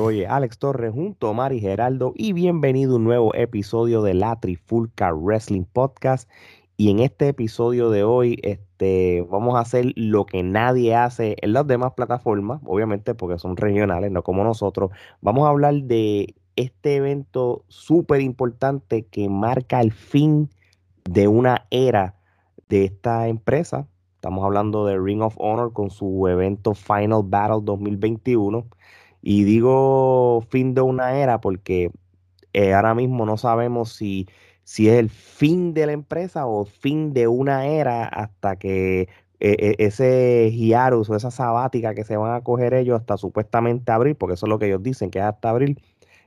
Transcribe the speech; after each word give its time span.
Oye, 0.00 0.26
Alex 0.26 0.58
Torres 0.58 0.94
junto 0.94 1.28
a 1.28 1.34
Mari 1.34 1.60
Geraldo 1.60 2.14
y 2.16 2.32
bienvenido 2.32 2.94
a 2.94 2.96
un 2.96 3.04
nuevo 3.04 3.34
episodio 3.34 4.00
de 4.00 4.14
la 4.14 4.40
Trifulca 4.40 5.12
Wrestling 5.12 5.64
Podcast. 5.64 6.26
Y 6.78 6.90
en 6.90 7.00
este 7.00 7.28
episodio 7.28 7.90
de 7.90 8.02
hoy 8.02 8.38
este, 8.42 9.26
vamos 9.30 9.56
a 9.56 9.60
hacer 9.60 9.92
lo 9.96 10.24
que 10.24 10.42
nadie 10.42 10.94
hace 10.94 11.36
en 11.42 11.52
las 11.52 11.66
demás 11.66 11.92
plataformas, 11.92 12.62
obviamente 12.64 13.14
porque 13.14 13.38
son 13.38 13.58
regionales, 13.58 14.10
no 14.10 14.22
como 14.22 14.42
nosotros. 14.42 14.90
Vamos 15.20 15.46
a 15.46 15.50
hablar 15.50 15.74
de 15.74 16.34
este 16.56 16.96
evento 16.96 17.66
súper 17.68 18.22
importante 18.22 19.04
que 19.04 19.28
marca 19.28 19.82
el 19.82 19.92
fin 19.92 20.48
de 21.04 21.28
una 21.28 21.66
era 21.70 22.16
de 22.70 22.86
esta 22.86 23.28
empresa. 23.28 23.86
Estamos 24.14 24.46
hablando 24.46 24.86
de 24.86 24.98
Ring 24.98 25.20
of 25.20 25.34
Honor 25.36 25.74
con 25.74 25.90
su 25.90 26.26
evento 26.26 26.72
Final 26.72 27.22
Battle 27.24 27.60
2021. 27.64 28.66
Y 29.22 29.44
digo 29.44 30.42
fin 30.50 30.74
de 30.74 30.80
una 30.80 31.18
era 31.18 31.40
porque 31.40 31.90
eh, 32.52 32.74
ahora 32.74 32.94
mismo 32.94 33.26
no 33.26 33.36
sabemos 33.36 33.92
si, 33.92 34.28
si 34.64 34.88
es 34.88 34.98
el 34.98 35.10
fin 35.10 35.74
de 35.74 35.86
la 35.86 35.92
empresa 35.92 36.46
o 36.46 36.64
fin 36.64 37.12
de 37.12 37.28
una 37.28 37.66
era 37.66 38.06
hasta 38.06 38.56
que 38.56 39.08
eh, 39.40 39.56
eh, 39.58 39.76
ese 39.78 40.50
hiarus 40.52 41.08
o 41.10 41.16
esa 41.16 41.30
sabática 41.30 41.94
que 41.94 42.04
se 42.04 42.16
van 42.16 42.34
a 42.34 42.42
coger 42.42 42.74
ellos 42.74 43.00
hasta 43.00 43.16
supuestamente 43.16 43.90
abril, 43.90 44.14
porque 44.16 44.34
eso 44.34 44.46
es 44.46 44.50
lo 44.50 44.58
que 44.58 44.66
ellos 44.66 44.82
dicen, 44.82 45.10
que 45.10 45.18
es 45.18 45.24
hasta 45.24 45.50
abril, 45.50 45.80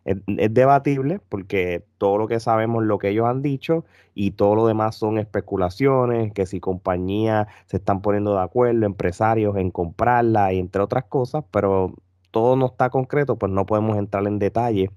es, 0.05 0.17
debatible 0.53 1.19
porque 1.29 1.85
todo 1.97 2.17
lo 2.17 2.27
que 2.27 2.39
sabemos, 2.39 2.83
lo 2.83 2.97
que 2.99 3.09
ellos 3.09 3.27
han 3.27 3.41
dicho 3.41 3.85
y 4.15 4.31
todo 4.31 4.55
lo 4.55 4.67
demás 4.67 4.95
son 4.95 5.17
especulaciones, 5.19 6.33
que 6.33 6.45
si 6.45 6.59
compañías 6.59 7.47
se 7.67 7.77
están 7.77 8.01
poniendo 8.01 8.33
de 8.35 8.41
acuerdo, 8.41 8.85
empresarios 8.85 9.57
en 9.57 9.71
comprarla 9.71 10.53
y 10.53 10.59
entre 10.59 10.81
otras 10.81 11.05
cosas, 11.05 11.45
pero 11.51 11.93
todo 12.33 12.55
no 12.55 12.65
está 12.65 12.89
concreto, 12.89 13.37
pues 13.37 13.51
no 13.51 13.67
podemos 13.67 13.95
entrar 13.95 14.25
en 14.25 14.39
detalle, 14.39 14.89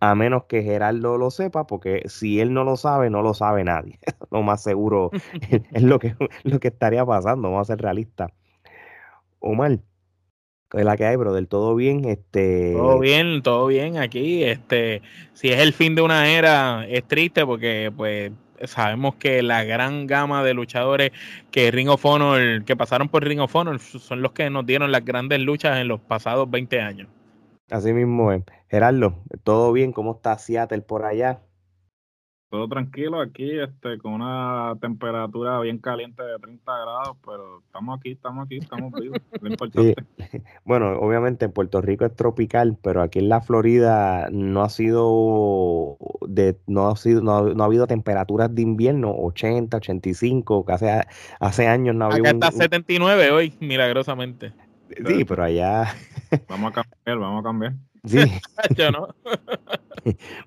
a 0.00 0.16
menos 0.16 0.44
que 0.44 0.64
Gerardo 0.64 1.18
lo 1.18 1.30
sepa, 1.30 1.64
porque 1.64 2.02
si 2.06 2.40
él 2.40 2.52
no 2.52 2.64
lo 2.64 2.76
sabe, 2.76 3.10
no 3.10 3.22
lo 3.22 3.32
sabe 3.32 3.62
nadie. 3.62 4.00
lo 4.30 4.42
más 4.42 4.62
seguro 4.62 5.10
es 5.72 5.82
lo 5.82 6.00
que, 6.00 6.16
lo 6.42 6.58
que 6.58 6.68
estaría 6.68 7.06
pasando, 7.06 7.48
vamos 7.48 7.70
a 7.70 7.72
ser 7.72 7.80
realistas. 7.80 8.32
Omar, 9.38 9.78
es 10.72 10.84
la 10.84 10.96
que 10.96 11.06
hay, 11.06 11.14
bro, 11.14 11.32
del 11.32 11.46
todo 11.46 11.76
bien, 11.76 12.04
este... 12.04 12.72
Todo 12.72 12.98
bien, 12.98 13.42
todo 13.42 13.68
bien 13.68 13.96
aquí, 13.96 14.42
este, 14.42 15.00
si 15.32 15.48
es 15.48 15.60
el 15.60 15.72
fin 15.72 15.94
de 15.94 16.02
una 16.02 16.28
era, 16.28 16.86
es 16.88 17.04
triste 17.04 17.46
porque, 17.46 17.92
pues, 17.96 18.32
sabemos 18.64 19.16
que 19.16 19.42
la 19.42 19.64
gran 19.64 20.06
gama 20.06 20.42
de 20.44 20.54
luchadores 20.54 21.12
que 21.50 21.70
Ring 21.70 21.88
of 21.88 22.04
Honor, 22.04 22.64
que 22.64 22.76
pasaron 22.76 23.08
por 23.08 23.24
Ring 23.24 23.40
of 23.40 23.54
Honor, 23.54 23.78
son 23.78 24.22
los 24.22 24.32
que 24.32 24.48
nos 24.50 24.66
dieron 24.66 24.92
las 24.92 25.04
grandes 25.04 25.40
luchas 25.40 25.78
en 25.78 25.88
los 25.88 26.00
pasados 26.00 26.50
20 26.50 26.80
años. 26.80 27.08
Así 27.70 27.92
mismo 27.92 28.32
es. 28.32 28.42
Gerardo, 28.68 29.22
¿todo 29.44 29.72
bien? 29.72 29.92
¿Cómo 29.92 30.16
está 30.16 30.36
Seattle 30.38 30.82
por 30.82 31.04
allá? 31.04 31.40
Todo 32.50 32.66
tranquilo 32.66 33.20
aquí, 33.20 33.58
este, 33.58 33.96
con 33.98 34.14
una 34.14 34.76
temperatura 34.80 35.60
bien 35.60 35.78
caliente 35.78 36.22
de 36.22 36.36
30 36.38 36.72
grados, 36.72 37.16
pero 37.24 37.62
estamos 37.64 37.98
aquí, 37.98 38.10
estamos 38.10 38.44
aquí, 38.44 38.58
estamos 38.58 38.92
vivos, 38.92 39.18
lo 39.40 39.48
importante. 39.50 39.94
Bueno, 40.64 40.98
obviamente 40.98 41.44
en 41.44 41.52
Puerto 41.52 41.80
Rico 41.80 42.04
es 42.04 42.14
tropical, 42.14 42.76
pero 42.82 43.02
aquí 43.02 43.20
en 43.20 43.28
la 43.28 43.40
Florida 43.40 44.28
no 44.30 44.62
ha 44.62 44.68
sido 44.68 45.96
de, 46.26 46.56
no 46.66 46.88
ha 46.88 46.96
sido, 46.96 47.22
no 47.22 47.62
ha, 47.62 47.64
habido 47.64 47.86
temperaturas 47.86 48.54
de 48.54 48.62
invierno, 48.62 49.14
80, 49.16 49.76
85, 49.76 50.64
casi 50.64 50.86
hace 51.38 51.66
años 51.66 51.94
no 51.94 52.06
había. 52.06 52.18
Acá 52.18 52.30
está 52.30 52.50
79 52.50 53.30
hoy, 53.30 53.54
milagrosamente. 53.60 54.52
Sí, 55.06 55.24
pero 55.24 55.44
allá. 55.44 55.94
Vamos 56.48 56.72
a 56.72 56.82
cambiar, 56.82 57.18
vamos 57.18 57.40
a 57.40 57.42
cambiar. 57.44 57.74
Sí. 58.04 58.18
Yo 58.76 58.90
no. 58.90 59.08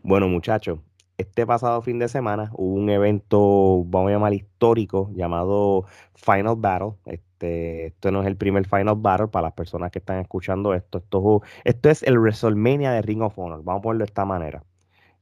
bueno, 0.04 0.28
muchachos, 0.28 0.80
este 1.18 1.46
pasado 1.46 1.82
fin 1.82 2.00
de 2.00 2.08
semana 2.08 2.52
hubo 2.54 2.76
un 2.76 2.90
evento, 2.90 3.84
vamos 3.86 4.10
a 4.10 4.14
llamar 4.14 4.34
histórico, 4.34 5.10
llamado 5.14 5.86
Final 6.16 6.56
Battle. 6.58 6.94
Este, 7.06 7.88
esto 7.88 8.12
no 8.12 8.22
es 8.22 8.28
el 8.28 8.38
primer 8.38 8.68
Final 8.68 8.96
Battle 8.98 9.28
para 9.28 9.48
las 9.48 9.54
personas 9.54 9.92
que 9.92 10.00
están 10.00 10.20
escuchando 10.20 10.74
esto. 10.74 11.00
Esto, 11.00 11.42
esto 11.64 11.90
es 11.90 12.04
el 12.04 12.20
WrestleMania 12.20 12.92
de 12.92 13.02
Ring 13.02 13.22
of 13.22 13.38
Honor, 13.38 13.64
vamos 13.64 13.80
a 13.80 13.84
ponerlo 13.84 14.06
de 14.06 14.10
esta 14.10 14.26
manera. 14.26 14.64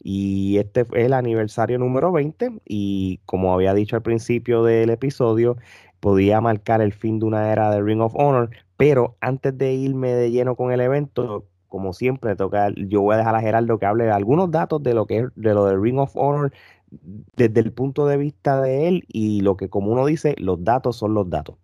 Y 0.03 0.57
este 0.57 0.81
es 0.81 0.88
el 0.94 1.13
aniversario 1.13 1.78
número 1.78 2.12
20 2.12 2.62
y 2.66 3.19
como 3.25 3.53
había 3.53 3.74
dicho 3.74 3.96
al 3.96 4.01
principio 4.01 4.63
del 4.63 4.90
episodio, 4.90 5.57
podía 6.00 6.41
marcar 6.41 6.81
el 6.81 6.94
fin 6.94 7.19
de 7.19 7.25
una 7.28 7.51
era 7.51 7.69
de 7.72 7.81
Ring 7.81 8.01
of 8.01 8.16
Honor, 8.16 8.50
pero 8.78 9.16
antes 9.22 9.56
de 9.57 9.74
irme 9.74 10.13
de 10.13 10.31
lleno 10.31 10.56
con 10.56 10.72
el 10.72 10.81
evento, 10.81 11.46
como 11.71 11.93
siempre, 11.93 12.35
toca, 12.35 12.69
yo 12.75 13.01
voy 13.01 13.15
a 13.15 13.19
dejar 13.19 13.33
a 13.33 13.39
Gerardo 13.39 13.79
que 13.79 13.85
hable 13.85 14.03
de 14.03 14.11
algunos 14.11 14.51
datos 14.51 14.83
de 14.83 14.93
lo 14.93 15.05
que 15.05 15.19
es 15.19 15.25
de 15.35 15.53
lo 15.53 15.65
de 15.65 15.77
Ring 15.77 15.99
of 15.99 16.11
Honor 16.15 16.51
desde 16.89 17.61
el 17.61 17.71
punto 17.71 18.05
de 18.07 18.17
vista 18.17 18.61
de 18.61 18.89
él 18.89 19.05
y 19.07 19.39
lo 19.39 19.55
que 19.55 19.69
como 19.69 19.93
uno 19.93 20.05
dice, 20.05 20.35
los 20.37 20.61
datos 20.65 20.97
son 20.97 21.13
los 21.13 21.29
datos. 21.29 21.55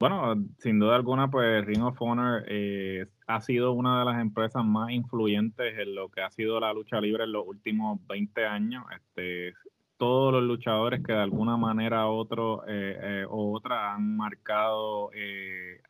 Bueno, 0.00 0.34
sin 0.58 0.78
duda 0.78 0.96
alguna, 0.96 1.30
pues 1.30 1.66
Ring 1.66 1.82
of 1.82 2.00
Honor 2.00 2.44
eh, 2.48 3.06
ha 3.26 3.42
sido 3.42 3.72
una 3.72 3.98
de 3.98 4.06
las 4.06 4.22
empresas 4.22 4.64
más 4.64 4.90
influyentes 4.90 5.78
en 5.78 5.94
lo 5.94 6.08
que 6.08 6.22
ha 6.22 6.30
sido 6.30 6.58
la 6.58 6.72
lucha 6.72 6.98
libre 6.98 7.24
en 7.24 7.32
los 7.32 7.46
últimos 7.46 8.00
20 8.06 8.46
años. 8.46 8.84
Este, 8.96 9.52
todos 9.96 10.32
los 10.32 10.42
luchadores 10.42 11.02
que 11.04 11.12
de 11.12 11.20
alguna 11.20 11.56
manera 11.56 12.08
otro, 12.08 12.64
eh, 12.66 12.98
eh, 13.00 13.24
o 13.28 13.52
otra 13.52 13.94
han 13.94 14.16
marcado 14.16 15.10
eh, 15.14 15.80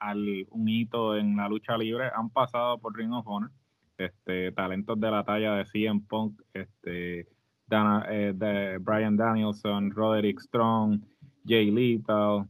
un 0.50 0.68
hito 0.68 1.16
en 1.16 1.36
la 1.36 1.48
lucha 1.48 1.76
libre 1.78 2.10
han 2.14 2.30
pasado 2.30 2.78
por 2.78 2.96
Ring 2.96 3.12
of 3.12 3.26
Honor. 3.26 3.50
Este, 3.96 4.52
talentos 4.52 4.98
de 5.00 5.10
la 5.10 5.22
talla 5.24 5.54
de 5.54 5.64
CM 5.64 6.00
Punk, 6.08 6.40
este, 6.52 7.28
de 7.66 8.78
Brian 8.80 9.16
Danielson, 9.16 9.90
Roderick 9.90 10.40
Strong, 10.40 11.00
Jay 11.46 11.70
Lethal, 11.70 12.46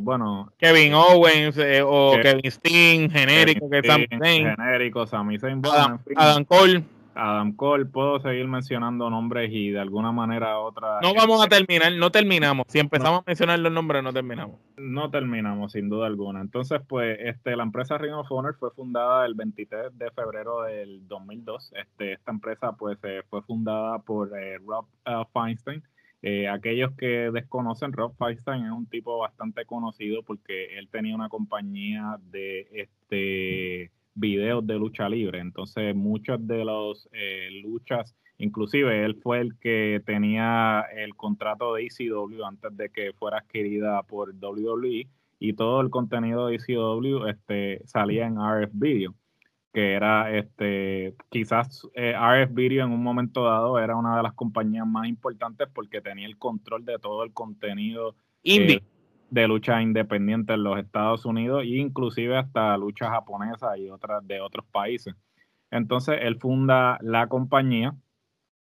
bueno. 0.00 0.52
Kevin 0.58 0.94
Owens 0.94 1.56
o 1.84 2.16
Kevin 2.22 2.50
Steen, 2.50 3.10
genérico, 3.10 3.68
que 3.68 3.82
Genérico, 3.82 5.06
Sami 5.06 5.38
Zayn, 5.38 5.62
Adam 6.16 6.44
Cole. 6.44 6.82
Adam 7.20 7.52
Cole, 7.54 7.84
puedo 7.84 8.18
seguir 8.20 8.48
mencionando 8.48 9.10
nombres 9.10 9.50
y 9.52 9.70
de 9.70 9.78
alguna 9.78 10.10
manera 10.10 10.58
u 10.58 10.62
otra. 10.62 11.00
No 11.02 11.12
vamos 11.14 11.44
a 11.44 11.48
terminar, 11.48 11.92
no 11.92 12.10
terminamos. 12.10 12.64
Si 12.68 12.78
empezamos 12.78 13.20
a 13.20 13.24
mencionar 13.26 13.58
los 13.58 13.70
nombres, 13.70 14.02
no 14.02 14.10
terminamos. 14.10 14.58
No 14.78 15.10
terminamos, 15.10 15.72
sin 15.72 15.90
duda 15.90 16.06
alguna. 16.06 16.40
Entonces, 16.40 16.80
pues, 16.88 17.18
este, 17.20 17.56
la 17.56 17.64
empresa 17.64 17.98
Ring 17.98 18.14
of 18.14 18.32
Honor 18.32 18.56
fue 18.58 18.70
fundada 18.70 19.26
el 19.26 19.34
23 19.34 19.98
de 19.98 20.10
febrero 20.12 20.62
del 20.62 21.06
2002. 21.08 21.72
Este, 21.74 22.14
esta 22.14 22.30
empresa, 22.30 22.72
pues, 22.72 22.98
eh, 23.02 23.22
fue 23.28 23.42
fundada 23.42 23.98
por 23.98 24.30
eh, 24.38 24.56
Rob 24.58 24.86
uh, 25.06 25.24
Feinstein. 25.32 25.82
Eh, 26.22 26.48
aquellos 26.48 26.92
que 26.96 27.30
desconocen, 27.30 27.92
Rob 27.92 28.14
Feinstein 28.16 28.64
es 28.64 28.72
un 28.72 28.86
tipo 28.86 29.18
bastante 29.18 29.66
conocido 29.66 30.22
porque 30.22 30.78
él 30.78 30.88
tenía 30.88 31.14
una 31.14 31.28
compañía 31.28 32.18
de 32.30 32.66
este 32.72 33.90
videos 34.14 34.66
de 34.66 34.74
lucha 34.74 35.08
libre. 35.08 35.40
Entonces, 35.40 35.94
muchas 35.94 36.46
de 36.46 36.64
las 36.64 37.08
eh, 37.12 37.48
luchas, 37.62 38.14
inclusive 38.38 39.04
él 39.04 39.16
fue 39.22 39.40
el 39.40 39.58
que 39.58 40.02
tenía 40.04 40.84
el 40.94 41.14
contrato 41.16 41.74
de 41.74 41.86
ECW 41.86 42.44
antes 42.44 42.76
de 42.76 42.90
que 42.90 43.12
fuera 43.12 43.38
adquirida 43.38 44.02
por 44.02 44.34
WWE 44.34 45.08
y 45.38 45.52
todo 45.54 45.80
el 45.80 45.90
contenido 45.90 46.46
de 46.46 46.56
ECW 46.56 47.26
este, 47.26 47.82
salía 47.86 48.26
en 48.26 48.36
RF 48.36 48.70
Video, 48.72 49.14
que 49.72 49.92
era 49.92 50.36
este, 50.36 51.14
quizás 51.30 51.88
eh, 51.94 52.14
RF 52.14 52.54
Video 52.54 52.84
en 52.84 52.92
un 52.92 53.02
momento 53.02 53.44
dado 53.44 53.78
era 53.78 53.96
una 53.96 54.16
de 54.16 54.22
las 54.22 54.34
compañías 54.34 54.86
más 54.86 55.08
importantes 55.08 55.68
porque 55.72 56.00
tenía 56.00 56.26
el 56.26 56.36
control 56.36 56.84
de 56.84 56.98
todo 56.98 57.24
el 57.24 57.32
contenido. 57.32 58.14
Indie 58.42 58.82
de 59.30 59.46
lucha 59.46 59.80
independiente 59.80 60.54
en 60.54 60.64
los 60.64 60.78
Estados 60.78 61.24
Unidos 61.24 61.62
e 61.62 61.78
inclusive 61.78 62.36
hasta 62.36 62.76
lucha 62.76 63.10
japonesa 63.10 63.78
y 63.78 63.88
otras 63.88 64.26
de 64.26 64.40
otros 64.40 64.66
países. 64.70 65.14
Entonces 65.70 66.18
él 66.20 66.36
funda 66.38 66.98
la 67.00 67.28
compañía, 67.28 67.94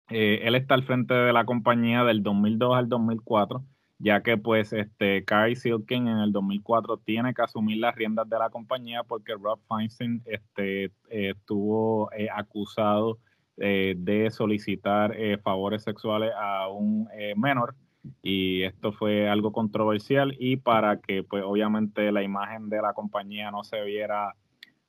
eh, 0.09 0.41
él 0.45 0.55
está 0.55 0.75
al 0.75 0.85
frente 0.85 1.15
de 1.15 1.33
la 1.33 1.45
compañía 1.45 2.05
del 2.05 2.23
2002 2.23 2.77
al 2.77 2.89
2004, 2.89 3.65
ya 3.99 4.23
que 4.23 4.37
pues 4.37 4.73
este 4.73 5.25
Kai 5.25 5.57
Silken 5.57 6.07
en 6.07 6.19
el 6.19 6.33
2004 6.33 6.99
tiene 6.99 7.35
que 7.35 7.43
asumir 7.43 7.79
las 7.79 7.97
riendas 7.97 8.29
de 8.29 8.39
la 8.39 8.51
compañía 8.51 9.03
porque 9.03 9.35
Rob 9.35 9.59
Feinstein 9.69 10.23
este, 10.27 10.85
eh, 10.85 10.91
estuvo 11.11 12.11
eh, 12.13 12.29
acusado 12.33 13.19
de 13.55 14.29
solicitar 14.33 15.15
favores 15.45 15.83
sexuales 15.83 16.33
a 16.37 16.69
un 16.69 17.07
menor 17.37 17.77
y 18.23 18.63
esto 18.63 18.93
fue 18.93 19.29
algo 19.29 19.53
controversial 19.53 20.35
y 20.39 20.57
para 20.57 21.01
que 21.01 21.23
pues 21.23 21.43
obviamente 21.45 22.11
la 22.13 22.23
imagen 22.23 22.69
de 22.69 22.83
la 22.83 22.93
compañía 22.95 23.51
no 23.51 23.65
se 23.65 23.83
viera 23.83 24.35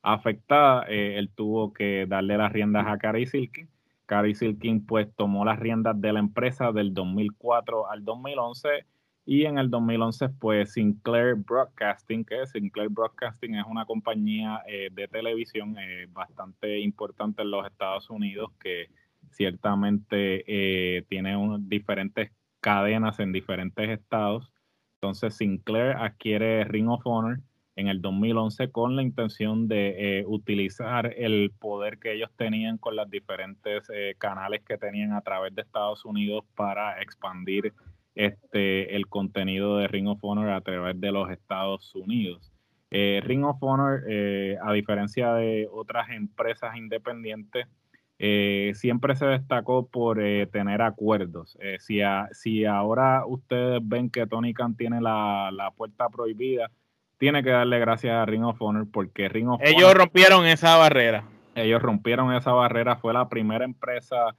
afectada, 0.02 0.86
eh, 0.90 1.18
él 1.18 1.30
tuvo 1.30 1.74
que 1.74 2.06
darle 2.08 2.38
las 2.38 2.52
riendas 2.52 2.88
a 2.88 2.98
Cary 2.98 3.26
Silkin. 3.26 3.70
Cary 4.06 4.36
Silkin 4.36 4.86
pues 4.86 5.08
tomó 5.16 5.46
las 5.46 5.60
riendas 5.60 6.00
de 6.00 6.12
la 6.14 6.20
empresa 6.20 6.72
del 6.72 6.94
2004 6.94 7.90
al 7.90 8.04
2011 8.04 8.86
Y 9.26 9.46
en 9.46 9.58
el 9.58 9.70
2011, 9.70 10.30
pues 10.30 10.74
Sinclair 10.74 11.36
Broadcasting, 11.36 12.26
que 12.26 12.46
Sinclair 12.46 12.90
Broadcasting 12.90 13.56
es 13.56 13.66
una 13.66 13.86
compañía 13.86 14.62
eh, 14.68 14.90
de 14.92 15.08
televisión 15.08 15.78
eh, 15.80 16.08
bastante 16.12 16.80
importante 16.80 17.44
en 17.44 17.52
los 17.52 17.66
Estados 17.66 18.10
Unidos 18.10 18.52
que 18.60 18.88
ciertamente 19.32 21.06
tiene 21.08 21.38
diferentes 21.62 22.32
cadenas 22.64 23.20
en 23.20 23.32
diferentes 23.32 23.88
estados. 23.90 24.52
Entonces 24.96 25.36
Sinclair 25.36 25.98
adquiere 25.98 26.64
Ring 26.64 26.90
of 26.90 27.06
Honor 27.06 27.42
en 27.76 27.90
el 27.90 28.02
2011 28.02 28.72
con 28.72 28.96
la 28.96 29.04
intención 29.04 29.68
de 29.68 30.24
utilizar 30.26 31.14
el 31.18 31.52
poder 31.60 32.00
que 32.00 32.14
ellos 32.14 32.32
tenían 32.38 32.78
con 32.78 32.96
los 32.96 33.10
diferentes 33.10 33.88
canales 34.18 34.62
que 34.64 34.78
tenían 34.78 35.12
a 35.12 35.22
través 35.22 35.54
de 35.54 35.64
Estados 35.64 36.06
Unidos 36.06 36.46
para 36.56 37.02
expandir 37.02 37.74
este, 38.16 38.96
el 38.96 39.08
contenido 39.08 39.78
de 39.78 39.88
Ring 39.88 40.08
of 40.08 40.24
Honor 40.24 40.50
a 40.50 40.62
través 40.62 41.00
de 41.00 41.12
los 41.12 41.30
Estados 41.32 41.94
Unidos. 41.96 42.54
Eh, 42.92 43.22
Ring 43.24 43.44
of 43.44 43.58
Honor, 43.62 44.04
eh, 44.08 44.56
a 44.62 44.72
diferencia 44.72 45.34
de 45.34 45.68
otras 45.72 46.10
empresas 46.12 46.76
independientes, 46.76 47.66
eh, 48.20 48.72
siempre 48.76 49.16
se 49.16 49.26
destacó 49.26 49.88
por 49.88 50.18
tener 50.52 50.82
acuerdos. 50.82 51.58
si, 51.80 52.00
si 52.32 52.66
ahora 52.66 53.26
ustedes 53.26 53.80
ven 53.84 54.10
que 54.10 54.28
Tony 54.28 54.54
Khan 54.54 54.76
tiene 54.76 55.02
la, 55.02 55.50
la, 55.52 55.72
puerta 55.72 56.10
prohibida, 56.10 56.72
tiene 57.18 57.44
que 57.44 57.50
darle 57.50 57.80
gracias 57.80 58.16
a 58.16 58.26
Ring 58.26 58.44
of 58.44 58.62
Honor 58.62 58.88
porque 58.92 59.30
Ring 59.30 59.50
of 59.50 59.62
Ellos 59.64 59.94
rompieron 59.94 60.46
esa 60.46 60.78
barrera. 60.78 61.26
Ellos 61.56 61.82
rompieron 61.82 62.34
esa 62.34 62.52
barrera, 62.52 62.96
fue 62.96 63.14
la 63.14 63.30
primera 63.30 63.66
empresa 63.66 64.36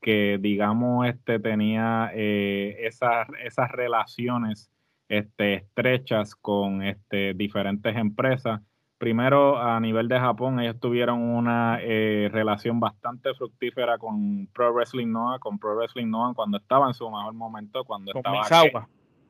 que 0.00 0.38
digamos 0.40 1.06
este 1.06 1.40
tenía 1.40 2.10
eh, 2.14 2.76
esas, 2.86 3.28
esas 3.42 3.70
relaciones 3.72 4.70
este, 5.08 5.54
estrechas 5.54 6.34
con 6.34 6.82
este, 6.82 7.34
diferentes 7.34 7.96
empresas. 7.96 8.60
Primero, 8.98 9.58
a 9.58 9.78
nivel 9.78 10.08
de 10.08 10.18
Japón, 10.18 10.58
ellos 10.58 10.78
tuvieron 10.80 11.20
una 11.22 11.78
eh, 11.80 12.28
relación 12.32 12.80
bastante 12.80 13.32
fructífera 13.34 13.96
con 13.96 14.48
Pro 14.48 14.72
Wrestling 14.72 15.12
Noah, 15.12 15.38
con 15.38 15.58
Pro 15.58 15.76
Wrestling 15.76 16.10
Noah 16.10 16.34
cuando 16.34 16.58
estaba 16.58 16.88
en 16.88 16.94
su 16.94 17.08
mejor 17.08 17.32
momento, 17.34 17.84
cuando 17.84 18.12
estaba 18.12 18.40
Misawa. 18.40 18.88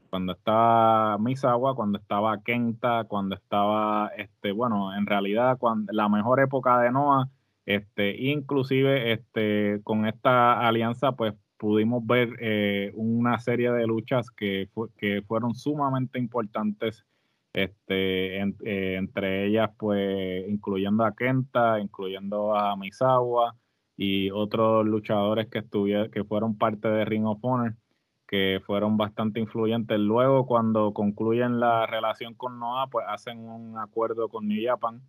cuando 0.09 0.32
estaba 0.32 1.19
Misawa, 1.19 1.75
cuando 1.75 1.99
estaba 1.99 2.43
Kenta, 2.43 3.05
cuando 3.05 3.35
estaba, 3.35 4.09
este, 4.17 4.53
bueno, 4.53 4.97
en 4.97 5.06
realidad 5.06 5.59
cuando, 5.59 5.93
la 5.93 6.09
mejor 6.09 6.41
época 6.41 6.81
de 6.81 6.91
Noah 6.91 7.29
este, 7.69 8.17
inclusive 8.17 9.12
este, 9.12 9.82
con 9.85 10.06
esta 10.06 10.67
alianza, 10.67 11.12
pues 11.12 11.35
pudimos 11.59 12.06
ver 12.06 12.31
eh, 12.41 12.93
una 12.94 13.38
serie 13.41 13.70
de 13.73 13.87
luchas 13.87 14.31
que, 14.31 14.70
que 14.97 15.20
fueron 15.26 15.55
sumamente 15.55 16.19
importantes, 16.19 17.05
este, 17.64 18.37
eh, 18.40 18.96
entre 18.96 19.46
ellas, 19.46 19.70
pues, 19.78 20.49
incluyendo 20.49 21.05
a 21.05 21.14
Kenta, 21.14 21.81
incluyendo 21.81 22.56
a 22.56 22.76
Misawa 22.76 23.56
y 23.96 24.31
otros 24.31 24.87
luchadores 24.87 25.49
que, 25.49 25.58
estuvieron, 25.58 26.10
que 26.10 26.25
fueron 26.25 26.56
parte 26.58 26.88
de 26.88 27.05
Ring 27.05 27.26
of 27.26 27.38
Honor, 27.43 27.75
que 28.26 28.60
fueron 28.66 28.96
bastante 28.96 29.40
influyentes. 29.40 29.99
Luego, 29.99 30.46
cuando 30.46 30.93
concluyen 30.93 31.60
la 31.60 31.87
relación 31.87 32.34
con 32.34 32.58
Noah, 32.58 32.88
pues 32.90 33.06
hacen 33.08 33.40
un 33.40 33.78
acuerdo 33.78 34.28
con 34.28 34.49
New 34.49 34.62
Japan 34.64 35.02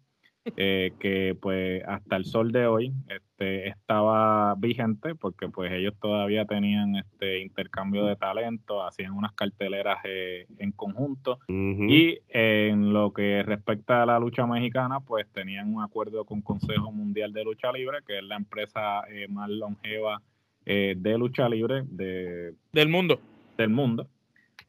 eh, 0.45 0.93
que 0.99 1.35
pues 1.39 1.83
hasta 1.87 2.15
el 2.15 2.25
sol 2.25 2.51
de 2.51 2.65
hoy 2.65 2.93
este, 3.07 3.67
estaba 3.67 4.55
vigente 4.55 5.13
porque 5.13 5.49
pues 5.49 5.71
ellos 5.71 5.93
todavía 5.99 6.45
tenían 6.45 6.95
este 6.95 7.39
intercambio 7.41 8.05
de 8.05 8.15
talento, 8.15 8.83
hacían 8.83 9.11
unas 9.11 9.33
carteleras 9.33 9.97
eh, 10.05 10.47
en 10.57 10.71
conjunto 10.71 11.39
y 11.47 12.19
en 12.29 12.93
lo 12.93 13.11
que 13.11 13.43
respecta 13.43 14.03
a 14.03 14.05
la 14.05 14.19
lucha 14.19 14.45
mexicana 14.47 15.01
pues 15.01 15.27
tenían 15.31 15.73
un 15.73 15.83
acuerdo 15.83 16.25
con 16.25 16.41
Consejo 16.41 16.91
Mundial 16.91 17.33
de 17.33 17.43
Lucha 17.43 17.71
Libre 17.71 17.99
que 18.07 18.17
es 18.17 18.23
la 18.23 18.37
empresa 18.37 19.01
eh, 19.09 19.27
más 19.27 19.49
longeva 19.49 20.21
de 20.65 21.17
lucha 21.17 21.49
libre 21.49 21.83
de, 21.87 22.53
del 22.71 22.89
mundo. 22.89 23.19
Del 23.57 23.69
mundo. 23.69 24.07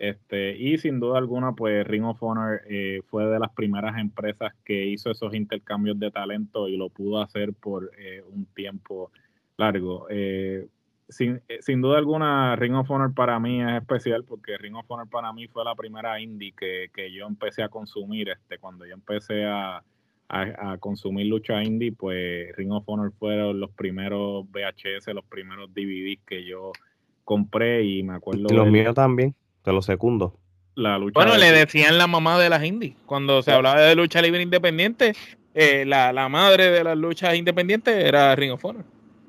Este, 0.00 0.56
y 0.56 0.78
sin 0.78 0.98
duda 0.98 1.18
alguna, 1.18 1.52
pues 1.52 1.86
Ring 1.86 2.04
of 2.04 2.22
Honor 2.22 2.62
eh, 2.66 3.02
fue 3.10 3.26
de 3.26 3.38
las 3.38 3.52
primeras 3.52 3.98
empresas 3.98 4.54
que 4.64 4.86
hizo 4.86 5.10
esos 5.10 5.34
intercambios 5.34 6.00
de 6.00 6.10
talento 6.10 6.68
y 6.68 6.78
lo 6.78 6.88
pudo 6.88 7.20
hacer 7.20 7.52
por 7.52 7.90
eh, 7.98 8.22
un 8.32 8.46
tiempo 8.46 9.12
largo. 9.58 10.06
Eh, 10.08 10.66
sin, 11.06 11.42
sin, 11.60 11.82
duda 11.82 11.98
alguna, 11.98 12.56
Ring 12.56 12.76
of 12.76 12.90
Honor 12.90 13.12
para 13.12 13.38
mí 13.38 13.60
es 13.60 13.72
especial 13.72 14.24
porque 14.24 14.56
Ring 14.56 14.74
of 14.74 14.90
Honor 14.90 15.06
para 15.06 15.34
mí 15.34 15.48
fue 15.48 15.66
la 15.66 15.74
primera 15.74 16.18
indie 16.18 16.54
que, 16.58 16.88
que 16.94 17.12
yo 17.12 17.26
empecé 17.26 17.62
a 17.62 17.68
consumir. 17.68 18.30
Este, 18.30 18.56
cuando 18.56 18.86
yo 18.86 18.94
empecé 18.94 19.44
a, 19.44 19.84
a, 20.30 20.78
consumir 20.78 21.26
lucha 21.26 21.62
indie, 21.62 21.92
pues 21.92 22.56
Ring 22.56 22.72
of 22.72 22.88
Honor 22.88 23.12
fueron 23.18 23.60
los 23.60 23.70
primeros 23.72 24.46
VHS, 24.50 25.08
los 25.08 25.26
primeros 25.26 25.74
DVDs 25.74 26.20
que 26.24 26.42
yo 26.42 26.72
compré 27.22 27.84
y 27.84 28.02
me 28.02 28.14
acuerdo. 28.14 28.48
Los 28.48 28.70
míos 28.70 28.94
también. 28.94 29.34
Te 29.62 29.72
lo 29.72 29.82
secundo. 29.82 30.38
La 30.74 30.98
lucha 30.98 31.14
bueno, 31.14 31.36
le 31.36 31.52
decían 31.52 31.98
la 31.98 32.06
mamá 32.06 32.38
de 32.38 32.48
las 32.48 32.64
indies. 32.64 32.96
Cuando 33.06 33.42
se 33.42 33.52
hablaba 33.52 33.80
de 33.80 33.94
lucha 33.94 34.22
libre 34.22 34.42
independiente, 34.42 35.14
eh, 35.54 35.84
la, 35.84 36.28
madre 36.28 36.70
de 36.70 36.84
las 36.84 36.96
luchas 36.96 37.34
independientes 37.34 37.94
era 38.04 38.34
Ring 38.36 38.52
of 38.52 38.64
Honor. 38.64 38.84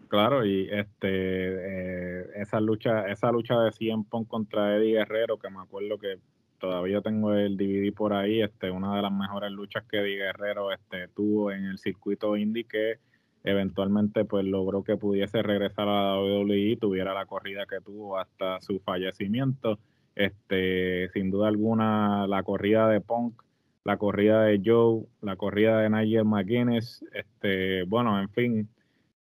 Claro, 0.07 0.45
y 0.45 0.67
este 0.71 1.07
eh, 1.09 2.25
esa 2.35 2.59
lucha, 2.59 3.07
esa 3.07 3.31
lucha 3.31 3.59
de 3.61 3.71
Cien 3.71 4.03
Pong 4.03 4.27
contra 4.27 4.75
Eddie 4.75 4.97
Guerrero, 4.97 5.37
que 5.39 5.49
me 5.49 5.61
acuerdo 5.61 5.97
que 5.97 6.19
todavía 6.59 7.01
tengo 7.01 7.33
el 7.33 7.57
DVD 7.57 7.93
por 7.93 8.13
ahí, 8.13 8.41
este, 8.41 8.69
una 8.69 8.95
de 8.95 9.01
las 9.01 9.11
mejores 9.11 9.51
luchas 9.51 9.83
que 9.89 9.99
Eddie 9.99 10.17
Guerrero 10.17 10.71
este, 10.71 11.07
tuvo 11.09 11.51
en 11.51 11.65
el 11.65 11.79
circuito 11.79 12.37
indie 12.37 12.65
que 12.65 12.99
eventualmente 13.43 14.25
pues 14.25 14.45
logró 14.45 14.83
que 14.83 14.97
pudiese 14.97 15.41
regresar 15.41 15.87
a 15.87 16.13
la 16.13 16.19
WWE, 16.19 16.77
tuviera 16.79 17.13
la 17.13 17.25
corrida 17.25 17.65
que 17.65 17.81
tuvo 17.81 18.19
hasta 18.19 18.61
su 18.61 18.79
fallecimiento 18.79 19.79
este, 20.15 21.09
sin 21.13 21.31
duda 21.31 21.47
alguna, 21.47 22.27
la 22.27 22.43
corrida 22.43 22.87
de 22.89 23.01
Punk, 23.01 23.41
la 23.83 23.97
corrida 23.97 24.43
de 24.43 24.61
Joe, 24.63 25.03
la 25.21 25.35
corrida 25.35 25.79
de 25.79 25.89
Nigel 25.89 26.25
McGuinness, 26.25 27.03
este, 27.13 27.83
bueno, 27.83 28.19
en 28.21 28.29
fin, 28.29 28.69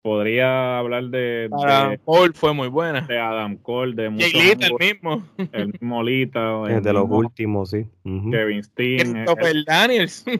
podría 0.06 0.78
hablar 0.78 1.06
de, 1.06 1.50
Adam 1.52 1.96
Cole 2.04 2.32
fue 2.32 2.54
muy 2.54 2.68
buena. 2.68 3.00
De 3.00 3.18
Adam 3.18 3.56
Cole, 3.56 3.94
de 3.96 4.08
muchos 4.08 4.32
Lita, 4.32 4.68
el 4.68 4.74
mismo. 4.78 5.24
El 5.50 5.66
mismo 5.72 6.02
Lita. 6.04 6.62
de 6.80 6.92
los 6.92 7.10
últimos, 7.10 7.70
sí. 7.70 7.86
Kevin 8.04 8.62
Steen. 8.62 9.12
Christopher 9.12 9.64
Daniels. 9.66 10.24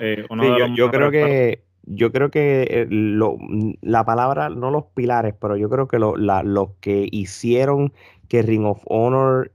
Eh, 0.00 0.24
yo, 0.76 0.90
creo 0.92 1.10
que 1.10 1.64
yo 1.82 2.12
creo 2.12 2.30
que 2.30 2.86
lo, 2.88 3.36
la 3.80 4.04
palabra, 4.04 4.48
no 4.48 4.70
los 4.70 4.84
pilares, 4.94 5.34
pero 5.40 5.56
yo 5.56 5.68
creo 5.68 5.88
que 5.88 5.98
lo, 5.98 6.16
la, 6.16 6.44
los 6.44 6.70
que 6.80 7.08
hicieron 7.10 7.92
que 8.28 8.42
Ring 8.42 8.64
of 8.64 8.80
Honor 8.84 9.50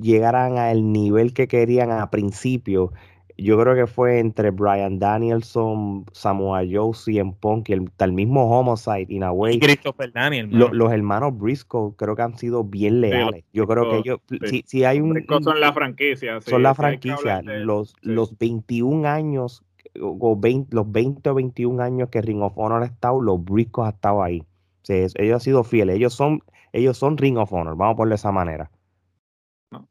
llegaran 0.00 0.58
al 0.58 0.92
nivel 0.92 1.32
que 1.32 1.48
querían 1.48 1.90
a 1.90 2.10
principio, 2.10 2.92
yo 3.38 3.58
creo 3.60 3.74
que 3.74 3.86
fue 3.86 4.18
entre 4.18 4.50
Brian 4.50 4.98
Danielson, 4.98 6.06
Samoa 6.12 6.62
Joe, 6.70 6.94
CM 6.94 7.34
Punk 7.38 7.68
y 7.68 7.74
el, 7.74 8.12
mismo 8.12 8.48
Homicide, 8.48 9.06
in 9.12 9.22
a 9.22 9.32
way. 9.32 9.58
Christopher 9.58 10.10
Daniel. 10.12 10.48
los 10.50 10.92
hermanos 10.92 11.36
Briscoe 11.36 11.94
creo 11.96 12.16
que 12.16 12.22
han 12.22 12.38
sido 12.38 12.64
bien 12.64 13.02
leales. 13.02 13.44
yo 13.52 13.66
creo 13.66 13.90
que 13.90 13.98
ellos, 13.98 14.20
si, 14.64 14.84
hay 14.84 15.00
un... 15.00 15.24
son 15.42 15.60
la 15.60 15.72
franquicia. 15.72 16.40
son 16.40 16.62
la 16.62 16.74
franquicia. 16.74 17.42
los, 17.42 17.94
los 18.00 18.38
21 18.38 19.06
años, 19.06 19.62
o 20.00 20.36
20, 20.36 20.74
los 20.74 20.90
20 20.90 21.30
o 21.30 21.34
21 21.34 21.82
años 21.82 22.08
que 22.08 22.22
Ring 22.22 22.40
of 22.40 22.54
Honor 22.56 22.82
ha 22.82 22.86
estado, 22.86 23.20
los 23.20 23.44
Briscoe 23.44 23.84
han 23.84 23.92
estado 23.92 24.22
ahí. 24.22 24.44
ellos 24.88 25.34
han 25.34 25.40
sido 25.40 25.62
fieles. 25.62 25.96
Ellos 25.96 26.14
son, 26.14 26.42
ellos 26.72 26.96
son 26.96 27.18
Ring 27.18 27.36
of 27.36 27.52
Honor, 27.52 27.76
vamos 27.76 27.94
a 27.94 27.96
ponerlo 27.96 28.12
de 28.12 28.16
esa 28.16 28.32
manera. 28.32 28.70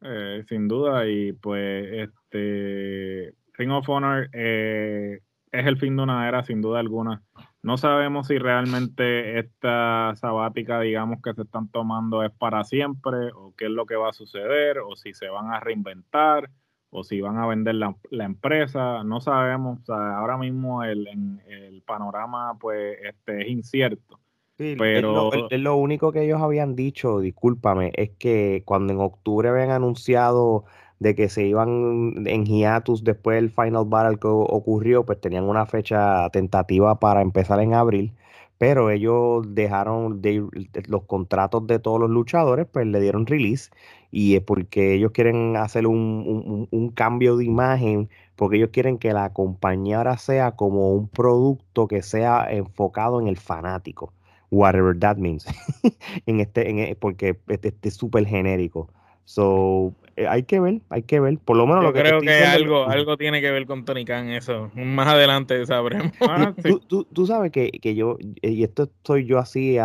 Eh, 0.02 0.44
sin 0.48 0.68
duda, 0.68 1.08
y 1.08 1.34
pues 1.34 2.10
este 2.10 3.34
Ring 3.54 3.72
of 3.72 3.90
Honor 3.90 4.30
eh, 4.34 5.20
es 5.52 5.66
el 5.66 5.78
fin 5.78 5.96
de 5.96 6.04
una 6.04 6.28
era, 6.28 6.44
sin 6.44 6.62
duda 6.62 6.80
alguna. 6.80 7.24
No 7.62 7.78
sabemos 7.78 8.28
si 8.28 8.38
realmente 8.38 9.40
esta 9.40 10.14
sabática, 10.16 10.80
digamos, 10.82 11.22
que 11.22 11.34
se 11.34 11.44
están 11.44 11.70
tomando 11.70 12.24
es 12.24 12.32
para 12.32 12.64
siempre, 12.64 13.32
o 13.34 13.54
qué 13.58 13.66
es 13.66 13.72
lo 13.72 13.86
que 13.86 13.96
va 13.96 14.10
a 14.10 14.14
suceder, 14.14 14.80
o 14.80 14.96
si 14.96 15.14
se 15.14 15.30
van 15.30 15.52
a 15.52 15.60
reinventar, 15.60 16.50
o 16.90 17.04
si 17.04 17.22
van 17.22 17.38
a 17.38 17.48
vender 17.48 17.76
la, 17.76 17.96
empresa, 18.12 19.04
no 19.04 19.20
sabemos. 19.20 19.90
ahora 19.90 20.38
mismo 20.38 20.84
el, 20.84 21.08
el 21.48 21.82
panorama 21.84 22.58
pues 22.60 22.98
este, 23.04 23.42
es 23.42 23.48
incierto. 23.50 24.20
Pero 24.58 25.50
es 25.50 25.60
lo, 25.60 25.76
único 25.76 26.12
que 26.12 26.24
ellos 26.24 26.42
habían 26.42 26.76
dicho, 26.76 27.20
discúlpame, 27.20 27.92
es 27.96 28.12
que 28.12 28.64
cuando 28.66 28.94
en 28.94 29.00
octubre 29.00 29.50
habían 29.50 29.72
anunciado 29.72 30.66
de 31.00 31.14
que 31.16 31.28
se 31.28 31.46
iban 31.46 32.26
en 32.26 32.46
hiatus 32.46 33.04
después 33.04 33.36
del 33.36 33.50
Final 33.50 33.86
Battle 33.86 34.18
que 34.18 34.28
ocurrió, 34.28 35.06
pues 35.06 35.20
tenían 35.20 35.44
una 35.44 35.66
fecha 35.66 36.30
tentativa 36.30 37.00
para 37.00 37.22
empezar 37.22 37.60
en 37.60 37.74
abril, 37.74 38.14
pero 38.58 38.90
ellos 38.90 39.46
dejaron 39.54 40.22
de, 40.22 40.48
los 40.88 41.04
contratos 41.04 41.68
de 41.68 41.80
todos 41.80 42.00
los 42.00 42.10
luchadores, 42.10 42.66
pues 42.72 42.88
le 42.88 43.02
dieron 43.02 43.26
release 43.26 43.70
y 44.12 44.36
es 44.36 44.42
porque 44.42 44.94
ellos 44.94 45.12
quieren 45.12 45.58
hacer 45.58 45.88
un, 45.88 46.68
un, 46.72 46.90
cambio 46.92 47.36
de 47.36 47.46
imagen, 47.46 48.10
porque 48.38 48.58
ellos 48.58 48.70
quieren 48.72 48.98
que 48.98 49.12
la 49.12 49.34
compañía 49.34 49.98
ahora 49.98 50.18
sea 50.18 50.52
como 50.56 50.94
un 50.94 51.10
producto 51.10 51.88
que 51.88 52.02
sea 52.02 52.48
enfocado 52.50 53.20
en 53.20 53.28
el 53.28 53.38
fanático, 53.38 54.14
whatever 54.52 54.98
that 54.98 55.18
means, 55.18 55.46
en 56.26 56.40
este, 56.40 56.70
en, 56.70 56.80
e, 56.80 56.96
porque 56.96 57.38
este, 57.48 57.70
este 57.70 57.90
es 57.90 57.96
súper 57.96 58.26
genérico. 58.26 58.90
So, 59.26 59.94
eh, 60.18 60.28
hay 60.28 60.44
que 60.44 60.60
ver, 60.60 60.82
hay 60.90 61.04
que 61.04 61.20
ver. 61.20 61.38
Por 61.40 61.58
lo 61.58 61.66
menos 61.66 61.82
Yo 61.82 61.88
lo 61.88 61.94
que 61.94 62.02
creo 62.02 62.22
que 62.22 62.46
algo, 62.46 62.86
algo 62.88 63.18
tiene 63.18 63.42
que 63.42 63.52
ver 63.52 63.66
con 63.66 63.84
Tony 63.84 64.06
Khan, 64.06 64.30
eso. 64.30 64.72
Más 64.76 65.08
adelante 65.08 65.66
sabremos. 65.66 66.12
Ah, 66.22 66.54
tú, 66.88 67.28
sabes 67.28 67.52
que, 67.52 67.96
yo, 67.96 68.18
y 68.42 68.64
esto 68.64 68.84
estoy 68.84 69.26
yo 69.26 69.40
así, 69.40 69.78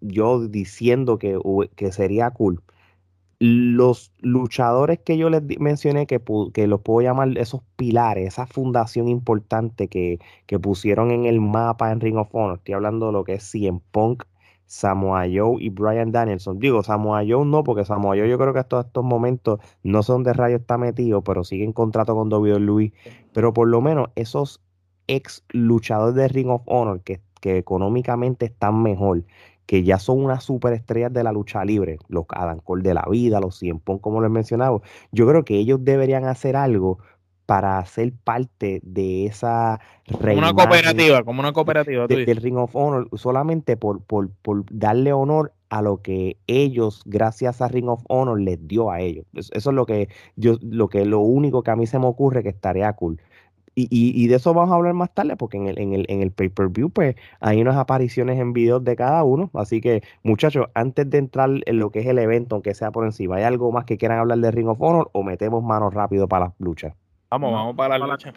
yo 0.00 0.48
diciendo 0.48 1.18
que, 1.18 1.38
que 1.76 1.92
sería 1.92 2.30
cool. 2.30 2.60
Los 3.46 4.10
luchadores 4.20 5.00
que 5.00 5.18
yo 5.18 5.28
les 5.28 5.42
mencioné, 5.58 6.06
que, 6.06 6.18
que 6.54 6.66
los 6.66 6.80
puedo 6.80 7.02
llamar 7.02 7.36
esos 7.36 7.60
pilares, 7.76 8.28
esa 8.28 8.46
fundación 8.46 9.06
importante 9.08 9.88
que, 9.88 10.18
que 10.46 10.58
pusieron 10.58 11.10
en 11.10 11.26
el 11.26 11.40
mapa 11.42 11.92
en 11.92 12.00
Ring 12.00 12.16
of 12.16 12.28
Honor, 12.32 12.56
estoy 12.56 12.74
hablando 12.74 13.06
de 13.06 13.12
lo 13.12 13.24
que 13.24 13.34
es 13.34 13.50
CM 13.50 13.80
Punk, 13.90 14.24
Samoa 14.66 15.26
Joe 15.32 15.62
y 15.62 15.68
Brian 15.68 16.10
Danielson. 16.10 16.58
Digo, 16.58 16.82
Samoa 16.82 17.22
Joe 17.26 17.44
no, 17.44 17.64
porque 17.64 17.84
Samoa 17.84 18.16
Joe 18.16 18.28
yo 18.28 18.38
creo 18.38 18.52
que 18.54 18.60
hasta 18.60 18.80
estos 18.80 19.04
momentos 19.04 19.60
no 19.82 20.02
sé 20.02 20.12
dónde 20.12 20.32
rayo 20.32 20.56
está 20.56 20.78
metido, 20.78 21.22
pero 21.22 21.44
sigue 21.44 21.64
en 21.64 21.72
contrato 21.72 22.14
con 22.14 22.32
WWE. 22.32 22.92
Pero 23.32 23.52
por 23.52 23.68
lo 23.68 23.80
menos 23.80 24.08
esos 24.14 24.62
ex 25.06 25.44
luchadores 25.50 26.14
de 26.14 26.28
Ring 26.28 26.48
of 26.48 26.62
Honor 26.66 27.02
que, 27.02 27.20
que 27.40 27.58
económicamente 27.58 28.46
están 28.46 28.82
mejor, 28.82 29.24
que 29.66 29.82
ya 29.82 29.98
son 29.98 30.22
unas 30.24 30.44
superestrellas 30.44 31.12
de 31.12 31.24
la 31.24 31.32
lucha 31.32 31.64
libre, 31.64 31.98
los 32.08 32.24
Adam 32.30 32.60
Cole 32.60 32.82
de 32.82 32.94
la 32.94 33.04
vida, 33.10 33.40
los 33.40 33.58
Cien 33.58 33.78
como 33.78 34.20
les 34.20 34.30
mencionaba, 34.30 34.80
yo 35.12 35.26
creo 35.26 35.44
que 35.44 35.56
ellos 35.56 35.80
deberían 35.82 36.24
hacer 36.24 36.56
algo 36.56 36.98
para 37.46 37.84
ser 37.84 38.12
parte 38.12 38.80
de 38.82 39.26
esa 39.26 39.80
como 40.10 40.38
una 40.38 40.54
cooperativa, 40.54 41.22
como 41.22 41.40
una 41.40 41.52
cooperativa 41.52 42.06
del 42.06 42.36
Ring 42.36 42.56
of 42.56 42.74
Honor, 42.74 43.08
solamente 43.14 43.76
por, 43.76 44.02
por, 44.02 44.30
por, 44.30 44.64
darle 44.70 45.12
honor 45.12 45.52
a 45.68 45.82
lo 45.82 46.00
que 46.00 46.38
ellos, 46.46 47.02
gracias 47.04 47.60
a 47.60 47.68
Ring 47.68 47.88
of 47.88 48.02
Honor, 48.08 48.40
les 48.40 48.66
dio 48.66 48.90
a 48.90 49.00
ellos. 49.00 49.26
Eso, 49.34 49.52
es 49.52 49.66
lo 49.66 49.86
que 49.86 50.08
yo, 50.36 50.56
lo 50.62 50.88
que 50.88 51.04
lo 51.04 51.20
único 51.20 51.62
que 51.62 51.70
a 51.70 51.76
mí 51.76 51.86
se 51.86 51.98
me 51.98 52.06
ocurre 52.06 52.42
que 52.42 52.50
estaría 52.50 52.92
cool. 52.94 53.20
Y, 53.76 53.88
y, 53.90 54.28
de 54.28 54.36
eso 54.36 54.54
vamos 54.54 54.70
a 54.70 54.76
hablar 54.76 54.94
más 54.94 55.12
tarde, 55.12 55.36
porque 55.36 55.56
en 55.56 55.66
el, 55.66 55.78
en 55.80 55.94
el, 55.94 56.06
en 56.08 56.22
el 56.22 56.30
pay-per-view, 56.30 56.90
pues 56.90 57.16
hay 57.40 57.60
unas 57.60 57.76
apariciones 57.76 58.38
en 58.38 58.52
videos 58.52 58.84
de 58.84 58.94
cada 58.94 59.24
uno. 59.24 59.50
Así 59.54 59.80
que, 59.80 60.02
muchachos, 60.22 60.66
antes 60.74 61.10
de 61.10 61.18
entrar 61.18 61.50
en 61.66 61.78
lo 61.78 61.90
que 61.90 62.00
es 62.00 62.06
el 62.06 62.18
evento, 62.20 62.54
aunque 62.54 62.74
sea 62.74 62.92
por 62.92 63.04
encima, 63.04 63.36
¿hay 63.36 63.42
algo 63.42 63.72
más 63.72 63.84
que 63.84 63.98
quieran 63.98 64.20
hablar 64.20 64.38
de 64.38 64.50
Ring 64.52 64.68
of 64.68 64.80
Honor 64.80 65.10
o 65.12 65.24
metemos 65.24 65.64
manos 65.64 65.92
rápido 65.92 66.28
para 66.28 66.46
las 66.46 66.54
luchas? 66.60 66.94
Vamos, 67.30 67.52
vamos 67.52 67.74
para 67.74 67.98
la 67.98 68.06
lucha. 68.06 68.32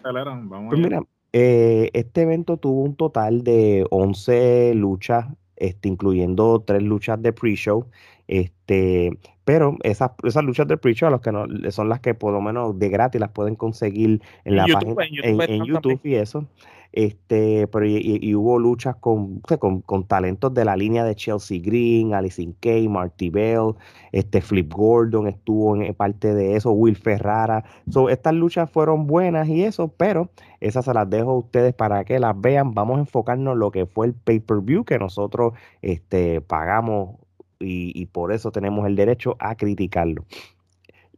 pues 0.68 0.80
mira, 0.80 1.02
eh, 1.32 1.90
este 1.92 2.22
evento 2.22 2.56
tuvo 2.56 2.82
un 2.82 2.96
total 2.96 3.44
de 3.44 3.86
11 3.90 4.74
luchas, 4.74 5.26
este, 5.54 5.88
incluyendo 5.88 6.60
tres 6.66 6.82
luchas 6.82 7.22
de 7.22 7.32
pre-show. 7.32 7.86
Este, 8.26 9.16
pero 9.48 9.78
esas, 9.82 10.10
esas 10.24 10.44
luchas 10.44 10.68
de 10.68 10.76
pre-show 10.76 11.08
los 11.08 11.22
que 11.22 11.32
no, 11.32 11.46
son 11.70 11.88
las 11.88 12.00
que 12.00 12.12
por 12.12 12.34
lo 12.34 12.42
menos 12.42 12.78
de 12.78 12.90
gratis 12.90 13.18
las 13.18 13.30
pueden 13.30 13.54
conseguir 13.54 14.20
en, 14.44 14.56
la 14.56 14.66
página 14.94 15.22
en 15.46 15.64
YouTube 15.64 15.98
y 16.04 16.16
eso. 16.16 16.44
Este, 16.92 17.66
pero 17.68 17.86
y, 17.86 18.34
hubo 18.34 18.58
luchas 18.58 18.96
con, 18.96 19.40
con, 19.40 20.06
talentos 20.06 20.52
de 20.52 20.66
la 20.66 20.76
línea 20.76 21.02
de 21.02 21.14
Chelsea 21.14 21.60
Green, 21.62 22.12
Alison 22.12 22.54
Kay, 22.60 22.88
Marty 22.88 23.30
Bell, 23.30 23.72
este 24.12 24.42
Flip 24.42 24.70
Gordon 24.70 25.28
estuvo 25.28 25.74
en 25.74 25.94
parte 25.94 26.34
de 26.34 26.56
eso, 26.56 26.72
Will 26.72 26.96
Ferrara. 26.96 27.64
So, 27.88 28.10
estas 28.10 28.34
luchas 28.34 28.70
fueron 28.70 29.06
buenas 29.06 29.48
y 29.48 29.64
eso, 29.64 29.88
pero 29.88 30.28
esas 30.60 30.84
se 30.84 30.92
las 30.92 31.08
dejo 31.08 31.30
a 31.30 31.38
ustedes 31.38 31.72
para 31.72 32.04
que 32.04 32.18
las 32.18 32.38
vean. 32.38 32.74
Vamos 32.74 32.98
a 32.98 33.00
enfocarnos 33.00 33.54
en 33.54 33.60
lo 33.60 33.70
que 33.70 33.86
fue 33.86 34.08
el 34.08 34.12
pay-per-view 34.12 34.84
que 34.84 34.98
nosotros 34.98 35.54
este, 35.80 36.42
pagamos 36.42 37.16
y, 37.60 38.06
por 38.06 38.32
eso 38.32 38.52
tenemos 38.52 38.86
el 38.86 38.96
derecho 38.96 39.36
a 39.38 39.56
criticarlo. 39.56 40.24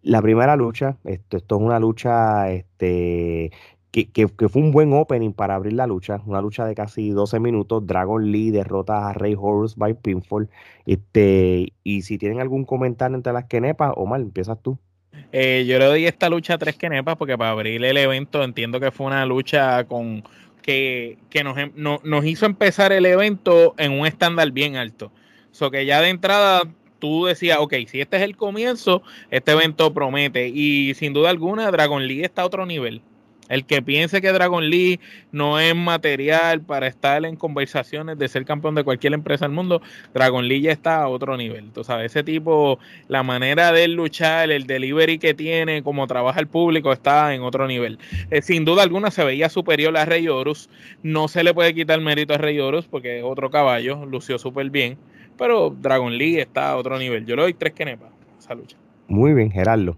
La 0.03 0.23
primera 0.23 0.57
lucha, 0.57 0.97
esto, 1.05 1.37
esto 1.37 1.57
es 1.57 1.63
una 1.63 1.79
lucha 1.79 2.51
este, 2.51 3.51
que, 3.91 4.29
fue 4.49 4.63
un 4.63 4.73
buen 4.73 4.93
opening 4.93 5.33
para 5.33 5.57
abrir 5.57 5.75
la 5.75 5.87
lucha, 5.87 6.23
una 6.27 6.41
lucha 6.41 6.65
de 6.65 6.75
casi 6.75 7.11
12 7.11 7.41
minutos. 7.41 7.87
Dragon 7.87 8.31
Lee 8.31 8.51
derrota 8.51 9.09
a 9.09 9.13
Rey 9.13 9.35
Horus 9.39 9.77
by 9.77 9.95
Pinfall. 9.95 10.49
Este, 10.87 11.73
y 11.85 12.03
si 12.03 12.17
tienen 12.17 12.41
algún 12.41 12.65
comentario 12.65 13.17
entre 13.17 13.33
las 13.33 13.45
quenepas, 13.45 13.93
Omar, 13.97 14.21
empiezas 14.21 14.63
tú. 14.63 14.79
Eh, 15.33 15.65
yo 15.67 15.79
le 15.79 15.85
doy 15.87 16.07
esta 16.07 16.29
lucha 16.29 16.55
a 16.55 16.59
tres 16.59 16.77
quenepas 16.77 17.17
porque 17.17 17.37
para 17.37 17.51
abrir 17.51 17.85
el 17.85 17.97
evento 17.97 18.43
entiendo 18.45 18.81
que 18.81 18.91
fue 18.91 19.07
una 19.07 19.27
lucha 19.27 19.85
con 19.85 20.23
que, 20.63 21.19
nos, 21.45 21.59
em, 21.59 21.73
nos 21.75 22.25
hizo 22.25 22.47
empezar 22.47 22.93
el 22.93 23.07
evento 23.07 23.75
en 23.77 23.93
un 23.93 24.07
estándar 24.07 24.53
bien 24.53 24.77
alto. 24.77 25.11
Que 25.69 25.85
ya 25.85 26.01
de 26.01 26.09
entrada 26.09 26.63
tú 27.01 27.25
decías, 27.25 27.59
ok, 27.59 27.75
si 27.89 28.01
este 28.01 28.19
es 28.19 28.23
el 28.23 28.37
comienzo, 28.37 29.03
este 29.31 29.53
evento 29.53 29.93
promete. 29.93 30.49
Y 30.49 30.95
sin 30.95 31.13
duda 31.13 31.31
alguna, 31.31 31.71
Dragon 31.73 32.07
Lee 32.07 32.23
está 32.23 32.43
a 32.43 32.47
otro 32.47 32.67
nivel. 32.67 33.03
El 33.51 33.65
que 33.67 33.83
piense 33.83 34.21
que 34.21 34.31
Dragon 34.31 34.71
Lee 34.71 35.01
no 35.33 35.59
es 35.59 35.75
material 35.75 36.61
para 36.61 36.87
estar 36.87 37.25
en 37.25 37.35
conversaciones 37.35 38.17
de 38.17 38.29
ser 38.29 38.45
campeón 38.45 38.77
de 38.77 38.85
cualquier 38.85 39.13
empresa 39.13 39.45
del 39.45 39.53
mundo, 39.53 39.83
Dragon 40.15 40.47
Lee 40.47 40.61
ya 40.61 40.71
está 40.71 41.03
a 41.03 41.09
otro 41.09 41.37
nivel. 41.37 41.73
Tú 41.73 41.83
sabes, 41.83 42.13
ese 42.13 42.23
tipo, 42.23 42.79
la 43.09 43.25
manera 43.25 43.73
de 43.73 43.89
luchar, 43.89 44.53
el 44.53 44.69
delivery 44.69 45.19
que 45.19 45.35
tiene, 45.35 45.83
cómo 45.83 46.07
trabaja 46.07 46.39
el 46.39 46.47
público, 46.47 46.93
está 46.93 47.35
en 47.35 47.43
otro 47.43 47.67
nivel. 47.67 47.99
Eh, 48.31 48.41
sin 48.41 48.65
duda 48.65 48.85
alguna 48.85 49.11
se 49.11 49.25
veía 49.25 49.49
superior 49.49 49.97
a 49.99 50.05
Rey 50.05 50.29
Horus. 50.29 50.71
No 51.03 51.27
se 51.27 51.43
le 51.43 51.53
puede 51.53 51.75
quitar 51.75 52.01
mérito 52.01 52.35
a 52.35 52.39
Rey 52.39 52.61
Horus 52.61 52.87
porque 52.87 53.19
es 53.19 53.25
otro 53.25 53.51
caballo, 53.51 54.07
lució 54.07 54.39
súper 54.39 54.71
bien. 54.71 54.97
Pero 55.41 55.71
Dragon 55.71 56.13
Lee 56.13 56.39
está 56.39 56.69
a 56.69 56.77
otro 56.77 56.99
nivel. 56.99 57.25
Yo 57.25 57.35
le 57.35 57.41
doy 57.41 57.55
tres 57.55 57.73
kenepas 57.73 58.13
a 58.13 58.39
esa 58.39 58.55
lucha. 58.55 58.77
Muy 59.09 59.33
bien, 59.33 59.51
Gerardo. 59.51 59.97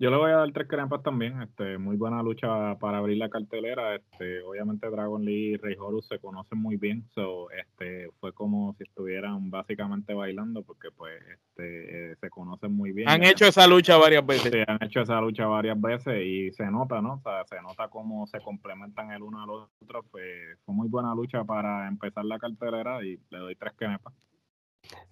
Yo 0.00 0.10
le 0.10 0.16
voy 0.16 0.32
a 0.32 0.38
dar 0.38 0.50
tres 0.50 0.66
crepas 0.66 1.04
también. 1.04 1.40
Este, 1.40 1.78
muy 1.78 1.96
buena 1.96 2.20
lucha 2.20 2.74
para 2.80 2.98
abrir 2.98 3.18
la 3.18 3.28
cartelera. 3.28 3.94
Este, 3.94 4.42
obviamente 4.42 4.90
Dragon 4.90 5.24
Lee 5.24 5.52
y 5.52 5.56
Rey 5.56 5.76
Horus 5.78 6.08
se 6.08 6.18
conocen 6.18 6.58
muy 6.58 6.78
bien. 6.78 7.04
So, 7.14 7.48
este, 7.52 8.08
fue 8.18 8.32
como 8.32 8.74
si 8.74 8.82
estuvieran 8.82 9.50
básicamente 9.50 10.14
bailando 10.14 10.64
porque 10.64 10.88
pues 10.96 11.22
este, 11.22 12.12
eh, 12.12 12.16
se 12.16 12.28
conocen 12.28 12.72
muy 12.72 12.90
bien. 12.90 13.08
Han 13.08 13.22
hecho 13.22 13.44
esa 13.44 13.68
lucha 13.68 13.98
varias 13.98 14.26
veces. 14.26 14.50
Sí, 14.50 14.58
han 14.66 14.82
hecho 14.82 15.02
esa 15.02 15.20
lucha 15.20 15.46
varias 15.46 15.80
veces 15.80 16.24
y 16.24 16.50
se 16.50 16.68
nota, 16.72 17.00
¿no? 17.00 17.14
O 17.14 17.20
sea, 17.20 17.44
se 17.44 17.62
nota 17.62 17.86
cómo 17.86 18.26
se 18.26 18.40
complementan 18.40 19.12
el 19.12 19.22
uno 19.22 19.44
al 19.44 19.50
otro. 19.50 20.02
Pues, 20.10 20.58
fue 20.64 20.74
muy 20.74 20.88
buena 20.88 21.14
lucha 21.14 21.44
para 21.44 21.86
empezar 21.86 22.24
la 22.24 22.40
cartelera 22.40 23.04
y 23.04 23.20
le 23.30 23.38
doy 23.38 23.54
tres 23.54 23.74
crepas. 23.76 24.12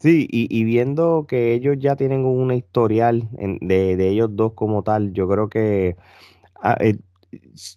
Sí, 0.00 0.28
y, 0.30 0.64
viendo 0.64 1.26
que 1.28 1.54
ellos 1.54 1.76
ya 1.80 1.96
tienen 1.96 2.24
una 2.24 2.54
historial 2.54 3.28
de, 3.32 4.08
ellos 4.08 4.30
dos 4.32 4.52
como 4.54 4.84
tal, 4.84 5.12
yo 5.12 5.28
creo 5.28 5.48
que 5.48 5.96
ah, 6.62 6.76
eh, 6.80 6.98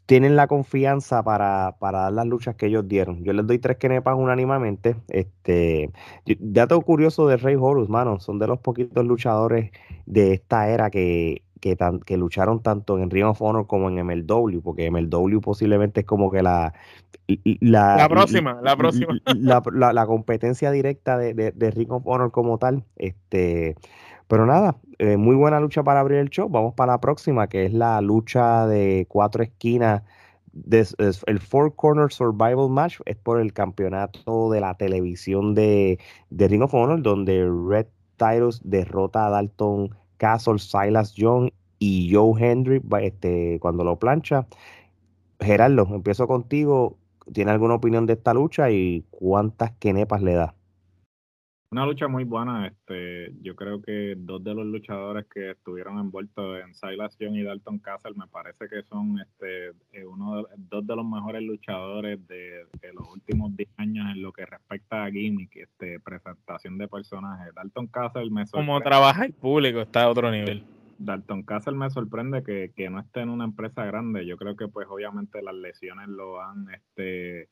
tienen 0.05 0.35
la 0.35 0.47
confianza 0.47 1.23
para, 1.23 1.75
dar 1.81 2.13
las 2.13 2.25
luchas 2.27 2.55
que 2.55 2.67
ellos 2.67 2.87
dieron. 2.87 3.23
Yo 3.23 3.33
les 3.33 3.47
doy 3.47 3.59
tres 3.59 3.77
kenepas 3.77 4.15
unánimamente. 4.17 4.97
Este, 5.09 5.91
dato 6.39 6.79
curioso 6.81 7.27
de 7.27 7.37
Rey 7.37 7.55
Horus, 7.55 7.89
mano, 7.89 8.19
son 8.19 8.39
de 8.39 8.47
los 8.47 8.59
poquitos 8.59 9.05
luchadores 9.05 9.71
de 10.05 10.33
esta 10.33 10.69
era 10.69 10.89
que 10.91 11.43
que, 11.61 11.77
que 12.05 12.17
lucharon 12.17 12.61
tanto 12.61 12.99
en 12.99 13.09
Ring 13.09 13.25
of 13.25 13.41
Honor 13.41 13.67
como 13.67 13.89
en 13.89 14.05
MLW, 14.05 14.59
porque 14.61 14.89
MLW 14.91 15.39
posiblemente 15.39 16.01
es 16.01 16.05
como 16.05 16.29
que 16.29 16.41
la... 16.41 16.73
La, 17.61 18.09
próxima, 18.09 18.59
la 18.61 18.75
próxima. 18.75 19.13
La, 19.33 20.05
competencia 20.05 20.69
directa 20.71 21.17
de, 21.17 21.33
de, 21.33 21.71
Ring 21.71 21.91
of 21.91 22.03
Honor 22.05 22.31
como 22.31 22.57
tal. 22.57 22.83
Este, 22.97 23.75
pero 24.27 24.45
nada, 24.45 24.75
eh, 24.97 25.15
muy 25.15 25.35
buena 25.35 25.61
lucha 25.61 25.83
para 25.83 26.01
abrir 26.01 26.17
el 26.17 26.29
show. 26.29 26.49
Vamos 26.49 26.73
para 26.73 26.93
la 26.93 26.99
próxima, 26.99 27.47
que 27.47 27.65
es 27.65 27.73
la 27.73 28.01
lucha 28.01 28.67
de 28.67 29.05
cuatro 29.07 29.43
esquinas. 29.43 30.03
el 31.27 31.39
Four 31.39 31.75
Corner 31.75 32.11
Survival 32.11 32.69
Match 32.69 32.99
es 33.05 33.15
por 33.15 33.39
el 33.39 33.53
campeonato 33.53 34.49
de 34.51 34.59
la 34.59 34.75
televisión 34.75 35.53
de, 35.55 35.99
de 36.31 36.47
Ring 36.49 36.63
of 36.63 36.73
Honor, 36.73 37.01
donde 37.01 37.49
Red 37.69 37.87
Tyrus 38.17 38.61
derrota 38.63 39.27
a 39.27 39.29
Dalton 39.29 39.95
Castle, 40.21 40.59
Silas 40.59 41.15
Young 41.15 41.49
y 41.79 42.13
Joe 42.13 42.39
Hendry 42.39 42.79
este, 43.01 43.57
cuando 43.59 43.83
lo 43.83 43.97
plancha. 43.97 44.45
Gerardo, 45.39 45.87
empiezo 45.95 46.27
contigo. 46.27 46.99
¿Tiene 47.33 47.49
alguna 47.49 47.73
opinión 47.75 48.05
de 48.05 48.13
esta 48.13 48.33
lucha 48.35 48.69
y 48.69 49.03
cuántas 49.09 49.71
quenepas 49.79 50.21
le 50.21 50.33
da? 50.35 50.53
Una 51.73 51.85
lucha 51.85 52.09
muy 52.09 52.25
buena. 52.25 52.67
Este, 52.67 53.31
yo 53.41 53.55
creo 53.55 53.81
que 53.81 54.15
dos 54.17 54.43
de 54.43 54.53
los 54.53 54.65
luchadores 54.65 55.25
que 55.33 55.51
estuvieron 55.51 55.99
envueltos 55.99 56.59
en 56.59 56.75
Silas 56.75 57.17
Young 57.17 57.35
y 57.35 57.43
Dalton 57.43 57.79
Castle 57.79 58.11
me 58.17 58.27
parece 58.27 58.67
que 58.67 58.83
son 58.83 59.17
este, 59.21 59.69
eh, 59.93 60.05
uno 60.05 60.45
dos 60.57 60.85
de 60.85 60.95
los 60.97 61.05
mejores 61.05 61.41
luchadores 61.41 62.27
de, 62.27 62.65
los 62.93 63.07
últimos 63.13 63.55
10 63.55 63.69
años 63.77 64.05
en 64.11 64.21
lo 64.21 64.33
que 64.33 64.45
respecta 64.45 65.05
a 65.05 65.11
gimmick, 65.11 65.55
este, 65.55 66.01
presentación 66.01 66.77
de 66.77 66.89
personajes. 66.89 67.55
Dalton 67.55 67.87
Castle 67.87 68.29
me 68.29 68.45
sorprende. 68.45 68.67
Como 68.67 68.81
trabaja 68.81 69.23
el 69.23 69.33
público 69.33 69.79
está 69.79 70.03
a 70.03 70.09
otro 70.09 70.29
nivel. 70.29 70.65
Dalton 70.97 71.43
Castle 71.43 71.75
me 71.75 71.89
sorprende 71.89 72.43
que, 72.43 72.73
que 72.75 72.89
no 72.89 72.99
esté 72.99 73.21
en 73.21 73.29
una 73.29 73.45
empresa 73.45 73.85
grande. 73.85 74.25
Yo 74.25 74.35
creo 74.35 74.57
que 74.57 74.67
pues 74.67 74.89
obviamente 74.89 75.41
las 75.41 75.55
lesiones 75.55 76.09
lo 76.09 76.41
han 76.41 76.67
este 76.69 77.47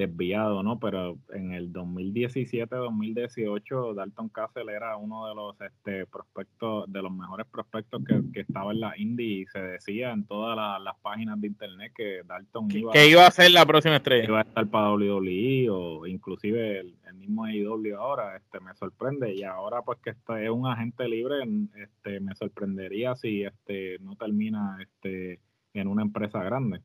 desviado, 0.00 0.62
¿no? 0.62 0.78
Pero 0.78 1.18
en 1.32 1.52
el 1.52 1.70
2017-2018 1.72 3.94
Dalton 3.94 4.28
Castle 4.30 4.72
era 4.72 4.96
uno 4.96 5.28
de 5.28 5.34
los 5.34 5.60
este, 5.60 6.06
prospectos, 6.06 6.90
de 6.90 7.02
los 7.02 7.12
mejores 7.12 7.46
prospectos 7.46 8.02
que, 8.04 8.22
estaba 8.40 8.72
en 8.72 8.80
la 8.80 8.96
Indy 8.96 9.42
y 9.42 9.46
se 9.46 9.60
decía 9.60 10.12
en 10.12 10.24
todas 10.24 10.56
las 10.82 10.96
páginas 11.02 11.38
de 11.40 11.48
internet 11.48 11.92
que 11.94 12.22
Dalton 12.24 12.68
iba, 12.72 12.92
que 12.92 13.08
iba 13.08 13.26
a 13.26 13.30
ser 13.30 13.50
la 13.50 13.66
próxima 13.66 13.96
estrella. 13.96 14.24
Iba 14.24 14.38
a 14.38 14.42
estar 14.42 14.66
para 14.68 14.94
WWE 14.94 15.68
o 15.70 16.06
inclusive 16.06 16.80
el, 16.80 16.96
mismo 17.14 17.44
AEW 17.44 17.98
ahora, 17.98 18.36
este, 18.36 18.60
me 18.60 18.74
sorprende 18.74 19.34
y 19.34 19.42
ahora 19.42 19.82
pues 19.82 19.98
que 19.98 20.10
este 20.10 20.44
es 20.44 20.50
un 20.50 20.66
agente 20.66 21.06
libre, 21.06 21.36
este, 21.74 22.20
me 22.20 22.34
sorprendería 22.34 23.14
si 23.14 23.42
este 23.42 23.98
no 24.00 24.16
termina 24.16 24.78
este 24.80 25.40
en 25.74 25.86
una 25.86 26.02
empresa 26.02 26.42
grande 26.42 26.80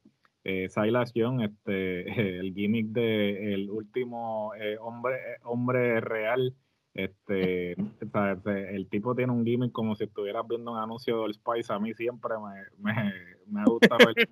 eh, 0.45 0.69
Silas 0.69 1.11
Young, 1.13 1.41
este, 1.41 2.05
el 2.39 2.53
gimmick 2.53 2.87
de 2.89 3.53
el 3.53 3.69
último 3.69 4.53
eh, 4.55 4.77
hombre, 4.79 5.15
eh, 5.15 5.37
hombre 5.43 5.99
real, 5.99 6.55
este, 6.93 7.73
el 7.73 8.87
tipo 8.89 9.15
tiene 9.15 9.33
un 9.33 9.43
gimmick 9.43 9.73
como 9.73 9.95
si 9.95 10.05
estuvieras 10.05 10.47
viendo 10.47 10.71
un 10.71 10.77
anuncio 10.77 11.23
del 11.23 11.33
Spice. 11.33 11.73
A 11.73 11.79
mí 11.79 11.93
siempre 11.93 12.35
me, 12.37 12.93
me, 12.93 13.13
me 13.47 13.63
gusta 13.65 13.97
ver 13.97 14.29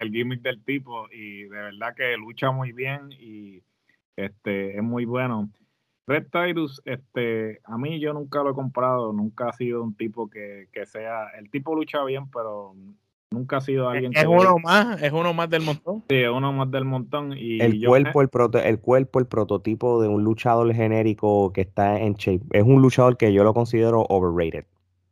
el, 0.00 0.10
gimmick, 0.10 0.42
del 0.42 0.62
tipo 0.64 1.08
y 1.10 1.44
de 1.44 1.48
verdad 1.48 1.94
que 1.96 2.16
lucha 2.18 2.50
muy 2.50 2.72
bien 2.72 3.12
y 3.12 3.62
este, 4.16 4.76
es 4.76 4.82
muy 4.82 5.06
bueno. 5.06 5.50
Red 6.06 6.26
Titus, 6.32 6.82
este, 6.84 7.60
a 7.64 7.78
mí 7.78 8.00
yo 8.00 8.12
nunca 8.12 8.42
lo 8.42 8.50
he 8.50 8.54
comprado, 8.54 9.12
nunca 9.12 9.48
ha 9.48 9.52
sido 9.52 9.82
un 9.84 9.94
tipo 9.94 10.28
que, 10.28 10.68
que 10.72 10.84
sea, 10.84 11.28
el 11.38 11.48
tipo 11.50 11.74
lucha 11.76 12.02
bien, 12.04 12.28
pero 12.30 12.74
Nunca 13.32 13.58
ha 13.58 13.60
sido 13.60 13.88
alguien 13.88 14.12
es, 14.12 14.26
uno 14.26 14.58
más, 14.58 15.00
es 15.00 15.12
uno 15.12 15.32
más 15.32 15.48
del 15.48 15.62
montón. 15.62 16.02
Sí, 16.08 16.16
es 16.16 16.28
uno 16.28 16.52
más 16.52 16.68
del 16.70 16.84
montón. 16.84 17.32
Y 17.36 17.60
el, 17.60 17.80
cuerpo, 17.86 18.22
el, 18.22 18.28
el 18.64 18.80
cuerpo, 18.80 19.20
el 19.20 19.26
prototipo 19.26 20.02
de 20.02 20.08
un 20.08 20.24
luchador 20.24 20.74
genérico 20.74 21.52
que 21.52 21.60
está 21.60 22.00
en 22.00 22.14
shape. 22.14 22.44
Es 22.50 22.64
un 22.64 22.82
luchador 22.82 23.16
que 23.16 23.32
yo 23.32 23.44
lo 23.44 23.54
considero 23.54 24.04
overrated. 24.08 24.64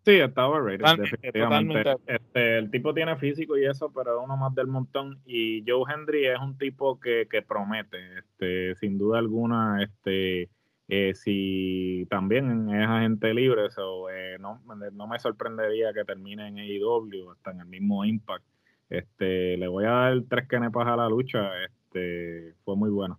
Sí, 0.05 0.17
está 0.17 0.49
overrated, 0.49 1.01
definitivamente. 1.01 1.97
Este, 2.07 2.59
el 2.59 2.71
tipo 2.73 2.93
tiene 2.93 3.15
físico 3.17 3.57
y 3.57 3.67
eso, 3.67 3.93
pero 3.95 4.19
es 4.19 4.25
uno 4.25 4.37
más 4.37 4.53
del 4.53 4.67
montón. 4.67 5.21
Y 5.25 5.63
Joe 5.65 5.85
Hendry 5.89 6.27
es 6.27 6.41
un 6.41 6.59
tipo 6.59 6.99
que, 6.99 7.29
que 7.31 7.43
promete, 7.43 7.99
este, 8.19 8.75
sin 8.77 8.99
duda 8.99 9.21
alguna, 9.21 9.81
este 9.83 10.49
eh, 10.89 11.15
si 11.15 12.07
también 12.09 12.71
es 12.71 12.89
agente 12.89 13.35
libre, 13.35 13.67
eso 13.67 14.09
eh, 14.11 14.39
no, 14.41 14.61
me 15.07 15.19
sorprendería 15.19 15.93
que 15.93 16.05
termine 16.05 16.49
en 16.49 16.59
AEW, 16.59 17.31
hasta 17.33 17.51
en 17.51 17.61
el 17.61 17.67
mismo 17.67 18.05
Impact. 18.05 18.45
Este, 18.89 19.59
le 19.59 19.69
voy 19.69 19.85
a 19.85 19.91
dar 19.91 20.23
tres 20.31 20.49
kenepas 20.49 20.87
a 20.87 20.97
la 20.97 21.09
lucha, 21.09 21.51
este, 21.65 22.55
fue 22.65 22.75
muy 22.75 22.89
bueno. 22.89 23.19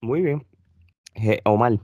Muy 0.00 0.22
bien. 0.22 0.44
Omar. 1.44 1.78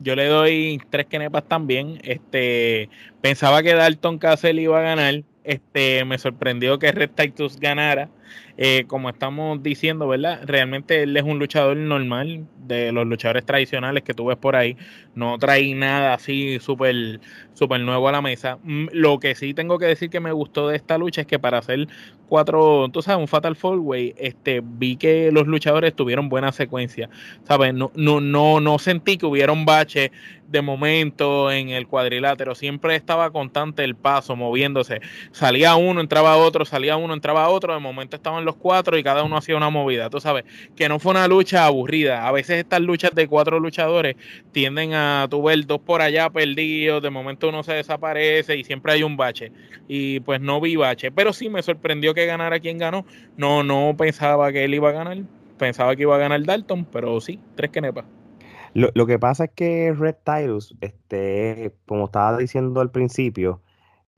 Yo 0.00 0.14
le 0.14 0.26
doy 0.26 0.80
tres 0.90 1.06
kenepas 1.06 1.44
también. 1.46 1.98
Este, 2.02 2.88
pensaba 3.20 3.62
que 3.62 3.74
Dalton 3.74 4.18
Castle 4.18 4.60
iba 4.60 4.78
a 4.78 4.82
ganar. 4.82 5.22
Este, 5.44 6.04
me 6.04 6.18
sorprendió 6.18 6.78
que 6.78 6.92
Red 6.92 7.10
Titus 7.10 7.58
ganara. 7.58 8.08
Eh, 8.56 8.84
como 8.86 9.10
estamos 9.10 9.62
diciendo, 9.62 10.08
¿verdad? 10.08 10.40
Realmente 10.44 11.02
él 11.02 11.16
es 11.16 11.22
un 11.22 11.38
luchador 11.38 11.76
normal 11.76 12.46
de 12.66 12.92
los 12.92 13.06
luchadores 13.06 13.44
tradicionales 13.44 14.02
que 14.02 14.14
tú 14.14 14.26
ves 14.26 14.38
por 14.38 14.56
ahí. 14.56 14.76
No 15.14 15.38
trae 15.38 15.74
nada 15.74 16.14
así 16.14 16.58
súper 16.60 17.20
super 17.56 17.80
nuevo 17.80 18.08
a 18.08 18.12
la 18.12 18.22
mesa. 18.22 18.58
Mm, 18.62 18.88
lo 18.92 19.18
que 19.18 19.34
sí 19.34 19.54
tengo 19.54 19.78
que 19.78 19.86
decir 19.86 20.10
que 20.10 20.20
me 20.20 20.32
gustó 20.32 20.68
de 20.68 20.76
esta 20.76 20.98
lucha 20.98 21.22
es 21.22 21.26
que 21.26 21.38
para 21.38 21.58
hacer 21.58 21.88
cuatro, 22.28 22.88
tú 22.92 23.02
sabes, 23.02 23.20
un 23.20 23.28
Fatal 23.28 23.56
Four 23.56 23.78
Way, 23.78 24.14
este, 24.18 24.60
vi 24.62 24.96
que 24.96 25.30
los 25.32 25.46
luchadores 25.46 25.94
tuvieron 25.94 26.28
buena 26.28 26.52
secuencia. 26.52 27.08
¿Sabes? 27.44 27.72
No, 27.74 27.90
no, 27.94 28.20
no, 28.20 28.60
no 28.60 28.78
sentí 28.78 29.16
que 29.16 29.26
hubiera 29.26 29.52
un 29.52 29.64
bache 29.64 30.12
de 30.48 30.62
momento 30.62 31.50
en 31.50 31.70
el 31.70 31.86
cuadrilátero. 31.86 32.54
Siempre 32.54 32.94
estaba 32.94 33.30
constante 33.30 33.84
el 33.84 33.94
paso, 33.96 34.36
moviéndose. 34.36 35.00
Salía 35.32 35.76
uno, 35.76 36.00
entraba 36.00 36.36
otro, 36.36 36.64
salía 36.64 36.96
uno, 36.96 37.14
entraba 37.14 37.48
otro. 37.48 37.74
De 37.74 37.80
momento 37.80 38.15
estaban 38.16 38.44
los 38.44 38.56
cuatro 38.56 38.98
y 38.98 39.02
cada 39.02 39.22
uno 39.22 39.36
hacía 39.36 39.56
una 39.56 39.70
movida. 39.70 40.10
Tú 40.10 40.20
sabes, 40.20 40.44
que 40.74 40.88
no 40.88 40.98
fue 40.98 41.12
una 41.12 41.28
lucha 41.28 41.66
aburrida. 41.66 42.26
A 42.26 42.32
veces 42.32 42.58
estas 42.58 42.80
luchas 42.80 43.12
de 43.14 43.28
cuatro 43.28 43.60
luchadores 43.60 44.16
tienden 44.52 44.94
a 44.94 45.26
tu 45.30 45.42
ver 45.42 45.66
dos 45.66 45.80
por 45.80 46.02
allá 46.02 46.30
perdidos. 46.30 47.02
De 47.02 47.10
momento 47.10 47.48
uno 47.48 47.62
se 47.62 47.74
desaparece 47.74 48.56
y 48.56 48.64
siempre 48.64 48.92
hay 48.92 49.02
un 49.02 49.16
bache. 49.16 49.52
Y 49.88 50.20
pues 50.20 50.40
no 50.40 50.60
vi 50.60 50.76
bache. 50.76 51.10
Pero 51.10 51.32
sí 51.32 51.48
me 51.48 51.62
sorprendió 51.62 52.14
que 52.14 52.26
ganara 52.26 52.60
quien 52.60 52.78
ganó. 52.78 53.06
No, 53.36 53.62
no 53.62 53.94
pensaba 53.96 54.52
que 54.52 54.64
él 54.64 54.74
iba 54.74 54.88
a 54.90 54.92
ganar. 54.92 55.18
Pensaba 55.58 55.96
que 55.96 56.02
iba 56.02 56.16
a 56.16 56.18
ganar 56.18 56.42
Dalton, 56.42 56.84
pero 56.84 57.20
sí, 57.20 57.40
tres 57.54 57.70
que 57.70 57.80
nepa. 57.80 58.04
Lo, 58.74 59.06
que 59.06 59.18
pasa 59.18 59.44
es 59.44 59.50
que 59.54 59.94
Red 59.96 60.16
Tyrus, 60.22 60.76
este, 60.82 61.72
como 61.86 62.04
estaba 62.04 62.36
diciendo 62.36 62.82
al 62.82 62.90
principio, 62.90 63.62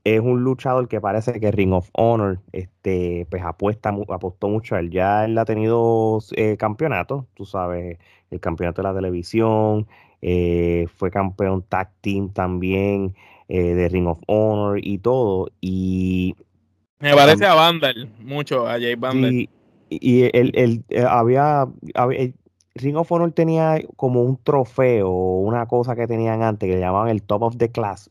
es 0.03 0.19
un 0.19 0.43
luchador 0.43 0.87
que 0.87 1.01
parece 1.01 1.39
que 1.39 1.51
Ring 1.51 1.73
of 1.73 1.89
Honor 1.93 2.39
este, 2.51 3.27
pues 3.29 3.43
apuesta, 3.43 3.93
apostó 4.09 4.47
mucho 4.47 4.75
a 4.75 4.79
él. 4.79 4.91
Ya 4.91 5.25
él 5.25 5.37
ha 5.37 5.45
tenido 5.45 6.19
eh, 6.35 6.57
campeonatos, 6.57 7.25
tú 7.33 7.45
sabes, 7.45 7.97
el 8.31 8.39
campeonato 8.39 8.81
de 8.81 8.87
la 8.87 8.95
televisión, 8.95 9.87
eh, 10.21 10.87
fue 10.95 11.11
campeón 11.11 11.63
tag 11.63 11.91
team 12.01 12.31
también 12.31 13.15
eh, 13.47 13.73
de 13.73 13.89
Ring 13.89 14.07
of 14.07 14.19
Honor 14.27 14.79
y 14.81 14.99
todo. 14.99 15.49
Y 15.59 16.35
me 16.99 17.13
parece 17.13 17.45
a 17.45 17.53
Vandal, 17.53 18.09
mucho, 18.19 18.67
a 18.67 18.73
Jay 18.73 18.95
Vandal. 18.95 19.33
Y, 19.33 19.49
y 19.89 20.29
él, 20.33 20.83
había, 21.09 21.67
había, 21.95 22.31
Ring 22.75 22.95
of 22.95 23.11
Honor 23.11 23.31
tenía 23.31 23.81
como 23.97 24.23
un 24.23 24.37
trofeo, 24.37 25.09
una 25.09 25.65
cosa 25.65 25.95
que 25.95 26.07
tenían 26.07 26.41
antes 26.41 26.69
que 26.69 26.75
le 26.75 26.81
llamaban 26.81 27.09
el 27.09 27.23
Top 27.23 27.43
of 27.43 27.57
the 27.57 27.69
Class 27.69 28.09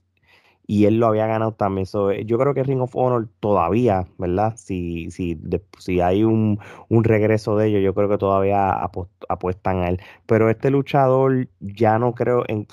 y 0.70 0.84
él 0.84 0.98
lo 0.98 1.06
había 1.06 1.26
ganado 1.26 1.52
también. 1.52 1.86
Eh, 2.12 2.24
yo 2.26 2.38
creo 2.38 2.52
que 2.52 2.62
Ring 2.62 2.82
of 2.82 2.94
Honor 2.94 3.28
todavía, 3.40 4.06
¿verdad? 4.18 4.54
Si, 4.58 5.10
si, 5.10 5.40
si 5.78 6.00
hay 6.00 6.24
un, 6.24 6.60
regreso 6.90 7.56
de 7.56 7.68
ellos, 7.68 7.82
yo 7.82 7.94
creo 7.94 8.10
que 8.10 8.18
todavía 8.18 8.70
apuestan 9.28 9.78
a 9.78 9.88
él. 9.88 10.00
Pero 10.26 10.50
este 10.50 10.70
luchador 10.70 11.48
ya 11.60 11.98
no 11.98 12.14
creo, 12.14 12.44
en, 12.48 12.66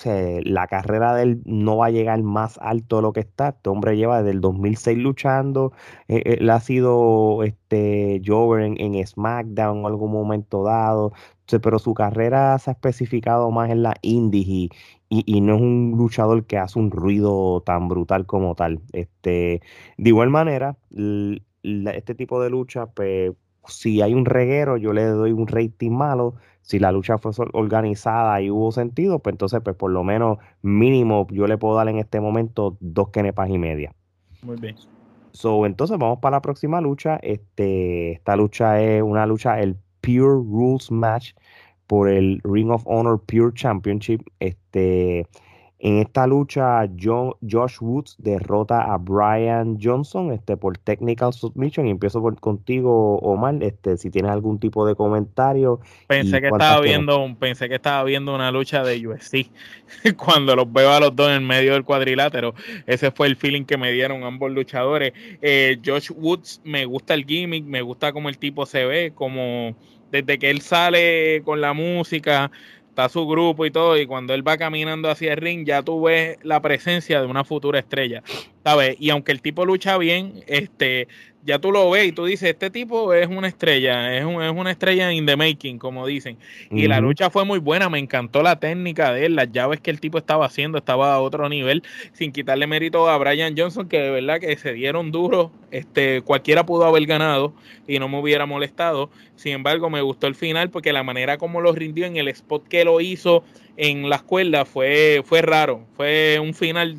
la 0.44 0.66
carrera 0.66 1.14
de 1.14 1.22
él 1.22 1.42
no 1.46 1.78
va 1.78 1.86
a 1.86 1.90
llegar 1.90 2.22
más 2.22 2.58
alto 2.60 2.96
de 2.96 3.02
lo 3.02 3.12
que 3.14 3.20
está. 3.20 3.48
Este 3.48 3.70
hombre 3.70 3.96
lleva 3.96 4.18
desde 4.18 4.32
el 4.32 4.42
2006 4.42 4.98
luchando. 4.98 5.72
Eh, 6.08 6.18
eh, 6.26 6.36
él 6.40 6.50
ha 6.50 6.60
sido 6.60 7.42
este, 7.44 8.20
Jover 8.26 8.62
en, 8.62 8.78
en 8.78 9.06
SmackDown 9.06 9.78
en 9.78 9.86
algún 9.86 10.12
momento 10.12 10.62
dado 10.64 11.12
pero 11.62 11.78
su 11.78 11.94
carrera 11.94 12.58
se 12.58 12.70
ha 12.70 12.72
especificado 12.72 13.50
más 13.50 13.70
en 13.70 13.82
la 13.82 13.94
indies 14.02 14.70
y, 15.08 15.22
y, 15.26 15.40
no 15.40 15.56
es 15.56 15.60
un 15.60 15.94
luchador 15.96 16.44
que 16.46 16.58
hace 16.58 16.78
un 16.78 16.90
ruido 16.90 17.62
tan 17.64 17.88
brutal 17.88 18.26
como 18.26 18.54
tal. 18.54 18.80
Este, 18.92 19.60
de 19.96 20.08
igual 20.08 20.30
manera, 20.30 20.76
este 21.62 22.14
tipo 22.14 22.42
de 22.42 22.50
lucha, 22.50 22.86
pues, 22.86 23.32
si 23.66 24.02
hay 24.02 24.14
un 24.14 24.24
reguero, 24.24 24.76
yo 24.76 24.92
le 24.92 25.04
doy 25.04 25.32
un 25.32 25.46
rating 25.46 25.92
malo. 25.92 26.34
Si 26.62 26.80
la 26.80 26.90
lucha 26.90 27.18
fue 27.18 27.30
organizada 27.52 28.40
y 28.40 28.50
hubo 28.50 28.72
sentido, 28.72 29.20
pues 29.20 29.34
entonces, 29.34 29.60
pues 29.62 29.76
por 29.76 29.90
lo 29.92 30.02
menos 30.02 30.38
mínimo, 30.62 31.26
yo 31.30 31.46
le 31.46 31.58
puedo 31.58 31.76
dar 31.76 31.88
en 31.88 31.98
este 31.98 32.20
momento 32.20 32.76
dos 32.80 33.10
kenepas 33.10 33.48
y 33.50 33.58
media. 33.58 33.94
Muy 34.42 34.56
bien. 34.56 34.74
So, 35.30 35.66
entonces 35.66 35.96
vamos 35.98 36.18
para 36.18 36.38
la 36.38 36.42
próxima 36.42 36.80
lucha. 36.80 37.18
Este, 37.22 38.12
esta 38.12 38.34
lucha 38.36 38.80
es 38.82 39.02
una 39.02 39.26
lucha, 39.26 39.60
el 39.60 39.76
Pure 40.00 40.42
Rules 40.42 40.90
Match 40.90 41.34
por 41.86 42.08
el 42.08 42.40
Ring 42.44 42.70
of 42.70 42.82
Honor 42.86 43.20
Pure 43.26 43.52
Championship. 43.54 44.22
Este, 44.40 45.26
en 45.78 45.98
esta 45.98 46.26
lucha, 46.26 46.88
Josh 46.98 47.76
Woods 47.80 48.16
derrota 48.18 48.92
a 48.94 48.96
Brian 48.96 49.78
Johnson 49.80 50.32
este, 50.32 50.56
por 50.56 50.78
Technical 50.78 51.34
Submission. 51.34 51.86
Y 51.86 51.90
empiezo 51.90 52.22
por 52.22 52.40
contigo, 52.40 53.18
Omar, 53.18 53.62
este, 53.62 53.98
si 53.98 54.10
tienes 54.10 54.32
algún 54.32 54.58
tipo 54.58 54.86
de 54.86 54.94
comentario. 54.94 55.80
Pensé 56.06 56.40
que 56.40 56.48
estaba 56.48 56.80
viendo, 56.80 57.36
pensé 57.38 57.68
que 57.68 57.74
estaba 57.74 58.02
viendo 58.04 58.34
una 58.34 58.50
lucha 58.50 58.82
de 58.84 59.06
UFC. 59.06 59.50
Cuando 60.16 60.56
los 60.56 60.72
veo 60.72 60.90
a 60.92 60.98
los 60.98 61.14
dos 61.14 61.30
en 61.30 61.46
medio 61.46 61.74
del 61.74 61.84
cuadrilátero, 61.84 62.54
ese 62.86 63.10
fue 63.10 63.26
el 63.26 63.36
feeling 63.36 63.64
que 63.64 63.76
me 63.76 63.92
dieron 63.92 64.24
ambos 64.24 64.50
luchadores. 64.50 65.12
Eh, 65.42 65.78
Josh 65.84 66.10
Woods, 66.10 66.62
me 66.64 66.86
gusta 66.86 67.12
el 67.12 67.26
gimmick, 67.26 67.64
me 67.66 67.82
gusta 67.82 68.14
cómo 68.14 68.30
el 68.30 68.38
tipo 68.38 68.64
se 68.64 68.86
ve, 68.86 69.12
como 69.14 69.76
desde 70.10 70.38
que 70.38 70.50
él 70.50 70.60
sale 70.60 71.42
con 71.44 71.60
la 71.60 71.72
música, 71.72 72.50
está 72.88 73.08
su 73.08 73.26
grupo 73.26 73.66
y 73.66 73.70
todo, 73.70 73.98
y 73.98 74.06
cuando 74.06 74.34
él 74.34 74.46
va 74.46 74.56
caminando 74.56 75.10
hacia 75.10 75.32
el 75.32 75.38
ring, 75.38 75.66
ya 75.66 75.82
tú 75.82 76.02
ves 76.02 76.38
la 76.42 76.60
presencia 76.62 77.20
de 77.20 77.26
una 77.26 77.44
futura 77.44 77.78
estrella, 77.78 78.22
¿sabes? 78.66 78.96
Y 78.98 79.10
aunque 79.10 79.30
el 79.30 79.42
tipo 79.42 79.64
lucha 79.64 79.96
bien, 79.96 80.42
este, 80.48 81.06
ya 81.44 81.60
tú 81.60 81.70
lo 81.70 81.88
ves 81.88 82.08
y 82.08 82.10
tú 82.10 82.24
dices, 82.24 82.50
este 82.50 82.68
tipo 82.68 83.14
es 83.14 83.28
una 83.28 83.46
estrella, 83.46 84.12
es, 84.16 84.22
es 84.24 84.26
una 84.26 84.72
estrella 84.72 85.12
in 85.12 85.24
the 85.24 85.36
making, 85.36 85.78
como 85.78 86.04
dicen. 86.04 86.36
Y 86.72 86.88
la 86.88 86.98
lucha 86.98 87.30
fue 87.30 87.44
muy 87.44 87.60
buena, 87.60 87.88
me 87.88 88.00
encantó 88.00 88.42
la 88.42 88.58
técnica 88.58 89.12
de 89.12 89.26
él, 89.26 89.36
las 89.36 89.52
llaves 89.52 89.80
que 89.80 89.92
el 89.92 90.00
tipo 90.00 90.18
estaba 90.18 90.46
haciendo, 90.46 90.78
estaba 90.78 91.14
a 91.14 91.20
otro 91.20 91.48
nivel, 91.48 91.84
sin 92.12 92.32
quitarle 92.32 92.66
mérito 92.66 93.08
a 93.08 93.16
Brian 93.18 93.54
Johnson, 93.56 93.88
que 93.88 94.00
de 94.00 94.10
verdad 94.10 94.40
que 94.40 94.56
se 94.56 94.72
dieron 94.72 95.12
duro, 95.12 95.52
este, 95.70 96.22
cualquiera 96.22 96.66
pudo 96.66 96.86
haber 96.86 97.06
ganado 97.06 97.54
y 97.86 98.00
no 98.00 98.08
me 98.08 98.18
hubiera 98.18 98.46
molestado. 98.46 99.10
Sin 99.36 99.52
embargo, 99.52 99.90
me 99.90 100.00
gustó 100.00 100.26
el 100.26 100.34
final 100.34 100.70
porque 100.70 100.92
la 100.92 101.04
manera 101.04 101.38
como 101.38 101.60
lo 101.60 101.70
rindió 101.70 102.04
en 102.04 102.16
el 102.16 102.26
spot 102.26 102.66
que 102.66 102.84
lo 102.84 103.00
hizo 103.00 103.44
en 103.76 104.10
la 104.10 104.16
escuela 104.16 104.64
fue, 104.64 105.22
fue 105.24 105.40
raro, 105.40 105.86
fue 105.96 106.40
un 106.42 106.52
final 106.52 106.96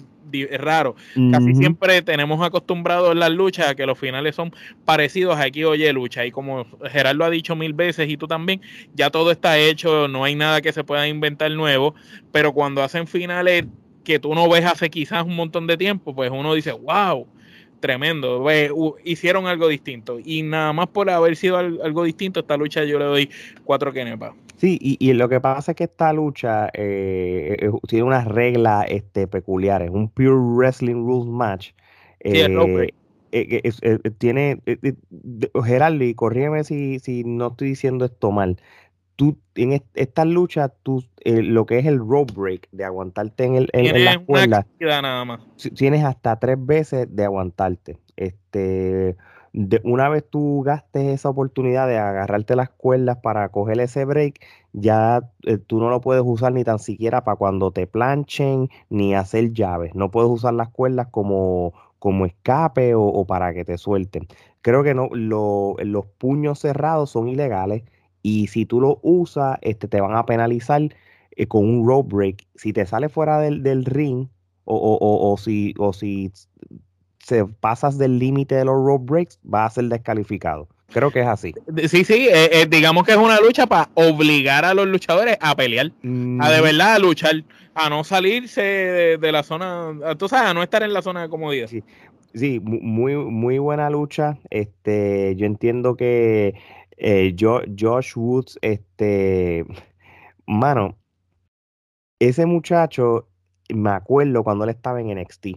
raro. 0.57 0.95
Casi 1.31 1.55
siempre 1.55 2.01
tenemos 2.01 2.45
acostumbrados 2.45 3.11
en 3.11 3.19
las 3.19 3.31
luchas 3.31 3.69
a 3.69 3.75
que 3.75 3.85
los 3.85 3.97
finales 3.97 4.35
son 4.35 4.51
parecidos 4.85 5.37
a 5.37 5.43
aquí 5.43 5.63
oye 5.63 5.91
lucha. 5.93 6.25
Y 6.25 6.31
como 6.31 6.65
Gerardo 6.91 7.23
ha 7.23 7.29
dicho 7.29 7.55
mil 7.55 7.73
veces 7.73 8.09
y 8.09 8.17
tú 8.17 8.27
también, 8.27 8.61
ya 8.93 9.09
todo 9.09 9.31
está 9.31 9.57
hecho, 9.57 10.07
no 10.07 10.23
hay 10.23 10.35
nada 10.35 10.61
que 10.61 10.73
se 10.73 10.83
pueda 10.83 11.07
inventar 11.07 11.51
nuevo. 11.51 11.95
Pero 12.31 12.53
cuando 12.53 12.83
hacen 12.83 13.07
finales 13.07 13.65
que 14.03 14.19
tú 14.19 14.33
no 14.33 14.47
ves 14.49 14.65
hace 14.65 14.89
quizás 14.89 15.25
un 15.25 15.35
montón 15.35 15.67
de 15.67 15.75
tiempo, 15.75 16.15
pues 16.15 16.31
uno 16.31 16.53
dice, 16.53 16.71
wow, 16.71 17.27
tremendo. 17.79 18.45
hicieron 19.03 19.47
algo 19.47 19.67
distinto. 19.67 20.19
Y 20.23 20.43
nada 20.43 20.73
más 20.73 20.87
por 20.87 21.09
haber 21.09 21.35
sido 21.35 21.57
algo 21.57 22.03
distinto, 22.03 22.39
esta 22.39 22.57
lucha 22.57 22.83
yo 22.83 22.99
le 22.99 23.05
doy 23.05 23.29
cuatro 23.63 23.93
kenepas. 23.93 24.33
Sí, 24.57 24.79
y, 24.81 25.13
lo 25.13 25.29
que 25.29 25.39
pasa 25.39 25.71
es 25.71 25.75
que 25.75 25.83
esta 25.83 26.11
lucha 26.13 26.69
eh, 26.73 27.57
eh, 27.59 27.71
tiene 27.87 28.05
unas 28.05 28.25
reglas 28.25 28.85
este, 28.89 29.27
peculiares. 29.27 29.91
Un 29.91 30.09
Pure 30.09 30.31
Wrestling 30.31 30.95
Rules 30.95 31.27
Match. 31.27 31.73
Eh, 32.21 32.47
tiene. 34.17 34.59
Gerardo, 35.63 36.03
y 36.03 36.15
corrígeme 36.15 36.63
si, 36.63 36.97
si 36.99 37.23
no 37.23 37.49
estoy 37.49 37.69
diciendo 37.69 38.05
esto 38.05 38.31
mal. 38.31 38.57
Tú, 39.17 39.37
en 39.55 39.83
esta 39.95 40.23
lucha, 40.23 40.69
tú, 40.69 41.03
lo 41.25 41.65
que 41.65 41.79
es 41.79 41.85
el 41.85 41.99
rope 41.99 42.33
break, 42.33 42.69
de 42.71 42.85
aguantarte 42.85 43.43
en, 43.43 43.55
el, 43.55 43.69
en, 43.73 44.05
la 44.05 44.19
cuerda, 44.19 44.65
nada 44.79 45.25
más. 45.25 45.41
tienes 45.75 46.05
hasta 46.05 46.39
tres 46.39 46.57
veces 46.65 47.13
de 47.13 47.25
aguantarte. 47.25 47.97
Este 48.15 49.17
una 49.83 50.09
vez 50.09 50.23
tú 50.29 50.61
gastes 50.63 51.07
esa 51.07 51.29
oportunidad 51.29 51.87
de 51.87 51.97
agarrarte 51.97 52.55
las 52.55 52.69
cuerdas 52.69 53.17
para 53.17 53.49
coger 53.49 53.79
ese 53.79 54.05
break, 54.05 54.39
ya 54.73 55.21
eh, 55.43 55.57
tú 55.57 55.79
no 55.79 55.89
lo 55.89 56.01
puedes 56.01 56.23
usar 56.25 56.53
ni 56.53 56.63
tan 56.63 56.79
siquiera 56.79 57.23
para 57.23 57.37
cuando 57.37 57.71
te 57.71 57.87
planchen 57.87 58.69
ni 58.89 59.15
hacer 59.15 59.53
llaves. 59.53 59.95
No 59.95 60.11
puedes 60.11 60.29
usar 60.29 60.53
las 60.53 60.69
cuerdas 60.69 61.07
como, 61.09 61.73
como 61.97 62.25
escape 62.25 62.93
o, 62.95 63.25
para 63.25 63.53
que 63.53 63.65
te 63.65 63.77
suelten. 63.77 64.27
Creo 64.61 64.83
que 64.83 64.93
no, 64.93 65.09
los 65.11 66.05
puños 66.17 66.59
cerrados 66.59 67.09
son 67.09 67.27
ilegales 67.27 67.83
y 68.27 68.47
si 68.47 68.65
tú 68.65 68.81
lo 68.81 68.99
usas, 69.03 69.57
este, 69.61 69.87
te 69.87 70.01
van 70.01 70.17
a 70.17 70.25
penalizar 70.25 70.81
eh, 71.31 71.47
con 71.47 71.63
un 71.63 71.87
rope 71.87 72.13
break. 72.13 72.45
Si 72.55 72.73
te 72.73 72.85
sale 72.85 73.07
fuera 73.07 73.39
del, 73.39 73.63
del 73.63 73.85
ring 73.85 74.27
o, 74.65 74.97
o, 74.99 75.37
si, 75.37 75.73
o 75.77 75.93
si 75.93 76.33
se 77.23 77.45
pasas 77.45 77.97
del 77.97 78.19
límite 78.19 78.55
de 78.55 78.65
los 78.65 78.75
road 78.75 78.99
breaks, 78.99 79.39
va 79.41 79.63
a 79.63 79.69
ser 79.69 79.85
descalificado. 79.85 80.67
Creo 80.87 81.09
que 81.09 81.21
es 81.21 81.27
así. 81.27 81.53
Sí, 81.87 82.03
sí, 82.03 82.27
eh, 82.27 82.49
eh, 82.51 82.67
digamos 82.69 83.05
que 83.05 83.13
es 83.13 83.17
una 83.17 83.39
lucha 83.39 83.65
para 83.65 83.89
obligar 83.93 84.65
a 84.65 84.73
los 84.73 84.87
luchadores 84.87 85.37
a 85.39 85.55
pelear, 85.55 85.91
a 86.39 86.51
de 86.51 86.61
verdad 86.61 86.95
a 86.95 86.99
luchar, 86.99 87.45
a 87.75 87.89
no 87.89 88.03
salirse 88.03 88.61
de, 88.61 89.31
la 89.31 89.43
zona, 89.43 90.15
tú 90.17 90.27
sabes, 90.27 90.49
a 90.49 90.53
no 90.53 90.63
estar 90.63 90.83
en 90.83 90.91
la 90.91 91.01
zona 91.01 91.21
de 91.21 91.29
comodidad. 91.29 91.67
Sí, 91.67 91.81
sí 92.33 92.59
muy, 92.61 93.15
muy 93.15 93.57
buena 93.57 93.89
lucha. 93.89 94.37
Este, 94.49 95.33
yo 95.37 95.45
entiendo 95.45 95.95
que 95.95 96.55
eh, 96.97 97.35
Josh 97.39 98.13
Woods, 98.15 98.59
este, 98.61 99.65
mano, 100.45 100.97
ese 102.19 102.45
muchacho, 102.45 103.29
me 103.73 103.91
acuerdo 103.91 104.43
cuando 104.43 104.63
él 104.63 104.71
estaba 104.71 105.01
en 105.01 105.19
NXT 105.19 105.47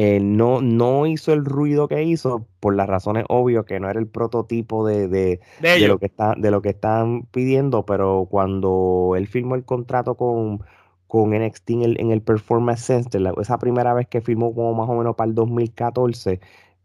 eh, 0.00 0.20
no, 0.20 0.62
no 0.62 1.06
hizo 1.06 1.32
el 1.32 1.44
ruido 1.44 1.88
que 1.88 2.04
hizo 2.04 2.46
por 2.60 2.76
las 2.76 2.86
razones 2.86 3.24
obvias 3.28 3.64
que 3.64 3.80
no 3.80 3.90
era 3.90 3.98
el 3.98 4.06
prototipo 4.06 4.86
de, 4.86 5.08
de, 5.08 5.40
lo, 5.88 5.98
que 5.98 6.06
está, 6.06 6.36
de 6.38 6.52
lo 6.52 6.62
que 6.62 6.68
están 6.68 7.22
pidiendo, 7.32 7.84
pero 7.84 8.28
cuando 8.30 9.14
él 9.16 9.26
firmó 9.26 9.56
el 9.56 9.64
contrato 9.64 10.14
con, 10.14 10.62
con 11.08 11.30
NXT 11.30 11.70
en 11.70 11.82
el, 11.82 12.00
en 12.00 12.12
el 12.12 12.22
Performance 12.22 12.84
Center, 12.84 13.20
esa 13.40 13.58
primera 13.58 13.92
vez 13.92 14.06
que 14.06 14.20
firmó 14.20 14.54
como 14.54 14.72
más 14.72 14.88
o 14.88 14.94
menos 14.94 15.16
para 15.16 15.30
el 15.30 15.34
2014, 15.34 16.38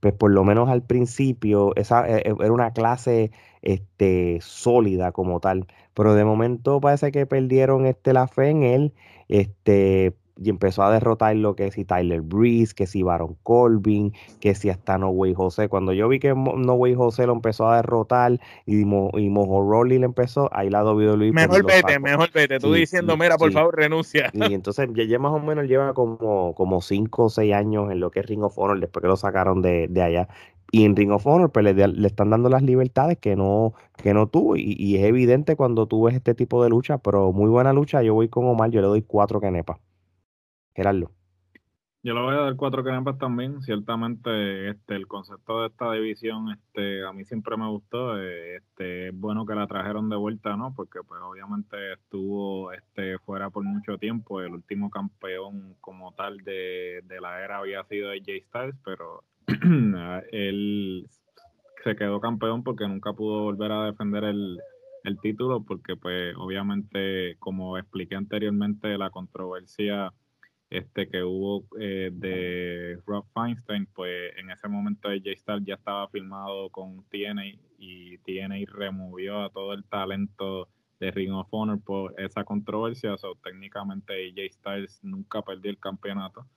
pues 0.03 0.13
por 0.13 0.31
lo 0.31 0.43
menos 0.43 0.67
al 0.67 0.83
principio 0.83 1.73
esa 1.77 2.05
e, 2.09 2.17
e, 2.17 2.35
era 2.37 2.51
una 2.51 2.73
clase 2.73 3.31
este, 3.61 4.39
sólida 4.41 5.13
como 5.13 5.39
tal, 5.39 5.65
pero 5.93 6.13
de 6.13 6.25
momento 6.25 6.81
parece 6.81 7.13
que 7.13 7.25
perdieron 7.25 7.85
este, 7.85 8.11
la 8.11 8.27
fe 8.27 8.49
en 8.49 8.63
él, 8.63 8.93
este, 9.29 10.13
y 10.37 10.49
empezó 10.49 10.83
a 10.83 10.91
derrotar 10.91 11.35
lo 11.35 11.55
que 11.55 11.71
si 11.71 11.85
Tyler 11.85 12.21
Breeze, 12.21 12.73
que 12.73 12.87
si 12.87 13.03
Baron 13.03 13.37
Corbin, 13.43 14.13
que 14.39 14.55
si 14.55 14.69
hasta 14.69 14.97
No 14.97 15.09
Way 15.09 15.33
José. 15.33 15.69
Cuando 15.69 15.93
yo 15.93 16.07
vi 16.07 16.19
que 16.19 16.33
No 16.33 16.73
Way 16.73 16.95
José 16.95 17.27
lo 17.27 17.33
empezó 17.33 17.69
a 17.69 17.77
derrotar 17.77 18.39
y, 18.65 18.81
y 18.81 18.85
Mojo 18.85 19.69
Rolly 19.69 19.99
le 19.99 20.05
empezó, 20.05 20.49
ahí 20.51 20.69
la 20.69 20.83
WWE. 20.83 21.31
Mejor 21.31 21.65
vete, 21.65 21.99
mejor 21.99 22.31
vete. 22.31 22.59
Tú 22.59 22.73
diciendo, 22.73 23.15
mira, 23.15 23.37
por 23.37 23.51
favor, 23.51 23.75
renuncia. 23.75 24.31
Y 24.33 24.53
entonces 24.53 24.89
ya, 24.93 25.19
más 25.19 25.33
o 25.33 25.39
menos 25.39 25.65
lleva 25.65 25.93
como, 25.93 26.53
como 26.55 26.81
cinco 26.81 27.25
o 27.25 27.29
seis 27.29 27.53
años 27.53 27.91
en 27.91 27.99
lo 27.99 28.09
que 28.09 28.21
es 28.21 28.25
Ring 28.25 28.43
of 28.43 28.57
Honor 28.57 28.79
después 28.79 29.01
que 29.01 29.07
lo 29.07 29.17
sacaron 29.17 29.61
de, 29.61 29.89
allá. 30.01 30.27
Y 30.71 30.85
en 30.85 30.95
Ring 30.95 31.11
of 31.11 31.27
Honor 31.27 31.51
pues, 31.51 31.63
le, 31.63 32.07
están 32.07 32.31
dando 32.31 32.49
las 32.49 32.63
libertades 32.63 33.19
que 33.19 33.35
no, 33.35 33.73
que 33.97 34.15
no 34.15 34.25
tuvo. 34.27 34.55
Y, 34.55 34.75
y, 34.77 34.97
es 34.97 35.03
evidente 35.03 35.55
cuando 35.55 35.85
tú 35.85 36.03
ves 36.03 36.15
este 36.15 36.33
tipo 36.33 36.63
de 36.63 36.69
lucha, 36.69 36.97
pero 36.97 37.31
muy 37.31 37.49
buena 37.49 37.73
lucha. 37.73 38.01
Yo 38.01 38.15
voy 38.15 38.27
con 38.29 38.45
Omar, 38.47 38.71
yo 38.71 38.81
le 38.81 38.87
doy 38.87 39.03
cuatro 39.03 39.39
canepas. 39.39 39.77
Gerardo. 40.75 41.11
Yo 42.05 42.13
le 42.13 42.19
voy 42.19 42.35
a 42.35 42.41
dar 42.41 42.55
cuatro 42.57 42.83
canepas 42.83 43.17
también. 43.17 43.61
Ciertamente, 43.61 44.69
este, 44.69 44.95
el 44.95 45.07
concepto 45.07 45.61
de 45.61 45.67
esta 45.67 45.89
división, 45.93 46.51
este, 46.51 47.05
a 47.05 47.13
mí 47.13 47.23
siempre 47.23 47.55
me 47.55 47.69
gustó. 47.69 48.19
Eh, 48.19 48.57
este, 48.57 49.07
es 49.07 49.17
bueno 49.17 49.45
que 49.45 49.55
la 49.55 49.67
trajeron 49.67 50.09
de 50.09 50.17
vuelta, 50.17 50.57
¿no? 50.57 50.73
Porque, 50.75 50.99
pues, 51.07 51.21
obviamente 51.21 51.93
estuvo, 51.93 52.73
este, 52.73 53.17
fuera 53.19 53.49
por 53.51 53.63
mucho 53.63 53.97
tiempo. 53.97 54.41
El 54.41 54.51
último 54.51 54.89
campeón 54.89 55.77
como 55.79 56.11
tal 56.11 56.39
de, 56.39 57.03
de 57.05 57.21
la 57.21 57.41
era 57.41 57.59
había 57.59 57.85
sido 57.85 58.09
AJ 58.09 58.47
Styles, 58.49 58.75
pero 58.83 59.23
él 60.33 61.07
se 61.85 61.95
quedó 61.95 62.19
campeón 62.19 62.63
porque 62.63 62.85
nunca 62.85 63.13
pudo 63.13 63.43
volver 63.43 63.71
a 63.71 63.85
defender 63.85 64.25
el, 64.25 64.59
el 65.05 65.19
título, 65.21 65.63
porque, 65.63 65.95
pues, 65.95 66.35
obviamente, 66.35 67.37
como 67.39 67.77
expliqué 67.77 68.15
anteriormente, 68.15 68.97
la 68.97 69.09
controversia 69.09 70.11
este 70.73 71.07
que 71.07 71.23
hubo 71.23 71.65
eh, 71.79 72.09
de 72.11 72.99
Rob 73.05 73.25
Feinstein, 73.33 73.85
pues 73.93 74.35
en 74.37 74.49
ese 74.49 74.67
momento 74.67 75.07
AJ 75.07 75.37
Styles 75.37 75.65
ya 75.65 75.75
estaba 75.75 76.07
filmado 76.07 76.69
con 76.71 77.03
TNA 77.09 77.45
y 77.77 78.17
TNA 78.19 78.65
removió 78.67 79.43
a 79.43 79.51
todo 79.51 79.73
el 79.73 79.83
talento 79.83 80.67
de 80.99 81.11
Ring 81.11 81.33
of 81.33 81.47
Honor 81.51 81.79
por 81.79 82.19
esa 82.19 82.43
controversia. 82.43 83.15
So, 83.17 83.35
técnicamente 83.43 84.13
AJ 84.13 84.53
Styles 84.53 84.99
nunca 85.03 85.43
perdió 85.43 85.69
el 85.69 85.77
campeonato. 85.77 86.47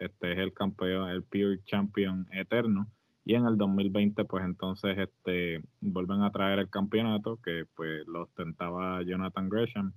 este 0.00 0.32
es 0.32 0.38
el 0.38 0.52
campeón, 0.52 1.08
el 1.08 1.22
Pure 1.22 1.62
Champion 1.64 2.26
eterno. 2.32 2.86
Y 3.24 3.34
en 3.34 3.46
el 3.46 3.56
2020, 3.56 4.24
pues 4.26 4.44
entonces 4.44 4.98
este 4.98 5.62
vuelven 5.80 6.22
a 6.22 6.32
traer 6.32 6.58
el 6.58 6.68
campeonato 6.68 7.38
que 7.42 7.64
pues 7.76 8.06
lo 8.06 8.24
ostentaba 8.24 9.02
Jonathan 9.02 9.48
Gresham 9.48 9.92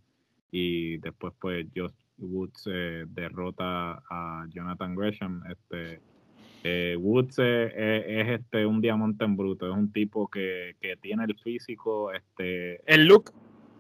y 0.51 0.97
después 0.99 1.33
pues 1.39 1.67
Woods 2.17 2.67
eh, 2.67 3.05
derrota 3.07 4.01
a 4.09 4.45
Jonathan 4.49 4.95
Gresham. 4.95 5.43
Este, 5.49 6.01
eh, 6.63 6.95
Woods 6.97 7.39
es, 7.39 7.73
este 7.75 8.65
un 8.65 8.81
diamante 8.81 9.25
en 9.25 9.37
bruto, 9.37 9.67
es 9.67 9.73
un 9.73 9.91
tipo 9.91 10.27
que, 10.27 10.75
tiene 11.01 11.25
el 11.25 11.37
físico, 11.37 12.11
este, 12.11 12.81
el 12.91 13.05
look, 13.05 13.31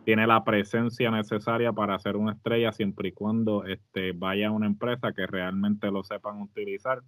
tiene 0.03 0.27
la 0.27 0.43
presencia 0.43 1.09
necesaria 1.09 1.73
para 1.73 1.97
ser 1.97 2.15
una 2.15 2.33
estrella 2.33 2.71
siempre 2.71 3.09
y 3.09 3.11
cuando 3.11 3.65
este, 3.65 4.11
vaya 4.11 4.49
a 4.49 4.51
una 4.51 4.67
empresa 4.67 5.13
que 5.13 5.25
realmente 5.25 5.89
lo 5.89 6.03
sepan 6.03 6.41
utilizar. 6.41 7.01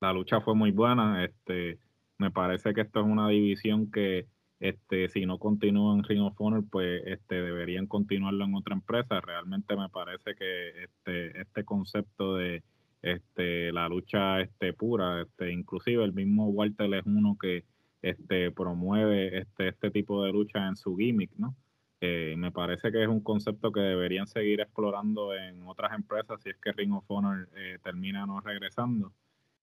La 0.00 0.12
lucha 0.12 0.40
fue 0.40 0.54
muy 0.54 0.70
buena, 0.70 1.22
este, 1.24 1.78
me 2.16 2.30
parece 2.30 2.72
que 2.72 2.80
esto 2.80 3.00
es 3.00 3.06
una 3.06 3.28
división 3.28 3.90
que 3.90 4.26
este, 4.62 5.08
si 5.08 5.26
no 5.26 5.38
continúan 5.38 6.04
Ring 6.04 6.22
of 6.22 6.40
Honor, 6.40 6.62
pues 6.70 7.02
este, 7.06 7.34
deberían 7.42 7.88
continuarlo 7.88 8.44
en 8.44 8.54
otra 8.54 8.76
empresa. 8.76 9.20
Realmente 9.20 9.74
me 9.76 9.88
parece 9.88 10.36
que 10.36 10.84
este, 10.84 11.40
este 11.40 11.64
concepto 11.64 12.36
de 12.36 12.62
este, 13.02 13.72
la 13.72 13.88
lucha 13.88 14.40
este, 14.40 14.72
pura, 14.72 15.22
este, 15.22 15.52
inclusive 15.52 16.04
el 16.04 16.12
mismo 16.12 16.48
Walter 16.50 16.94
es 16.94 17.04
uno 17.04 17.36
que 17.40 17.64
este, 18.02 18.52
promueve 18.52 19.36
este, 19.38 19.66
este 19.66 19.90
tipo 19.90 20.22
de 20.22 20.30
lucha 20.30 20.68
en 20.68 20.76
su 20.76 20.96
gimmick, 20.96 21.32
¿no? 21.38 21.56
Eh, 22.00 22.36
me 22.38 22.52
parece 22.52 22.92
que 22.92 23.02
es 23.02 23.08
un 23.08 23.20
concepto 23.20 23.72
que 23.72 23.80
deberían 23.80 24.28
seguir 24.28 24.60
explorando 24.60 25.34
en 25.34 25.60
otras 25.64 25.92
empresas 25.92 26.40
si 26.40 26.50
es 26.50 26.56
que 26.58 26.70
Ring 26.70 26.92
of 26.92 27.04
Honor 27.08 27.48
eh, 27.56 27.78
termina 27.82 28.26
no 28.26 28.40
regresando. 28.40 29.12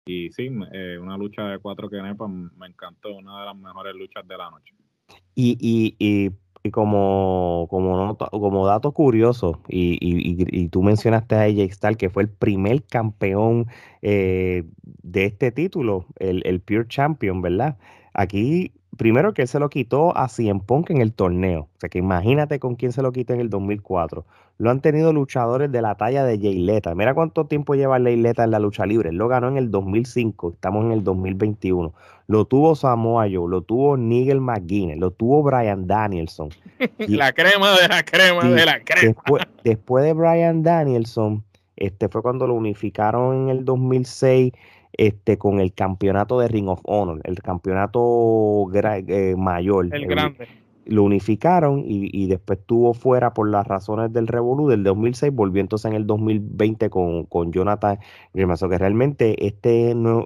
Y 0.06 0.30
sí, 0.32 0.50
eh, 0.74 0.98
una 1.02 1.18
lucha 1.18 1.44
de 1.44 1.60
cuatro 1.60 1.90
que 1.90 2.02
me 2.02 2.68
encantó, 2.68 3.16
una 3.16 3.40
de 3.40 3.46
las 3.46 3.56
mejores 3.56 3.96
luchas 3.96 4.28
de 4.28 4.38
la 4.38 4.50
noche. 4.50 4.74
Y, 5.42 5.58
y, 5.62 5.96
y, 6.00 6.32
y 6.64 6.72
como, 6.72 7.68
como, 7.70 8.18
como 8.18 8.68
dato 8.68 8.92
curioso, 8.92 9.62
y, 9.70 9.98
y, 10.02 10.68
tú 10.68 10.84
mencionaste 10.84 11.36
a 11.36 11.44
AJ 11.44 11.72
Styles, 11.72 11.98
que 11.98 12.10
fue 12.10 12.24
el 12.24 12.30
primer 12.30 12.84
campeón 12.84 13.68
de 14.02 14.66
este 15.14 15.52
título, 15.52 16.06
el, 16.18 16.42
el 16.46 16.60
Pure 16.60 16.88
Champion, 16.90 17.42
¿verdad? 17.42 17.78
Aquí 18.14 18.74
primero 18.98 19.34
que 19.34 19.44
él 19.44 19.48
se 19.48 19.60
lo 19.60 19.70
quitó 19.70 20.16
a 20.18 20.28
Cien 20.30 20.60
Punk 20.60 20.90
en 20.90 21.02
el 21.02 21.14
torneo. 21.14 21.62
O 21.62 21.80
sea 21.80 21.90
que 21.90 22.00
imagínate 22.00 22.60
con 22.60 22.76
quién 22.76 22.92
se 22.92 23.02
lo 23.02 23.12
quitó 23.12 23.34
en 23.34 23.40
el 23.40 23.50
2004. 23.50 24.26
Lo 24.58 24.70
han 24.70 24.82
tenido 24.82 25.14
luchadores 25.14 25.72
de 25.72 25.82
la 25.82 25.96
talla 25.96 26.26
de 26.26 26.38
Leta. 26.38 26.94
Mira 26.96 27.14
cuánto 27.14 27.46
tiempo 27.46 27.76
lleva 27.76 28.00
Jay 28.00 28.18
Leta 28.18 28.44
en 28.44 28.52
la 28.52 28.60
lucha 28.60 28.86
libre. 28.86 29.10
Él 29.10 29.16
lo 29.16 29.28
ganó 29.28 29.48
en 29.48 29.58
el 29.58 29.72
2005. 29.72 30.52
Estamos 30.54 30.86
en 30.86 30.92
el 30.92 31.04
2021. 31.04 31.94
Lo 32.28 32.46
tuvo 32.46 32.76
Samoa 32.76 33.24
Joe, 33.24 33.50
lo 33.50 33.62
tuvo 33.62 33.96
Nigel 33.96 34.42
McGuinness, 34.42 34.98
lo 34.98 35.12
tuvo 35.12 35.44
Brian 35.44 35.88
Danielson. 35.88 36.50
la 37.08 37.32
crema 37.32 37.72
de 37.80 37.88
la 37.88 38.04
crema 38.04 38.44
de 38.44 38.66
la 38.66 38.84
crema. 38.84 39.02
Después, 39.02 39.44
después 39.64 40.04
de 40.04 40.14
Brian 40.14 40.62
Danielson, 40.62 41.44
este 41.78 42.10
fue 42.10 42.22
cuando 42.22 42.46
lo 42.46 42.54
unificaron 42.54 43.44
en 43.44 43.50
el 43.50 43.66
2006 43.66 44.52
este, 44.94 45.38
con 45.38 45.60
el 45.60 45.74
campeonato 45.74 46.40
de 46.40 46.48
Ring 46.48 46.68
of 46.68 46.82
Honor, 46.84 47.22
el 47.24 47.42
campeonato 47.42 48.68
eh, 48.74 49.36
mayor. 49.38 49.94
El 49.94 50.08
grande. 50.08 50.48
Lo 50.86 51.04
unificaron 51.04 51.84
y, 51.86 52.26
después 52.26 52.58
estuvo 52.58 52.96
fuera 52.96 53.36
por 53.36 53.48
las 53.48 53.68
razones 53.68 54.12
del 54.12 54.26
Revolu 54.26 54.70
del 54.70 54.84
2006, 54.84 55.32
volvió 55.32 55.62
entonces 55.62 55.92
en 55.92 55.96
el 55.96 56.08
2020 56.08 56.90
con, 56.90 57.26
con 57.26 57.52
Jonathan 57.52 58.00
Grimazo, 58.34 58.70
que 58.70 58.80
realmente 58.80 59.46
este, 59.46 59.94
no, 59.94 60.26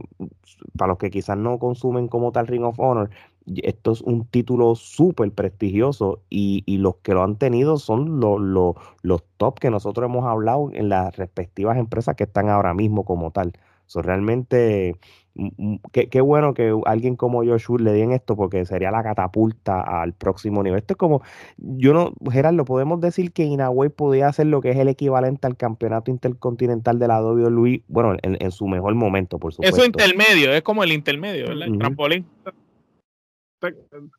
para 0.77 0.91
los 0.91 0.99
que 0.99 1.11
quizás 1.11 1.37
no 1.37 1.59
consumen 1.59 2.07
como 2.07 2.31
tal 2.31 2.47
Ring 2.47 2.63
of 2.63 2.79
Honor, 2.79 3.09
esto 3.45 3.91
es 3.91 4.01
un 4.01 4.25
título 4.25 4.75
súper 4.75 5.31
prestigioso 5.33 6.21
y, 6.29 6.63
y, 6.65 6.77
los 6.77 6.95
que 6.97 7.13
lo 7.13 7.23
han 7.23 7.35
tenido 7.35 7.77
son 7.77 8.21
los, 8.21 8.39
los, 8.39 8.75
los 9.01 9.23
top 9.35 9.59
que 9.59 9.69
nosotros 9.69 10.09
hemos 10.09 10.25
hablado 10.25 10.69
en 10.73 10.87
las 10.87 11.15
respectivas 11.17 11.77
empresas 11.77 12.15
que 12.15 12.23
están 12.23 12.49
ahora 12.49 12.73
mismo 12.73 13.03
como 13.03 13.31
tal 13.31 13.53
realmente, 14.01 14.95
mm, 15.35 15.49
mm, 15.57 15.79
qué, 15.91 16.21
bueno 16.21 16.53
que 16.53 16.73
alguien 16.85 17.15
como 17.15 17.43
Joshua 17.45 17.79
le 17.79 17.91
den 17.91 18.11
esto 18.11 18.35
porque 18.35 18.65
sería 18.65 18.91
la 18.91 19.03
catapulta 19.03 19.81
al 19.81 20.13
próximo 20.13 20.63
nivel. 20.63 20.79
Esto 20.79 20.93
es 20.93 20.97
como, 20.97 21.21
yo 21.57 21.93
no, 21.93 22.13
Gerardo, 22.31 22.65
podemos 22.65 22.99
decir 23.01 23.31
que 23.31 23.43
Inaway 23.43 23.89
podía 23.89 24.27
hacer 24.27 24.47
lo 24.47 24.61
que 24.61 24.71
es 24.71 24.77
el 24.77 24.87
equivalente 24.87 25.47
al 25.47 25.57
campeonato 25.57 26.11
intercontinental 26.11 26.99
de 26.99 27.07
la 27.07 27.21
WWE, 27.21 27.83
bueno, 27.87 28.17
en, 28.21 28.51
su 28.51 28.67
mejor 28.67 28.95
momento, 28.95 29.39
por 29.39 29.53
supuesto. 29.53 29.77
Eso 29.77 29.85
intermedio, 29.85 30.51
es 30.51 30.61
como 30.61 30.83
el 30.83 30.91
intermedio, 30.91 31.45
El 31.45 31.77
trampolín. 31.77 32.25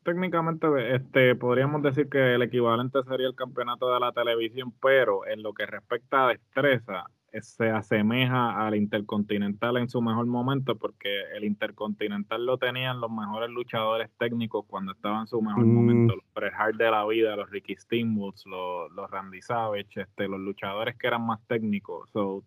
Técnicamente, 0.03 0.67
este, 0.95 1.35
podríamos 1.35 1.83
decir 1.83 2.09
que 2.09 2.33
el 2.33 2.41
equivalente 2.41 2.99
sería 3.07 3.27
el 3.27 3.35
campeonato 3.35 3.93
de 3.93 3.99
la 3.99 4.11
televisión, 4.11 4.73
pero 4.81 5.27
en 5.27 5.43
lo 5.43 5.53
que 5.53 5.67
respecta 5.67 6.25
a 6.25 6.29
destreza, 6.29 7.05
se 7.41 7.69
asemeja 7.69 8.65
al 8.65 8.75
Intercontinental 8.75 9.77
en 9.77 9.89
su 9.89 10.01
mejor 10.01 10.25
momento, 10.25 10.75
porque 10.75 11.09
el 11.35 11.43
Intercontinental 11.43 12.45
lo 12.45 12.57
tenían 12.57 13.01
los 13.01 13.11
mejores 13.11 13.49
luchadores 13.49 14.09
técnicos 14.17 14.65
cuando 14.67 14.93
estaban 14.93 15.21
en 15.21 15.27
su 15.27 15.41
mejor 15.41 15.65
momento, 15.65 16.13
mm. 16.13 16.17
los 16.17 16.33
Bret 16.33 16.53
Hart 16.53 16.75
de 16.75 16.91
la 16.91 17.05
vida, 17.05 17.35
los 17.35 17.49
Ricky 17.49 17.75
Steamboats, 17.75 18.45
los, 18.45 18.91
los 18.91 19.09
Randy 19.09 19.41
Savage, 19.41 20.01
este, 20.01 20.27
los 20.27 20.39
luchadores 20.39 20.95
que 20.97 21.07
eran 21.07 21.25
más 21.25 21.39
técnicos. 21.47 22.09
So, 22.11 22.43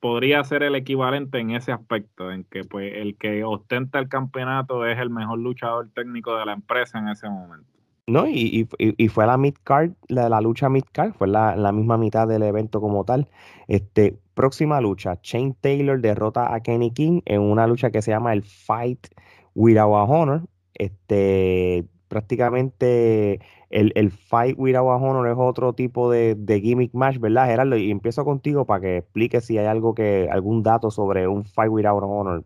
podría 0.00 0.42
ser 0.42 0.64
el 0.64 0.74
equivalente 0.74 1.38
en 1.38 1.52
ese 1.52 1.70
aspecto, 1.70 2.32
en 2.32 2.42
que 2.44 2.64
pues 2.64 2.92
el 2.96 3.16
que 3.16 3.44
ostenta 3.44 4.00
el 4.00 4.08
campeonato 4.08 4.84
es 4.84 4.98
el 4.98 5.10
mejor 5.10 5.38
luchador 5.38 5.90
técnico 5.94 6.36
de 6.36 6.44
la 6.44 6.54
empresa 6.54 6.98
en 6.98 7.08
ese 7.08 7.28
momento. 7.28 7.70
No, 8.08 8.26
y, 8.28 8.68
y, 8.78 9.08
fue 9.08 9.26
la 9.26 9.36
mid 9.38 9.54
card, 9.62 9.92
la, 10.08 10.28
la 10.28 10.40
lucha 10.40 10.68
mid 10.68 10.82
card, 10.90 11.12
fue 11.14 11.28
la, 11.28 11.54
la, 11.54 11.70
misma 11.70 11.96
mitad 11.98 12.26
del 12.26 12.42
evento 12.42 12.80
como 12.80 13.04
tal. 13.04 13.28
Este, 13.68 14.18
próxima 14.34 14.80
lucha, 14.80 15.20
Shane 15.22 15.54
Taylor 15.60 16.00
derrota 16.00 16.52
a 16.52 16.60
Kenny 16.60 16.90
King 16.90 17.20
en 17.26 17.40
una 17.42 17.66
lucha 17.68 17.92
que 17.92 18.02
se 18.02 18.10
llama 18.10 18.32
el 18.32 18.42
Fight 18.42 19.06
Without 19.54 19.94
a 19.94 20.02
Honor. 20.02 20.42
Este, 20.74 21.86
prácticamente 22.08 23.40
el, 23.70 23.92
el 23.94 24.10
Fight 24.10 24.56
Without 24.58 24.90
a 24.90 24.96
Honor 24.96 25.28
es 25.28 25.36
otro 25.38 25.72
tipo 25.72 26.10
de, 26.10 26.34
de, 26.34 26.60
gimmick 26.60 26.92
match, 26.94 27.18
¿verdad, 27.18 27.46
Gerardo? 27.46 27.76
Y 27.76 27.90
empiezo 27.92 28.24
contigo 28.24 28.66
para 28.66 28.80
que 28.80 28.96
expliques 28.98 29.44
si 29.44 29.58
hay 29.58 29.66
algo 29.66 29.94
que, 29.94 30.28
algún 30.30 30.64
dato 30.64 30.90
sobre 30.90 31.28
un 31.28 31.44
Fight 31.44 31.70
Without 31.70 32.02
a 32.02 32.06
Honor 32.06 32.44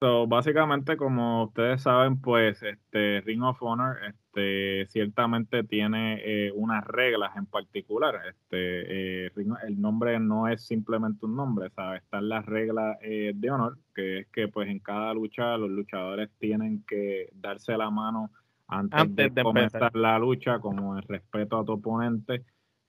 So, 0.00 0.26
básicamente, 0.26 0.96
como 0.96 1.44
ustedes 1.44 1.82
saben, 1.82 2.22
pues 2.22 2.62
este 2.62 3.20
Ring 3.20 3.42
of 3.42 3.62
Honor 3.62 3.98
este, 4.08 4.86
ciertamente 4.86 5.62
tiene 5.62 6.22
eh, 6.24 6.52
unas 6.54 6.86
reglas 6.86 7.36
en 7.36 7.44
particular. 7.44 8.14
Este, 8.30 9.26
eh, 9.26 9.32
el 9.66 9.78
nombre 9.78 10.18
no 10.18 10.48
es 10.48 10.66
simplemente 10.66 11.26
un 11.26 11.36
nombre, 11.36 11.68
¿sabes? 11.76 12.02
Están 12.02 12.30
las 12.30 12.46
reglas 12.46 12.96
eh, 13.02 13.32
de 13.34 13.50
honor, 13.50 13.76
que 13.94 14.20
es 14.20 14.28
que 14.28 14.48
pues 14.48 14.70
en 14.70 14.78
cada 14.78 15.12
lucha 15.12 15.58
los 15.58 15.68
luchadores 15.68 16.30
tienen 16.38 16.82
que 16.88 17.28
darse 17.34 17.76
la 17.76 17.90
mano 17.90 18.30
antes, 18.68 19.34
de, 19.34 19.42
comenzar 19.42 19.94
la 19.94 20.18
lucha, 20.18 20.60
como 20.60 20.96
el 20.96 21.02
respeto 21.02 21.58
a 21.58 21.64
tu 21.66 21.72
oponente. 21.72 22.42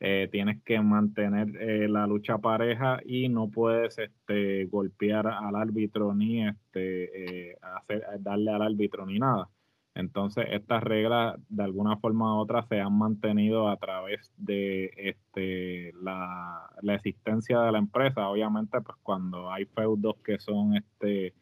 Eh, 0.03 0.29
tienes 0.31 0.63
que 0.63 0.81
mantener 0.81 1.55
eh, 1.61 1.87
la 1.87 2.07
lucha 2.07 2.39
pareja 2.39 2.99
y 3.05 3.29
no 3.29 3.51
puedes 3.51 3.99
este, 3.99 4.65
golpear 4.65 5.27
al 5.27 5.55
árbitro 5.55 6.15
ni 6.15 6.43
este, 6.47 7.51
eh, 7.51 7.57
hacer, 7.61 8.03
darle 8.19 8.49
al 8.49 8.63
árbitro 8.63 9.05
ni 9.05 9.19
nada. 9.19 9.47
Entonces, 9.93 10.47
estas 10.49 10.81
reglas 10.81 11.39
de 11.49 11.63
alguna 11.63 11.97
forma 11.97 12.35
u 12.35 12.39
otra 12.39 12.63
se 12.63 12.79
han 12.81 12.97
mantenido 12.97 13.69
a 13.69 13.77
través 13.77 14.33
de 14.37 14.91
este, 14.97 15.93
la, 16.01 16.67
existencia 16.95 17.59
de 17.59 17.71
la 17.71 17.77
empresa. 17.77 18.27
Obviamente, 18.27 18.81
pues 18.81 18.97
cuando 19.03 19.51
hay 19.51 19.65
feudos 19.65 20.15
que 20.23 20.39
son 20.39 20.77
este, 20.77 21.35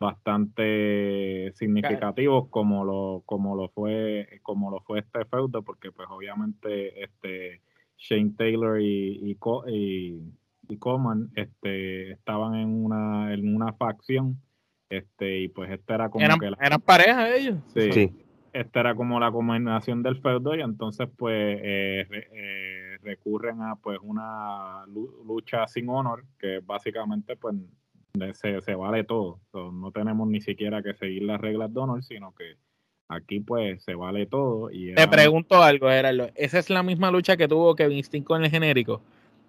bastante 0.00 1.52
significativos 1.54 2.48
como 2.48 2.84
lo, 2.84 3.22
como 3.24 3.54
lo 3.54 3.68
fue, 3.68 4.40
como 4.42 4.68
lo 4.68 4.80
fue 4.80 4.98
este 4.98 5.24
feudo, 5.26 5.62
porque 5.62 5.92
pues 5.92 6.08
obviamente 6.10 7.04
este 7.04 7.60
Shane 8.00 8.32
Taylor 8.36 8.80
y, 8.80 9.36
y, 9.68 10.22
y, 10.68 10.76
Coleman 10.78 11.30
este, 11.36 12.12
estaban 12.12 12.54
en 12.54 12.84
una, 12.84 13.32
en 13.34 13.54
una 13.54 13.74
facción. 13.74 14.40
Este, 14.88 15.42
y 15.42 15.48
pues 15.48 15.70
esta 15.70 15.94
era 15.94 16.08
como 16.08 16.24
eran, 16.24 16.40
que 16.40 16.46
eran 16.46 16.80
pareja 16.80 17.32
ellos. 17.32 17.58
Sí, 17.74 18.10
Esta 18.52 18.80
era 18.80 18.94
como 18.94 19.20
la 19.20 19.30
combinación 19.30 20.02
del 20.02 20.16
feudo 20.16 20.56
y 20.56 20.62
entonces 20.62 21.08
pues 21.16 21.60
eh, 21.62 22.06
eh, 22.10 22.98
recurren 23.02 23.62
a 23.62 23.76
pues 23.76 23.98
una 24.02 24.84
lucha 24.86 25.68
sin 25.68 25.88
honor 25.90 26.24
que 26.38 26.60
básicamente 26.64 27.36
pues 27.36 27.54
se, 28.32 28.60
se 28.60 28.74
vale 28.74 29.04
todo. 29.04 29.40
no 29.52 29.92
tenemos 29.92 30.26
ni 30.26 30.40
siquiera 30.40 30.82
que 30.82 30.94
seguir 30.94 31.22
las 31.22 31.40
reglas 31.40 31.72
de 31.72 31.80
honor, 31.80 32.02
sino 32.02 32.34
que 32.34 32.56
Aquí 33.10 33.40
pues 33.40 33.82
se 33.82 33.96
vale 33.96 34.26
todo. 34.26 34.70
Y 34.70 34.94
Te 34.94 35.08
pregunto 35.08 35.60
algo, 35.60 35.88
Gerardo. 35.88 36.30
¿Esa 36.36 36.60
es 36.60 36.70
la 36.70 36.84
misma 36.84 37.10
lucha 37.10 37.36
que 37.36 37.48
tuvo 37.48 37.74
Kevin 37.74 38.04
Steen 38.04 38.22
con 38.22 38.44
el 38.44 38.50
genérico? 38.50 39.02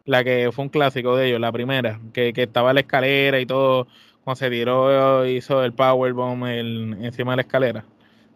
La 0.05 0.23
que 0.23 0.49
fue 0.51 0.65
un 0.65 0.69
clásico 0.69 1.15
de 1.15 1.27
ellos, 1.27 1.39
la 1.39 1.51
primera, 1.51 1.99
que, 2.11 2.33
que 2.33 2.43
estaba 2.43 2.71
en 2.71 2.75
la 2.75 2.81
escalera 2.81 3.39
y 3.39 3.45
todo, 3.45 3.85
cuando 4.23 4.39
se 4.39 4.49
tiró, 4.49 5.27
hizo 5.27 5.63
el 5.63 5.73
powerbomb 5.73 6.43
el, 6.47 6.97
encima 7.01 7.33
de 7.33 7.35
la 7.35 7.41
escalera, 7.43 7.85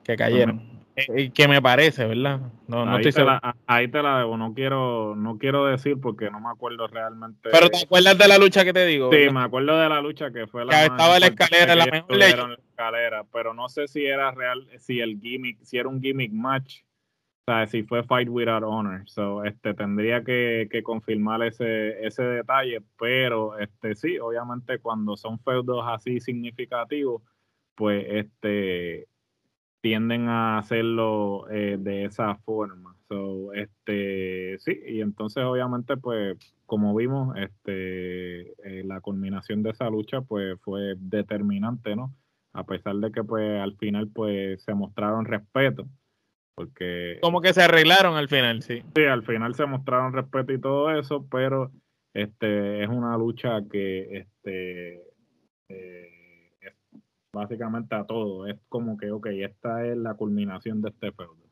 que 0.04 0.16
cayeron. 0.16 0.62
Eh, 0.96 1.32
que 1.32 1.48
me 1.48 1.60
parece, 1.60 2.06
¿verdad? 2.06 2.40
No, 2.68 2.86
no 2.86 2.98
ahí, 2.98 3.04
te 3.04 3.24
la, 3.24 3.56
ahí 3.66 3.88
te 3.88 4.02
la 4.04 4.20
debo, 4.20 4.38
no 4.38 4.54
quiero, 4.54 5.16
no 5.16 5.40
quiero 5.40 5.66
decir 5.66 6.00
porque 6.00 6.30
no 6.30 6.40
me 6.40 6.50
acuerdo 6.50 6.88
realmente. 6.88 7.50
Pero 7.52 7.70
te 7.70 7.84
acuerdas 7.84 8.18
de 8.18 8.28
la 8.28 8.38
lucha 8.38 8.64
que 8.64 8.74
te 8.74 8.86
digo. 8.86 9.10
Sí, 9.12 9.30
me 9.32 9.42
acuerdo 9.42 9.78
de 9.78 9.90
la 9.90 10.00
lucha 10.02 10.32
que 10.32 10.46
fue 10.46 10.64
la 10.66 10.72
que 10.72 10.86
estaba 10.86 11.16
en 11.16 11.22
la 11.22 11.28
escalera, 11.28 11.76
la 11.76 11.86
mejor 11.88 12.60
escalera, 12.76 13.24
pero 13.32 13.54
no 13.54 13.70
sé 13.70 13.88
si 13.88 14.06
era 14.06 14.32
real, 14.32 14.68
si 14.78 15.00
el 15.00 15.20
gimmick, 15.20 15.64
si 15.64 15.78
era 15.78 15.88
un 15.88 16.02
gimmick 16.02 16.32
match, 16.34 16.82
o 17.48 17.52
sea, 17.52 17.68
si 17.68 17.84
fue 17.84 18.04
Fight 18.04 18.28
Without 18.28 18.64
Honor. 18.64 19.04
So, 19.08 19.44
este, 19.44 19.74
tendría 19.76 20.24
que, 20.24 20.68
confirmar 20.84 21.44
ese, 21.44 22.06
ese 22.06 22.24
detalle, 22.24 22.82
pero 23.00 23.58
este 23.60 23.96
sí, 23.96 24.18
obviamente 24.20 24.80
cuando 24.80 25.16
son 25.16 25.40
feudos 25.40 25.86
así 25.88 26.20
significativos, 26.20 27.22
pues 27.76 28.06
este 28.10 29.08
tienden 29.82 30.28
a 30.30 30.58
hacerlo 30.58 31.48
eh, 31.52 31.78
de 31.80 32.06
esa 32.06 32.36
forma. 32.38 32.98
So, 33.08 33.54
este, 33.54 34.58
sí, 34.58 34.80
y 34.88 35.02
entonces 35.02 35.44
obviamente, 35.44 35.96
pues, 35.98 36.38
como 36.66 36.96
vimos, 36.96 37.38
este, 37.38 38.54
eh, 38.64 38.84
la 38.84 39.00
culminación 39.02 39.62
de 39.62 39.70
esa 39.70 39.88
lucha, 39.92 40.22
pues, 40.22 40.60
fue 40.62 40.96
determinante, 40.98 41.96
¿no? 41.96 42.12
A 42.56 42.66
pesar 42.66 42.96
de 42.96 43.12
que, 43.12 43.24
pues, 43.24 43.62
al 43.62 43.76
final, 43.76 44.08
pues, 44.08 44.64
se 44.64 44.74
mostraron 44.74 45.26
respeto. 45.26 45.88
Porque... 46.56 47.20
Como 47.22 47.42
que 47.42 47.54
se 47.54 47.62
arreglaron 47.62 48.16
al 48.16 48.30
final, 48.30 48.62
sí. 48.62 48.82
Sí, 48.96 49.04
al 49.04 49.24
final 49.24 49.56
se 49.56 49.66
mostraron 49.66 50.14
respeto 50.14 50.54
y 50.54 50.62
todo 50.62 50.90
eso, 50.98 51.28
pero 51.30 51.72
este 52.14 52.82
es 52.82 52.88
una 52.88 53.18
lucha 53.18 53.60
que 53.70 54.20
este 54.20 55.02
eh, 55.68 56.54
es 56.62 56.74
básicamente 57.34 57.94
a 57.94 58.06
todo. 58.06 58.48
Es 58.48 58.58
como 58.70 58.96
que, 58.98 59.12
ok, 59.12 59.28
esta 59.32 59.86
es 59.86 59.98
la 59.98 60.14
culminación 60.14 60.82
de 60.82 60.90
este 60.90 61.12
feudo. 61.12 61.45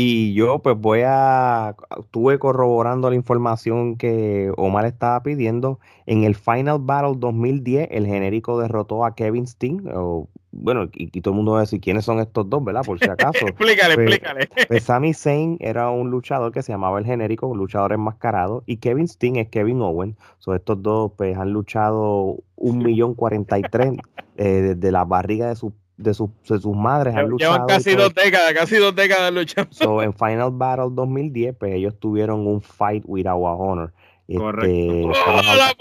Y 0.00 0.32
yo 0.32 0.60
pues 0.60 0.78
voy 0.78 1.00
a, 1.04 1.74
estuve 1.98 2.38
corroborando 2.38 3.10
la 3.10 3.16
información 3.16 3.96
que 3.96 4.52
Omar 4.56 4.84
estaba 4.84 5.20
pidiendo. 5.24 5.80
En 6.06 6.22
el 6.22 6.36
Final 6.36 6.78
Battle 6.82 7.14
2010, 7.16 7.88
el 7.90 8.06
genérico 8.06 8.60
derrotó 8.60 9.04
a 9.04 9.16
Kevin 9.16 9.48
Steen. 9.48 9.82
O, 9.92 10.28
bueno, 10.52 10.88
y, 10.92 11.20
todo 11.20 11.32
el 11.32 11.38
mundo 11.38 11.52
va 11.54 11.58
a 11.58 11.60
decir 11.62 11.80
quiénes 11.80 12.04
son 12.04 12.20
estos 12.20 12.48
dos, 12.48 12.62
¿verdad? 12.62 12.84
Por 12.86 13.00
si 13.00 13.10
acaso. 13.10 13.44
explícale, 13.48 13.96
pues, 13.96 14.06
explícale. 14.06 14.48
Pues 14.68 14.82
Sami 14.84 15.14
Zayn 15.14 15.56
era 15.58 15.90
un 15.90 16.12
luchador 16.12 16.52
que 16.52 16.62
se 16.62 16.70
llamaba 16.70 17.00
el 17.00 17.04
genérico, 17.04 17.48
un 17.48 17.58
luchador 17.58 17.92
enmascarado. 17.92 18.62
Y 18.66 18.76
Kevin 18.76 19.08
Steen 19.08 19.34
es 19.34 19.48
Kevin 19.48 19.82
Owen. 19.82 20.16
So, 20.38 20.54
estos 20.54 20.80
dos 20.80 21.10
pues 21.16 21.36
han 21.36 21.52
luchado 21.52 22.36
un 22.54 22.78
millón 22.78 23.16
cuarenta 23.16 23.58
y 23.58 23.62
tres 23.62 23.94
eh, 24.36 24.74
desde 24.76 24.92
la 24.92 25.04
barriga 25.04 25.48
de 25.48 25.56
su 25.56 25.72
de, 25.98 26.14
sus 26.14 26.30
madres 26.74 27.14
han 27.14 27.28
luchado. 27.28 27.52
Llevan 27.52 27.68
casi 27.68 27.94
dos 27.94 28.14
décadas, 28.14 28.52
casi 28.54 28.76
dos 28.76 28.94
décadas 28.94 29.32
luchando. 29.32 29.70
So, 29.72 30.02
en 30.02 30.14
Final 30.14 30.50
Battle 30.52 30.88
2010, 30.92 31.56
pues 31.58 31.74
ellos 31.74 31.94
tuvieron 31.98 32.46
un 32.46 32.62
fight 32.62 33.02
with 33.06 33.26
our 33.26 33.56
honor. 33.58 33.92
Correcto. 34.34 35.12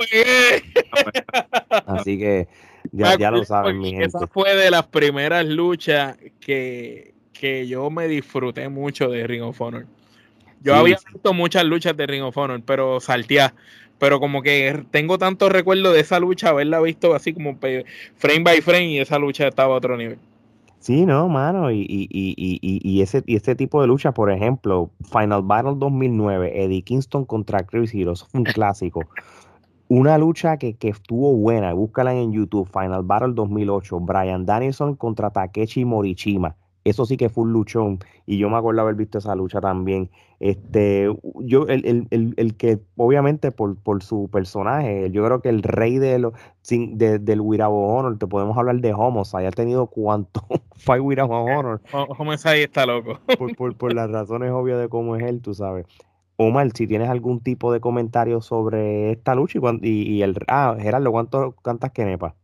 Este, 0.10 0.64
Así 1.86 2.18
que 2.18 2.48
ya, 2.92 3.18
ya 3.18 3.32
lo 3.32 3.44
saben, 3.44 3.80
mi 3.80 3.92
gente. 3.92 4.06
Esa 4.06 4.28
fue 4.28 4.56
de 4.56 4.72
las 4.72 4.88
primeras 4.88 5.46
luchas 5.46 6.18
que, 6.40 7.14
que 7.34 7.68
yo 7.68 7.90
me 7.90 8.08
disfruté 8.08 8.70
mucho 8.70 9.10
de 9.10 9.28
Ring 9.28 9.44
of 9.44 9.60
Honor. 9.62 9.86
Yo 10.62 10.76
había 10.76 10.98
visto 11.14 11.34
muchas 11.34 11.66
luchas 11.66 11.96
de 11.96 12.08
Ring 12.08 12.24
of 12.24 12.38
Honor, 12.38 12.62
pero 12.66 13.00
salteé 13.00 13.52
pero 14.00 14.20
como 14.20 14.42
que 14.42 14.84
tengo 14.92 15.18
tantos 15.18 15.52
recuerdos 15.52 15.94
de 15.94 16.02
esa 16.02 16.20
lucha, 16.20 16.50
haberla 16.50 16.80
visto 16.80 17.16
así 17.16 17.34
como 17.34 17.58
frame 18.16 18.44
by 18.44 18.62
frame 18.62 18.92
y 18.92 19.00
esa 19.00 19.18
lucha 19.20 19.48
estaba 19.48 19.74
a 19.74 19.78
otro 19.78 19.98
nivel. 19.98 20.20
Sí, 20.80 21.06
no, 21.06 21.28
mano, 21.28 21.72
y, 21.72 21.82
y, 21.82 22.08
y, 22.10 22.60
y, 22.62 23.02
ese, 23.02 23.24
y 23.26 23.36
ese 23.36 23.56
tipo 23.56 23.82
de 23.82 23.88
lucha, 23.88 24.14
por 24.14 24.32
ejemplo, 24.32 24.92
Final 25.12 25.42
Battle 25.44 25.74
2009, 25.78 26.64
Eddie 26.64 26.84
Kingston 26.84 27.26
contra 27.26 27.66
Chris 27.66 27.94
Heroes, 27.94 28.26
un 28.34 28.44
clásico. 28.44 29.02
Una 29.90 30.18
lucha 30.18 30.58
que, 30.58 30.76
que, 30.76 30.90
estuvo 30.90 31.34
buena, 31.36 31.74
búscala 31.74 32.14
en 32.14 32.32
YouTube, 32.32 32.70
Final 32.72 33.04
Battle 33.04 33.34
2008, 33.34 34.00
Brian 34.02 34.46
Danielson 34.46 34.96
contra 34.96 35.32
Takeshi 35.32 35.84
Morichima 35.84 36.56
eso 36.90 37.06
sí 37.06 37.18
que 37.18 37.30
fue 37.30 37.44
un 37.44 37.54
luchón. 37.54 38.00
Y 38.26 38.38
yo 38.38 38.50
me 38.50 38.58
acuerdo 38.58 38.82
haber 38.82 38.96
visto 38.96 39.18
esa 39.18 39.36
lucha 39.36 39.62
también. 39.62 40.10
Este, 40.40 41.12
yo, 41.42 41.68
el, 41.68 42.08
el, 42.12 42.34
el, 42.38 42.56
que, 42.56 42.80
obviamente, 42.96 43.52
por, 43.52 43.76
por, 43.78 44.04
su 44.04 44.30
personaje, 44.32 45.10
yo 45.12 45.26
creo 45.26 45.42
que 45.42 45.50
el 45.50 45.64
rey 45.64 45.98
de 45.98 46.20
lo, 46.20 46.34
sin, 46.62 46.98
de, 46.98 47.18
del 47.18 47.42
Wirabo 47.42 47.96
Honor, 47.96 48.20
te 48.20 48.28
podemos 48.28 48.56
hablar 48.58 48.76
de 48.78 48.94
Homicide, 48.94 49.48
ha 49.48 49.52
tenido 49.52 49.88
cuánto 49.88 50.46
fight 50.76 51.02
Wirabo 51.02 51.44
Honor. 51.44 51.82
Homicide 51.92 52.64
está 52.64 52.86
loco. 52.86 53.20
por, 53.38 53.56
por, 53.56 53.76
por 53.76 53.94
las 53.94 54.12
razones 54.12 54.52
obvias 54.52 54.80
de 54.80 54.90
cómo 54.90 55.16
es 55.16 55.24
él, 55.24 55.42
tú 55.42 55.54
sabes. 55.54 55.86
Omar, 56.40 56.70
si 56.74 56.86
tienes 56.86 57.10
algún 57.10 57.42
tipo 57.42 57.74
de 57.74 57.80
comentario 57.80 58.42
sobre 58.42 59.12
esta 59.12 59.34
lucha 59.34 59.60
y, 59.82 59.88
y, 59.88 60.22
el... 60.22 60.36
Ah, 60.48 60.78
Gerardo, 60.80 61.12
¿cuánto 61.12 61.54
cantas 61.64 61.92
Kenepa? 61.92 62.36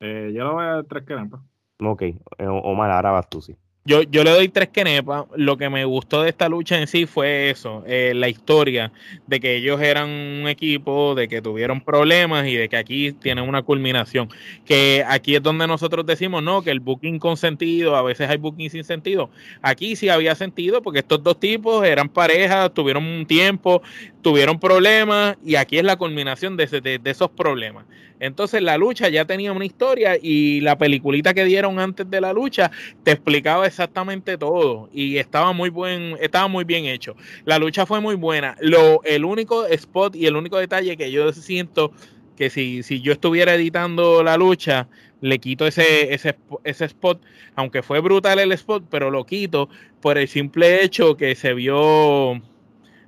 Eh, 0.00 0.32
yo 0.34 0.42
lo 0.44 0.54
voy 0.54 0.64
a 0.64 0.82
tres 0.82 1.04
Kenepa. 1.06 1.40
Ok, 1.80 2.02
eh, 2.02 2.16
Omar, 2.48 2.90
ahora 2.90 3.12
vas 3.12 3.30
tú, 3.30 3.40
sí. 3.40 3.56
Yo, 3.90 4.02
yo 4.02 4.22
le 4.22 4.30
doy 4.30 4.48
tres 4.48 4.68
quenepas. 4.68 5.24
Lo 5.34 5.56
que 5.56 5.68
me 5.68 5.84
gustó 5.84 6.22
de 6.22 6.28
esta 6.28 6.48
lucha 6.48 6.78
en 6.78 6.86
sí 6.86 7.06
fue 7.06 7.50
eso, 7.50 7.82
eh, 7.88 8.12
la 8.14 8.28
historia 8.28 8.92
de 9.26 9.40
que 9.40 9.56
ellos 9.56 9.80
eran 9.80 10.08
un 10.08 10.46
equipo, 10.46 11.16
de 11.16 11.26
que 11.26 11.42
tuvieron 11.42 11.80
problemas 11.80 12.46
y 12.46 12.54
de 12.54 12.68
que 12.68 12.76
aquí 12.76 13.10
tienen 13.10 13.48
una 13.48 13.62
culminación. 13.62 14.28
Que 14.64 15.04
aquí 15.08 15.34
es 15.34 15.42
donde 15.42 15.66
nosotros 15.66 16.06
decimos, 16.06 16.40
no, 16.40 16.62
que 16.62 16.70
el 16.70 16.78
booking 16.78 17.18
con 17.18 17.36
sentido, 17.36 17.96
a 17.96 18.02
veces 18.02 18.30
hay 18.30 18.36
booking 18.36 18.70
sin 18.70 18.84
sentido. 18.84 19.28
Aquí 19.60 19.96
sí 19.96 20.08
había 20.08 20.36
sentido 20.36 20.82
porque 20.82 21.00
estos 21.00 21.20
dos 21.24 21.40
tipos 21.40 21.84
eran 21.84 22.08
parejas, 22.08 22.72
tuvieron 22.72 23.04
un 23.04 23.26
tiempo, 23.26 23.82
tuvieron 24.22 24.60
problemas 24.60 25.36
y 25.44 25.56
aquí 25.56 25.78
es 25.78 25.84
la 25.84 25.96
culminación 25.96 26.56
de, 26.56 26.66
de 27.02 27.10
esos 27.10 27.28
problemas. 27.28 27.86
Entonces 28.20 28.62
la 28.62 28.76
lucha 28.76 29.08
ya 29.08 29.24
tenía 29.24 29.50
una 29.50 29.64
historia 29.64 30.16
y 30.20 30.60
la 30.60 30.76
peliculita 30.76 31.32
que 31.32 31.44
dieron 31.44 31.80
antes 31.80 32.08
de 32.08 32.20
la 32.20 32.34
lucha 32.34 32.70
te 33.02 33.12
explicaba 33.12 33.66
exactamente 33.66 33.79
todo 33.88 34.88
y 34.92 35.16
estaba 35.18 35.52
muy 35.52 35.70
buen, 35.70 36.16
estaba 36.20 36.48
muy 36.48 36.64
bien 36.64 36.84
hecho. 36.86 37.16
La 37.44 37.58
lucha 37.58 37.86
fue 37.86 38.00
muy 38.00 38.14
buena. 38.14 38.56
Lo, 38.60 39.02
el 39.04 39.24
único 39.24 39.66
spot 39.66 40.16
y 40.16 40.26
el 40.26 40.36
único 40.36 40.58
detalle 40.58 40.96
que 40.96 41.10
yo 41.10 41.32
siento 41.32 41.92
que 42.36 42.50
si, 42.50 42.82
si 42.82 43.00
yo 43.00 43.12
estuviera 43.12 43.54
editando 43.54 44.22
la 44.22 44.36
lucha, 44.36 44.88
le 45.20 45.38
quito 45.38 45.66
ese, 45.66 46.14
ese, 46.14 46.36
ese 46.64 46.86
spot, 46.86 47.20
aunque 47.54 47.82
fue 47.82 48.00
brutal 48.00 48.38
el 48.38 48.52
spot, 48.52 48.84
pero 48.90 49.10
lo 49.10 49.24
quito 49.26 49.68
por 50.00 50.16
el 50.16 50.28
simple 50.28 50.82
hecho 50.82 51.16
que 51.16 51.34
se 51.34 51.52
vio 51.54 52.40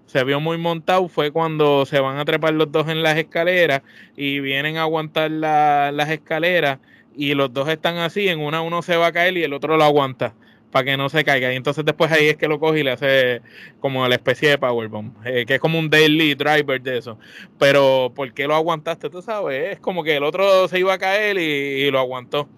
se 0.07 0.25
vio 0.25 0.41
muy 0.41 0.59
montado 0.59 1.09
fue 1.09 1.31
cuando 1.31 1.87
se 1.87 1.99
van 1.99 2.19
a 2.19 2.27
trepar 2.27 2.53
los 2.53 2.71
dos 2.71 2.89
en 2.89 3.03
las 3.03 3.17
escaleras 3.17 3.81
y 4.15 4.41
vienen 4.41 4.77
a 4.77 4.83
aguantar 4.83 5.31
las 5.31 6.11
escaleras 6.11 6.81
y 7.17 7.33
los 7.33 7.51
dos 7.53 7.69
están 7.71 7.97
así, 7.97 8.29
en 8.29 8.41
una 8.41 8.61
uno 8.61 8.83
se 8.83 8.97
va 8.97 9.07
a 9.07 9.13
caer 9.13 9.39
y 9.39 9.43
el 9.43 9.55
otro 9.55 9.79
lo 9.79 9.85
aguanta 9.85 10.35
para 10.73 10.85
que 10.85 10.97
no 10.97 11.09
se 11.09 11.23
caiga. 11.25 11.53
Y 11.53 11.57
entonces 11.57 11.85
después 11.85 12.11
ahí 12.11 12.29
es 12.29 12.37
que 12.37 12.49
lo 12.49 12.59
coge 12.59 12.81
y 12.81 12.83
le 12.83 12.91
hace 12.91 13.43
como 13.79 14.09
la 14.09 14.17
especie 14.17 14.51
de 14.51 14.59
powerbomb, 14.59 15.13
eh, 15.25 15.45
que 15.47 15.55
es 15.55 15.61
como 15.61 15.79
un 15.79 15.89
daily 15.89 16.35
driver 16.35 16.81
de 16.81 16.99
eso. 16.99 17.19
Pero 17.59 18.13
¿por 18.15 18.33
qué 18.33 18.49
lo 18.49 18.57
aguantaste? 18.57 19.11
Tú 19.11 19.23
sabes, 19.23 19.75
es 19.75 19.79
como 19.79 20.03
que 20.03 20.17
el 20.17 20.25
otro 20.25 20.67
se 20.67 20.81
iba 20.81 20.95
a 20.95 20.99
caer 20.99 21.39
y 21.39 21.91
lo 21.91 22.01
aguantó. 22.01 22.49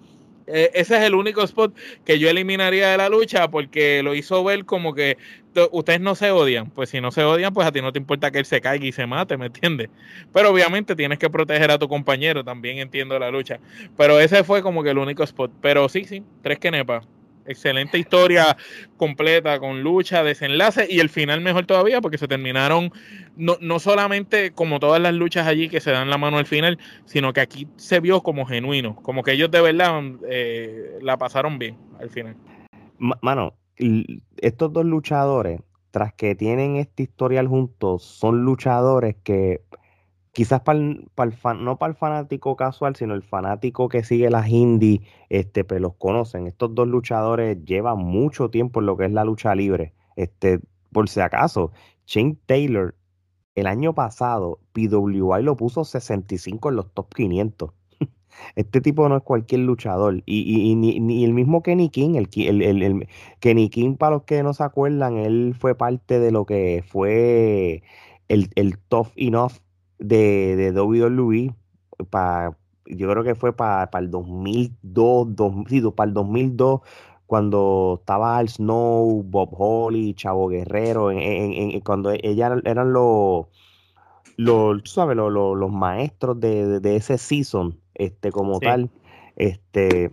Eh, 0.47 0.71
ese 0.75 0.97
es 0.97 1.03
el 1.03 1.15
único 1.15 1.43
spot 1.43 1.75
que 2.05 2.19
yo 2.19 2.29
eliminaría 2.29 2.91
de 2.91 2.99
la 2.99 3.09
lucha 3.09 3.49
porque 3.49 4.03
lo 4.03 4.15
hizo 4.15 4.45
ver 4.45 4.65
como 4.65 4.95
que 4.95 5.17
ustedes 5.73 6.01
no 6.01 6.15
se 6.15 6.31
odian. 6.31 6.71
Pues 6.71 6.91
si 6.91 7.01
no 7.01 7.11
se 7.11 7.25
odian, 7.25 7.55
pues 7.55 7.67
a 7.67 7.73
ti 7.73 7.81
no 7.81 7.93
te 7.93 7.99
importa 7.99 8.31
que 8.31 8.39
él 8.39 8.45
se 8.45 8.61
caiga 8.61 8.85
y 8.85 8.93
se 8.93 9.07
mate, 9.07 9.37
¿me 9.37 9.47
entiendes? 9.47 9.91
Pero 10.33 10.51
obviamente 10.51 10.97
tienes 10.97 11.19
que 11.19 11.31
proteger 11.31 11.71
a 11.71 11.79
tu 11.79 11.89
compañero, 11.89 12.45
también 12.45 12.79
entiendo 12.79 13.19
la 13.19 13.31
lucha. 13.31 13.59
Pero 13.97 14.21
ese 14.21 14.45
fue 14.45 14.63
como 14.63 14.83
que 14.83 14.91
el 14.91 14.99
único 14.99 15.23
spot. 15.23 15.51
Pero 15.61 15.89
sí, 15.89 16.05
sí, 16.05 16.23
tres 16.43 16.59
que 16.59 16.71
nepa 16.71 17.03
excelente 17.47 17.99
historia 17.99 18.57
completa 18.97 19.59
con 19.59 19.83
lucha, 19.83 20.23
desenlace 20.23 20.87
y 20.89 21.01
el 21.01 21.09
final 21.09 21.41
mejor 21.41 21.67
todavía 21.67 22.01
porque 22.01 22.19
se 22.19 22.29
terminaron 22.29 22.93
no, 23.37 23.57
no 23.61 23.79
solamente 23.79 24.53
como 24.53 24.81
todas 24.81 25.01
las 25.01 25.15
luchas 25.15 25.47
allí 25.47 25.69
que 25.69 25.81
se 25.81 25.91
dan 25.91 26.11
la 26.11 26.19
mano 26.19 26.39
al 26.39 26.47
final, 26.47 26.79
sino 27.05 27.33
que 27.33 27.41
aquí 27.41 27.69
se 27.77 28.01
vio 28.01 28.23
como 28.23 28.47
genuino, 28.47 28.97
como 28.97 29.23
que 29.23 29.33
ellos 29.33 29.51
de 29.51 29.61
verdad 29.61 30.03
eh, 30.29 30.99
la 31.01 31.17
pasaron 31.17 31.59
bien 31.59 31.77
al 32.01 32.11
final. 32.11 32.37
Mano, 32.99 33.55
estos 34.37 34.73
dos 34.73 34.85
luchadores, 34.85 35.61
tras 35.91 36.15
que 36.15 36.35
tienen 36.35 36.77
este 36.77 37.05
historial 37.05 37.49
juntos, 37.49 38.03
son 38.05 38.45
luchadores 38.45 39.17
que 39.23 39.63
quizás 40.35 40.61
para 40.61 40.81
el, 40.81 41.09
no 41.61 41.79
para 41.79 41.91
el 41.93 41.97
fanático 41.97 42.57
casual, 42.57 42.97
sino 42.97 43.15
el 43.15 43.23
fanático 43.23 43.89
que 43.89 44.03
sigue 44.05 44.29
las 44.31 44.49
indies, 44.49 45.01
este, 45.31 45.65
pues 45.65 45.81
los 45.81 45.95
conocen. 45.95 46.47
Estos 46.49 46.75
dos 46.75 46.89
luchadores 46.89 47.65
llevan 47.65 47.99
mucho 47.99 48.51
tiempo 48.51 48.81
en 48.81 48.87
lo 48.87 48.97
que 48.97 49.07
es 49.07 49.13
la 49.13 49.25
lucha 49.25 49.55
libre. 49.55 49.95
Este, 50.17 50.61
por 50.93 51.09
si 51.09 51.21
acaso, 51.21 51.73
Shane 52.07 52.37
Taylor, 52.47 52.97
el 53.55 53.67
año 53.69 53.95
pasado, 53.95 54.59
PWI 54.73 55.43
lo 55.43 55.57
puso 55.57 55.85
65 55.85 56.69
en 56.69 56.77
los 56.77 56.93
top 56.93 57.15
500. 57.15 57.71
Este 58.57 58.81
tipo 58.81 59.09
no 59.09 59.17
es 59.17 59.23
cualquier 59.23 59.61
luchador. 59.61 60.21
Y, 60.27 60.75
ni, 60.75 61.25
el 61.25 61.33
mismo 61.33 61.63
Kenny 61.63 61.91
King, 61.91 62.17
el, 62.17 62.29
el, 62.35 62.83
el, 62.83 63.09
Kenny 63.39 63.69
King, 63.71 63.95
para 63.95 64.17
los 64.17 64.25
que 64.25 64.43
no 64.43 64.53
se 64.53 64.65
acuerdan, 64.65 65.17
él 65.17 65.55
fue 65.57 65.77
parte 65.77 66.19
de 66.19 66.33
lo 66.33 66.45
que 66.45 66.83
fue 66.85 67.85
el, 68.27 68.51
el 68.57 68.79
Tough 68.79 69.13
Enough 69.15 69.53
de, 70.09 70.57
de 70.57 70.73
WWE 70.73 71.55
para 72.11 72.57
yo 72.87 73.09
creo 73.11 73.25
que 73.25 73.35
fue 73.35 73.57
para 73.57 73.89
el 73.99 74.11
2002, 74.11 75.29
para 75.95 76.09
el 76.09 76.15
2002 76.15 76.81
cuando 77.27 77.97
estaba 78.01 78.37
Al 78.39 78.49
Snow, 78.49 79.23
Bob 79.25 79.49
Holly, 79.53 80.15
Chavo 80.15 80.49
Guerrero, 80.49 81.11
en, 81.11 81.81
cuando 81.81 82.13
ellas 82.13 82.61
eran 82.65 82.93
los, 82.93 83.47
los, 84.37 84.83
sabes, 84.85 85.17
los, 85.17 85.73
maestros 85.73 86.39
de, 86.39 86.81
ese 86.97 87.17
season, 87.17 87.81
este, 87.95 88.31
como 88.31 88.61
tal, 88.61 88.91
este, 89.37 90.11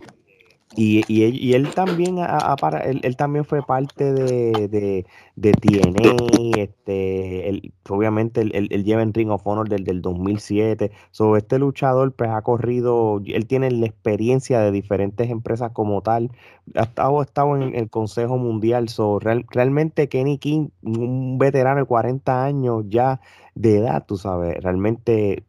Y, 0.74 1.52
él, 1.52 1.68
también 1.74 2.16
él, 2.18 3.16
también 3.16 3.44
fue 3.44 3.62
parte 3.62 4.12
de, 4.12 4.68
de, 4.68 5.06
de 5.36 5.52
TNA, 5.52 6.60
este, 6.62 7.62
obviamente 7.90 8.40
él, 8.40 8.84
lleva 8.84 9.02
en 9.02 9.12
Ring 9.12 9.30
of 9.30 9.46
Honor 9.46 9.68
del, 9.68 9.84
del 9.84 10.00
2007. 10.00 10.90
Sobre 11.10 11.40
este 11.40 11.58
luchador 11.58 12.14
pues 12.14 12.30
ha 12.30 12.40
corrido, 12.42 13.20
él 13.26 13.46
tiene 13.46 13.70
la 13.70 13.86
experiencia 13.86 14.60
de 14.60 14.70
diferentes 14.72 15.30
empresas 15.30 15.72
como 15.72 16.00
tal. 16.02 16.30
Ha 16.74 16.84
estado, 16.84 17.22
estado 17.22 17.56
en 17.56 17.74
el 17.74 17.90
Consejo 17.90 18.38
Mundial. 18.38 18.88
So, 18.88 19.18
realmente 19.18 20.08
Kenny 20.08 20.38
King, 20.38 20.68
un 20.82 21.36
veterano 21.38 21.80
de 21.80 21.86
40 21.86 22.44
años 22.44 22.84
ya 22.88 23.20
de 23.54 23.78
edad, 23.78 24.06
tú 24.06 24.16
sabes, 24.16 24.62
realmente 24.62 25.44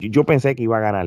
yo 0.00 0.24
pensé 0.24 0.56
que 0.56 0.64
iba 0.64 0.78
a 0.78 0.80
ganar 0.80 1.06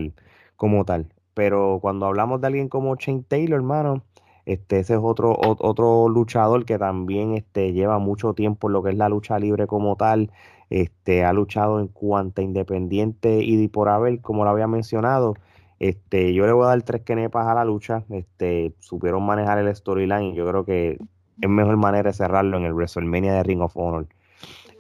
como 0.55 0.86
tal 0.86 1.09
pero 1.38 1.77
cuando 1.79 2.07
hablamos 2.07 2.41
de 2.41 2.47
alguien 2.47 2.67
como 2.67 2.95
Shane 2.95 3.21
Taylor, 3.21 3.59
hermano, 3.59 4.01
este, 4.47 4.79
ese 4.79 4.95
es 4.95 4.99
otro, 5.03 5.38
otro 5.39 6.09
luchador 6.09 6.65
que 6.65 6.79
también 6.79 7.35
este, 7.35 7.73
lleva 7.73 7.99
mucho 7.99 8.33
tiempo 8.33 8.69
en 8.69 8.73
lo 8.73 8.81
que 8.81 8.89
es 8.89 8.97
la 8.97 9.07
lucha 9.07 9.38
libre 9.38 9.67
como 9.67 9.95
tal. 9.97 10.31
Este, 10.71 11.23
ha 11.23 11.33
luchado 11.33 11.79
en 11.79 11.89
cuanta 11.89 12.41
independiente 12.41 13.43
y 13.43 13.67
por 13.67 13.88
haber, 13.88 14.19
como 14.21 14.45
lo 14.45 14.49
había 14.49 14.65
mencionado. 14.65 15.35
Este, 15.77 16.33
yo 16.33 16.47
le 16.47 16.53
voy 16.53 16.63
a 16.63 16.69
dar 16.69 16.81
tres 16.81 17.03
quenepas 17.03 17.45
a 17.45 17.53
la 17.53 17.65
lucha. 17.65 18.03
Este, 18.09 18.73
supieron 18.79 19.23
manejar 19.23 19.59
el 19.59 19.75
storyline 19.75 20.33
y 20.33 20.33
yo 20.33 20.47
creo 20.49 20.65
que 20.65 20.97
es 21.39 21.49
mejor 21.49 21.77
manera 21.77 22.09
de 22.09 22.13
cerrarlo 22.13 22.57
en 22.57 22.63
el 22.63 22.73
WrestleMania 22.73 23.33
de 23.33 23.43
Ring 23.43 23.61
of 23.61 23.77
Honor. 23.77 24.07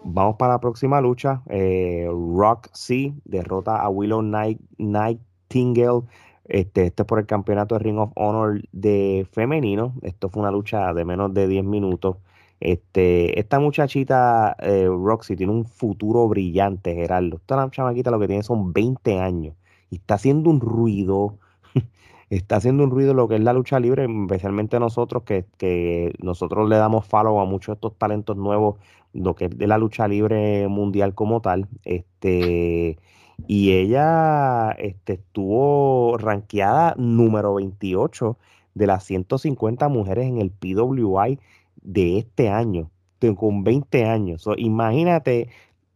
Vamos 0.03 0.37
para 0.37 0.53
la 0.53 0.59
próxima 0.59 1.01
lucha. 1.01 1.43
Eh, 1.49 2.09
Rock 2.09 2.69
C 2.73 3.13
derrota 3.25 3.79
a 3.79 3.89
Willow 3.89 4.23
Night, 4.23 4.59
Nightingale 4.79 6.01
este, 6.49 6.85
este 6.85 7.03
es 7.03 7.07
por 7.07 7.19
el 7.19 7.25
campeonato 7.25 7.75
de 7.75 7.79
Ring 7.79 7.97
of 7.99 8.11
Honor 8.15 8.61
de 8.71 9.27
femenino. 9.31 9.93
Esto 10.01 10.29
fue 10.29 10.41
una 10.41 10.51
lucha 10.51 10.93
de 10.93 11.05
menos 11.05 11.33
de 11.33 11.47
10 11.47 11.63
minutos. 11.65 12.17
Este, 12.59 13.39
esta 13.39 13.59
muchachita 13.59 14.55
eh, 14.59 14.87
Roxy 14.87 15.35
tiene 15.35 15.53
un 15.53 15.65
futuro 15.65 16.27
brillante, 16.27 16.95
Gerardo. 16.95 17.37
Esta 17.37 17.69
chamaquita 17.69 18.11
lo 18.11 18.19
que 18.19 18.27
tiene 18.27 18.43
son 18.43 18.73
20 18.73 19.19
años 19.19 19.55
y 19.89 19.97
está 19.97 20.15
haciendo 20.15 20.49
un 20.49 20.59
ruido, 20.59 21.37
está 22.29 22.57
haciendo 22.57 22.83
un 22.83 22.91
ruido 22.91 23.13
lo 23.13 23.27
que 23.27 23.35
es 23.35 23.41
la 23.41 23.53
lucha 23.53 23.79
libre, 23.79 24.05
especialmente 24.05 24.79
nosotros 24.79 25.23
que, 25.23 25.45
que 25.57 26.13
nosotros 26.19 26.67
le 26.69 26.77
damos 26.77 27.05
follow 27.05 27.39
a 27.39 27.45
muchos 27.45 27.67
de 27.67 27.73
estos 27.73 27.97
talentos 27.97 28.37
nuevos, 28.37 28.77
lo 29.13 29.35
que 29.35 29.45
es 29.45 29.57
de 29.57 29.67
la 29.67 29.77
lucha 29.77 30.07
libre 30.07 30.67
mundial 30.67 31.13
como 31.13 31.41
tal. 31.41 31.67
Este, 31.85 32.97
y 33.45 33.73
ella 33.73 34.71
este, 34.71 35.13
estuvo 35.13 36.17
rankeada 36.17 36.95
número 36.97 37.55
28 37.55 38.37
de 38.73 38.87
las 38.87 39.03
150 39.03 39.87
mujeres 39.89 40.27
en 40.27 40.39
el 40.39 40.51
PWI 40.51 41.39
de 41.81 42.17
este 42.17 42.49
año, 42.49 42.89
con 43.35 43.63
20 43.63 44.05
años. 44.05 44.47
imagínate 44.57 45.49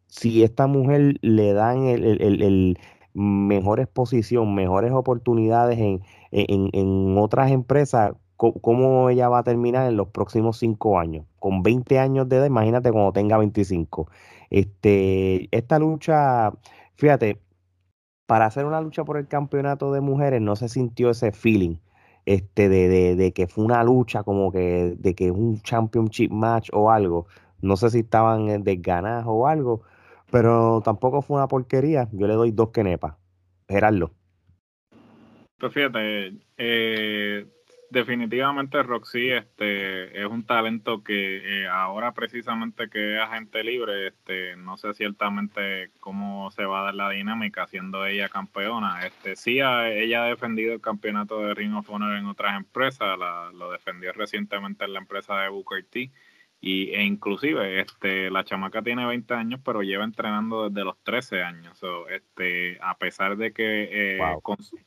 si 0.08 0.44
esta 0.44 0.68
mujer 0.68 1.18
le 1.22 1.54
dan 1.54 1.86
el, 1.86 2.22
el, 2.22 2.78
mejor 3.14 3.80
exposición, 3.80 4.56
mejores 4.56 4.92
oportunidades 4.94 5.78
en, 5.80 6.02
en, 6.32 7.18
otras 7.18 7.52
empresas, 7.52 8.14
¿cómo 8.38 9.10
ella 9.10 9.28
va 9.30 9.40
a 9.40 9.44
terminar 9.44 9.90
en 9.90 9.98
los 9.98 10.08
próximos 10.10 10.58
cinco 10.58 10.98
años? 10.98 11.26
Con 11.40 11.62
20 11.62 12.00
años 12.00 12.30
de 12.30 12.38
edad, 12.38 12.46
imagínate 12.46 12.92
cuando 12.92 13.12
tenga 13.12 13.38
25. 13.38 14.10
Este, 14.50 15.50
esta 15.56 15.80
lucha 15.80 16.54
fíjate, 17.02 17.42
para 18.28 18.46
hacer 18.46 18.66
una 18.66 18.80
lucha 18.80 19.04
por 19.04 19.18
el 19.18 19.28
campeonato 19.28 19.92
de 19.92 20.02
mujeres 20.02 20.40
no 20.40 20.56
se 20.56 20.70
sintió 20.70 21.10
ese 21.10 21.32
feeling 21.32 21.78
este 22.28 22.70
de, 22.70 23.16
de, 23.16 23.34
que 23.34 23.48
fue 23.48 23.66
una 23.66 23.84
lucha 23.84 24.22
como 24.24 24.52
que 24.52 24.94
de 25.00 25.16
que 25.16 25.32
un 25.32 25.60
championship 25.64 26.30
match 26.32 26.70
o 26.72 26.92
algo. 26.92 27.26
No 27.60 27.76
sé 27.76 27.90
si 27.90 28.00
estaban 28.02 28.64
desganados 28.64 29.26
o 29.28 29.48
algo, 29.48 29.82
pero 30.30 30.82
tampoco 30.86 31.24
fue 31.24 31.38
una 31.38 31.48
porquería. 31.48 32.08
Yo 32.12 32.28
le 32.28 32.36
doy 32.36 32.52
dos 32.52 32.70
quenepas. 32.70 33.16
Gerardo. 33.68 34.12
Pues 35.58 35.74
fíjate, 35.74 36.38
eh, 36.58 37.48
definitivamente 37.92 38.82
Roxy 38.82 39.30
este, 39.30 40.20
es 40.20 40.26
un 40.26 40.44
talento 40.46 41.04
que 41.04 41.64
eh, 41.64 41.68
ahora 41.68 42.14
precisamente 42.14 42.90
que 42.90 43.16
es 43.16 43.22
agente 43.22 43.64
libre, 43.64 44.08
este, 44.08 44.56
no 44.56 44.78
sé 44.78 44.94
ciertamente 44.94 45.92
cómo 46.00 46.50
se 46.52 46.66
va 46.66 46.80
a 46.80 46.84
dar 46.86 46.96
la 46.96 47.10
dinámica 47.10 47.68
siendo 47.68 48.06
ella 48.06 48.30
campeona. 48.30 49.06
Este, 49.06 49.36
sí, 49.36 49.60
ella 49.60 50.24
ha 50.24 50.28
defendido 50.28 50.74
el 50.74 50.82
campeonato 50.82 51.40
de 51.42 51.54
Ring 51.54 51.76
of 51.76 51.90
Honor 51.90 52.18
en 52.18 52.26
otras 52.26 52.58
empresas, 52.58 53.20
la, 53.20 53.52
lo 53.54 53.72
defendió 53.72 54.14
recientemente 54.14 54.86
en 54.86 54.94
la 54.94 55.00
empresa 55.00 55.38
de 55.42 55.50
Booker 55.50 55.86
T 55.86 56.10
y, 56.62 56.92
e 56.92 57.04
inclusive 57.04 57.82
este 57.82 58.30
la 58.30 58.44
chamaca 58.44 58.84
tiene 58.84 59.04
20 59.06 59.34
años 59.34 59.60
pero 59.66 59.82
lleva 59.82 60.04
entrenando 60.04 60.70
desde 60.70 60.86
los 60.86 60.96
13 61.04 61.42
años. 61.42 61.78
So, 61.78 62.08
este 62.08 62.78
a 62.82 62.96
pesar 62.98 63.36
de 63.36 63.52
que 63.52 63.90
eh, 63.92 64.20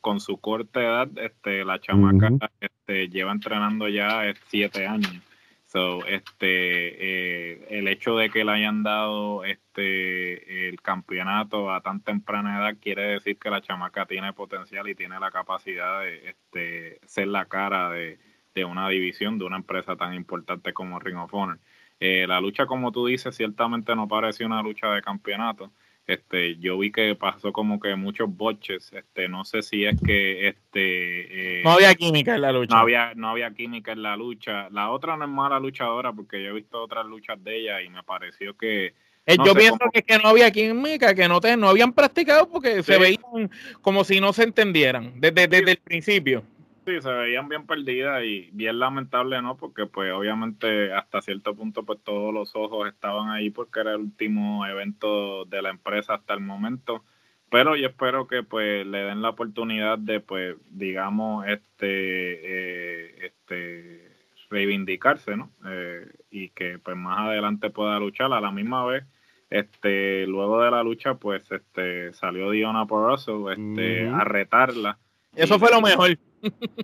con, 0.01 0.21
su, 0.21 0.39
corta 0.39 0.81
edad 0.81 1.09
este 1.19 1.65
la 1.65 1.81
chamaca 1.81 2.31
este, 2.61 3.09
lleva 3.09 3.33
entrenando 3.33 3.89
ya 3.89 4.33
7 4.47 4.87
años. 4.87 5.21
So, 5.67 6.07
este 6.07 6.47
eh, 6.47 7.67
el 7.71 7.89
hecho 7.89 8.17
de 8.17 8.31
que 8.31 8.45
le 8.45 8.53
hayan 8.53 8.85
dado 8.85 9.45
este 9.45 10.69
el 10.69 10.81
campeonato 10.81 11.73
a 11.73 11.81
tan 11.81 12.01
temprana 12.01 12.61
edad 12.61 12.79
quiere 12.81 13.03
decir 13.03 13.37
que 13.37 13.51
la 13.51 13.61
chamaca 13.61 14.07
tiene 14.07 14.33
potencial 14.33 14.89
y 14.89 14.95
tiene 14.95 15.19
la 15.19 15.33
capacidad 15.33 16.03
de 16.03 16.29
este, 16.29 17.01
ser 17.05 17.27
la 17.27 17.47
cara 17.47 17.91
de 17.91 18.21
de 18.55 18.65
una 18.65 18.89
división 18.89 19.39
de 19.39 19.45
una 19.45 19.57
empresa 19.57 19.97
tan 19.97 20.15
importante 20.15 20.73
como 20.73 20.99
Ring 20.99 21.19
of 21.19 21.35
Honor. 21.35 21.59
Eh, 22.01 22.27
la 22.27 22.41
lucha, 22.41 22.67
como 22.67 22.93
tú 22.93 23.07
dices, 23.07 23.35
ciertamente 23.37 23.95
no 23.97 24.09
pareció 24.09 24.47
una 24.47 24.63
lucha 24.63 24.91
de 24.91 25.03
campeonato. 25.03 25.73
Este, 26.07 26.57
yo 26.57 26.77
vi 26.79 26.93
que 26.93 27.15
pasó 27.15 27.53
como 27.53 27.81
que 27.81 27.97
muchos 27.97 28.29
boches. 28.35 28.93
Este, 28.93 29.29
no 29.29 29.45
sé 29.45 29.63
si 29.63 29.85
es 29.85 29.99
que 30.03 30.49
este 30.49 31.61
eh, 31.61 31.63
no 31.65 31.73
había 31.73 31.95
química 31.95 32.35
en 32.35 32.43
la 32.43 32.53
lucha. 32.53 32.75
No 32.75 32.83
había, 32.83 33.15
no 33.15 33.31
había 33.31 33.51
química 33.53 33.93
en 33.93 34.03
la 34.03 34.17
lucha. 34.17 34.69
La 34.71 34.91
otra 34.91 35.17
no 35.17 35.25
es 35.25 35.31
mala 35.31 35.59
luchadora 35.59 36.13
porque 36.13 36.43
yo 36.43 36.51
he 36.51 36.53
visto 36.53 36.83
otras 36.83 37.07
luchas 37.07 37.43
de 37.43 37.59
ella 37.59 37.81
y 37.81 37.89
me 37.89 38.03
pareció 38.03 38.57
que 38.57 38.93
eh, 39.27 39.37
yo 39.43 39.55
pienso 39.55 39.79
que, 39.91 40.03
que 40.03 40.19
no 40.19 40.29
había 40.29 40.51
química, 40.51 41.15
que 41.15 41.27
no, 41.27 41.41
te, 41.41 41.57
no 41.57 41.71
habían 41.71 41.95
practicado 41.95 42.47
porque 42.51 42.83
se 42.83 42.99
veían 42.99 43.51
como 43.81 44.05
si 44.05 44.21
no 44.21 44.35
se 44.35 44.43
entendieran 44.43 45.15
desde, 45.17 45.49
desde 45.49 45.71
el 45.71 45.79
principio. 45.79 46.45
Sí, 46.87 47.01
se 47.01 47.11
veían 47.11 47.49
bien 47.49 47.67
perdidas 47.67 48.23
y 48.25 48.51
bien 48.53 48.79
lamentable, 48.79 49.41
¿no? 49.41 49.57
Porque 49.57 49.87
pues 49.87 50.13
obviamente 50.13 50.93
hasta 50.93 51.23
cierto 51.23 51.55
punto 51.55 51.85
pues 51.85 52.01
todos 52.03 52.33
los 52.35 52.55
ojos 52.55 52.87
estaban 52.89 53.31
ahí 53.31 53.49
porque 53.49 53.81
era 53.81 53.93
el 53.93 54.01
último 54.01 54.67
evento 54.67 55.47
de 55.47 55.63
la 55.63 55.71
empresa 55.71 56.15
hasta 56.15 56.35
el 56.35 56.41
momento. 56.41 57.03
Pero 57.51 57.75
yo 57.77 57.89
espero 57.89 58.27
que 58.27 58.43
pues 58.43 58.87
le 58.87 58.99
den 58.99 59.23
la 59.23 59.31
oportunidad 59.31 59.99
de 59.99 60.21
pues 60.21 60.57
digamos 60.69 61.47
este 61.47 61.87
eh, 61.87 63.27
este 63.27 64.13
reivindicarse, 64.51 65.37
¿no? 65.39 65.51
Eh, 65.67 66.07
y 66.31 66.51
que 66.51 66.79
pues 66.79 66.97
más 66.99 67.21
adelante 67.21 67.71
pueda 67.71 67.99
luchar 67.99 68.33
a 68.35 68.41
la 68.43 68.51
misma 68.51 68.85
vez 68.85 69.05
este 69.49 70.27
luego 70.27 70.63
de 70.63 70.71
la 70.71 70.83
lucha 70.83 71.15
pues 71.15 71.51
este 71.51 72.13
salió 72.13 72.51
Diona 72.51 72.87
Poroso 72.87 73.51
este 73.51 74.09
a 74.09 74.25
retarla 74.25 74.99
eso 75.37 75.59
fue 75.59 75.71
lo 75.71 75.81
mejor. 75.81 76.19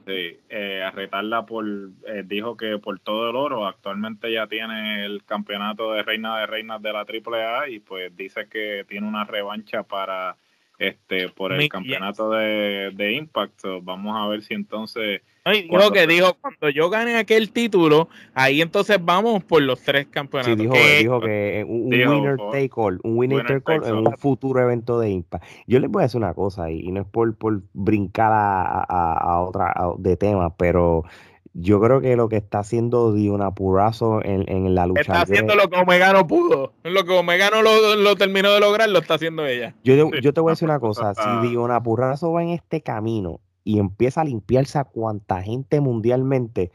Sí, 0.06 0.38
eh, 0.48 0.82
a 0.82 0.90
retarla 0.90 1.44
por, 1.44 1.66
eh, 1.66 2.22
dijo 2.24 2.56
que 2.56 2.78
por 2.78 2.98
todo 2.98 3.28
el 3.28 3.36
oro, 3.36 3.66
actualmente 3.66 4.32
ya 4.32 4.46
tiene 4.46 5.04
el 5.04 5.22
campeonato 5.24 5.92
de 5.92 6.02
reina 6.02 6.38
de 6.40 6.46
reinas 6.46 6.80
de 6.80 6.92
la 6.92 7.04
AAA 7.04 7.68
y 7.68 7.80
pues 7.80 8.16
dice 8.16 8.48
que 8.48 8.86
tiene 8.88 9.06
una 9.06 9.24
revancha 9.24 9.82
para 9.82 10.36
este 10.80 11.28
por 11.28 11.52
el 11.52 11.68
campeonato 11.68 12.30
de, 12.30 12.90
de 12.94 13.12
Impact. 13.12 13.62
vamos 13.82 14.16
a 14.16 14.26
ver 14.26 14.42
si 14.42 14.54
entonces 14.54 15.22
dijo 15.52 15.90
que 15.90 16.06
dijo, 16.06 16.34
cuando 16.40 16.68
yo 16.70 16.90
gane 16.90 17.16
aquel 17.16 17.50
título, 17.50 18.08
ahí 18.34 18.60
entonces 18.60 18.98
vamos 19.00 19.42
por 19.44 19.62
los 19.62 19.80
tres 19.80 20.06
campeonatos. 20.08 20.56
Sí, 20.56 20.62
dijo, 20.62 20.74
dijo 20.74 21.20
que 21.20 21.64
un, 21.66 21.86
winner 21.86 22.36
take 22.50 22.70
all, 22.74 23.00
un 23.02 23.18
winner, 23.18 23.46
take 23.46 23.62
all 23.72 23.84
en 23.84 23.94
un 23.94 24.16
futuro 24.18 24.60
evento 24.60 24.98
de 25.00 25.10
Impact. 25.10 25.44
Yo 25.66 25.78
les 25.80 25.90
voy 25.90 26.02
a 26.02 26.04
decir 26.04 26.18
una 26.18 26.34
cosa, 26.34 26.70
y, 26.70 26.90
no 26.90 27.00
es 27.00 27.06
por, 27.06 27.34
por 27.36 27.62
brincar 27.72 28.32
a, 28.32 28.82
a, 28.82 29.40
otra 29.40 29.74
de 29.98 30.16
tema, 30.16 30.54
pero 30.56 31.04
yo 31.52 31.80
creo 31.80 32.00
que 32.00 32.16
lo 32.16 32.28
que 32.28 32.36
está 32.36 32.60
haciendo 32.60 33.12
Diona 33.12 33.52
Purazo 33.52 34.24
en, 34.24 34.44
en 34.48 34.74
la 34.74 34.86
lucha. 34.86 35.00
Está 35.00 35.22
haciendo 35.22 35.54
lo 35.54 35.68
que 35.68 35.78
Omega 35.78 36.12
no 36.12 36.26
pudo. 36.26 36.72
Lo 36.84 37.04
que 37.04 37.12
Omega 37.12 37.50
no 37.50 37.62
lo, 37.62 37.96
lo, 37.96 38.16
terminó 38.16 38.50
de 38.52 38.60
lograr, 38.60 38.88
lo 38.88 39.00
está 39.00 39.14
haciendo 39.14 39.46
ella. 39.46 39.74
Yo, 39.82 40.10
yo 40.10 40.32
te 40.32 40.40
voy 40.40 40.50
a 40.50 40.52
decir 40.52 40.68
una 40.68 40.80
cosa. 40.80 41.14
Si 41.14 41.48
Diona 41.48 41.82
Purazo 41.82 42.32
va 42.32 42.42
en 42.42 42.50
este 42.50 42.82
camino 42.82 43.40
y 43.64 43.78
empieza 43.78 44.20
a 44.20 44.24
limpiarse 44.24 44.78
a 44.78 44.84
cuanta 44.84 45.42
gente 45.42 45.80
mundialmente, 45.80 46.70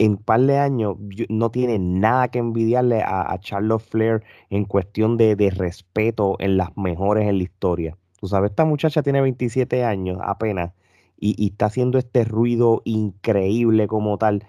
en 0.00 0.12
un 0.12 0.16
par 0.16 0.40
de 0.40 0.58
años 0.58 0.96
no 1.28 1.50
tiene 1.50 1.78
nada 1.78 2.28
que 2.28 2.38
envidiarle 2.38 3.02
a, 3.04 3.38
Charlotte 3.38 3.82
Flair 3.82 4.22
en 4.48 4.64
cuestión 4.64 5.18
de, 5.18 5.52
respeto 5.54 6.36
en 6.38 6.56
las 6.56 6.74
mejores 6.76 7.28
en 7.28 7.36
la 7.36 7.42
historia. 7.42 7.98
Tú 8.18 8.26
sabes, 8.26 8.50
esta 8.50 8.64
muchacha 8.64 9.02
tiene 9.02 9.20
27 9.20 9.84
años 9.84 10.18
apenas 10.22 10.72
y, 11.20 11.46
está 11.48 11.66
haciendo 11.66 11.98
este 11.98 12.24
ruido 12.24 12.82
increíble 12.84 13.86
como 13.86 14.18
tal 14.18 14.44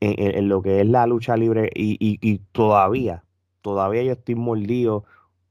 en, 0.00 0.48
lo 0.48 0.62
que 0.62 0.80
es 0.80 0.86
la 0.86 1.06
lucha 1.06 1.36
libre 1.36 1.70
y, 1.74 1.96
y, 2.00 2.38
todavía, 2.52 3.22
todavía 3.60 4.02
yo 4.02 4.12
estoy 4.12 4.34
mordido 4.34 5.04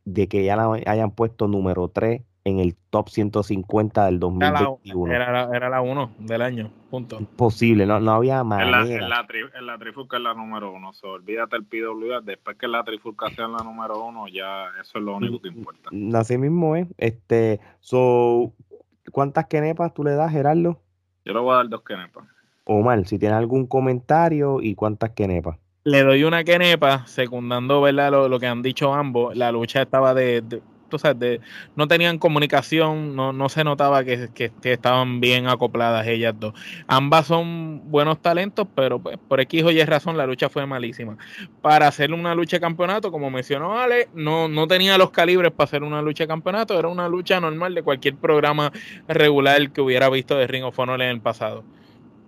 de 0.04 0.28
que 0.28 0.44
ya 0.44 0.56
la 0.56 0.74
hayan 0.88 1.12
puesto 1.12 1.48
número 1.48 1.88
3 1.90 2.22
en 2.46 2.60
el 2.60 2.76
top 2.90 3.10
150 3.10 4.06
del 4.06 4.20
2021. 4.20 5.14
Era 5.14 5.70
la 5.70 5.82
1 5.82 6.16
del 6.20 6.42
año, 6.42 6.72
punto. 6.90 7.20
Imposible, 7.20 7.86
no, 7.86 8.00
no 8.00 8.12
había 8.12 8.44
manera. 8.44 8.82
En 8.82 9.10
la, 9.10 9.26
en 9.56 9.66
la, 9.66 9.78
trifulca 9.78 10.18
es 10.18 10.24
la 10.24 10.34
número 10.34 10.72
1, 10.72 10.92
olvídate 11.04 11.58
el 11.58 11.66
PWA, 11.66 12.22
después 12.22 12.58
que 12.58 12.68
la 12.68 12.84
trifulca 12.84 13.30
sea 13.30 13.48
la 13.48 13.64
número 13.64 14.04
1, 14.04 14.28
ya 14.30 14.70
eso 14.82 14.98
es 14.98 15.04
lo 15.04 15.16
único 15.16 15.42
que 15.42 15.50
importa. 15.50 15.90
Así 16.16 16.38
mismo 16.38 16.76
es. 16.76 16.88
Este, 16.98 17.60
so, 17.80 18.54
¿Cuántas 19.12 19.48
kenepas 19.48 19.94
tú 19.94 20.04
le 20.04 20.12
das, 20.12 20.32
Gerardo? 20.32 20.80
Yo 21.26 21.34
le 21.34 21.40
voy 21.40 21.54
a 21.54 21.58
dar 21.58 21.70
dos 21.70 21.84
kenepas. 21.84 22.26
Omar, 22.66 23.06
si 23.08 23.18
tienes 23.18 23.38
algún 23.38 23.66
comentario 23.66 24.62
y 24.62 24.76
cuántas 24.76 25.12
kenepas. 25.12 25.58
Le 25.84 26.04
doy 26.04 26.24
una 26.24 26.44
kenepa, 26.44 27.08
secundando 27.08 27.82
¿verdad? 27.82 28.12
Lo, 28.12 28.40
que 28.40 28.48
han 28.48 28.62
dicho 28.62 28.94
ambos. 28.94 29.36
La 29.36 29.52
lucha 29.52 29.82
estaba 29.82 30.14
de 30.14 30.62
no 31.76 31.88
tenían 31.88 32.18
comunicación, 32.18 33.16
no, 33.16 33.34
no 33.34 33.50
se 33.50 33.64
notaba 33.64 34.04
que, 34.04 34.30
estaban 34.64 35.20
bien 35.20 35.48
acopladas 35.48 36.08
ellas 36.08 36.36
dos. 36.40 36.54
Ambas 36.88 37.28
son 37.28 37.90
buenos 37.92 38.22
talentos, 38.22 38.68
pero 38.76 39.00
pues, 39.00 39.18
por 39.28 39.40
X 39.42 39.64
o 39.64 39.72
Y 39.72 39.84
razón 39.84 40.18
la 40.18 40.26
lucha 40.26 40.50
fue 40.50 40.66
malísima. 40.66 41.18
Para 41.62 41.88
hacer 41.88 42.14
una 42.14 42.36
lucha 42.36 42.58
de 42.58 42.62
campeonato, 42.62 43.12
como 43.12 43.30
mencionó 43.30 43.78
Ale, 43.78 44.10
no, 44.14 44.48
no 44.48 44.68
tenía 44.68 44.98
los 44.98 45.12
calibres 45.12 45.52
para 45.52 45.66
hacer 45.66 45.84
una 45.84 46.02
lucha 46.02 46.24
de 46.24 46.28
campeonato, 46.28 46.78
era 46.78 46.88
una 46.88 47.08
lucha 47.08 47.40
normal 47.40 47.76
de 47.76 47.84
cualquier 47.84 48.16
programa 48.16 48.72
regular 49.08 49.72
que 49.72 49.82
hubiera 49.82 50.10
visto 50.10 50.38
de 50.38 50.48
Ring 50.48 50.64
of 50.64 50.78
Honor 50.80 51.02
en 51.02 51.10
el 51.10 51.22
pasado. 51.22 51.64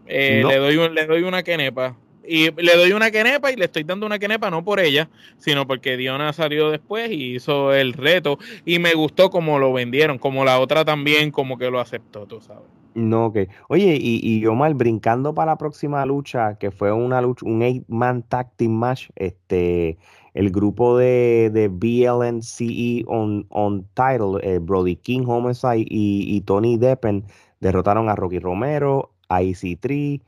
Eh, 0.07 0.43
le, 0.45 0.57
doy 0.57 0.89
le 0.89 1.05
doy 1.05 1.23
una 1.23 1.43
quenepa 1.43 1.95
y 2.27 2.51
le 2.51 2.75
doy 2.75 2.93
una 2.93 3.11
quenepa 3.11 3.51
y 3.51 3.55
le 3.55 3.65
estoy 3.65 3.83
dando 3.83 4.05
una 4.05 4.19
quenepa 4.19 4.49
no 4.49 4.63
por 4.63 4.79
ella, 4.79 5.09
sino 5.37 5.67
porque 5.67 5.97
Diona 5.97 6.33
salió 6.33 6.69
después 6.69 7.11
y 7.11 7.35
hizo 7.35 7.73
el 7.73 7.93
reto. 7.93 8.37
Y 8.65 8.79
me 8.79 8.93
gustó 8.93 9.29
como 9.29 9.59
lo 9.59 9.73
vendieron, 9.73 10.17
como 10.17 10.45
la 10.45 10.59
otra 10.59 10.85
también, 10.85 11.31
como 11.31 11.57
que 11.57 11.71
lo 11.71 11.79
aceptó, 11.79 12.25
tú 12.25 12.41
sabes. 12.41 12.63
No, 12.93 13.27
ok. 13.27 13.39
Oye, 13.69 13.97
y, 13.99 14.19
y 14.21 14.45
Omar, 14.45 14.73
brincando 14.73 15.33
para 15.33 15.53
la 15.53 15.57
próxima 15.57 16.05
lucha, 16.05 16.55
que 16.55 16.71
fue 16.71 16.91
una 16.91 17.21
lucha, 17.21 17.45
un 17.45 17.61
eight-man 17.61 18.23
tag 18.23 18.51
team 18.57 18.73
match, 18.73 19.09
este, 19.15 19.97
el 20.33 20.51
grupo 20.51 20.97
de, 20.97 21.49
de 21.53 21.69
BLNCE 21.69 23.05
on, 23.07 23.45
on 23.49 23.87
title, 23.93 24.39
eh, 24.41 24.59
Brody 24.59 24.97
King, 24.97 25.23
Homicide 25.25 25.85
y, 25.89 26.35
y 26.35 26.41
Tony 26.41 26.77
Deppen 26.77 27.23
derrotaron 27.61 28.09
a 28.09 28.15
Rocky 28.15 28.39
Romero, 28.39 29.11
a 29.29 29.41
EC3, 29.41 30.21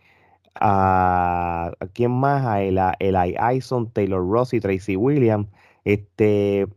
a, 0.55 1.71
quién 1.93 2.11
más, 2.11 2.45
a 2.45 2.61
Eli 2.63 3.35
Ison, 3.55 3.91
Taylor 3.91 4.21
Ross 4.25 4.51
Tracy 4.61 4.95
Williams. 4.95 5.47
Este, 5.83 6.67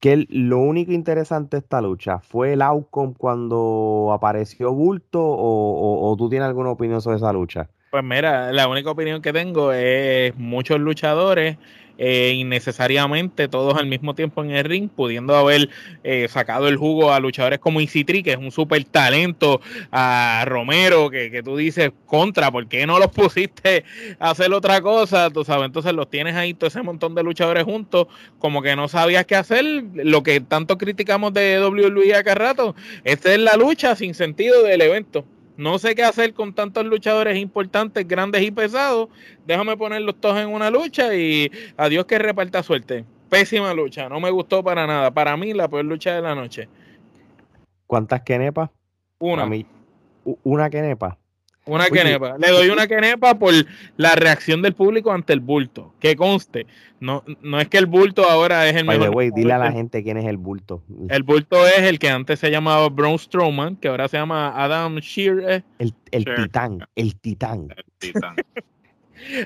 que 0.00 0.26
lo 0.28 0.58
único 0.58 0.92
interesante 0.92 1.56
de 1.56 1.60
esta 1.62 1.80
lucha 1.80 2.20
fue 2.20 2.52
el 2.52 2.62
outcome 2.62 3.14
cuando 3.16 4.10
apareció 4.12 4.72
Bulto 4.72 5.22
o, 5.22 6.10
o, 6.10 6.16
tú 6.16 6.28
tienes 6.28 6.46
alguna 6.46 6.70
opinión 6.70 7.00
sobre 7.00 7.16
esa 7.16 7.32
lucha? 7.32 7.68
Pues 7.90 8.04
mira, 8.04 8.52
la 8.52 8.68
única 8.68 8.90
opinión 8.90 9.22
que 9.22 9.32
tengo 9.32 9.72
es 9.72 10.36
muchos 10.36 10.78
luchadores 10.78 11.56
eh, 11.98 12.32
innecesariamente 12.34 13.48
todos 13.48 13.76
al 13.76 13.86
mismo 13.86 14.14
tiempo 14.14 14.42
en 14.44 14.50
el 14.50 14.64
ring, 14.64 14.88
pudiendo 14.88 15.34
haber 15.36 15.68
eh, 16.04 16.28
sacado 16.28 16.68
el 16.68 16.76
jugo 16.76 17.12
a 17.12 17.20
luchadores 17.20 17.58
como 17.58 17.80
Isitri, 17.80 18.22
que 18.22 18.32
es 18.32 18.38
un 18.38 18.52
súper 18.52 18.84
talento, 18.84 19.60
a 19.90 20.44
Romero, 20.46 21.10
que, 21.10 21.30
que, 21.30 21.42
tú 21.42 21.56
dices 21.56 21.92
contra, 22.06 22.50
¿por 22.50 22.66
qué 22.68 22.86
no 22.86 22.98
los 22.98 23.08
pusiste 23.08 23.84
a 24.18 24.30
hacer 24.30 24.52
otra 24.52 24.80
cosa? 24.80 25.30
Tú 25.30 25.44
sabes, 25.44 25.66
entonces 25.66 25.92
los 25.92 26.10
tienes 26.10 26.34
ahí, 26.34 26.54
todo 26.54 26.68
ese 26.68 26.82
montón 26.82 27.14
de 27.14 27.22
luchadores 27.22 27.64
juntos, 27.64 28.06
como 28.38 28.62
que 28.62 28.76
no 28.76 28.88
sabías 28.88 29.24
qué 29.26 29.36
hacer, 29.36 29.64
lo 29.94 30.22
que 30.22 30.40
tanto 30.40 30.78
criticamos 30.78 31.32
de 31.32 31.60
WWE 31.60 32.14
acá 32.14 32.34
rato, 32.34 32.74
esta 33.04 33.32
es 33.32 33.40
la 33.40 33.56
lucha 33.56 33.96
sin 33.96 34.14
sentido 34.14 34.62
del 34.62 34.82
evento. 34.82 35.24
No 35.56 35.78
sé 35.78 35.94
qué 35.94 36.04
hacer 36.04 36.34
con 36.34 36.52
tantos 36.52 36.84
luchadores 36.84 37.38
importantes, 37.38 38.06
grandes 38.06 38.42
y 38.42 38.50
pesados. 38.50 39.08
Déjame 39.46 39.76
ponerlos 39.76 40.16
todos 40.20 40.38
en 40.38 40.48
una 40.48 40.70
lucha 40.70 41.14
y 41.14 41.50
adiós 41.76 42.04
que 42.04 42.18
reparta 42.18 42.62
suerte. 42.62 43.04
Pésima 43.30 43.72
lucha, 43.74 44.08
no 44.08 44.20
me 44.20 44.30
gustó 44.30 44.62
para 44.62 44.86
nada. 44.86 45.10
Para 45.10 45.36
mí, 45.36 45.52
la 45.52 45.68
peor 45.68 45.84
lucha 45.84 46.14
de 46.14 46.22
la 46.22 46.34
noche. 46.34 46.68
¿Cuántas 47.86 48.22
quenepas? 48.22 48.70
Una. 49.18 49.48
una 50.42 50.70
quenepa. 50.70 51.18
Una 51.66 51.86
quenepa. 51.86 52.36
Le 52.38 52.50
doy 52.50 52.68
una 52.68 52.86
quenepa 52.86 53.38
por 53.38 53.52
la 53.96 54.14
reacción 54.14 54.62
del 54.62 54.74
público 54.74 55.12
ante 55.12 55.32
el 55.32 55.40
bulto. 55.40 55.94
Que 55.98 56.14
conste. 56.14 56.66
No, 57.00 57.24
no 57.42 57.60
es 57.60 57.68
que 57.68 57.78
el 57.78 57.86
bulto 57.86 58.28
ahora 58.28 58.68
es 58.68 58.76
el 58.76 58.84
mejor. 58.84 59.14
Way, 59.14 59.30
dile 59.34 59.52
a 59.52 59.58
la 59.58 59.72
gente 59.72 60.02
quién 60.02 60.16
es 60.16 60.26
el 60.26 60.36
bulto. 60.36 60.82
El 61.08 61.24
bulto 61.24 61.66
es 61.66 61.82
el 61.82 61.98
que 61.98 62.08
antes 62.08 62.38
se 62.38 62.50
llamaba 62.50 62.88
Braun 62.88 63.18
Strowman, 63.18 63.76
que 63.76 63.88
ahora 63.88 64.08
se 64.08 64.16
llama 64.16 64.52
Adam 64.56 64.98
Shear. 64.98 65.64
El, 65.78 65.94
el 66.12 66.24
titán. 66.24 66.86
El 66.94 67.16
titán. 67.16 67.68
El 67.76 67.84
titán. 67.98 68.36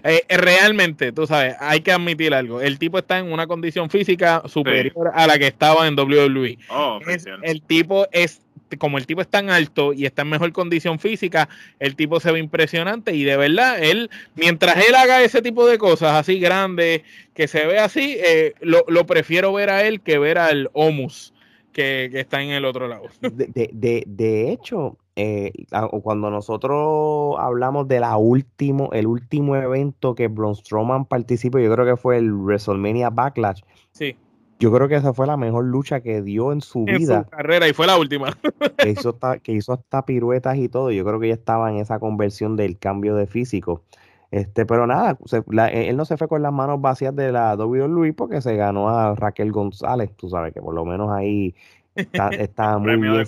Eh, 0.02 0.22
realmente, 0.28 1.12
tú 1.12 1.26
sabes, 1.26 1.54
hay 1.60 1.80
que 1.80 1.92
admitir 1.92 2.34
algo. 2.34 2.60
El 2.60 2.78
tipo 2.78 2.98
está 2.98 3.18
en 3.18 3.32
una 3.32 3.46
condición 3.46 3.88
física 3.88 4.42
superior 4.46 5.12
a 5.14 5.26
la 5.26 5.38
que 5.38 5.46
estaba 5.46 5.86
en 5.86 5.98
WWE. 5.98 6.58
Oh, 6.68 6.98
el 7.42 7.62
tipo 7.62 8.06
es 8.12 8.42
como 8.78 8.98
el 8.98 9.06
tipo 9.06 9.20
es 9.20 9.28
tan 9.28 9.50
alto 9.50 9.92
y 9.92 10.06
está 10.06 10.22
en 10.22 10.30
mejor 10.30 10.52
condición 10.52 10.98
física, 10.98 11.48
el 11.78 11.96
tipo 11.96 12.20
se 12.20 12.32
ve 12.32 12.38
impresionante 12.38 13.14
y 13.14 13.24
de 13.24 13.36
verdad, 13.36 13.82
él, 13.82 14.10
mientras 14.34 14.76
él 14.76 14.94
haga 14.94 15.22
ese 15.22 15.42
tipo 15.42 15.66
de 15.66 15.78
cosas 15.78 16.12
así 16.14 16.38
grandes, 16.38 17.02
que 17.34 17.48
se 17.48 17.66
ve 17.66 17.78
así, 17.78 18.18
eh, 18.24 18.54
lo, 18.60 19.06
prefiero 19.06 19.52
ver 19.52 19.70
a 19.70 19.84
él 19.84 20.00
que 20.00 20.18
ver 20.18 20.38
al 20.38 20.70
Omus. 20.72 21.32
Que, 21.72 22.10
está 22.14 22.42
en 22.42 22.50
el 22.50 22.64
otro 22.64 22.88
lado. 22.88 23.04
De, 23.20 23.70
de, 23.72 24.02
de 24.04 24.50
hecho, 24.50 24.98
eh, 25.14 25.52
cuando 26.02 26.28
nosotros 26.28 27.36
hablamos 27.38 27.86
de 27.86 28.00
la 28.00 28.16
último, 28.16 28.90
el 28.92 29.06
último 29.06 29.54
evento 29.54 30.16
que 30.16 30.26
Braun 30.26 30.56
Strowman 30.56 31.04
participó, 31.04 31.60
yo 31.60 31.72
creo 31.72 31.86
que 31.86 31.96
fue 31.96 32.18
el 32.18 32.32
WrestleMania 32.32 33.10
Backlash. 33.10 33.60
Sí 33.92 34.16
yo 34.60 34.70
creo 34.70 34.88
que 34.88 34.94
esa 34.94 35.14
fue 35.14 35.26
la 35.26 35.36
mejor 35.36 35.64
lucha 35.64 36.00
que 36.00 36.22
dio 36.22 36.52
en 36.52 36.60
su 36.60 36.84
vida. 36.84 37.24
Su 37.24 37.30
carrera 37.30 37.66
y 37.66 37.72
fue 37.72 37.86
la 37.86 37.98
última. 37.98 38.36
que, 38.76 38.90
hizo 38.90 39.18
que 39.42 39.52
hizo 39.52 39.72
hasta 39.72 40.04
piruetas 40.04 40.56
y 40.58 40.68
todo. 40.68 40.90
Yo 40.92 41.04
creo 41.04 41.18
que 41.18 41.28
ya 41.28 41.34
estaba 41.34 41.70
en 41.70 41.78
esa 41.78 41.98
conversión 41.98 42.56
del 42.56 42.78
cambio 42.78 43.16
de 43.16 43.26
físico. 43.26 43.82
Este, 44.30 44.64
pero 44.64 44.86
nada, 44.86 45.18
él 45.72 45.96
no 45.96 46.04
se 46.04 46.16
fue 46.16 46.28
con 46.28 46.42
las 46.42 46.52
manos 46.52 46.80
vacías 46.80 47.16
de 47.16 47.32
la 47.32 47.56
WWE 47.56 48.12
porque 48.12 48.40
se 48.40 48.54
ganó 48.54 48.88
a 48.88 49.16
Raquel 49.16 49.50
González, 49.50 50.14
tú 50.14 50.28
sabes 50.28 50.54
que 50.54 50.60
por 50.60 50.72
lo 50.72 50.84
menos 50.84 51.10
ahí 51.10 51.52
Está, 51.94 52.30
muy 52.78 52.96
bien. 52.96 53.26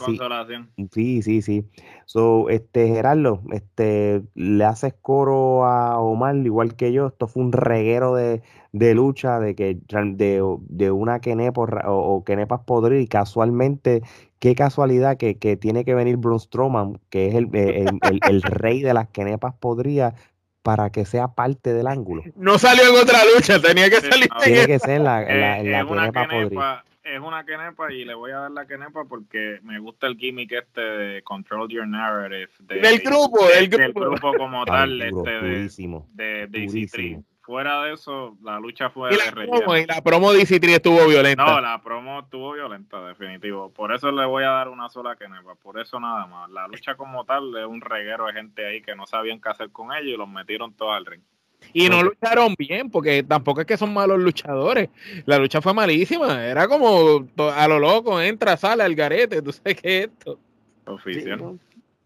sí. 0.90 1.22
sí, 1.22 1.42
sí, 1.42 1.66
So, 2.06 2.48
este, 2.48 2.88
Gerardo, 2.88 3.42
este, 3.52 4.22
le 4.34 4.64
haces 4.64 4.94
coro 5.00 5.64
a 5.64 5.98
Omar, 5.98 6.36
igual 6.36 6.76
que 6.76 6.92
yo. 6.92 7.08
Esto 7.08 7.26
fue 7.26 7.42
un 7.42 7.52
reguero 7.52 8.14
de, 8.14 8.42
lucha 8.72 9.40
de 9.40 9.54
que 9.54 9.78
de, 9.88 10.56
de 10.68 10.90
una 10.90 11.20
Kenepa 11.20 11.62
o, 11.62 12.16
o 12.16 12.24
Kenepas 12.24 12.60
podrir 12.60 13.00
y 13.00 13.08
casualmente, 13.08 14.02
qué 14.38 14.54
casualidad 14.54 15.16
que, 15.16 15.34
tiene 15.56 15.84
que 15.84 15.94
venir 15.94 16.16
Braun 16.16 16.40
Strowman, 16.40 17.00
que 17.10 17.28
es 17.28 17.34
el, 17.34 17.48
el, 17.52 18.42
rey 18.42 18.82
de 18.82 18.94
las 18.94 19.08
Kenepas 19.08 19.54
podridas, 19.54 20.14
para 20.62 20.90
que 20.90 21.04
sea 21.04 21.28
parte 21.28 21.72
del 21.72 21.88
ángulo. 21.88 22.22
No 22.36 22.56
salió 22.56 22.84
en 22.88 23.02
otra 23.02 23.18
lucha, 23.34 23.60
tenía 23.60 23.90
que 23.90 24.00
salir. 24.00 24.28
Tiene 24.44 24.66
que 24.66 24.78
ser 24.78 25.00
la, 25.00 25.22
la, 25.22 25.62
la 25.62 25.86
Kenepa 25.86 26.28
podrida 26.28 26.84
es 27.04 27.20
una 27.20 27.44
kenepa 27.44 27.92
y 27.92 28.04
le 28.04 28.14
voy 28.14 28.30
a 28.30 28.38
dar 28.38 28.50
la 28.50 28.66
kenepa 28.66 29.04
porque 29.04 29.58
me 29.62 29.78
gusta 29.78 30.06
el 30.06 30.16
gimmick 30.16 30.52
este 30.52 30.80
de 30.80 31.22
Control 31.22 31.68
Your 31.68 31.86
Narrative. 31.86 32.50
del 32.60 33.00
grupo, 33.00 33.46
del 33.48 33.68
grupo. 33.68 34.32
como 34.36 34.64
tal, 34.64 35.00
este, 35.02 35.30
de, 36.12 36.46
de, 36.48 37.22
Fuera 37.42 37.82
de 37.82 37.94
eso, 37.94 38.38
la 38.44 38.60
lucha 38.60 38.88
fue 38.88 39.12
¿Y 39.12 39.16
la, 39.16 39.32
promo, 39.32 39.76
y 39.76 39.84
la 39.84 40.00
promo 40.00 40.32
de 40.32 40.42
EC3 40.42 40.68
estuvo 40.74 41.08
violenta. 41.08 41.44
No, 41.44 41.60
la 41.60 41.82
promo 41.82 42.20
estuvo 42.20 42.52
violenta, 42.52 43.04
definitivo. 43.04 43.72
Por 43.72 43.92
eso 43.92 44.12
le 44.12 44.24
voy 44.24 44.44
a 44.44 44.50
dar 44.50 44.68
una 44.68 44.88
sola 44.88 45.16
kenepa, 45.16 45.56
por 45.56 45.80
eso 45.80 45.98
nada 45.98 46.26
más. 46.26 46.48
La 46.50 46.68
lucha 46.68 46.94
como 46.94 47.24
tal 47.24 47.56
es 47.56 47.66
un 47.66 47.80
reguero 47.80 48.26
de 48.26 48.34
gente 48.34 48.64
ahí 48.64 48.80
que 48.80 48.94
no 48.94 49.08
sabían 49.08 49.40
qué 49.40 49.48
hacer 49.48 49.70
con 49.70 49.92
ellos 49.92 50.14
y 50.14 50.16
los 50.16 50.28
metieron 50.28 50.72
todos 50.74 50.96
al 50.96 51.04
ring. 51.04 51.22
Y 51.72 51.88
no 51.88 52.02
lucharon 52.02 52.54
bien, 52.58 52.90
porque 52.90 53.22
tampoco 53.22 53.60
es 53.60 53.66
que 53.66 53.76
son 53.76 53.92
malos 53.92 54.18
luchadores. 54.18 54.90
La 55.26 55.38
lucha 55.38 55.60
fue 55.60 55.72
malísima. 55.72 56.44
Era 56.44 56.68
como 56.68 57.26
a 57.54 57.68
lo 57.68 57.78
loco, 57.78 58.20
entra, 58.20 58.56
sale 58.56 58.82
al 58.82 58.94
garete. 58.94 59.42
¿Tú 59.42 59.52
sabes 59.52 59.80
qué 59.80 59.98
es 59.98 60.04
esto? 60.08 60.38
Oficial. 60.86 61.58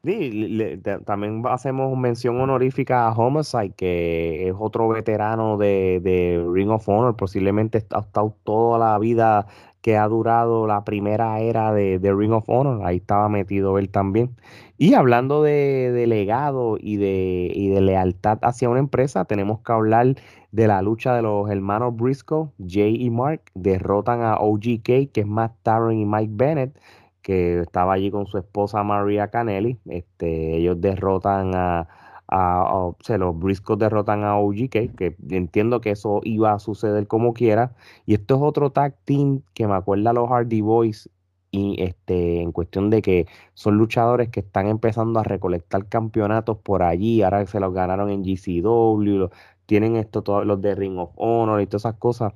Sí, 0.07 0.81
también 1.05 1.43
hacemos 1.47 1.99
mención 1.99 2.41
honorífica 2.41 3.09
a 3.09 3.13
Homicide, 3.13 3.73
que 3.77 4.49
es 4.49 4.55
otro 4.57 4.87
veterano 4.89 5.57
de, 5.57 6.45
Ring 6.53 6.71
of 6.71 6.89
Honor. 6.89 7.17
Posiblemente 7.17 7.85
ha 7.91 8.01
estado 8.01 8.37
toda 8.45 8.79
la 8.79 8.99
vida 9.01 9.49
que 9.87 9.97
ha 9.97 10.09
durado 10.09 10.67
la 10.67 10.83
primera 10.85 11.39
era 11.39 11.73
de, 11.73 12.01
Ring 12.13 12.33
of 12.33 12.49
Honor. 12.49 12.85
Ahí 12.85 12.97
estaba 12.97 13.29
metido 13.29 13.79
él 13.79 13.89
también. 13.89 14.35
Y 14.79 14.95
hablando 14.95 15.45
de, 15.45 16.05
legado 16.09 16.77
y 16.77 16.97
de, 16.97 17.53
y 17.55 17.69
de 17.69 17.81
lealtad 17.81 18.41
hacia 18.43 18.69
una 18.69 18.81
empresa, 18.81 19.27
tenemos 19.27 19.61
que 19.61 19.73
hablar 19.73 20.17
de 20.51 20.67
la 20.67 20.83
lucha 20.83 21.15
de 21.15 21.23
los 21.23 21.49
hermanos 21.49 21.95
Briscoe, 21.95 22.49
Jay 22.59 22.97
y 23.01 23.11
Mark. 23.11 23.43
Derrotan 23.55 24.23
a 24.23 24.39
OGK, 24.41 25.13
que 25.13 25.21
es 25.21 25.27
Matt 25.27 25.55
Taron 25.63 25.97
y 25.97 26.05
Mike 26.05 26.33
Bennett, 26.35 26.77
que 27.23 27.61
estaba 27.61 27.93
allí 27.93 28.11
con 28.11 28.27
su 28.27 28.39
esposa 28.39 28.83
Maria 28.83 29.29
Canelli. 29.29 29.79
Este, 29.87 30.57
ellos 30.57 30.81
derrotan 30.81 31.55
a 31.55 31.87
a, 32.29 32.91
se 33.01 33.19
los 33.19 33.39
Briscoes 33.39 33.79
derrotan 33.79 34.25
a 34.25 34.39
OGK, 34.39 34.95
que 34.97 35.17
entiendo 35.31 35.81
que 35.81 35.91
eso 35.91 36.21
iba 36.25 36.53
a 36.53 36.59
suceder 36.59 37.07
como 37.07 37.35
quiera. 37.35 37.75
Y 38.05 38.15
esto 38.15 38.37
es 38.37 38.43
otro 38.43 38.71
tag 38.71 38.97
team 39.05 39.43
que 39.55 39.67
me 39.67 39.75
acuerda 39.75 40.11
a 40.11 40.13
los 40.13 40.29
Hardy 40.29 40.61
Boys 40.61 41.09
y 41.51 41.83
este 41.83 42.43
en 42.43 42.53
cuestión 42.53 42.91
de 42.91 43.03
que 43.03 43.27
son 43.55 43.79
luchadores 43.79 44.29
que 44.29 44.41
están 44.41 44.69
empezando 44.69 45.21
a 45.21 45.25
recolectar 45.25 45.89
campeonatos 45.89 46.59
por 46.59 46.83
allí, 46.83 47.23
ahora 47.23 47.47
se 47.47 47.61
los 47.61 47.73
ganaron 47.73 48.11
en 48.11 48.23
GCW, 48.23 49.29
tienen 49.65 49.97
esto 49.97 50.23
todos 50.23 50.45
los 50.45 50.61
de 50.61 50.75
Ring 50.75 50.99
of 50.99 51.13
Honor 51.17 51.61
y 51.61 51.67
todas 51.67 51.83
esas 51.83 51.95
cosas. 51.95 52.33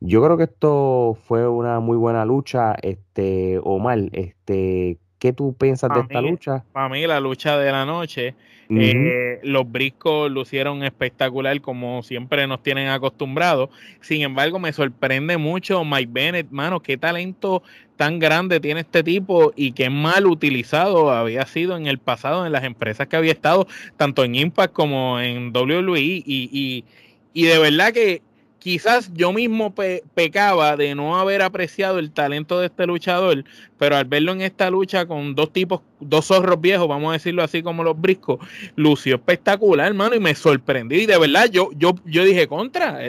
Yo 0.00 0.22
creo 0.22 0.36
que 0.36 0.44
esto 0.44 1.16
fue 1.24 1.48
una 1.48 1.80
muy 1.80 1.96
buena 1.96 2.24
lucha, 2.24 2.74
este 2.82 3.60
Omar, 3.62 3.98
este 4.12 4.98
¿qué 5.18 5.32
tú 5.32 5.54
piensas 5.54 5.90
de 5.94 6.00
esta 6.00 6.20
lucha? 6.20 6.64
Para 6.72 6.88
mí 6.88 7.06
la 7.06 7.20
lucha 7.20 7.56
de 7.56 7.70
la 7.70 7.84
noche 7.84 8.34
eh, 8.70 9.40
los 9.42 9.70
briscos 9.70 10.30
lucieron 10.30 10.82
espectacular 10.82 11.60
como 11.60 12.02
siempre 12.02 12.46
nos 12.46 12.62
tienen 12.62 12.88
acostumbrados. 12.88 13.70
Sin 14.00 14.22
embargo, 14.22 14.58
me 14.58 14.72
sorprende 14.72 15.36
mucho 15.36 15.84
Mike 15.84 16.10
Bennett, 16.12 16.50
mano, 16.50 16.80
qué 16.80 16.96
talento 16.96 17.62
tan 17.96 18.18
grande 18.18 18.60
tiene 18.60 18.80
este 18.80 19.02
tipo 19.02 19.52
y 19.54 19.72
qué 19.72 19.88
mal 19.88 20.26
utilizado 20.26 21.12
había 21.12 21.46
sido 21.46 21.76
en 21.76 21.86
el 21.86 21.98
pasado 21.98 22.44
en 22.44 22.52
las 22.52 22.64
empresas 22.64 23.06
que 23.06 23.16
había 23.16 23.32
estado, 23.32 23.66
tanto 23.96 24.24
en 24.24 24.34
Impact 24.34 24.72
como 24.72 25.20
en 25.20 25.52
WWE. 25.54 26.00
Y, 26.00 26.22
y, 26.26 26.84
y 27.32 27.44
de 27.44 27.58
verdad 27.58 27.92
que 27.92 28.22
quizás 28.64 29.12
yo 29.12 29.30
mismo 29.30 29.74
pecaba 30.14 30.74
de 30.74 30.94
no 30.94 31.18
haber 31.18 31.42
apreciado 31.42 31.98
el 31.98 32.10
talento 32.10 32.58
de 32.58 32.68
este 32.68 32.86
luchador, 32.86 33.44
pero 33.76 33.94
al 33.94 34.06
verlo 34.06 34.32
en 34.32 34.40
esta 34.40 34.70
lucha 34.70 35.04
con 35.04 35.34
dos 35.34 35.52
tipos, 35.52 35.82
dos 36.00 36.28
zorros 36.28 36.58
viejos, 36.58 36.88
vamos 36.88 37.10
a 37.10 37.12
decirlo 37.12 37.42
así 37.42 37.62
como 37.62 37.84
los 37.84 38.00
briscos, 38.00 38.38
lució 38.74 39.16
espectacular, 39.16 39.88
hermano, 39.88 40.14
y 40.14 40.20
me 40.20 40.34
sorprendí. 40.34 41.02
Y 41.02 41.06
de 41.06 41.18
verdad, 41.18 41.50
yo, 41.50 41.68
yo, 41.76 41.94
yo 42.06 42.24
dije 42.24 42.48
contra, 42.48 43.00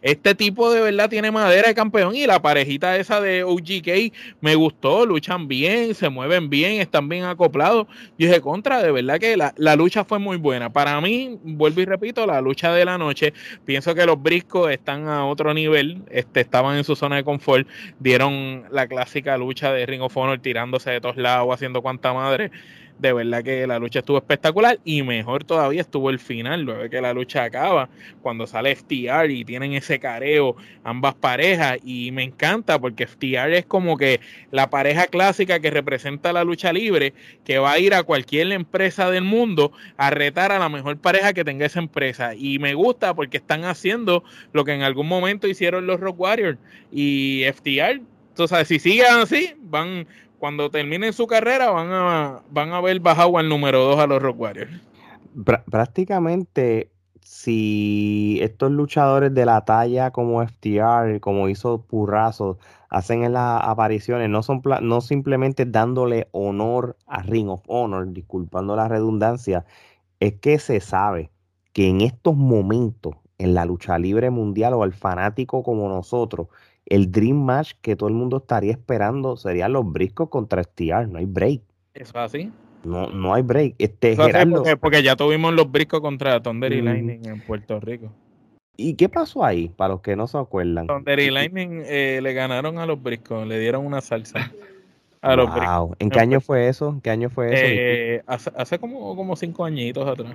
este 0.00 0.34
tipo 0.34 0.72
de 0.72 0.80
verdad 0.80 1.10
tiene 1.10 1.30
madera 1.30 1.68
de 1.68 1.74
campeón 1.74 2.16
y 2.16 2.26
la 2.26 2.40
parejita 2.40 2.96
esa 2.96 3.20
de 3.20 3.44
OGK 3.44 4.14
me 4.40 4.54
gustó, 4.54 5.04
luchan 5.04 5.46
bien, 5.46 5.94
se 5.94 6.08
mueven 6.08 6.48
bien, 6.48 6.80
están 6.80 7.10
bien 7.10 7.24
acoplados. 7.24 7.86
Yo 8.18 8.28
dije 8.28 8.40
contra, 8.40 8.82
de 8.82 8.92
verdad 8.92 9.18
que 9.18 9.36
la, 9.36 9.52
la 9.58 9.76
lucha 9.76 10.06
fue 10.06 10.18
muy 10.18 10.38
buena. 10.38 10.72
Para 10.72 10.98
mí, 11.02 11.38
vuelvo 11.42 11.82
y 11.82 11.84
repito, 11.84 12.24
la 12.24 12.40
lucha 12.40 12.72
de 12.72 12.86
la 12.86 12.96
noche, 12.96 13.34
pienso 13.66 13.94
que 13.94 14.06
los 14.06 14.22
briscos 14.22 14.70
están 14.70 15.01
a 15.08 15.24
otro 15.26 15.54
nivel, 15.54 16.02
este, 16.10 16.40
estaban 16.40 16.76
en 16.76 16.84
su 16.84 16.96
zona 16.96 17.16
de 17.16 17.24
confort, 17.24 17.66
dieron 17.98 18.64
la 18.70 18.86
clásica 18.86 19.36
lucha 19.36 19.72
de 19.72 19.86
Ring 19.86 20.02
of 20.02 20.16
tirándose 20.40 20.90
de 20.90 21.00
todos 21.00 21.16
lados, 21.16 21.52
haciendo 21.52 21.82
cuanta 21.82 22.12
madre. 22.12 22.50
De 23.02 23.12
verdad 23.12 23.42
que 23.42 23.66
la 23.66 23.80
lucha 23.80 23.98
estuvo 23.98 24.18
espectacular 24.18 24.78
y 24.84 25.02
mejor 25.02 25.42
todavía 25.42 25.80
estuvo 25.80 26.08
el 26.08 26.20
final, 26.20 26.62
luego 26.62 26.88
que 26.88 27.00
la 27.00 27.12
lucha 27.12 27.42
acaba, 27.42 27.88
cuando 28.20 28.46
sale 28.46 28.76
FTR 28.76 29.28
y 29.28 29.44
tienen 29.44 29.72
ese 29.72 29.98
careo 29.98 30.54
ambas 30.84 31.16
parejas 31.16 31.78
y 31.84 32.12
me 32.12 32.22
encanta 32.22 32.78
porque 32.78 33.08
FTR 33.08 33.54
es 33.54 33.66
como 33.66 33.96
que 33.96 34.20
la 34.52 34.70
pareja 34.70 35.08
clásica 35.08 35.58
que 35.58 35.72
representa 35.72 36.32
la 36.32 36.44
lucha 36.44 36.72
libre, 36.72 37.12
que 37.44 37.58
va 37.58 37.72
a 37.72 37.80
ir 37.80 37.92
a 37.92 38.04
cualquier 38.04 38.52
empresa 38.52 39.10
del 39.10 39.24
mundo 39.24 39.72
a 39.96 40.10
retar 40.10 40.52
a 40.52 40.60
la 40.60 40.68
mejor 40.68 40.96
pareja 40.98 41.32
que 41.32 41.42
tenga 41.42 41.66
esa 41.66 41.80
empresa. 41.80 42.36
Y 42.36 42.60
me 42.60 42.74
gusta 42.74 43.14
porque 43.14 43.38
están 43.38 43.64
haciendo 43.64 44.22
lo 44.52 44.64
que 44.64 44.74
en 44.74 44.82
algún 44.82 45.08
momento 45.08 45.48
hicieron 45.48 45.88
los 45.88 45.98
Rock 45.98 46.20
Warriors 46.20 46.58
y 46.92 47.42
FTR 47.52 48.00
entonces, 48.32 48.66
si 48.66 48.78
siguen 48.78 49.06
así, 49.10 49.52
van 49.60 50.06
cuando 50.42 50.70
terminen 50.70 51.12
su 51.12 51.28
carrera 51.28 51.70
van 51.70 51.92
a 51.92 52.42
van 52.50 52.72
a 52.72 52.80
ver 52.80 52.98
bajado 52.98 53.38
al 53.38 53.48
número 53.48 53.84
2 53.84 54.00
a 54.00 54.08
los 54.08 54.20
Rock 54.20 54.40
Warriors. 54.40 54.72
prácticamente 55.70 56.90
si 57.20 58.40
estos 58.42 58.72
luchadores 58.72 59.32
de 59.32 59.46
la 59.46 59.64
talla 59.64 60.10
como 60.10 60.44
FTR, 60.44 61.20
como 61.20 61.48
hizo 61.48 61.82
Purrazo, 61.82 62.58
hacen 62.88 63.22
en 63.22 63.34
las 63.34 63.62
apariciones, 63.62 64.30
no 64.30 64.42
son 64.42 64.60
no 64.80 65.00
simplemente 65.00 65.64
dándole 65.64 66.26
honor 66.32 66.96
a 67.06 67.22
Ring 67.22 67.48
of 67.48 67.62
Honor, 67.68 68.12
disculpando 68.12 68.74
la 68.74 68.88
redundancia, 68.88 69.64
es 70.18 70.34
que 70.40 70.58
se 70.58 70.80
sabe 70.80 71.30
que 71.72 71.86
en 71.86 72.00
estos 72.00 72.34
momentos 72.34 73.14
en 73.38 73.54
la 73.54 73.64
lucha 73.64 73.96
libre 73.96 74.30
mundial 74.30 74.74
o 74.74 74.82
al 74.82 74.92
fanático 74.92 75.62
como 75.62 75.88
nosotros, 75.88 76.48
el 76.92 77.10
dream 77.10 77.42
match 77.42 77.72
que 77.80 77.96
todo 77.96 78.10
el 78.10 78.14
mundo 78.14 78.36
estaría 78.36 78.72
esperando 78.72 79.38
sería 79.38 79.66
los 79.66 79.90
briscos 79.90 80.28
contra 80.28 80.62
STR, 80.62 81.08
no 81.08 81.18
hay 81.18 81.24
break. 81.24 81.62
¿Eso 81.94 82.18
así? 82.18 82.52
No, 82.84 83.08
no 83.08 83.32
hay 83.32 83.42
break. 83.42 83.76
Este, 83.78 84.14
porque, 84.78 85.02
ya 85.02 85.16
tuvimos 85.16 85.54
los 85.54 85.72
briscos 85.72 86.02
contra 86.02 86.42
Thunder 86.42 86.70
y 86.70 86.82
Lightning 86.82 87.26
en 87.26 87.40
Puerto 87.40 87.80
Rico. 87.80 88.12
¿Y 88.76 88.94
qué 88.94 89.08
pasó 89.08 89.42
ahí? 89.42 89.70
Para 89.70 89.94
los 89.94 90.02
que 90.02 90.16
no 90.16 90.26
se 90.26 90.36
acuerdan. 90.36 90.86
Thunder 90.86 91.18
y 91.18 91.30
Lightning 91.30 91.82
eh, 91.86 92.20
le 92.22 92.34
ganaron 92.34 92.76
a 92.76 92.84
los 92.84 93.02
briscos, 93.02 93.46
le 93.46 93.58
dieron 93.58 93.86
una 93.86 94.02
salsa. 94.02 94.52
A 95.22 95.36
los 95.36 95.48
wow. 95.54 95.94
¿En 96.00 96.10
qué 96.10 96.18
año 96.18 96.40
fue 96.40 96.66
eso? 96.66 96.88
¿En 96.88 97.00
qué 97.00 97.10
año 97.10 97.30
fue 97.30 97.54
eso? 97.54 97.62
Eh, 97.64 98.22
hace, 98.26 98.50
hace 98.56 98.78
como, 98.80 99.14
como 99.14 99.36
cinco 99.36 99.64
añitos 99.64 100.04
atrás. 100.04 100.34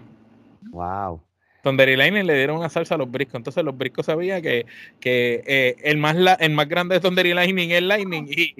Wow. 0.70 1.20
Thunder 1.64 1.98
Lightning 1.98 2.26
le 2.26 2.36
dieron 2.36 2.58
una 2.58 2.70
salsa 2.70 2.96
a 2.96 2.98
los 2.98 3.10
briscos. 3.10 3.36
Entonces 3.36 3.64
los 3.64 3.78
briscos 3.78 4.06
sabían 4.06 4.42
que, 4.42 4.66
que 5.00 5.44
eh, 5.46 5.76
el, 5.84 5.98
más 5.98 6.16
el 6.40 6.52
más 6.52 6.68
grande 6.68 6.96
de 6.96 7.02
Thunder 7.02 7.26
Lightning 7.28 7.72
es 7.72 7.82
Lightning 7.82 8.28
y, 8.30 8.54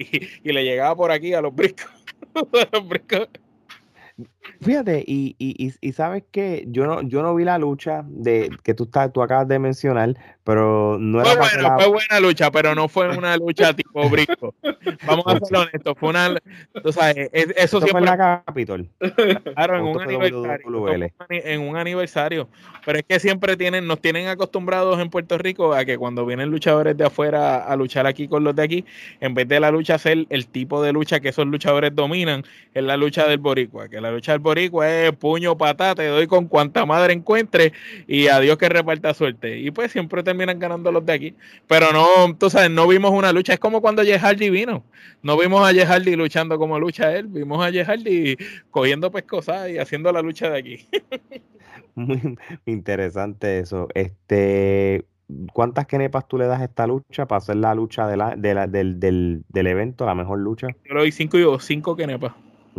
y, 0.44 0.52
le 0.52 0.64
llegaba 0.64 0.94
por 0.96 1.10
aquí 1.10 1.32
a 1.34 1.40
los 1.40 1.54
briscos. 1.54 1.90
los 2.72 2.88
briscos. 2.88 3.28
Fíjate, 4.60 5.04
y, 5.06 5.36
y, 5.38 5.72
y, 5.80 5.92
sabes 5.92 6.24
que 6.30 6.64
yo 6.68 6.86
no, 6.86 7.02
yo 7.02 7.22
no 7.22 7.34
vi 7.34 7.44
la 7.44 7.58
lucha 7.58 8.04
de 8.06 8.50
que 8.62 8.74
tú, 8.74 8.84
estás, 8.84 9.12
tú 9.12 9.22
acabas 9.22 9.48
de 9.48 9.58
mencionar, 9.58 10.14
pero 10.44 10.96
no 10.98 11.20
era. 11.20 11.30
Fue, 11.30 11.38
buena, 11.38 11.76
fue 11.76 11.88
buena 11.88 12.20
lucha, 12.20 12.50
pero 12.50 12.74
no 12.74 12.88
fue 12.88 13.16
una 13.16 13.36
lucha 13.36 13.74
tipo 13.74 14.08
brisco. 14.10 14.54
Vamos 15.06 15.24
a 15.26 15.38
ser 15.44 15.58
honestos, 15.58 15.94
fue 15.98 16.08
una. 16.10 16.28
E, 16.28 17.30
e, 17.32 17.54
eso, 17.56 17.80
siempre. 17.80 17.90
fue 17.90 18.00
en 18.00 18.06
la 18.06 18.42
Capitol. 18.46 18.88
Claro, 19.54 19.76
en 19.76 19.84
un, 19.84 20.00
aniversario, 20.00 20.88
en 21.28 21.60
un 21.60 21.76
aniversario. 21.76 22.48
Pero 22.84 22.98
es 22.98 23.04
que 23.04 23.20
siempre 23.20 23.56
tienen, 23.56 23.86
nos 23.86 24.00
tienen 24.00 24.28
acostumbrados 24.28 24.98
en 25.00 25.10
Puerto 25.10 25.36
Rico 25.36 25.74
a 25.74 25.84
que 25.84 25.98
cuando 25.98 26.24
vienen 26.24 26.50
luchadores 26.50 26.96
de 26.96 27.04
afuera 27.04 27.64
a 27.64 27.76
luchar 27.76 28.06
aquí 28.06 28.28
con 28.28 28.44
los 28.44 28.56
de 28.56 28.62
aquí, 28.62 28.84
en 29.20 29.34
vez 29.34 29.46
de 29.48 29.60
la 29.60 29.70
lucha 29.70 29.98
ser 29.98 30.26
el 30.30 30.46
tipo 30.46 30.82
de 30.82 30.92
lucha 30.92 31.20
que 31.20 31.28
esos 31.28 31.46
luchadores 31.46 31.94
dominan, 31.94 32.44
es 32.72 32.82
la 32.82 32.96
lucha 32.96 33.26
del 33.26 33.38
Boricua, 33.38 33.88
que 33.88 34.00
la 34.00 34.10
lucha 34.10 34.37
del 34.38 34.42
boricua 34.42 34.88
es 34.88 35.12
puño, 35.12 35.56
patata, 35.56 35.96
te 35.96 36.06
doy 36.06 36.26
con 36.26 36.46
cuanta 36.46 36.86
madre 36.86 37.12
encuentre 37.12 37.72
y 38.06 38.28
a 38.28 38.40
Dios 38.40 38.56
que 38.58 38.68
reparta 38.68 39.12
suerte. 39.14 39.58
Y 39.58 39.70
pues 39.70 39.92
siempre 39.92 40.22
terminan 40.22 40.58
ganando 40.58 40.92
los 40.92 41.04
de 41.04 41.12
aquí. 41.12 41.34
Pero 41.66 41.92
no, 41.92 42.34
tú 42.38 42.50
sabes, 42.50 42.70
no 42.70 42.86
vimos 42.86 43.10
una 43.10 43.32
lucha. 43.32 43.54
Es 43.54 43.60
como 43.60 43.80
cuando 43.80 44.02
Jeff 44.02 44.22
vino. 44.38 44.84
No 45.22 45.36
vimos 45.36 45.68
a 45.68 45.72
Jeff 45.72 45.90
luchando 46.06 46.58
como 46.58 46.78
lucha 46.78 47.14
él. 47.14 47.26
Vimos 47.26 47.64
a 47.64 47.70
Jeff 47.70 47.88
cogiendo 48.70 49.10
pescosas 49.10 49.70
y 49.70 49.78
haciendo 49.78 50.12
la 50.12 50.22
lucha 50.22 50.50
de 50.50 50.58
aquí. 50.58 50.88
Muy 51.94 52.38
interesante 52.66 53.58
eso. 53.58 53.88
Este, 53.94 55.04
¿Cuántas 55.52 55.86
kenepas 55.86 56.26
tú 56.26 56.38
le 56.38 56.46
das 56.46 56.60
a 56.60 56.64
esta 56.64 56.86
lucha 56.86 57.26
para 57.26 57.38
hacer 57.38 57.56
la 57.56 57.74
lucha 57.74 58.06
de 58.06 58.16
la, 58.16 58.34
del, 58.36 58.70
del, 59.00 59.44
del, 59.48 59.66
evento, 59.66 60.06
la 60.06 60.14
mejor 60.14 60.38
lucha? 60.38 60.68
Yo 60.84 60.94
le 60.94 61.00
doy 61.00 61.12
cinco, 61.12 61.58
cinco 61.58 61.96
kenepas. 61.96 62.32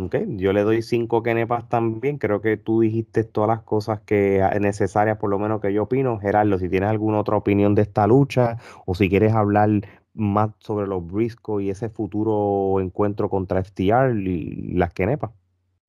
Yo 0.08 0.52
le 0.52 0.62
doy 0.62 0.82
cinco 0.82 1.22
kenepas 1.22 1.68
también. 1.68 2.18
Creo 2.18 2.40
que 2.40 2.56
tú 2.56 2.80
dijiste 2.80 3.24
todas 3.24 3.48
las 3.48 3.62
cosas 3.62 4.00
que 4.00 4.42
ah, 4.42 4.56
necesarias, 4.60 5.18
por 5.18 5.30
lo 5.30 5.38
menos 5.38 5.60
que 5.60 5.72
yo 5.72 5.84
opino. 5.84 6.18
Gerardo, 6.18 6.58
si 6.58 6.68
tienes 6.68 6.90
alguna 6.90 7.20
otra 7.20 7.36
opinión 7.36 7.74
de 7.74 7.82
esta 7.82 8.06
lucha 8.06 8.58
o 8.86 8.94
si 8.94 9.08
quieres 9.08 9.34
hablar 9.34 9.70
más 10.14 10.50
sobre 10.58 10.86
los 10.86 11.06
Briscoe 11.06 11.64
y 11.64 11.70
ese 11.70 11.88
futuro 11.88 12.80
encuentro 12.80 13.28
contra 13.28 13.62
FTR 13.62 14.16
y 14.28 14.72
las 14.74 14.92
kenepas. 14.92 15.30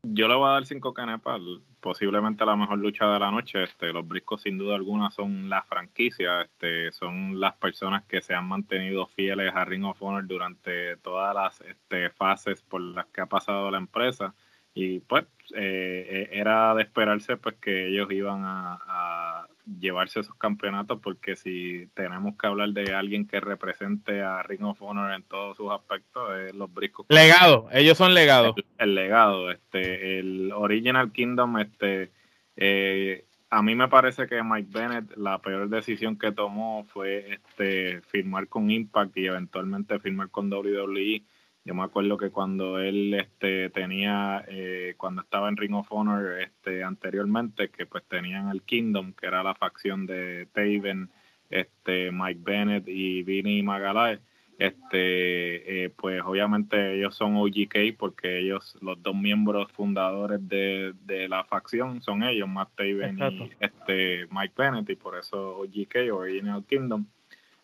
Yo 0.04 0.28
le 0.28 0.34
voy 0.34 0.50
a 0.50 0.54
dar 0.54 0.66
cinco 0.66 0.96
canepas, 0.96 1.40
posiblemente 1.80 2.44
la 2.44 2.56
mejor 2.56 2.80
lucha 2.80 3.06
de 3.08 3.20
la 3.20 3.30
noche. 3.30 3.64
Este, 3.64 3.94
los 3.94 4.08
Briscos 4.08 4.42
sin 4.42 4.58
duda 4.58 4.76
alguna 4.76 5.12
son 5.12 5.48
la 5.48 5.62
franquicia, 5.62 6.42
este, 6.42 6.92
son 6.92 7.40
las 7.40 7.56
personas 7.58 8.04
que 8.06 8.22
se 8.22 8.34
han 8.34 8.48
mantenido 8.48 9.06
fieles 9.06 9.54
a 9.54 9.64
Ring 9.64 9.86
of 9.86 10.02
Honor 10.02 10.26
durante 10.26 10.98
todas 10.98 11.36
las 11.36 11.62
este, 11.62 12.10
fases 12.10 12.64
por 12.64 12.82
las 12.82 13.06
que 13.08 13.22
ha 13.22 13.28
pasado 13.28 13.70
la 13.70 13.78
empresa. 13.78 14.34
Y 14.74 15.02
pues 15.02 15.26
eh, 15.56 16.08
eh, 16.10 16.30
era 16.32 16.74
de 16.74 16.84
esperarse 16.84 17.38
pues 17.38 17.56
que 17.58 17.90
ellos 17.90 18.12
iban 18.12 18.42
a, 18.44 19.48
llevarse 19.80 20.20
esos 20.20 20.36
campeonatos 20.36 21.00
porque 21.02 21.36
si 21.36 21.88
tenemos 21.94 22.36
que 22.38 22.48
hablar 22.48 22.70
de 22.70 22.94
alguien 22.94 23.28
que 23.28 23.40
represente 23.40 24.22
a 24.22 24.44
Ring 24.44 24.64
of 24.64 24.82
Honor 24.82 25.14
en 25.14 25.24
todos 25.24 25.58
sus 25.58 25.72
aspectos 25.72 26.38
es 26.40 26.56
los 26.56 26.74
briscos 26.74 27.06
legado 27.10 27.68
ellos 27.72 27.98
son 27.98 28.14
legados 28.14 28.56
el, 28.78 28.96
legado 28.96 29.52
este 29.52 30.20
el 30.20 30.52
Original 30.54 31.12
Kingdom 31.12 31.60
este 31.60 32.12
eh, 32.56 33.26
a 33.50 33.62
mí 33.62 33.76
me 33.76 33.88
parece 33.88 34.28
que 34.28 34.42
Mike 34.44 34.70
Bennett 34.72 35.18
la 35.18 35.40
peor 35.40 35.70
decisión 35.70 36.18
que 36.18 36.32
tomó 36.32 36.86
fue 36.86 37.34
este 37.34 38.02
firmar 38.02 38.48
con 38.48 38.72
Impact 38.72 39.18
y 39.18 39.28
eventualmente 39.28 40.00
firmar 40.00 40.30
con 40.30 40.52
WWE 40.52 41.24
yo 41.64 41.76
me 41.76 41.84
acuerdo 41.84 42.18
que 42.18 42.32
cuando 42.32 42.80
él 42.80 43.14
este, 43.14 43.70
tenía, 43.70 44.44
eh, 44.48 44.96
cuando 44.98 45.22
estaba 45.22 45.48
en 45.48 45.58
Ring 45.58 45.76
of 45.76 45.92
Honor 45.92 46.42
este, 46.42 46.84
anteriormente, 46.84 47.70
que 47.70 47.86
pues 47.86 48.04
tenían 48.08 48.50
el 48.50 48.64
Kingdom, 48.64 49.14
que 49.14 49.28
era 49.28 49.44
la 49.44 49.54
facción 49.54 50.06
de 50.08 50.48
Taven, 50.54 51.12
este, 51.50 52.12
Mike 52.12 52.42
Bennett 52.44 52.88
y 52.88 53.22
Vinny 53.24 53.62
Magalhaes, 53.62 54.20
este, 54.58 55.86
eh, 55.86 55.90
pues 55.90 56.22
obviamente 56.24 56.96
ellos 56.96 57.16
son 57.16 57.36
OGK 57.36 57.98
porque 57.98 58.40
ellos, 58.40 58.78
los 58.82 59.02
dos 59.02 59.16
miembros 59.16 59.72
fundadores 59.72 60.48
de, 60.48 60.94
de 61.04 61.28
la 61.28 61.44
facción 61.44 62.02
son 62.02 62.24
ellos, 62.24 62.48
Matt 62.48 62.70
Taven 62.76 63.18
y 63.18 63.52
este, 63.60 64.28
Mike 64.30 64.54
Bennett, 64.56 64.90
y 64.90 64.96
por 64.96 65.18
eso 65.18 65.60
OGK, 65.60 66.12
Original 66.12 66.64
Kingdom. 66.66 67.06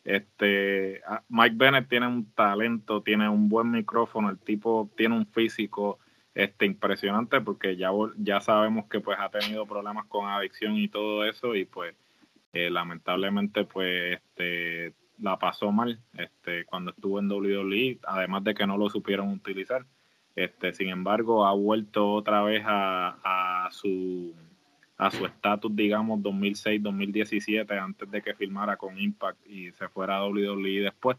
Este, 0.08 1.02
Mike 1.28 1.58
Bennett 1.58 1.90
tiene 1.90 2.08
un 2.08 2.32
talento, 2.32 3.04
tiene 3.04 3.28
un 3.28 3.50
buen 3.50 3.70
micrófono, 3.70 4.30
el 4.30 4.40
tipo 4.40 4.90
tiene 4.96 5.18
un 5.18 5.26
físico 5.28 6.00
este, 6.34 6.66
impresionante 6.66 7.42
porque 7.42 7.76
ya, 7.76 7.90
ya 8.16 8.40
sabemos 8.40 8.86
que 8.86 9.02
pues 9.02 9.18
ha 9.20 9.28
tenido 9.28 9.66
problemas 9.66 10.06
con 10.06 10.30
adicción 10.30 10.78
y 10.78 10.88
todo 10.88 11.26
eso 11.26 11.56
y 11.56 11.66
pues 11.66 11.94
eh, 12.54 12.70
lamentablemente 12.70 13.66
pues 13.66 14.14
este, 14.14 14.94
la 15.20 15.38
pasó 15.38 15.74
mal 15.74 16.00
este, 16.18 16.64
cuando 16.64 16.92
estuvo 16.92 17.20
en 17.20 17.30
WWE, 17.30 18.00
además 18.04 18.46
de 18.46 18.54
que 18.54 18.66
no 18.66 18.78
lo 18.78 18.90
supieron 18.90 19.28
utilizar. 19.34 19.86
Este, 20.38 20.72
sin 20.72 20.88
embargo, 20.88 21.46
ha 21.46 21.52
vuelto 21.52 22.14
otra 22.14 22.44
vez 22.44 22.64
a, 22.66 23.18
a 23.66 23.72
su 23.72 24.34
a 24.98 25.12
su 25.12 25.26
estatus, 25.26 25.76
digamos, 25.76 26.20
2006-2017, 26.22 27.80
antes 27.80 28.10
de 28.10 28.22
que 28.22 28.34
firmara 28.34 28.78
con 28.78 29.00
Impact 29.00 29.46
y 29.48 29.72
se 29.74 29.88
fuera 29.90 30.18
a 30.18 30.26
WWE 30.28 30.82
después. 30.82 31.18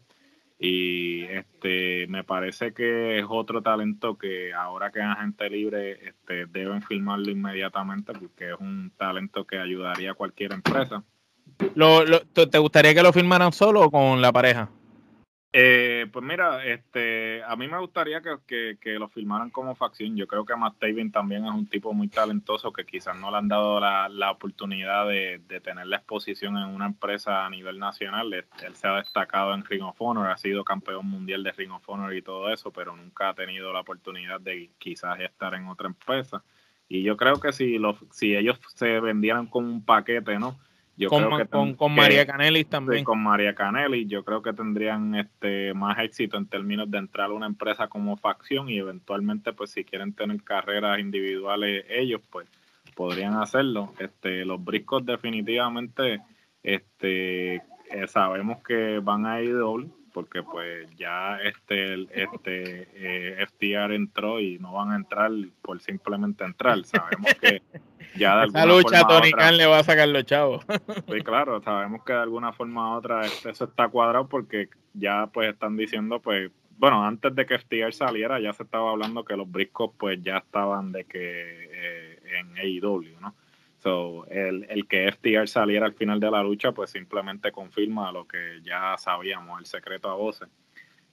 Y 0.60 1.22
este 1.22 2.08
me 2.08 2.24
parece 2.24 2.74
que 2.74 3.20
es 3.20 3.24
otro 3.28 3.62
talento 3.62 4.18
que 4.18 4.52
ahora 4.52 4.90
que 4.90 4.98
es 4.98 5.04
agente 5.04 5.48
libre 5.48 6.08
este, 6.08 6.46
deben 6.46 6.82
firmarlo 6.82 7.30
inmediatamente 7.30 8.12
porque 8.12 8.50
es 8.50 8.56
un 8.58 8.90
talento 8.96 9.44
que 9.44 9.58
ayudaría 9.58 10.10
a 10.10 10.14
cualquier 10.14 10.52
empresa. 10.54 11.04
¿Lo, 11.76 12.04
te 12.22 12.58
gustaría 12.58 12.92
que 12.92 13.02
lo 13.02 13.12
firmaran 13.12 13.52
solo 13.52 13.82
o 13.82 13.90
con 13.90 14.20
la 14.20 14.32
pareja? 14.32 14.68
Eh, 15.50 16.06
pues 16.12 16.22
mira, 16.22 16.62
este, 16.66 17.42
a 17.42 17.56
mí 17.56 17.68
me 17.68 17.78
gustaría 17.78 18.20
que, 18.20 18.78
lo 18.98 19.08
filmaran 19.08 19.48
como 19.48 19.74
facción. 19.74 20.14
Yo 20.14 20.26
creo 20.26 20.44
que 20.44 20.54
Matt 20.54 20.78
Taven 20.78 21.10
también 21.10 21.46
es 21.46 21.50
un 21.50 21.66
tipo 21.66 21.94
muy 21.94 22.08
talentoso 22.08 22.72
que 22.72 22.84
quizás 22.84 23.18
no 23.18 23.30
le 23.30 23.38
han 23.38 23.48
dado 23.48 23.80
la, 23.80 24.30
oportunidad 24.30 25.08
de, 25.08 25.40
tener 25.62 25.86
la 25.86 25.96
exposición 25.96 26.58
en 26.58 26.68
una 26.68 26.86
empresa 26.86 27.46
a 27.46 27.50
nivel 27.50 27.78
nacional. 27.78 28.32
Él, 28.34 28.44
se 28.74 28.86
ha 28.86 28.96
destacado 28.96 29.54
en 29.54 29.64
Ring 29.64 29.82
of 29.84 29.96
Honor, 30.00 30.28
ha 30.30 30.36
sido 30.36 30.64
campeón 30.64 31.06
mundial 31.06 31.42
de 31.42 31.52
Ring 31.52 31.72
of 31.72 31.88
Honor 31.88 32.14
y 32.14 32.22
todo 32.22 32.52
eso, 32.52 32.70
pero 32.70 32.94
nunca 32.94 33.30
ha 33.30 33.34
tenido 33.34 33.72
la 33.72 33.80
oportunidad 33.80 34.40
de 34.40 34.70
quizás 34.78 35.18
estar 35.20 35.54
en 35.54 35.66
otra 35.68 35.86
empresa. 35.88 36.44
Y 36.90 37.02
yo 37.02 37.16
creo 37.16 37.40
que 37.40 37.52
si, 37.52 37.78
los, 37.78 37.96
si 38.10 38.36
ellos 38.36 38.60
se 38.74 39.00
vendieran 39.00 39.46
con 39.46 39.64
un 39.64 39.84
paquete, 39.84 40.38
¿no? 40.38 40.58
Con, 41.06 41.74
con, 41.74 41.94
María 41.94 42.26
Canelli 42.26 42.64
también. 42.64 43.04
con 43.04 43.22
María 43.22 43.54
Canelli, 43.54 44.06
yo 44.06 44.24
creo 44.24 44.42
que 44.42 44.52
tendrían 44.52 45.14
este 45.14 45.74
más 45.74 45.98
éxito 45.98 46.36
en 46.36 46.46
términos 46.46 46.90
de 46.90 46.98
entrar 46.98 47.30
a 47.30 47.32
una 47.32 47.46
empresa 47.46 47.88
como 47.88 48.16
facción 48.16 48.68
y 48.68 48.78
eventualmente, 48.78 49.52
pues 49.52 49.70
si 49.70 49.84
quieren 49.84 50.12
tener 50.12 50.42
carreras 50.42 50.98
individuales 50.98 51.84
ellos, 51.88 52.20
pues 52.30 52.48
podrían 52.94 53.34
hacerlo. 53.34 53.92
Este, 53.98 54.44
los 54.44 54.64
briscos 54.64 55.06
definitivamente, 55.06 56.20
este, 56.62 57.56
eh, 57.56 58.06
sabemos 58.08 58.62
que 58.62 58.98
van 58.98 59.26
a 59.26 59.40
ir 59.40 59.54
doble 59.54 59.88
porque 60.18 60.42
pues 60.42 60.88
ya 60.96 61.38
este 61.44 62.08
este 62.12 62.88
eh, 62.92 63.46
FTR 63.46 63.92
entró 63.92 64.40
y 64.40 64.58
no 64.58 64.72
van 64.72 64.90
a 64.90 64.96
entrar 64.96 65.30
por 65.62 65.80
simplemente 65.80 66.42
entrar. 66.42 66.84
Sabemos 66.84 67.34
que 67.34 67.62
ya 68.16 68.40
de 68.40 68.46
Esa 68.48 68.66
lucha 68.66 69.06
Tony 69.06 69.30
Khan 69.30 69.56
le 69.56 69.66
va 69.66 69.78
a 69.78 69.84
sacar 69.84 70.08
los 70.08 70.24
chavos. 70.24 70.66
Sí, 71.08 71.20
claro, 71.20 71.62
sabemos 71.62 72.02
que 72.04 72.14
de 72.14 72.18
alguna 72.18 72.52
forma 72.52 72.94
u 72.94 72.98
otra 72.98 73.24
eso 73.26 73.64
está 73.64 73.88
cuadrado 73.88 74.28
porque 74.28 74.68
ya 74.92 75.28
pues 75.28 75.52
están 75.52 75.76
diciendo 75.76 76.20
pues 76.20 76.50
bueno, 76.78 77.04
antes 77.04 77.32
de 77.36 77.46
que 77.46 77.60
FTR 77.60 77.92
saliera 77.92 78.40
ya 78.40 78.52
se 78.52 78.64
estaba 78.64 78.90
hablando 78.90 79.24
que 79.24 79.36
los 79.36 79.48
briscos 79.48 79.92
pues 79.96 80.20
ya 80.20 80.38
estaban 80.38 80.90
de 80.90 81.04
que 81.04 81.68
eh, 81.70 82.18
en 82.40 82.58
AEW, 82.58 83.20
¿no? 83.20 83.36
So, 83.78 84.26
el, 84.26 84.66
el, 84.68 84.88
que 84.88 85.10
FTR 85.12 85.46
saliera 85.46 85.86
al 85.86 85.94
final 85.94 86.18
de 86.18 86.30
la 86.30 86.42
lucha, 86.42 86.72
pues 86.72 86.90
simplemente 86.90 87.52
confirma 87.52 88.10
lo 88.10 88.26
que 88.26 88.60
ya 88.62 88.96
sabíamos, 88.98 89.60
el 89.60 89.66
secreto 89.66 90.10
a 90.10 90.14
voces. 90.14 90.48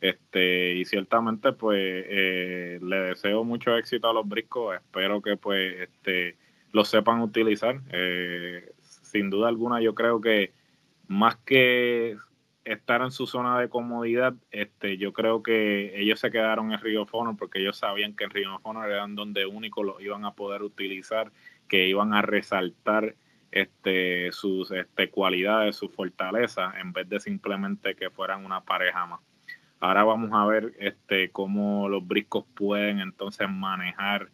Este, 0.01 0.73
y 0.73 0.85
ciertamente, 0.85 1.53
pues, 1.53 1.79
eh, 1.79 2.79
le 2.81 2.95
deseo 2.97 3.43
mucho 3.43 3.77
éxito 3.77 4.09
a 4.09 4.13
los 4.13 4.27
briscos. 4.27 4.75
Espero 4.75 5.21
que, 5.21 5.37
pues, 5.37 5.79
este, 5.79 6.37
lo 6.71 6.85
sepan 6.85 7.21
utilizar. 7.21 7.81
Eh, 7.91 8.71
sin 8.81 9.29
duda 9.29 9.47
alguna, 9.47 9.81
yo 9.81 9.95
creo 9.95 10.19
que 10.19 10.53
más 11.07 11.37
que 11.37 12.17
estar 12.65 13.01
en 13.01 13.11
su 13.11 13.27
zona 13.27 13.59
de 13.59 13.69
comodidad, 13.69 14.33
este, 14.51 14.97
yo 14.97 15.13
creo 15.13 15.43
que 15.43 16.01
ellos 16.01 16.19
se 16.19 16.31
quedaron 16.31 16.71
en 16.71 16.81
Rio 16.81 17.07
Honor 17.11 17.37
porque 17.37 17.59
ellos 17.59 17.77
sabían 17.77 18.15
que 18.15 18.23
en 18.23 18.31
Rio 18.31 18.59
Honor 18.63 18.91
eran 18.91 19.15
donde 19.15 19.45
único 19.45 19.83
lo 19.83 20.01
iban 20.01 20.25
a 20.25 20.33
poder 20.33 20.63
utilizar 20.63 21.31
que 21.67 21.87
iban 21.87 22.13
a 22.13 22.21
resaltar 22.21 23.15
este, 23.51 24.31
sus 24.31 24.71
este, 24.71 25.09
cualidades, 25.09 25.75
su 25.75 25.89
fortaleza, 25.89 26.73
en 26.79 26.91
vez 26.93 27.07
de 27.09 27.19
simplemente 27.19 27.95
que 27.95 28.09
fueran 28.09 28.45
una 28.45 28.61
pareja 28.61 29.05
más. 29.05 29.21
Ahora 29.79 30.03
vamos 30.03 30.31
a 30.33 30.45
ver 30.45 30.73
este, 30.79 31.29
cómo 31.29 31.89
los 31.89 32.05
briscos 32.05 32.45
pueden 32.53 32.99
entonces 32.99 33.47
manejar 33.49 34.29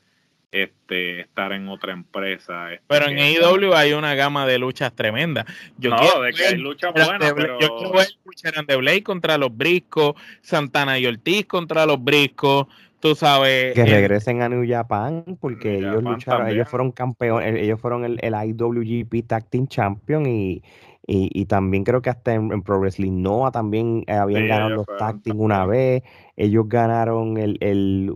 este, 0.52 1.22
estar 1.22 1.54
en 1.54 1.70
otra 1.70 1.94
empresa. 1.94 2.74
Este, 2.74 2.84
pero 2.88 3.08
en 3.08 3.18
AEW 3.18 3.74
hay 3.74 3.94
una 3.94 4.16
gama 4.16 4.46
de 4.46 4.60
luchas 4.60 4.94
tremenda. 4.94 5.46
Yo 5.78 5.92
no, 5.92 6.22
de 6.22 6.34
que 6.34 6.48
hay 6.48 6.58
luchas 6.58 6.94
buenas, 6.94 7.34
pero... 7.34 7.60
Yo 7.60 7.76
quiero 7.78 7.94
ver 7.94 8.86
de 8.86 9.04
contra 9.04 9.38
los 9.38 9.56
briscos, 9.56 10.16
Santana 10.42 11.00
y 11.00 11.06
Ortiz 11.06 11.46
contra 11.46 11.86
los 11.86 12.04
briscos, 12.04 12.68
tú 13.02 13.16
sabes. 13.16 13.74
Que 13.74 13.86
regresen 13.86 14.41
a 14.41 14.49
New 14.49 14.66
Japan, 14.68 15.38
porque 15.39 15.78
ellos 15.80 16.04
lucharon, 16.04 16.47
ellos 16.47 16.70
fueron 16.70 16.91
campeones, 16.91 17.56
ellos 17.62 17.80
fueron 17.80 18.06
el, 18.06 18.20
el 18.22 18.34
IWGP 18.34 19.28
Tag 19.28 19.49
Team 19.49 19.68
Champion 19.68 20.26
y, 20.26 20.62
y, 21.06 21.45
también 21.45 21.84
creo 21.84 22.02
que 22.02 22.10
hasta 22.10 22.34
en, 22.34 22.62
Pro 22.62 22.80
Wrestling 22.80 23.22
Noah 23.22 23.52
también 23.52 24.04
eh, 24.08 24.14
habían 24.14 24.47
ganado 24.47 24.70
los 24.70 24.86
Tag 24.97 25.22
Team 25.24 25.41
una 25.41 25.66
vez. 25.66 26.04
Ellos 26.38 26.70
ganaron 26.70 27.38
el, 27.38 27.58
el 27.60 28.14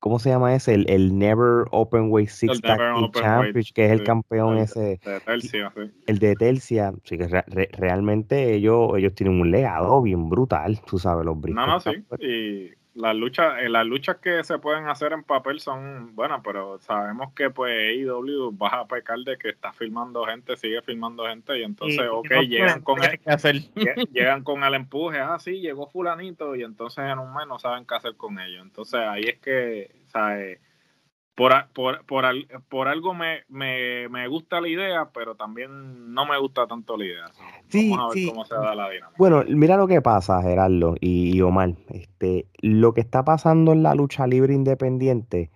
¿cómo 0.00 0.18
se 0.18 0.30
llama 0.30 0.54
ese? 0.54 0.74
El, 0.74 0.90
el 0.90 1.16
Never 1.16 1.66
Open 1.70 2.10
Way 2.10 2.26
Six 2.26 2.60
Tag 2.60 2.78
Team 2.78 3.10
Championship, 3.12 3.74
que 3.74 3.84
es 3.86 3.92
el 3.92 4.02
campeón 4.04 4.58
ese. 4.58 4.98
De 5.04 5.20
Telsia, 5.24 5.72
sí. 5.76 5.82
El 6.06 6.18
de 6.18 6.34
Telsia. 6.34 6.92
Sí, 7.04 7.18
que 7.18 7.28
realmente 7.72 8.54
ellos, 8.54 8.92
ellos 8.96 9.14
tienen 9.14 9.40
un 9.40 9.50
legado 9.50 10.02
bien 10.02 10.28
brutal, 10.28 10.80
tú 10.86 10.98
sabes, 10.98 11.24
los 11.24 11.40
brincos. 11.40 11.66
No, 11.66 11.72
no, 11.74 11.80
sí. 11.80 11.90
Y 12.20 12.72
las 12.98 13.14
luchas, 13.14 13.54
eh, 13.60 13.68
las 13.68 13.86
luchas 13.86 14.16
que 14.16 14.42
se 14.42 14.58
pueden 14.58 14.88
hacer 14.88 15.12
en 15.12 15.22
papel 15.22 15.60
son 15.60 16.14
buenas, 16.14 16.40
pero 16.42 16.78
sabemos 16.80 17.32
que 17.32 17.48
pues 17.48 17.72
AEW 17.72 18.56
va 18.58 18.80
a 18.80 18.86
pecar 18.88 19.18
de 19.20 19.38
que 19.38 19.50
está 19.50 19.72
filmando 19.72 20.24
gente, 20.24 20.56
sigue 20.56 20.82
filmando 20.82 21.26
gente 21.26 21.58
y 21.58 21.62
entonces, 21.62 22.02
ok, 22.10 22.30
llegan 22.48 22.82
con 22.82 22.98
el, 23.02 23.20
llegan 24.12 24.42
con 24.42 24.64
el 24.64 24.74
empuje, 24.74 25.18
ah, 25.18 25.38
sí, 25.38 25.60
llegó 25.60 25.86
fulanito 25.86 26.56
y 26.56 26.62
entonces 26.64 27.04
en 27.04 27.18
un 27.20 27.32
mes 27.32 27.46
no 27.46 27.58
saben 27.58 27.86
qué 27.86 27.94
hacer 27.94 28.16
con 28.16 28.38
ellos. 28.40 28.62
Entonces 28.62 29.00
ahí 29.00 29.22
es 29.22 29.38
que, 29.38 29.90
¿sabes? 30.08 30.58
Por, 31.38 31.52
por, 31.72 32.04
por, 32.04 32.24
por 32.68 32.88
algo 32.88 33.14
me, 33.14 33.44
me, 33.48 34.08
me, 34.08 34.26
gusta 34.26 34.60
la 34.60 34.66
idea, 34.66 35.08
pero 35.14 35.36
también 35.36 36.12
no 36.12 36.26
me 36.26 36.36
gusta 36.36 36.66
tanto 36.66 36.96
la 36.96 37.04
idea. 37.04 37.24
Vamos 37.72 38.12
a 38.12 38.14
ver 38.14 38.28
cómo 38.28 38.44
se 38.44 38.54
da 38.56 38.74
la 38.74 38.90
dinámica. 38.90 39.14
Bueno, 39.16 39.44
mira 39.46 39.76
lo 39.76 39.86
que 39.86 40.02
pasa, 40.02 40.42
Gerardo 40.42 40.96
y, 41.00 41.40
Omar. 41.40 41.74
Este, 41.90 42.48
lo 42.60 42.92
que 42.92 43.00
está 43.00 43.24
pasando 43.24 43.70
en 43.70 43.84
la 43.84 43.94
lucha 43.94 44.26
libre 44.26 44.52
independiente 44.52 45.52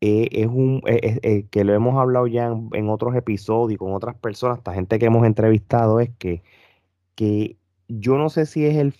eh, 0.00 0.28
es 0.32 0.46
un 0.46 0.80
eh, 0.86 1.20
eh, 1.22 1.46
que 1.50 1.64
lo 1.64 1.74
hemos 1.74 2.00
hablado 2.00 2.26
ya 2.26 2.46
en, 2.46 2.88
otros 2.88 3.14
episodios 3.14 3.78
con 3.78 3.92
otras 3.92 4.16
personas, 4.16 4.56
esta 4.56 4.72
gente 4.72 4.98
que 4.98 5.04
hemos 5.04 5.26
entrevistado, 5.26 6.00
es 6.00 6.08
que, 6.16 6.42
que 7.14 7.58
yo 7.88 8.16
no 8.16 8.30
sé 8.30 8.46
si 8.46 8.64
es 8.64 8.78
el 8.78 8.94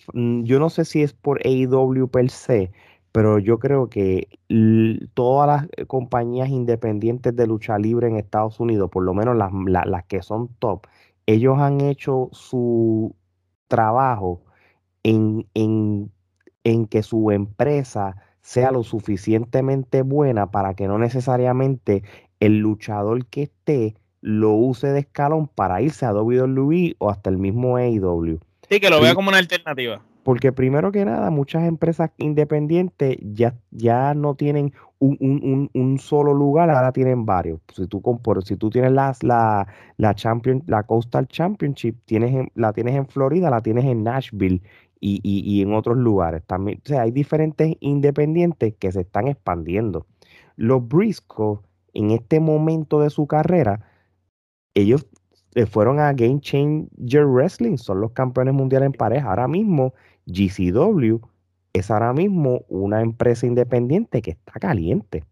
yo 0.45 0.59
no 0.59 0.69
sé 0.69 0.85
si 0.85 1.01
es 1.01 1.13
por 1.13 1.39
AEW 1.43 2.07
per 2.09 2.29
se, 2.29 2.71
pero 3.15 3.39
yo 3.39 3.59
creo 3.59 3.89
que 3.89 4.27
todas 5.13 5.47
las 5.47 5.87
compañías 5.87 6.49
independientes 6.49 7.33
de 7.33 7.47
lucha 7.47 7.79
libre 7.79 8.09
en 8.09 8.17
Estados 8.17 8.59
Unidos, 8.59 8.89
por 8.91 9.05
lo 9.05 9.13
menos 9.13 9.37
las, 9.37 9.53
las 9.87 10.03
que 10.03 10.21
son 10.21 10.49
top, 10.59 10.85
ellos 11.25 11.57
han 11.57 11.79
hecho 11.79 12.27
su 12.33 13.15
trabajo 13.69 14.41
en, 15.03 15.47
en, 15.53 16.11
en 16.65 16.87
que 16.87 17.03
su 17.03 17.31
empresa 17.31 18.17
sea 18.41 18.71
lo 18.71 18.83
suficientemente 18.83 20.01
buena 20.01 20.51
para 20.51 20.73
que 20.73 20.85
no 20.85 20.99
necesariamente 20.99 22.03
el 22.41 22.59
luchador 22.59 23.27
que 23.27 23.43
esté 23.43 23.95
lo 24.19 24.51
use 24.51 24.87
de 24.87 24.99
escalón 24.99 25.47
para 25.47 25.81
irse 25.81 26.05
a 26.05 26.13
WWE 26.13 26.97
o 26.97 27.09
hasta 27.09 27.29
el 27.29 27.37
mismo 27.37 27.77
AEW. 27.77 28.41
Sí, 28.69 28.81
que 28.81 28.89
lo 28.89 28.99
vea 28.99 29.15
como 29.15 29.29
una 29.29 29.37
alternativa. 29.37 30.01
Porque 30.25 30.51
primero 30.51 30.91
que 30.91 31.05
nada, 31.05 31.29
muchas 31.29 31.65
empresas 31.65 32.09
independientes 32.17 33.15
ya, 33.21 33.59
ya 33.69 34.15
no 34.15 34.33
tienen 34.33 34.73
un, 34.97 35.69
un, 35.71 35.99
solo 35.99 36.33
lugar, 36.33 36.71
ahora 36.71 36.91
tienen 36.91 37.27
varios. 37.27 37.59
Si 37.71 37.85
tú, 37.85 38.01
si 38.43 38.57
tú 38.57 38.71
tienes 38.71 38.91
la, 38.91 39.15
la, 39.21 39.67
la, 39.97 40.15
Champion, 40.15 40.63
la 40.65 40.81
Coastal 40.81 41.27
Championship, 41.27 41.97
tienes 42.05 42.47
la 42.55 42.73
tienes 42.73 42.95
en 42.95 43.05
Florida, 43.05 43.51
la 43.51 43.61
tienes 43.61 43.85
en 43.85 44.03
Nashville 44.03 44.63
y, 44.99 45.21
y, 45.23 45.61
en 45.61 45.75
otros 45.75 45.95
lugares. 45.95 46.41
También, 46.47 46.81
o 46.83 46.89
sea, 46.89 47.03
hay 47.03 47.11
diferentes 47.11 47.75
independientes 47.79 48.73
que 48.79 48.91
se 48.91 49.01
están 49.01 49.27
expandiendo. 49.27 50.07
Los 50.55 50.87
Briscoe, 50.87 51.59
en 51.93 52.09
este 52.09 52.39
momento 52.39 52.99
de 52.99 53.11
su 53.11 53.27
carrera, 53.27 53.87
ellos 54.73 55.05
eh, 55.53 55.67
fueron 55.67 55.99
a 55.99 56.11
Game 56.13 56.39
Changer 56.41 57.27
Wrestling, 57.27 57.77
son 57.77 58.01
los 58.01 58.11
campeones 58.13 58.55
mundiales 58.55 58.87
en 58.87 58.93
pareja. 58.93 59.29
Ahora 59.29 59.47
mismo, 59.47 59.93
GCW 60.25 61.19
es 61.73 61.91
ahora 61.91 62.13
mismo 62.13 62.61
una 62.69 63.01
empresa 63.01 63.45
independiente 63.45 64.21
que 64.21 64.31
está 64.31 64.53
caliente. 64.59 65.23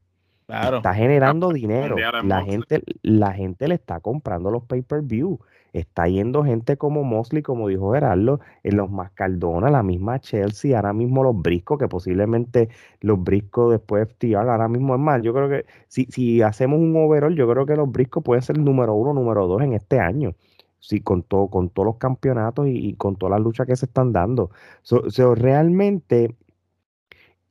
Está 0.48 0.94
generando 0.94 1.52
dinero. 1.52 1.96
La 2.24 2.44
gente, 2.44 2.84
la 3.02 3.32
gente 3.32 3.68
le 3.68 3.76
está 3.76 4.00
comprando 4.02 4.52
los 4.52 4.64
pay-per-view. 4.64 5.40
Está 5.72 6.06
yendo 6.08 6.44
gente 6.44 6.78
como 6.78 7.04
Mosley, 7.04 7.42
como 7.42 7.68
dijo 7.68 7.94
Gerardo, 7.94 8.40
en 8.62 8.78
los 8.78 8.92
Mascardona, 8.92 9.72
la 9.72 9.82
misma 9.82 10.20
Chelsea, 10.20 10.76
ahora 10.76 10.94
mismo 10.94 11.24
los 11.24 11.42
Briscos, 11.42 11.80
que 11.80 11.88
posiblemente 11.88 12.70
los 13.02 13.24
Briscos 13.24 13.72
después 13.72 14.08
FTR, 14.08 14.50
ahora 14.50 14.68
mismo 14.68 14.94
es 14.94 15.02
más. 15.02 15.24
Yo 15.24 15.34
creo 15.34 15.50
que 15.50 15.66
si, 15.88 16.06
si 16.12 16.44
hacemos 16.44 16.80
un 16.80 16.96
overall, 16.96 17.36
yo 17.36 17.50
creo 17.50 17.66
que 17.66 17.76
los 17.76 17.92
Briscos 17.92 18.24
pueden 18.24 18.44
ser 18.44 18.58
el 18.58 18.66
número 18.66 18.94
uno, 18.94 19.14
número 19.14 19.48
dos 19.48 19.64
en 19.64 19.74
este 19.74 20.00
año. 20.00 20.36
Sí, 20.84 21.00
con, 21.00 21.24
todo, 21.24 21.48
con 21.48 21.70
todos 21.70 21.86
los 21.86 21.96
campeonatos 21.96 22.68
y, 22.68 22.94
con 22.96 23.16
todas 23.16 23.32
las 23.32 23.42
luchas 23.42 23.66
que 23.66 23.78
se 23.78 23.86
están 23.86 24.12
dando. 24.12 24.52
So, 24.82 25.34
realmente, 25.34 26.36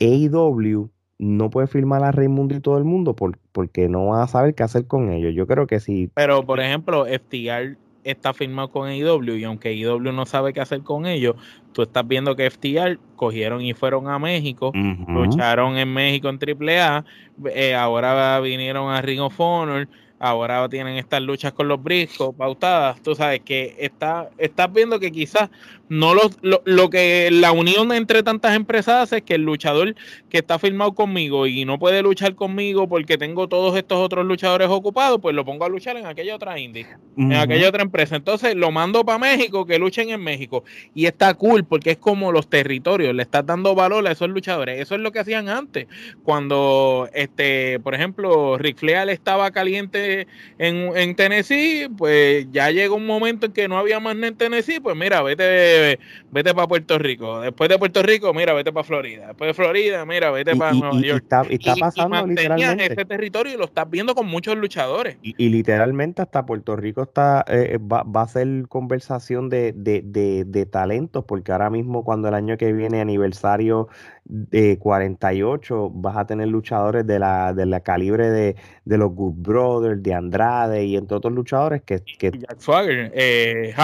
AEW 0.00 0.90
no 1.16 1.48
puede 1.48 1.66
firmar 1.66 2.04
a 2.04 2.12
Raimundo 2.12 2.54
y 2.54 2.60
todo 2.60 2.76
el 2.76 2.84
mundo 2.84 3.16
porque 3.16 3.88
no 3.88 4.08
va 4.08 4.22
a 4.22 4.26
saber 4.26 4.54
qué 4.54 4.64
hacer 4.64 4.86
con 4.86 5.10
ellos. 5.10 5.32
Yo 5.34 5.46
creo 5.46 5.66
que 5.66 5.80
sí. 5.80 6.10
Pero, 6.12 6.44
por 6.44 6.60
ejemplo, 6.60 7.06
FTR 7.06 7.78
está 8.04 8.34
firmado 8.34 8.70
con 8.70 8.88
AEW 8.88 9.36
y 9.36 9.44
aunque 9.44 9.70
AEW 9.70 10.12
no 10.12 10.26
sabe 10.26 10.52
qué 10.52 10.60
hacer 10.60 10.82
con 10.82 11.06
ellos, 11.06 11.36
tú 11.72 11.80
estás 11.80 12.06
viendo 12.06 12.36
que 12.36 12.50
FTR 12.50 12.98
cogieron 13.16 13.62
y 13.62 13.72
fueron 13.72 14.08
a 14.08 14.18
México, 14.18 14.72
lucharon 15.08 15.78
en 15.78 15.90
México 15.94 16.28
en 16.28 16.38
AAA, 16.38 17.06
eh, 17.54 17.74
ahora 17.74 18.38
vinieron 18.40 18.90
a 18.90 19.00
Ring 19.00 19.20
of 19.20 19.40
Honor, 19.40 19.88
ahora 20.22 20.68
tienen 20.68 20.96
estas 20.98 21.20
luchas 21.20 21.52
con 21.52 21.66
los 21.66 21.82
briscos 21.82 22.32
pautadas, 22.36 23.02
tú 23.02 23.16
sabes 23.16 23.40
que 23.40 23.74
está, 23.78 24.30
estás 24.38 24.72
viendo 24.72 25.00
que 25.00 25.10
quizás 25.10 25.50
no 25.92 26.14
lo, 26.14 26.22
lo, 26.64 26.88
que 26.88 27.28
la 27.30 27.52
unión 27.52 27.92
entre 27.92 28.22
tantas 28.22 28.56
empresas 28.56 29.02
hace 29.02 29.18
es 29.18 29.22
que 29.24 29.34
el 29.34 29.42
luchador 29.42 29.94
que 30.30 30.38
está 30.38 30.58
firmado 30.58 30.94
conmigo 30.94 31.46
y 31.46 31.66
no 31.66 31.78
puede 31.78 32.00
luchar 32.00 32.34
conmigo 32.34 32.88
porque 32.88 33.18
tengo 33.18 33.46
todos 33.46 33.76
estos 33.76 33.98
otros 33.98 34.24
luchadores 34.24 34.68
ocupados, 34.70 35.18
pues 35.20 35.34
lo 35.34 35.44
pongo 35.44 35.66
a 35.66 35.68
luchar 35.68 35.98
en 35.98 36.06
aquella 36.06 36.34
otra 36.34 36.58
indie, 36.58 36.86
en 37.18 37.34
aquella 37.34 37.68
otra 37.68 37.82
empresa. 37.82 38.16
Entonces 38.16 38.54
lo 38.56 38.70
mando 38.70 39.04
para 39.04 39.18
México, 39.18 39.66
que 39.66 39.78
luchen 39.78 40.08
en 40.08 40.22
México. 40.22 40.64
Y 40.94 41.04
está 41.04 41.34
cool 41.34 41.64
porque 41.64 41.90
es 41.90 41.98
como 41.98 42.32
los 42.32 42.48
territorios, 42.48 43.14
le 43.14 43.22
estás 43.22 43.44
dando 43.44 43.74
valor 43.74 44.08
a 44.08 44.12
esos 44.12 44.30
luchadores. 44.30 44.80
Eso 44.80 44.94
es 44.94 45.00
lo 45.02 45.12
que 45.12 45.18
hacían 45.18 45.50
antes, 45.50 45.88
cuando, 46.22 47.06
este, 47.12 47.80
por 47.80 47.94
ejemplo, 47.94 48.56
Rick 48.56 48.78
Flair 48.78 49.10
estaba 49.10 49.50
caliente 49.50 50.26
en, 50.56 51.14
Tennessee, 51.16 51.88
pues 51.98 52.46
ya 52.50 52.70
llegó 52.70 52.96
un 52.96 53.06
momento 53.06 53.44
en 53.44 53.52
que 53.52 53.68
no 53.68 53.76
había 53.76 54.00
más 54.00 54.16
en 54.16 54.34
Tennessee, 54.36 54.80
pues 54.80 54.96
mira, 54.96 55.20
vete, 55.20 55.81
vete 56.30 56.54
para 56.54 56.66
Puerto 56.66 56.98
Rico. 56.98 57.40
Después 57.40 57.68
de 57.68 57.78
Puerto 57.78 58.02
Rico, 58.02 58.32
mira, 58.34 58.52
vete 58.52 58.72
para 58.72 58.84
Florida. 58.84 59.28
Después 59.28 59.48
de 59.48 59.54
Florida, 59.54 60.04
mira, 60.04 60.30
vete 60.30 60.56
para 60.56 60.72
Nueva 60.72 61.00
York. 61.00 61.24
Y 61.50 61.54
está, 61.54 61.76
pasando 61.76 62.26
literalmente. 62.26 62.86
este 62.86 63.04
territorio 63.04 63.54
y 63.54 63.56
lo 63.56 63.64
estás 63.64 63.88
viendo 63.88 64.14
con 64.14 64.26
muchos 64.26 64.56
luchadores. 64.56 65.16
Y, 65.22 65.48
literalmente 65.52 66.22
hasta 66.22 66.46
Puerto 66.46 66.76
Rico 66.76 67.02
está 67.02 67.44
eh, 67.46 67.78
va, 67.78 68.04
a 68.22 68.28
ser 68.28 68.66
conversación 68.68 69.48
de, 69.48 69.72
de, 69.72 70.02
de, 70.02 70.44
de 70.44 70.66
talentos, 70.66 71.24
porque 71.24 71.52
ahora 71.52 71.70
mismo 71.70 72.04
cuando 72.04 72.28
el 72.28 72.34
año 72.34 72.56
que 72.56 72.72
viene 72.72 73.00
aniversario 73.00 73.88
de 74.24 74.78
48 74.78 75.90
vas 75.90 76.16
a 76.16 76.26
tener 76.26 76.48
luchadores 76.48 77.06
de 77.06 77.18
la, 77.18 77.52
de 77.52 77.66
la 77.66 77.80
calibre 77.80 78.30
de, 78.30 78.56
de 78.84 78.98
los 78.98 79.12
Good 79.12 79.34
Brothers, 79.36 80.02
de 80.02 80.14
Andrade 80.14 80.84
y 80.84 80.96
entre 80.96 81.16
otros 81.16 81.34
luchadores 81.34 81.82
que, 81.82 82.00
que 82.18 82.30
Jack 82.30 82.58
Swagger, 82.58 83.10
eh, 83.14 83.74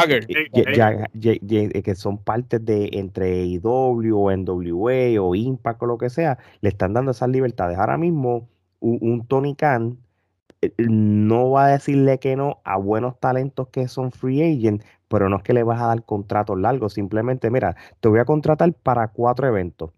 que 1.82 1.94
son 1.94 2.18
partes 2.18 2.64
de 2.64 2.90
entre 2.92 3.44
IW 3.44 4.16
o 4.16 4.36
NWA 4.36 5.20
o 5.20 5.34
Impact 5.34 5.82
o 5.82 5.86
lo 5.86 5.98
que 5.98 6.08
sea, 6.08 6.38
le 6.60 6.68
están 6.68 6.92
dando 6.92 7.10
esas 7.10 7.28
libertades. 7.28 7.76
Ahora 7.76 7.98
mismo 7.98 8.48
un, 8.80 9.26
Tony 9.26 9.56
Khan 9.56 9.98
eh, 10.62 10.72
no 10.78 11.50
va 11.50 11.66
a 11.66 11.68
decirle 11.72 12.18
que 12.20 12.36
no 12.36 12.60
a 12.64 12.76
buenos 12.76 13.18
talentos 13.18 13.68
que 13.68 13.88
son 13.88 14.12
free 14.12 14.42
agent, 14.42 14.84
pero 15.08 15.28
no 15.28 15.38
es 15.38 15.42
que 15.42 15.52
le 15.52 15.64
vas 15.64 15.80
a 15.82 15.86
dar 15.86 16.04
contratos 16.04 16.58
largos, 16.58 16.92
simplemente 16.94 17.50
mira, 17.50 17.76
te 18.00 18.08
voy 18.08 18.20
a 18.20 18.24
contratar 18.24 18.72
para 18.72 19.08
cuatro 19.08 19.48
eventos 19.48 19.90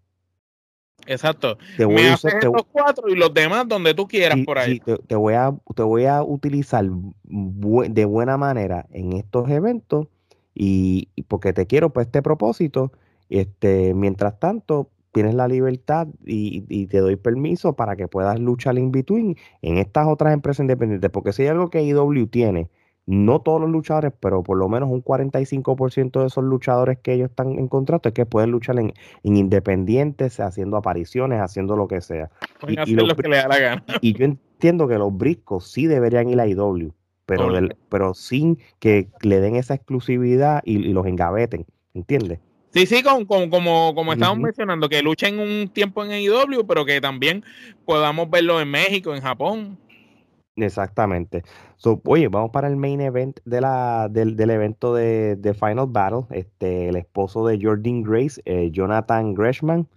Exacto. 1.07 1.57
Te 1.77 1.85
voy 1.85 2.03
a 2.03 2.13
hacer 2.13 2.35
estos 2.35 2.63
cuatro 2.71 3.09
y 3.09 3.15
los 3.15 3.33
demás 3.33 3.67
donde 3.67 3.93
tú 3.93 4.07
quieras 4.07 4.37
por 4.45 4.57
ahí. 4.59 4.81
te, 5.07 5.15
voy 5.15 5.33
a, 5.33 5.53
te 5.75 5.83
voy 5.83 6.05
a 6.05 6.23
utilizar 6.23 6.85
de 7.23 8.05
buena 8.05 8.37
manera 8.37 8.85
en 8.91 9.13
estos 9.13 9.49
eventos 9.49 10.07
y, 10.53 11.09
porque 11.27 11.53
te 11.53 11.67
quiero 11.67 11.91
para 11.91 12.05
este 12.05 12.21
propósito. 12.21 12.91
Este, 13.29 13.93
mientras 13.93 14.39
tanto, 14.39 14.89
tienes 15.13 15.35
la 15.35 15.47
libertad 15.47 16.07
y, 16.25 16.65
y, 16.67 16.87
te 16.87 16.99
doy 16.99 17.15
permiso 17.15 17.73
para 17.73 17.95
que 17.95 18.07
puedas 18.07 18.39
luchar 18.39 18.77
in 18.77 18.91
between 18.91 19.37
en 19.61 19.77
estas 19.77 20.07
otras 20.07 20.33
empresas 20.33 20.61
independientes. 20.61 21.09
Porque 21.11 21.33
si 21.33 21.43
hay 21.43 21.49
algo 21.49 21.69
que 21.69 21.81
IW 21.81 22.27
tiene, 22.27 22.69
no 23.05 23.41
todos 23.41 23.59
los 23.59 23.69
luchadores, 23.69 24.13
pero 24.19 24.43
por 24.43 24.57
lo 24.57 24.69
menos 24.69 24.89
un 24.89 25.03
45% 25.03 26.21
de 26.21 26.27
esos 26.27 26.43
luchadores 26.43 26.99
que 26.99 27.13
ellos 27.13 27.29
están 27.29 27.57
en 27.57 27.67
contrato 27.67 28.09
es 28.09 28.13
que 28.13 28.25
pueden 28.25 28.51
luchar 28.51 28.79
en, 28.79 28.93
independientes, 29.23 30.39
haciendo 30.39 30.77
apariciones, 30.77 31.39
haciendo 31.39 31.75
lo 31.75 31.87
que 31.87 32.01
sea. 32.01 32.29
Y, 32.67 32.93
lo 32.93 33.15
que 33.15 33.27
le 33.27 33.37
da 33.37 33.47
la 33.47 33.59
gana. 33.59 33.83
y, 34.01 34.13
yo 34.13 34.25
entiendo 34.25 34.87
que 34.87 34.97
los 34.97 35.15
briscos 35.15 35.71
sí 35.71 35.87
deberían 35.87 36.29
ir 36.29 36.39
a 36.39 36.47
IW, 36.47 36.93
pero, 37.25 37.49
pero 37.89 38.13
sin 38.13 38.59
que 38.79 39.09
le 39.21 39.39
den 39.39 39.55
esa 39.55 39.73
exclusividad 39.73 40.61
y, 40.63 40.77
los 40.93 41.05
engaveten, 41.05 41.65
¿entiendes? 41.93 42.39
Sí, 42.73 42.85
sí, 42.85 43.03
como, 43.03 43.25
como, 43.25 43.93
como 43.93 44.13
estamos 44.13 44.37
mencionando, 44.37 44.87
que 44.87 45.01
luchen 45.01 45.39
un 45.39 45.67
tiempo 45.67 46.05
en 46.05 46.21
IW, 46.21 46.65
pero 46.65 46.85
que 46.85 47.01
también 47.01 47.43
podamos 47.83 48.29
verlo 48.29 48.61
en 48.61 48.69
México, 48.69 49.13
en 49.13 49.21
Japón. 49.21 49.77
Exactamente. 50.57 51.43
So, 51.77 52.01
oye, 52.05 52.27
vamos 52.27 52.51
para 52.51 52.67
el 52.67 52.75
main 52.75 52.99
event 53.01 53.39
de 53.45 53.61
la, 53.61 54.09
del, 54.09 54.37
evento 54.49 54.93
de, 54.93 55.55
Final 55.59 55.87
Battle. 55.87 56.25
Este, 56.31 56.89
el 56.89 56.97
esposo 56.97 57.45
de 57.47 57.59
Jordan 57.61 58.03
Grace, 58.03 58.41
eh, 58.45 58.69
Jonathan 58.71 59.33
Greshman, 59.33 59.87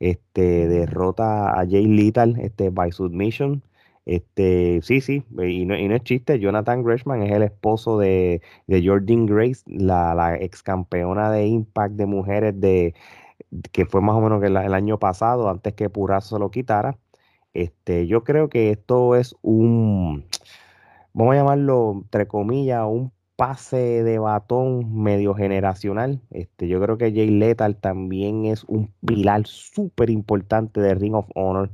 este, 0.00 0.68
derrota 0.68 1.50
a 1.60 1.66
Jay 1.68 1.86
Lethal 1.86 2.38
este, 2.40 2.70
by 2.70 2.92
submission. 2.92 3.62
Este, 4.06 4.80
sí, 4.82 5.00
sí, 5.00 5.24
y 5.42 5.64
no, 5.64 5.76
y 5.78 5.88
no 5.88 5.94
es 5.96 6.02
chiste, 6.02 6.38
Jonathan 6.38 6.82
Greshman 6.82 7.22
es 7.22 7.32
el 7.32 7.42
esposo 7.42 7.98
de, 7.98 8.42
de 8.66 8.86
Jordan 8.86 9.24
Grace, 9.26 9.62
la, 9.66 10.14
la 10.14 10.36
ex 10.36 10.62
campeona 10.62 11.30
de 11.30 11.46
Impact 11.46 11.94
de 11.94 12.04
mujeres 12.06 12.60
de 12.60 12.94
que 13.72 13.86
fue 13.86 14.00
más 14.02 14.16
o 14.16 14.20
menos 14.20 14.40
que 14.40 14.48
el, 14.48 14.56
el 14.56 14.74
año 14.74 14.98
pasado, 14.98 15.48
antes 15.48 15.74
que 15.74 15.90
Purazo 15.90 16.36
se 16.36 16.40
lo 16.40 16.50
quitara. 16.50 16.98
Este, 17.54 18.06
yo 18.06 18.24
creo 18.24 18.48
que 18.48 18.70
esto 18.70 19.14
es 19.14 19.36
un, 19.42 20.24
vamos 21.12 21.34
a 21.34 21.38
llamarlo, 21.38 21.92
entre 22.02 22.26
comillas, 22.26 22.84
un 22.86 23.12
pase 23.36 24.02
de 24.02 24.18
batón 24.18 25.02
medio 25.02 25.34
generacional. 25.34 26.20
Este, 26.30 26.68
yo 26.68 26.80
creo 26.80 26.98
que 26.98 27.12
Jay 27.12 27.30
Lethal 27.30 27.76
también 27.76 28.44
es 28.44 28.64
un 28.64 28.92
pilar 29.06 29.46
súper 29.46 30.10
importante 30.10 30.80
de 30.80 30.94
Ring 30.94 31.14
of 31.14 31.28
Honor. 31.34 31.70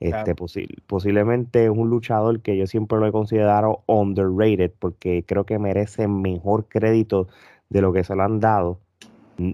Este, 0.00 0.34
posiblemente 0.34 1.64
es 1.64 1.70
un 1.70 1.88
luchador 1.88 2.40
que 2.40 2.56
yo 2.56 2.66
siempre 2.66 2.98
lo 2.98 3.06
he 3.06 3.12
considerado 3.12 3.84
underrated 3.86 4.72
porque 4.80 5.24
creo 5.24 5.46
que 5.46 5.60
merece 5.60 6.08
mejor 6.08 6.66
crédito 6.66 7.28
de 7.68 7.82
lo 7.82 7.92
que 7.92 8.02
se 8.02 8.16
lo 8.16 8.24
han 8.24 8.40
dado. 8.40 8.80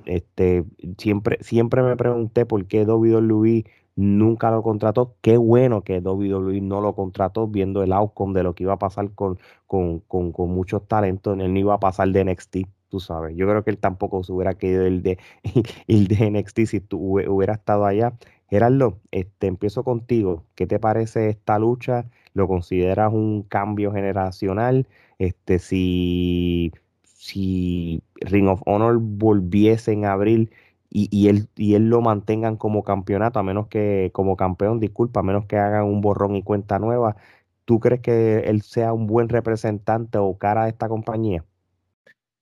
Este, 0.07 0.65
siempre, 0.97 1.39
siempre 1.43 1.83
me 1.83 1.97
pregunté 1.97 2.47
por 2.47 2.65
qué 2.67 2.85
WWE 2.85 3.65
nunca 3.99 4.51
lo 4.53 4.63
contrató. 4.63 5.17
Qué 5.21 5.37
bueno 5.37 5.83
que 5.83 5.99
WWE 6.01 6.61
no 6.61 6.81
lo 6.81 6.95
contrató 6.95 7.49
viendo 7.49 7.83
el 7.83 7.93
outcome 7.93 8.33
de 8.33 8.45
lo 8.45 8.55
que 8.55 8.63
iba 8.63 8.75
a 8.75 8.79
pasar 8.79 9.11
con, 9.13 9.39
con, 9.67 9.99
con, 10.01 10.31
con 10.33 10.51
muchos 10.51 10.87
talentos. 10.87 11.37
Él 11.39 11.53
no 11.53 11.59
iba 11.59 11.75
a 11.75 11.81
pasar 11.81 12.09
de 12.11 12.25
NXT, 12.25 12.59
tú 12.89 13.01
sabes. 13.01 13.37
Yo 13.37 13.49
creo 13.49 13.65
que 13.65 13.71
él 13.71 13.79
tampoco 13.79 14.23
se 14.23 14.33
hubiera 14.33 14.55
querido 14.55 14.87
el 14.87 15.03
de, 15.03 15.19
el 15.89 16.07
de 16.07 16.31
NXT 16.31 16.61
si 16.67 16.81
tú 16.81 17.19
hubiera 17.19 17.55
estado 17.55 17.87
allá. 17.87 18.15
Gerardo, 18.49 19.01
este, 19.11 19.49
empiezo 19.49 19.83
contigo. 19.83 20.45
¿Qué 20.55 20.67
te 20.69 20.79
parece 20.79 21.29
esta 21.29 21.59
lucha? 21.59 22.07
¿Lo 22.35 22.47
consideras 22.47 23.13
un 23.13 23.43
cambio 23.43 23.93
generacional? 23.93 24.87
Este, 25.19 25.59
si, 25.59 26.73
si 27.03 28.01
Ring 28.21 28.47
of 28.49 28.63
Honor 28.65 28.99
volviese 29.01 29.93
en 29.93 30.05
abril 30.05 30.51
y, 30.91 31.09
y, 31.17 31.29
él, 31.29 31.49
y 31.57 31.75
él 31.75 31.89
lo 31.91 32.01
mantengan 32.03 32.57
como 32.57 32.85
campeonato, 32.85 33.39
a 33.39 33.43
menos 33.43 33.69
que, 33.69 34.11
como 34.15 34.37
campeón, 34.37 34.81
disculpa, 34.81 35.21
a 35.21 35.23
menos 35.23 35.47
que 35.47 35.57
hagan 35.59 35.85
un 35.85 36.01
borrón 36.01 36.37
y 36.37 36.43
cuenta 36.43 36.79
nueva, 36.79 37.17
¿tú 37.65 37.81
crees 37.81 38.01
que 38.03 38.41
él 38.41 38.63
sea 38.63 38.93
un 38.95 39.07
buen 39.07 39.29
representante 39.29 40.19
o 40.19 40.39
cara 40.39 40.65
de 40.65 40.71
esta 40.71 40.89
compañía? 40.89 41.45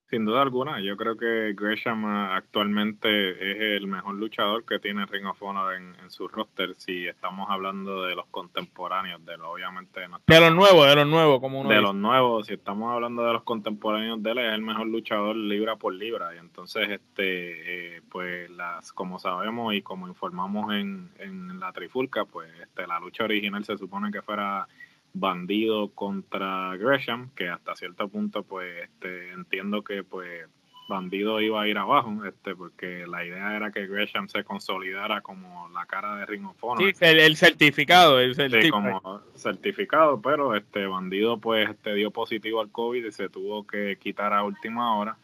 Sin 0.08 0.24
duda 0.24 0.42
alguna, 0.42 0.80
yo 0.80 0.96
creo 0.96 1.16
que 1.16 1.52
Gresham 1.56 2.04
ah, 2.04 2.36
actualmente 2.36 3.30
es 3.30 3.80
el 3.80 3.88
mejor 3.88 4.14
luchador 4.14 4.64
que 4.64 4.78
tiene 4.78 5.04
Ring 5.06 5.26
of 5.26 5.42
Honor 5.42 5.74
en, 5.74 5.96
su 6.10 6.28
roster. 6.28 6.76
Si 6.76 7.08
estamos 7.08 7.48
hablando 7.50 8.04
de 8.04 8.14
los 8.14 8.26
contemporáneos, 8.26 9.24
de 9.24 9.36
lo, 9.36 9.50
obviamente. 9.50 10.00
de 10.00 10.40
los 10.40 10.54
nuevos, 10.54 10.86
de 10.86 10.94
los 10.94 11.08
nuevos, 11.08 11.40
como 11.40 11.60
uno 11.60 11.68
De 11.68 11.80
los 11.80 11.94
nuevos, 11.94 12.46
si 12.46 12.54
estamos 12.54 12.92
hablando 12.92 13.24
de 13.24 13.32
los 13.32 13.42
contemporáneos 13.42 14.22
de 14.22 14.30
él, 14.30 14.38
es 14.38 14.54
el 14.54 14.62
mejor 14.62 14.86
luchador 14.86 15.34
libra 15.34 15.74
por 15.74 15.92
libra. 15.92 16.32
Y 16.36 16.38
entonces, 16.38 16.88
este, 16.88 17.96
eh, 17.96 18.02
pues, 18.08 18.48
las, 18.50 18.92
como 18.92 19.18
sabemos 19.18 19.74
y 19.74 19.82
como 19.82 20.06
informamos 20.06 20.72
en, 20.72 21.10
en 21.18 21.58
la 21.58 21.72
Trifulca, 21.72 22.24
pues, 22.24 22.48
este, 22.62 22.86
la 22.86 23.00
lucha 23.00 23.24
original 23.24 23.64
se 23.64 23.76
supone 23.76 24.12
que 24.12 24.22
fuera 24.22 24.68
Bandido 25.18 25.88
contra 25.92 26.76
Gresham, 26.76 27.30
que 27.34 27.48
hasta 27.48 27.74
cierto 27.74 28.08
punto 28.08 28.42
pues 28.42 28.84
este, 28.84 29.32
entiendo 29.32 29.82
que 29.82 30.04
pues 30.04 30.46
Bandido 30.88 31.40
iba 31.40 31.62
a 31.62 31.66
ir 31.66 31.78
abajo, 31.78 32.24
este, 32.24 32.54
porque 32.54 33.06
la 33.08 33.24
idea 33.24 33.56
era 33.56 33.72
que 33.72 33.86
Gresham 33.86 34.28
se 34.28 34.44
consolidara 34.44 35.20
como 35.20 35.68
la 35.70 35.84
cara 35.86 36.16
de 36.16 36.26
Ring 36.26 36.46
of 36.46 36.62
Honor. 36.62 36.94
Sí, 36.94 37.04
el, 37.04 37.36
certificado, 37.36 38.20
el 38.20 38.36
certificado. 38.36 39.00
como 39.00 39.20
certificado, 39.34 40.20
pero 40.20 40.54
este 40.54 40.86
Bandido 40.86 41.38
pues 41.38 41.70
este, 41.70 41.94
dio 41.94 42.10
positivo 42.12 42.60
al 42.60 42.70
COVID 42.70 43.04
y 43.04 43.10
se 43.10 43.28
tuvo 43.28 43.66
que 43.66 43.98
quitar 44.00 44.32
a 44.32 44.44
última 44.44 44.96
hora. 44.96 45.16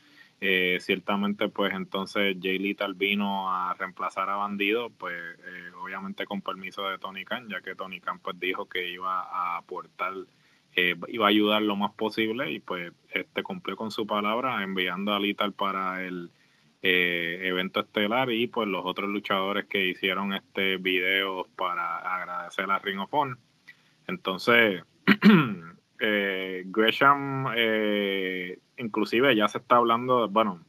Eh, 0.45 0.79
ciertamente 0.81 1.49
pues 1.49 1.73
entonces 1.73 2.37
Jay 2.43 2.59
Little 2.59 2.95
vino 2.97 3.49
a 3.49 3.75
reemplazar 3.75 4.29
a 4.29 4.35
Bandido, 4.35 4.91
pues 4.91 5.15
eh, 5.15 5.71
obviamente 5.81 6.27
con 6.27 6.43
permiso 6.43 6.89
de 6.89 6.99
Tony 6.99 7.25
Khan, 7.25 7.49
ya 7.49 7.61
que 7.61 7.77
Tony 7.77 8.01
Khan 8.01 8.19
pues 8.19 8.41
dijo 8.41 8.69
que 8.69 8.91
iba 8.91 9.23
a 9.23 9.59
aportar, 9.59 10.15
eh, 10.75 10.97
iba 11.07 11.27
a 11.27 11.29
ayudar 11.29 11.63
lo 11.63 11.77
más 11.77 11.93
posible 11.93 12.51
y 12.51 12.59
pues 12.59 12.93
este 13.11 13.45
cumplió 13.45 13.77
con 13.77 13.93
su 13.93 14.05
palabra 14.05 14.65
enviando 14.65 15.15
a 15.15 15.21
Little 15.21 15.53
para 15.53 16.05
el 16.05 16.33
evento 16.83 17.79
estelar 17.79 18.33
y 18.33 18.49
pues 18.49 18.67
los 18.67 18.83
otros 18.85 19.11
luchadores 19.11 19.67
que 19.67 19.87
hicieron 19.87 20.35
este 20.35 20.77
video 20.79 21.47
para 21.55 21.99
agradecer 21.99 22.69
a 22.69 22.81
Ring 22.81 22.99
of 22.99 23.15
Honor. 23.15 23.39
Entonces, 24.09 24.83
Gresham 26.67 27.47
inclusive 28.77 29.35
ya 29.35 29.49
se 29.49 29.59
está 29.59 29.77
hablando, 29.77 30.29
bueno, 30.29 30.61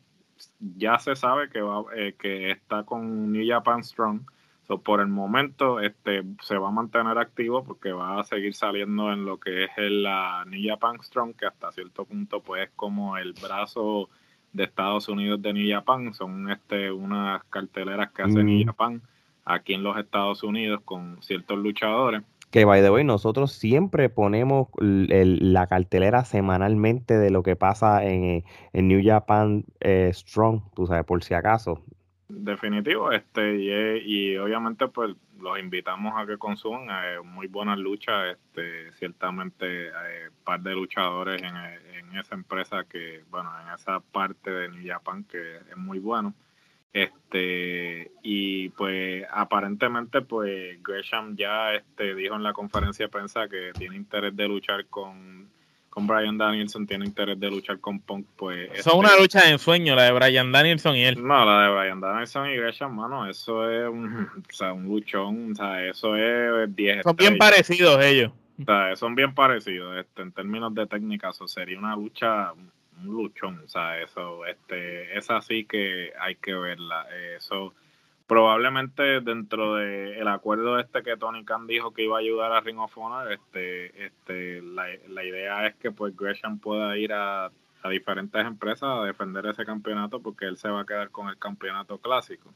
ya 0.60 1.00
se 1.00 1.16
sabe 1.16 1.50
que 1.50 1.62
va, 1.62 1.84
eh, 1.96 2.16
que 2.18 2.52
está 2.52 2.84
con 2.84 3.32
New 3.32 3.46
Japan 3.48 3.84
Strong. 3.84 4.22
So, 4.68 4.82
por 4.82 5.02
el 5.02 5.08
momento 5.08 5.82
este 5.82 6.24
se 6.42 6.58
va 6.58 6.70
a 6.70 6.72
mantener 6.72 7.18
activo 7.18 7.66
porque 7.66 7.92
va 7.92 8.22
a 8.22 8.24
seguir 8.24 8.54
saliendo 8.54 9.12
en 9.12 9.26
lo 9.26 9.38
que 9.38 9.66
es 9.66 9.72
la 9.78 10.46
New 10.46 10.62
Japan 10.66 11.02
Strong, 11.02 11.36
que 11.36 11.46
hasta 11.46 11.72
cierto 11.74 12.06
punto 12.06 12.42
pues 12.42 12.70
es 12.70 12.72
como 12.76 13.18
el 13.18 13.34
brazo 13.34 14.10
de 14.54 14.64
Estados 14.64 15.10
Unidos 15.10 15.42
de 15.42 15.52
New 15.52 15.70
Japan. 15.70 16.14
Son 16.14 16.50
este 16.50 16.92
unas 16.92 17.44
carteleras 17.46 18.12
que 18.14 18.22
hace 18.22 18.42
New 18.42 18.66
Japan 18.66 19.02
aquí 19.44 19.74
en 19.74 19.84
los 19.84 19.98
Estados 19.98 20.44
Unidos 20.44 20.82
con 20.86 21.22
ciertos 21.22 21.58
luchadores. 21.58 22.24
Que 22.54 22.66
by 22.66 22.84
the 22.84 22.92
way, 22.92 23.04
nosotros 23.04 23.52
siempre 23.52 24.10
ponemos 24.10 24.68
la 24.78 25.66
cartelera 25.66 26.24
semanalmente 26.24 27.18
de 27.18 27.32
lo 27.32 27.42
que 27.42 27.56
pasa 27.56 28.06
en, 28.06 28.44
New 28.74 29.02
Japan 29.04 29.66
eh, 29.80 30.12
Strong, 30.14 30.62
tú 30.76 30.86
sabes, 30.86 31.04
por 31.04 31.24
si 31.24 31.34
acaso. 31.34 31.82
Definitivo, 32.30 33.12
este, 33.12 33.58
y, 34.06 34.38
obviamente 34.38 34.88
pues 34.88 35.16
los 35.42 35.58
invitamos 35.58 36.14
a 36.16 36.28
que 36.28 36.38
consuman 36.38 36.90
eh, 36.92 37.22
muy 37.24 37.48
buenas 37.48 37.80
luchas, 37.80 38.38
este, 38.38 38.92
ciertamente 39.00 39.88
eh, 39.88 40.30
par 40.44 40.62
de 40.62 40.76
luchadores 40.76 41.42
en, 41.42 41.56
en, 41.56 42.18
esa 42.20 42.36
empresa 42.36 42.84
que, 42.84 43.24
bueno, 43.32 43.50
en 43.64 43.74
esa 43.74 44.00
parte 44.00 44.52
de 44.52 44.70
New 44.70 44.84
Japan 44.86 45.24
que 45.24 45.56
es 45.56 45.78
muy 45.78 45.98
bueno. 45.98 46.36
Este, 46.94 48.12
y 48.22 48.70
pues 48.70 49.26
aparentemente 49.32 50.22
pues 50.22 50.78
Gresham 50.84 51.36
ya 51.36 51.74
este, 51.74 52.14
dijo 52.14 52.36
en 52.36 52.44
la 52.44 52.54
conferencia 52.54 53.06
de 53.06 53.10
prensa 53.10 53.48
que 53.50 53.72
tiene 53.76 53.96
interés 53.96 54.36
de 54.36 54.48
luchar 54.48 54.86
con, 54.86 55.50
con 55.90 56.06
Brian 56.06 56.38
Danielson, 56.38 56.86
tiene 56.86 57.06
interés 57.06 57.40
de 57.40 57.50
luchar 57.50 57.80
con 57.80 58.00
Punk, 58.00 58.28
pues... 58.36 58.70
Eso 58.74 58.92
es 58.92 58.96
una 58.96 59.10
este 59.10 59.22
lucha 59.22 59.42
de 59.42 59.52
ensueño, 59.54 59.96
la 59.96 60.04
de 60.04 60.12
Brian 60.12 60.52
Danielson 60.52 60.96
y 60.96 61.04
él. 61.04 61.16
No, 61.26 61.44
la 61.46 61.64
de 61.64 61.76
Brian 61.76 62.00
Danielson 62.00 62.52
y 62.52 62.58
Gresham, 62.58 62.96
mano, 62.96 63.28
eso 63.28 63.68
es 63.72 63.90
un, 63.90 64.28
o 64.50 64.54
sea, 64.54 64.74
un 64.74 64.84
luchón, 64.84 65.54
o 65.54 65.56
sea, 65.56 65.84
eso 65.88 66.16
es 66.16 66.76
10 66.76 67.02
Son 67.02 67.16
bien 67.16 67.40
parecidos 67.40 68.04
ellos. 68.06 68.32
O 68.62 68.66
sea, 68.66 68.96
son 68.96 69.16
bien 69.16 69.34
parecidos, 69.34 69.98
este, 69.98 70.22
en 70.22 70.32
términos 70.32 70.76
de 70.76 70.86
técnica, 70.86 71.32
eso 71.32 71.48
sería 71.48 71.80
una 71.80 71.96
lucha 71.96 72.54
un 73.02 73.08
luchón, 73.08 73.62
o 73.64 73.68
sea, 73.68 74.02
eso, 74.02 74.46
este, 74.46 75.18
es 75.18 75.30
así 75.30 75.66
que 75.66 76.14
hay 76.20 76.36
que 76.36 76.54
verla. 76.54 77.08
Eso, 77.36 77.74
probablemente 78.28 79.22
dentro 79.22 79.76
del 79.76 80.14
el 80.14 80.28
acuerdo 80.28 80.80
este 80.80 81.04
que 81.04 81.18
Tony 81.18 81.44
Khan 81.46 81.68
dijo 81.68 81.94
que 81.94 82.04
iba 82.04 82.18
a 82.18 82.22
ayudar 82.22 82.52
a 82.52 82.62
Ring 82.62 82.80
of 82.80 82.98
Honor, 82.98 83.32
este, 83.32 84.06
este, 84.06 84.62
la, 84.62 84.86
la 85.08 85.24
idea 85.24 85.68
es 85.68 85.76
que 85.76 85.92
pues 85.92 86.16
Gresham 86.16 86.60
pueda 86.60 86.98
ir 86.98 87.14
a, 87.14 87.52
a 87.84 87.90
diferentes 87.90 88.46
empresas 88.46 88.90
a 88.90 89.04
defender 89.04 89.46
ese 89.46 89.66
campeonato 89.66 90.22
porque 90.22 90.46
él 90.46 90.58
se 90.58 90.70
va 90.70 90.82
a 90.82 90.86
quedar 90.86 91.10
con 91.10 91.28
el 91.28 91.38
campeonato 91.38 91.98
clásico. 91.98 92.54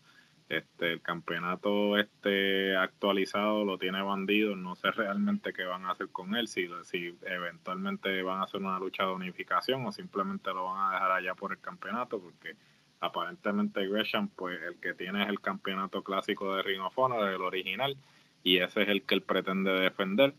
Este, 0.50 0.94
el 0.94 1.02
campeonato 1.02 1.98
este 1.98 2.78
actualizado 2.78 3.66
lo 3.66 3.78
tiene 3.78 4.02
bandido, 4.02 4.56
no 4.56 4.76
sé 4.76 4.92
realmente 4.92 5.52
qué 5.52 5.66
van 5.66 5.86
a 5.86 5.92
hacer 5.92 6.08
con 6.08 6.36
él, 6.36 6.48
si, 6.48 6.70
si 6.84 7.18
eventualmente 7.24 8.22
van 8.24 8.40
a 8.40 8.44
hacer 8.44 8.62
una 8.62 8.80
lucha 8.80 9.04
de 9.04 9.12
unificación 9.12 9.86
o 9.86 9.92
simplemente 9.92 10.54
lo 10.54 10.66
van 10.66 10.90
a 10.90 10.94
dejar 10.94 11.12
allá 11.12 11.36
por 11.36 11.52
el 11.52 11.60
campeonato, 11.60 12.22
porque 12.22 12.56
aparentemente 13.02 13.88
Gresham, 13.90 14.30
pues 14.30 14.62
el 14.62 14.80
que 14.80 14.94
tiene 14.94 15.24
es 15.24 15.30
el 15.30 15.42
campeonato 15.42 16.02
clásico 16.02 16.56
de 16.56 16.64
Ring 16.64 16.82
of 16.82 16.98
Honor, 16.98 17.28
el 17.28 17.42
original, 17.42 17.98
y 18.42 18.60
ese 18.60 18.84
es 18.84 18.88
el 18.88 19.04
que 19.04 19.16
él 19.16 19.24
pretende 19.24 19.72
defender. 19.72 20.34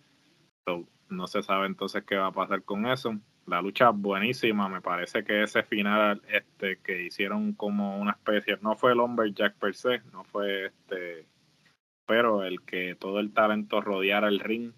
no 1.10 1.26
se 1.26 1.42
sabe 1.42 1.66
entonces 1.66 2.02
qué 2.04 2.16
va 2.16 2.28
a 2.28 2.32
pasar 2.32 2.62
con 2.62 2.86
eso 2.86 3.18
la 3.48 3.62
lucha 3.62 3.90
buenísima, 3.90 4.68
me 4.68 4.80
parece 4.80 5.24
que 5.24 5.42
ese 5.42 5.62
final 5.62 6.22
este 6.28 6.78
que 6.78 7.02
hicieron 7.02 7.52
como 7.54 7.98
una 7.98 8.12
especie, 8.12 8.58
no 8.62 8.76
fue 8.76 8.92
el 8.92 8.98
Lumberjack 8.98 9.56
per 9.56 9.74
se, 9.74 10.00
no 10.12 10.24
fue 10.24 10.66
este, 10.66 11.26
pero 12.06 12.44
el 12.44 12.62
que 12.62 12.94
todo 12.94 13.20
el 13.20 13.32
talento 13.32 13.80
rodeara 13.80 14.28
el 14.28 14.40
ring 14.40 14.72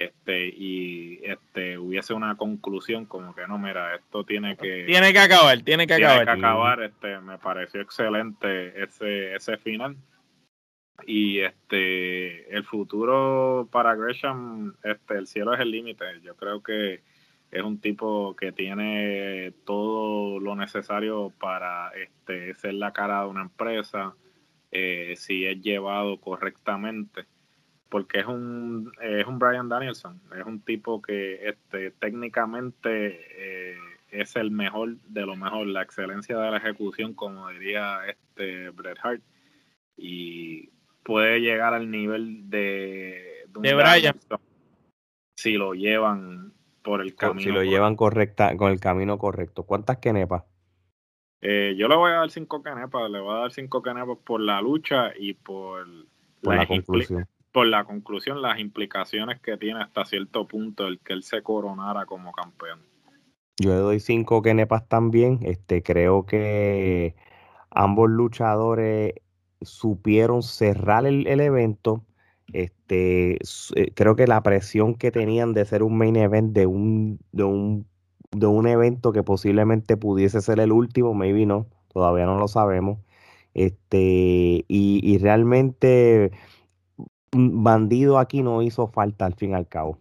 este 0.00 0.48
y 0.48 1.20
este 1.24 1.76
hubiese 1.76 2.14
una 2.14 2.36
conclusión 2.36 3.04
como 3.04 3.34
que 3.34 3.46
no 3.46 3.58
mira 3.58 3.94
esto 3.94 4.24
tiene 4.24 4.56
que 4.56 4.84
tiene 4.86 5.12
que 5.12 5.18
acabar 5.18 5.60
tiene 5.60 5.86
que 5.86 5.96
tiene 5.96 6.10
acabar. 6.10 6.24
que 6.24 6.30
acabar 6.30 6.82
este 6.82 7.20
me 7.20 7.38
pareció 7.38 7.82
excelente 7.82 8.82
ese 8.82 9.34
ese 9.34 9.58
final. 9.58 9.96
Y 11.06 11.40
este 11.40 12.54
el 12.54 12.64
futuro 12.64 13.68
para 13.70 13.94
Gresham 13.94 14.74
este 14.82 15.18
el 15.18 15.26
cielo 15.26 15.54
es 15.54 15.60
el 15.60 15.70
límite. 15.70 16.04
Yo 16.22 16.34
creo 16.36 16.62
que 16.62 17.02
es 17.50 17.62
un 17.62 17.80
tipo 17.80 18.36
que 18.36 18.52
tiene 18.52 19.52
todo 19.64 20.38
lo 20.38 20.54
necesario 20.54 21.32
para 21.40 21.90
este, 21.90 22.54
ser 22.54 22.74
la 22.74 22.92
cara 22.92 23.22
de 23.22 23.28
una 23.28 23.42
empresa, 23.42 24.14
eh, 24.70 25.14
si 25.16 25.44
es 25.46 25.60
llevado 25.60 26.20
correctamente, 26.20 27.26
porque 27.88 28.20
es 28.20 28.26
un, 28.26 28.92
es 29.02 29.26
un 29.26 29.38
Brian 29.40 29.68
Danielson, 29.68 30.20
es 30.38 30.46
un 30.46 30.60
tipo 30.60 31.02
que 31.02 31.48
este, 31.48 31.90
técnicamente 31.90 33.20
eh, 33.36 33.78
es 34.10 34.36
el 34.36 34.52
mejor 34.52 34.96
de 35.08 35.26
lo 35.26 35.34
mejor, 35.34 35.66
la 35.66 35.82
excelencia 35.82 36.38
de 36.38 36.50
la 36.52 36.58
ejecución, 36.58 37.14
como 37.14 37.48
diría 37.48 38.00
este 38.06 38.70
Bret 38.70 38.98
Hart, 39.02 39.22
y 39.96 40.70
puede 41.02 41.40
llegar 41.40 41.74
al 41.74 41.90
nivel 41.90 42.48
de, 42.48 43.44
de, 43.48 43.74
Brian. 43.74 44.16
Si 45.34 45.54
lo 45.54 45.74
llevan 45.74 46.52
por 46.82 47.00
el 47.00 47.14
camino. 47.14 47.40
Si 47.40 47.50
lo 47.50 47.62
llevan 47.62 47.96
correcta, 47.96 48.56
con 48.56 48.70
el 48.70 48.80
camino 48.80 49.18
correcto. 49.18 49.64
¿Cuántas 49.64 49.98
kenepas? 49.98 50.44
Eh, 51.42 51.74
yo 51.78 51.88
le 51.88 51.96
voy 51.96 52.10
a 52.10 52.16
dar 52.16 52.30
cinco 52.30 52.62
kenepas, 52.62 53.10
le 53.10 53.20
voy 53.20 53.34
a 53.34 53.40
dar 53.40 53.52
cinco 53.52 53.82
kenepas 53.82 54.18
por 54.24 54.40
la 54.40 54.60
lucha 54.60 55.12
y 55.16 55.34
por 55.34 55.86
por 56.42 56.54
la 56.54 56.66
conclusión. 56.66 57.26
Por 57.52 57.66
la 57.66 57.84
conclusión, 57.84 58.42
las 58.42 58.60
implicaciones 58.60 59.40
que 59.40 59.56
tiene 59.56 59.82
hasta 59.82 60.04
cierto 60.04 60.46
punto 60.46 60.86
el 60.86 61.00
que 61.00 61.14
él 61.14 61.22
se 61.22 61.42
coronara 61.42 62.06
como 62.06 62.30
campeón. 62.32 62.80
Yo 63.58 63.70
le 63.70 63.76
doy 63.76 64.00
cinco 64.00 64.40
kenepas 64.40 64.88
también. 64.88 65.40
Este, 65.42 65.82
creo 65.82 66.24
que 66.26 67.16
ambos 67.70 68.08
luchadores 68.08 69.14
supieron 69.60 70.42
cerrar 70.42 71.06
el, 71.06 71.26
evento. 71.40 72.04
Este, 72.52 73.38
eh, 73.76 73.92
creo 73.94 74.16
que 74.16 74.26
la 74.26 74.42
presión 74.42 74.94
que 74.94 75.10
tenían 75.10 75.52
de 75.52 75.64
ser 75.64 75.82
un 75.82 75.96
main 75.96 76.16
event 76.16 76.52
de 76.52 76.66
un, 76.66 77.18
de 77.32 77.44
un, 77.44 77.86
de 78.32 78.46
un 78.46 78.66
evento 78.66 79.12
que 79.12 79.22
posiblemente 79.22 79.96
pudiese 79.96 80.40
ser 80.40 80.60
el 80.60 80.72
último, 80.72 81.14
maybe 81.14 81.46
no, 81.46 81.66
todavía 81.92 82.26
no 82.26 82.38
lo 82.38 82.48
sabemos. 82.48 82.98
Este, 83.54 84.64
y, 84.68 85.00
y 85.02 85.18
realmente 85.18 86.30
Bandido 87.32 88.18
aquí 88.18 88.42
no 88.42 88.60
hizo 88.62 88.88
falta 88.88 89.24
al 89.24 89.34
fin 89.34 89.50
y 89.50 89.54
al 89.54 89.68
cabo. 89.68 89.98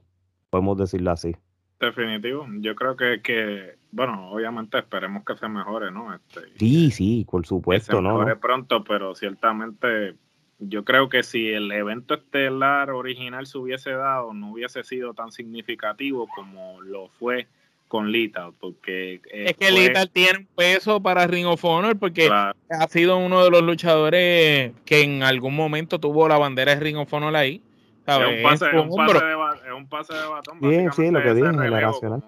Podemos 0.49 0.77
decirlo 0.77 1.11
así. 1.11 1.35
Definitivo. 1.79 2.45
Yo 2.59 2.75
creo 2.75 2.95
que, 2.95 3.21
que 3.21 3.77
bueno, 3.91 4.31
obviamente 4.31 4.79
esperemos 4.79 5.23
que 5.23 5.35
se 5.35 5.47
mejore, 5.47 5.91
¿no? 5.91 6.13
Este, 6.13 6.41
sí, 6.57 6.91
sí, 6.91 7.27
por 7.29 7.45
supuesto, 7.45 7.91
que 7.91 7.97
se 7.97 8.01
mejore 8.01 8.35
pronto, 8.35 8.83
pero 8.83 9.13
ciertamente 9.13 10.15
yo 10.59 10.83
creo 10.83 11.09
que 11.09 11.23
si 11.23 11.49
el 11.49 11.71
evento 11.71 12.13
estelar 12.15 12.91
original 12.91 13.47
se 13.47 13.57
hubiese 13.57 13.91
dado, 13.91 14.33
no 14.33 14.51
hubiese 14.51 14.83
sido 14.83 15.13
tan 15.13 15.31
significativo 15.31 16.27
como 16.35 16.81
lo 16.81 17.07
fue 17.07 17.47
con 17.87 18.11
Lita, 18.11 18.51
porque... 18.59 19.15
Eh, 19.31 19.45
es 19.47 19.53
que 19.57 19.71
Lita 19.71 20.05
tiene 20.05 20.39
un 20.39 20.47
peso 20.55 21.01
para 21.01 21.25
Ring 21.25 21.47
of 21.47 21.63
Honor, 21.65 21.97
porque 21.97 22.29
ha 22.29 22.87
sido 22.87 23.17
uno 23.17 23.43
de 23.43 23.49
los 23.49 23.63
luchadores 23.63 24.73
que 24.85 25.01
en 25.01 25.23
algún 25.23 25.55
momento 25.55 25.99
tuvo 25.99 26.27
la 26.27 26.37
bandera 26.37 26.75
de 26.75 26.81
Ring 26.81 26.97
of 26.97 27.11
Honor 27.11 27.35
ahí. 27.35 27.63
Es 28.05 28.17
un 28.17 28.43
pase, 29.87 30.13
de, 30.13 30.27
batón. 30.27 30.59
Bien, 30.61 30.91
sí, 30.91 31.09
lo 31.11 31.21
que 31.21 31.33
dije, 31.33 31.47
generacional. 31.47 32.23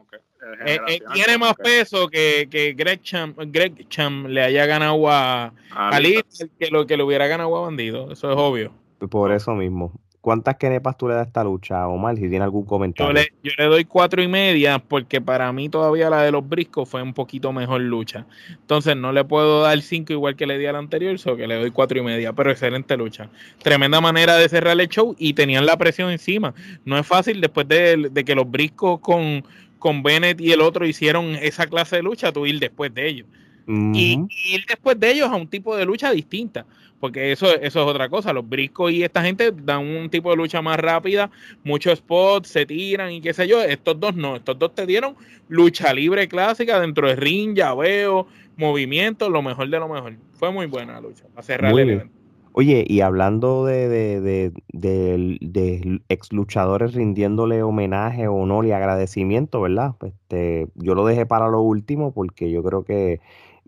Eh, 0.65 0.79
eh, 0.87 0.99
tiene 1.13 1.37
más 1.37 1.55
peso 1.55 2.07
que, 2.07 2.47
que 2.49 2.73
Greg, 2.73 3.01
Cham, 3.01 3.35
Greg 3.37 3.87
Cham 3.89 4.25
le 4.27 4.41
haya 4.41 4.65
ganado 4.65 5.09
a, 5.09 5.53
a 5.69 5.99
que 5.99 6.71
lo 6.71 6.87
que 6.87 6.97
le 6.97 7.03
hubiera 7.03 7.27
ganado 7.27 7.55
a 7.57 7.61
Bandido. 7.61 8.11
Eso 8.11 8.31
es 8.31 8.37
obvio. 8.37 8.73
Por 9.09 9.31
eso 9.31 9.53
mismo. 9.53 9.93
¿Cuántas 10.21 10.57
kenepas 10.57 10.95
tú 10.97 11.07
le 11.07 11.15
das 11.15 11.25
a 11.25 11.27
esta 11.27 11.43
lucha, 11.43 11.87
Omar? 11.87 12.15
Si 12.15 12.29
tiene 12.29 12.43
algún 12.43 12.63
comentario. 12.63 13.11
Yo 13.11 13.13
le, 13.13 13.33
yo 13.43 13.51
le, 13.57 13.65
doy 13.65 13.85
cuatro 13.85 14.21
y 14.21 14.27
media 14.27 14.77
porque 14.77 15.19
para 15.19 15.51
mí 15.51 15.67
todavía 15.67 16.11
la 16.11 16.21
de 16.21 16.31
los 16.31 16.47
briscos 16.47 16.87
fue 16.87 17.01
un 17.01 17.15
poquito 17.15 17.51
mejor 17.51 17.81
lucha. 17.81 18.27
Entonces 18.51 18.95
no 18.95 19.11
le 19.11 19.25
puedo 19.25 19.63
dar 19.63 19.81
cinco 19.81 20.13
igual 20.13 20.35
que 20.35 20.45
le 20.45 20.59
di 20.59 20.67
al 20.67 20.75
anterior, 20.75 21.17
solo 21.17 21.37
que 21.37 21.47
le 21.47 21.55
doy 21.55 21.71
cuatro 21.71 21.97
y 21.97 22.03
media, 22.03 22.33
pero 22.33 22.51
excelente 22.51 22.95
lucha. 22.97 23.29
Tremenda 23.63 23.99
manera 23.99 24.35
de 24.35 24.47
cerrar 24.47 24.79
el 24.79 24.87
show 24.89 25.15
y 25.17 25.33
tenían 25.33 25.65
la 25.65 25.75
presión 25.75 26.11
encima. 26.11 26.53
No 26.85 26.99
es 26.99 27.07
fácil 27.07 27.41
después 27.41 27.67
de, 27.67 28.11
que 28.23 28.35
los 28.35 28.49
briscos 28.49 28.99
con, 28.99 29.43
con 29.81 30.03
Bennett 30.03 30.39
y 30.39 30.51
el 30.51 30.61
otro 30.61 30.85
hicieron 30.85 31.35
esa 31.35 31.65
clase 31.65 31.97
de 31.97 32.03
lucha, 32.03 32.31
tú 32.31 32.45
ir 32.45 32.59
después 32.59 32.93
de 32.93 33.07
ellos. 33.07 33.27
y, 33.67 34.19
ir 34.45 34.65
después 34.67 34.99
de 34.99 35.11
ellos 35.11 35.29
a 35.29 35.35
un 35.35 35.47
tipo 35.47 35.75
de 35.75 35.85
lucha 35.85 36.11
distinta 36.11 36.65
porque 37.01 37.31
eso, 37.31 37.47
eso 37.47 37.61
es 37.61 37.75
otra 37.75 38.07
cosa. 38.09 38.31
Los 38.31 38.47
briscos 38.47 38.91
y 38.91 39.03
esta 39.03 39.23
gente 39.23 39.51
dan 39.51 39.79
un 39.79 40.09
tipo 40.09 40.29
de 40.29 40.37
lucha 40.37 40.61
más 40.61 40.79
rápida, 40.79 41.31
muchos 41.63 41.97
spots, 41.97 42.47
se 42.47 42.67
tiran 42.67 43.11
y 43.11 43.21
qué 43.21 43.33
sé 43.33 43.47
yo. 43.47 43.61
Estos 43.61 43.99
dos 43.99 44.15
no, 44.15 44.35
estos 44.35 44.57
dos 44.59 44.75
te 44.75 44.85
dieron 44.85 45.15
lucha 45.49 45.91
libre 45.93 46.27
clásica 46.27 46.79
dentro 46.79 47.07
de 47.07 47.15
ring, 47.15 47.55
llaveo, 47.55 48.27
movimiento, 48.55 49.31
lo 49.31 49.41
mejor 49.41 49.67
de 49.69 49.79
lo 49.79 49.89
mejor. 49.89 50.13
Fue 50.33 50.51
muy 50.51 50.67
buena 50.67 50.93
la 50.93 51.01
lucha, 51.01 51.25
para 51.33 51.43
cerrar 51.43 51.71
el 51.73 51.89
evento. 51.89 52.20
Oye, 52.53 52.85
y 52.87 52.99
hablando 53.01 53.65
de, 53.65 53.87
de, 53.87 54.53
de, 54.73 56.01
ex 56.09 56.33
luchadores 56.33 56.93
rindiéndole 56.93 57.63
homenaje, 57.63 58.27
honor 58.27 58.65
y 58.65 58.71
agradecimiento, 58.73 59.61
¿verdad? 59.61 59.95
Este, 60.01 60.67
yo 60.75 60.93
lo 60.93 61.05
dejé 61.05 61.25
para 61.25 61.47
lo 61.47 61.61
último 61.61 62.13
porque 62.13 62.51
yo 62.51 62.61
creo 62.63 62.83
que 62.83 63.21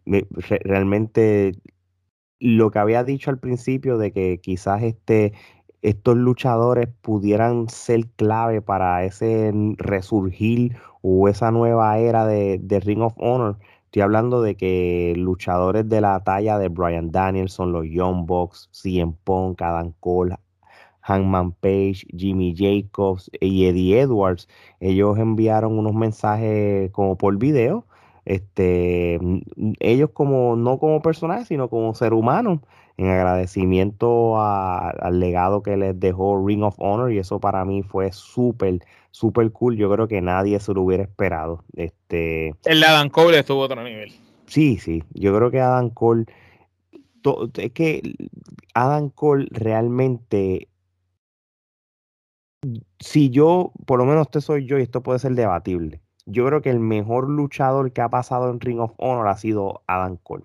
realmente 0.05 1.53
lo 2.39 2.71
que 2.71 2.79
había 2.79 3.03
dicho 3.05 3.29
al 3.29 3.39
principio 3.39 3.97
de 3.97 4.11
que 4.11 4.39
quizás 4.41 4.84
este, 4.84 5.34
estos 5.81 6.17
luchadores 6.17 6.89
pudieran 7.01 7.69
ser 7.69 8.07
clave 8.17 8.61
para 8.61 9.05
ese 9.05 9.51
resurgir 9.77 10.77
o 11.01 11.27
esa 11.29 11.51
nueva 11.51 11.97
era 11.99 12.25
de, 12.25 12.81
Ring 12.84 13.01
of 13.01 13.13
Honor. 13.17 13.59
Estoy 13.93 14.01
hablando 14.01 14.41
de 14.41 14.57
que 14.57 15.13
luchadores 15.15 15.87
de 15.87 16.01
la 16.01 16.19
talla 16.23 16.57
de 16.57 16.67
Brian 16.67 17.11
Danielson, 17.11 17.71
los 17.71 17.85
Young 17.87 18.25
Bucks, 18.25 18.67
CM 18.71 19.13
Punk, 19.23 19.61
Adam 19.61 19.93
Cole, 19.99 20.35
Hangman 21.01 21.51
Page, 21.51 22.07
Jimmy 22.17 22.55
Jacobs 22.57 23.29
y 23.39 23.67
Eddie 23.67 23.99
Edwards, 23.99 24.47
ellos 24.79 25.19
enviaron 25.19 25.77
unos 25.77 25.93
mensajes 25.93 26.89
como 26.89 27.19
por 27.19 27.37
video 27.37 27.85
este, 28.26 29.19
ellos 29.80 30.11
como, 30.13 30.55
no 30.55 30.80
como 30.80 31.01
personajes, 31.01 31.47
sino 31.47 31.69
como 31.69 31.93
ser 31.93 32.13
humanos, 32.13 32.59
en 32.97 33.07
agradecimiento 33.09 34.39
al 34.39 35.19
legado 35.19 35.63
que 35.63 35.78
les 35.78 35.99
dejó 35.99 36.45
Ring 36.45 36.63
of 36.63 36.76
Honor, 36.78 37.11
y 37.11 37.17
eso 37.17 37.39
para 37.39 37.65
mí 37.65 37.84
fue 37.84 38.11
súper, 38.11 38.80
súper 39.11 39.51
cool. 39.51 39.78
Yo 39.78 39.91
creo 39.91 40.07
que 40.07 40.21
nadie 40.21 40.59
se 40.59 40.74
lo 40.74 40.84
hubiera 40.84 41.03
esperado. 41.03 41.63
Este, 41.76 42.53
el 42.65 42.84
Adam 42.84 43.09
Cole 43.09 43.39
estuvo 43.39 43.63
a 43.63 43.65
otro 43.65 43.84
nivel. 43.84 44.11
Sí, 44.45 44.78
sí, 44.78 45.03
yo 45.13 45.36
creo 45.36 45.49
que 45.49 45.59
Adam 45.59 45.89
Cole, 45.89 46.26
es 47.57 47.71
que 47.71 48.01
Adam 48.74 49.09
Cole 49.09 49.47
realmente 49.49 50.67
si 52.99 53.30
yo, 53.30 53.71
por 53.86 53.99
lo 53.99 54.05
menos 54.05 54.28
usted 54.28 54.41
soy 54.41 54.65
yo, 54.65 54.80
y 54.80 54.84
esto 54.84 55.03
puede 55.03 55.19
ser 55.19 55.34
debatible, 55.34 56.01
yo 56.26 56.45
creo 56.45 56.61
que 56.61 56.69
el 56.69 56.80
mejor 56.80 57.30
luchador 57.30 57.91
que 57.91 58.01
ha 58.01 58.09
pasado 58.09 58.49
en 58.49 58.59
Ring 58.59 58.80
of 58.80 58.93
Honor 58.97 59.28
ha 59.28 59.38
sido 59.38 59.82
Adam 59.88 60.17
Cole. 60.21 60.43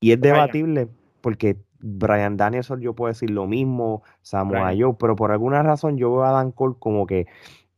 Y 0.00 0.12
es 0.12 0.20
debatible 0.20 0.88
porque 1.20 1.56
Brian 1.80 2.36
Danielson 2.36 2.80
yo 2.80 2.94
puedo 2.94 3.12
decir 3.12 3.30
lo 3.30 3.46
mismo, 3.46 4.02
Samoa 4.22 4.72
Joe, 4.78 4.94
pero 4.98 5.16
por 5.16 5.32
alguna 5.32 5.62
razón 5.62 5.98
yo 5.98 6.10
veo 6.10 6.24
a 6.24 6.30
Adam 6.30 6.52
Cole 6.52 6.74
como 6.78 7.06
que 7.06 7.26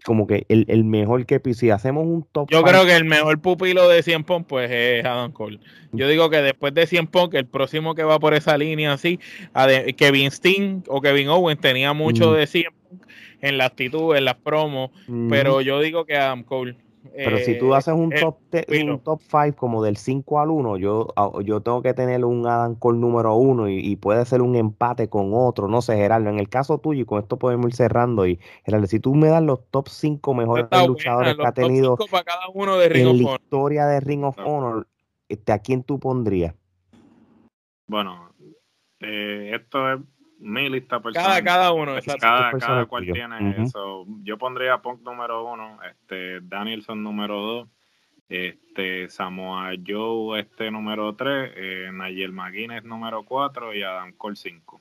como 0.05 0.29
que 0.29 0.47
el, 0.49 0.85
mejor 0.85 1.27
que 1.27 1.41
si 1.55 1.71
hacemos 1.71 2.07
un 2.07 2.25
top 2.31 2.49
yo 2.49 2.63
creo 2.63 2.85
que 2.85 2.95
el 2.95 3.05
mejor 3.05 3.41
pupilo 3.41 3.89
de 3.89 4.05
100 4.05 4.23
Punk 4.23 4.47
pues 4.47 4.71
es 4.71 5.05
Adam 5.05 5.33
Cole. 5.33 5.59
Yo 5.91 6.07
digo 6.07 6.31
que 6.31 6.43
después 6.43 6.73
de 6.75 6.87
100 6.87 7.09
Punk 7.09 7.35
el 7.35 7.47
próximo 7.47 7.97
que 7.97 8.05
va 8.05 8.21
por 8.21 8.33
esa 8.33 8.57
línea 8.57 8.93
así 8.93 9.19
Kevin 9.97 10.31
Steen 10.31 10.85
o 10.87 11.01
Kevin 11.01 11.29
Owens 11.29 11.61
tenía 11.61 11.93
mucho 11.93 12.33
de 12.33 12.47
100 12.47 12.65
Punk 12.89 13.07
en 13.41 13.59
la 13.59 13.65
actitud 13.65 14.15
en 14.15 14.27
las 14.27 14.37
promos 14.37 14.91
pero 15.29 15.61
yo 15.61 15.81
digo 15.81 16.05
que 16.05 16.17
Adam 16.17 16.45
Cole 16.45 16.77
pero 17.15 17.39
si 17.39 17.59
tú 17.59 17.75
eh, 17.75 17.77
haces 17.77 17.95
un 17.95 18.11
top, 18.11 18.37
un 18.69 19.01
top 19.01 19.21
5 19.21 19.57
como 19.57 19.83
del 19.83 19.97
5 19.97 20.41
al 20.41 20.51
1, 20.51 20.77
yo, 20.79 21.09
yo 21.45 21.61
tengo 21.61 21.83
que 21.83 21.95
tener 21.95 22.25
un 22.25 22.47
Adam 22.47 22.75
Cole 22.75 22.99
número 22.99 23.35
1 23.35 23.69
y, 23.69 23.97
puede 23.97 24.25
ser 24.25 24.43
un 24.43 24.57
empate 24.57 25.09
con 25.09 25.31
otro, 25.33 25.69
no 25.69 25.83
sé, 25.83 25.97
Gerardo. 25.97 26.29
En 26.29 26.39
el 26.39 26.49
caso 26.49 26.79
tuyo, 26.79 27.03
y 27.03 27.05
con 27.05 27.23
esto 27.23 27.39
podemos 27.39 27.67
ir 27.67 27.75
cerrando, 27.75 28.27
y 28.27 28.39
Gerardo, 28.65 28.87
si 28.87 29.01
tú 29.01 29.15
me 29.15 29.29
das 29.29 29.43
los 29.43 29.65
top 29.71 29.89
5 29.89 30.35
mejores 30.35 30.67
luchadores 30.87 31.37
que 31.37 31.47
ha 31.47 31.53
tenido 31.53 31.97
cada 31.97 32.49
uno 32.55 32.77
de 32.79 32.89
Ring 32.89 33.09
en 33.09 33.25
la 33.25 33.33
historia 33.35 33.87
de 33.87 34.01
Ring 34.01 34.25
of 34.25 34.39
Honor, 34.39 34.87
este, 35.29 35.53
¿a 35.53 35.59
quién 35.59 35.83
tú 35.83 35.99
pondrías? 35.99 36.55
Bueno, 37.87 38.33
eh, 39.01 39.53
esto 39.55 39.93
es 39.93 40.01
mi 40.47 40.69
lista 40.69 41.01
personal. 41.01 41.29
Cada, 41.29 41.45
cada 41.45 41.73
uno, 41.73 41.93
Cada, 42.21 42.53
cada 42.59 42.87
cual 42.87 43.05
tiene 43.05 43.63
eso. 43.63 44.07
Yo 44.23 44.39
pondría 44.39 44.79
Punk 44.79 45.03
número 45.03 45.45
uno, 45.45 45.79
este, 45.91 46.41
Danielson 46.41 47.03
número 47.03 47.41
dos, 47.41 47.69
este, 48.29 49.09
Samoa 49.09 49.73
Joe 49.85 50.41
este 50.41 50.71
número 50.71 51.15
tres, 51.17 51.53
eh, 51.57 51.91
Nayel 51.93 52.33
McGuinness 52.33 52.85
número 52.85 53.25
cuatro 53.25 53.75
y 53.75 53.83
Adam 53.83 54.13
Cole 54.13 54.37
cinco. 54.37 54.81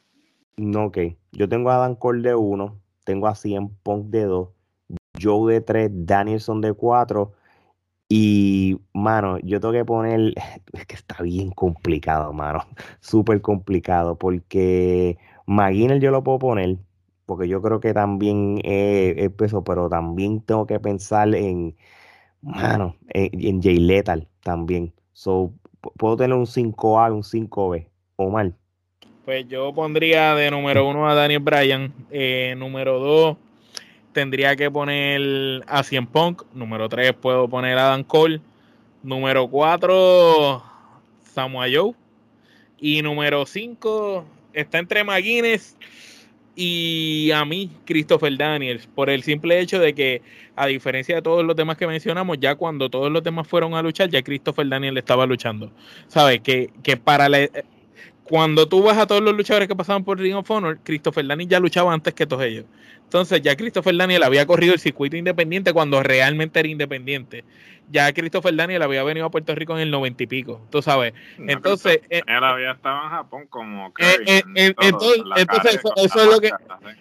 Ok, 0.76 0.98
yo 1.32 1.50
tengo 1.50 1.72
a 1.72 1.78
Adam 1.78 1.96
Cole 1.96 2.22
de 2.22 2.36
uno, 2.36 2.80
tengo 3.04 3.28
a 3.28 3.36
Cien 3.36 3.70
Punk 3.84 4.06
de 4.08 4.26
dos, 4.26 4.50
Joe 5.20 5.52
de 5.54 5.62
tres, 5.62 5.90
Danielson 5.92 6.62
de 6.62 6.74
cuatro. 6.74 7.34
Y, 8.08 8.80
mano, 8.94 9.40
yo 9.40 9.60
tengo 9.60 9.74
que 9.74 9.84
poner, 9.84 10.34
es 10.74 10.86
que 10.86 10.96
está 10.96 11.24
bien 11.24 11.50
complicado, 11.50 12.32
mano, 12.34 12.60
súper 13.00 13.42
complicado, 13.42 14.16
porque 14.16 15.18
McGuinness 15.46 16.02
yo 16.02 16.12
lo 16.12 16.24
puedo 16.24 16.40
poner, 16.40 16.78
porque 17.26 17.48
yo 17.48 17.62
creo 17.62 17.80
que 17.80 17.94
también 17.94 18.60
es, 18.64 19.30
peso, 19.32 19.64
pero 19.64 19.90
también 19.90 20.42
tengo 20.42 20.66
que 20.66 20.80
pensar 20.80 21.34
en, 21.36 21.76
mano, 22.42 22.96
en, 23.10 23.62
Jay 23.62 23.78
Lethal 23.78 24.28
también. 24.44 24.94
So, 25.14 25.54
puedo 25.98 26.18
tener 26.18 26.36
un 26.36 26.46
5A, 26.46 27.14
un 27.14 27.24
5B, 27.24 27.88
o 28.16 28.30
mal. 28.30 28.56
Pues 29.24 29.48
yo 29.48 29.74
pondría 29.74 30.36
de 30.36 30.52
número 30.52 30.88
uno 30.88 31.08
a 31.10 31.16
Daniel 31.16 31.40
Bryan, 31.40 31.94
eh, 32.12 32.54
número 32.58 33.00
dos 33.00 33.38
tendría 34.16 34.56
que 34.56 34.72
poner 34.72 35.62
a 35.68 35.84
Cien 35.84 36.08
Punk, 36.08 36.44
número 36.54 36.88
tres 36.88 37.12
puedo 37.14 37.50
poner 37.50 37.78
a 37.78 37.90
Dan 37.90 38.06
Cole, 38.06 38.40
número 39.04 39.50
cuatro 39.50 40.64
Samoa 41.24 41.66
Joe 41.72 41.94
y 42.80 43.02
número 43.02 43.46
cinco 43.46 44.24
está 44.56 44.80
entre 44.80 45.04
McGuinness 45.04 45.78
y 46.56 47.32
a 47.32 47.44
mí 47.44 47.70
Christopher 47.86 48.38
Daniels, 48.38 48.88
por 48.88 49.10
el 49.10 49.24
simple 49.24 49.60
hecho 49.60 49.80
de 49.80 49.94
que, 49.94 50.22
a 50.56 50.68
diferencia 50.68 51.16
de 51.16 51.22
todos 51.22 51.44
los 51.44 51.56
demás 51.56 51.78
que 51.78 51.86
mencionamos, 51.86 52.38
ya 52.40 52.56
cuando 52.56 52.90
todos 52.90 53.12
los 53.12 53.22
demás 53.24 53.48
fueron 53.48 53.74
a 53.76 53.82
luchar, 53.82 54.10
ya 54.10 54.24
Christopher 54.24 54.68
Daniels 54.68 54.98
estaba 54.98 55.26
luchando. 55.26 55.72
¿Sabes? 56.08 56.40
Que, 56.40 56.70
que 56.82 56.96
para 56.96 57.28
la, 57.28 57.50
cuando 58.28 58.68
tú 58.68 58.82
vas 58.82 58.98
a 58.98 59.06
todos 59.06 59.22
los 59.22 59.36
luchadores 59.36 59.68
que 59.68 59.76
pasaban 59.76 60.04
por 60.04 60.20
Ring 60.20 60.36
of 60.36 60.50
Honor, 60.50 60.80
Christopher 60.84 61.26
Daniel 61.28 61.48
ya 61.48 61.60
luchaba 61.60 61.94
antes 61.94 62.14
que 62.14 62.26
todos 62.26 62.44
ellos. 62.44 62.66
Entonces 63.04 63.40
ya 63.44 63.56
Christopher 63.56 63.96
Daniel 63.96 64.24
había 64.24 64.48
corrido 64.48 64.74
el 64.74 64.80
circuito 64.80 65.16
independiente 65.16 65.74
cuando 65.74 66.02
realmente 66.02 66.60
era 66.60 66.68
independiente. 66.68 67.44
Ya 67.92 68.12
Christopher 68.14 68.56
Daniel 68.56 68.82
había 68.82 69.04
venido 69.04 69.28
a 69.28 69.30
Puerto 69.30 69.54
Rico 69.54 69.76
en 69.76 69.82
el 69.82 69.92
noventa 69.92 70.24
y 70.24 70.26
pico, 70.26 70.60
tú 70.72 70.82
sabes. 70.82 71.14
entonces... 71.38 72.00
Eh, 72.10 72.24
él 72.26 72.44
había 72.44 72.72
estado 72.72 73.04
en 73.04 73.10
Japón 73.12 73.46
como... 73.48 73.94
Eh, 74.00 74.42
eh, 74.56 74.74
entonces, 74.82 75.80
eso, 75.96 76.24
es 76.24 76.28
lo 76.28 76.42
que, 76.42 76.50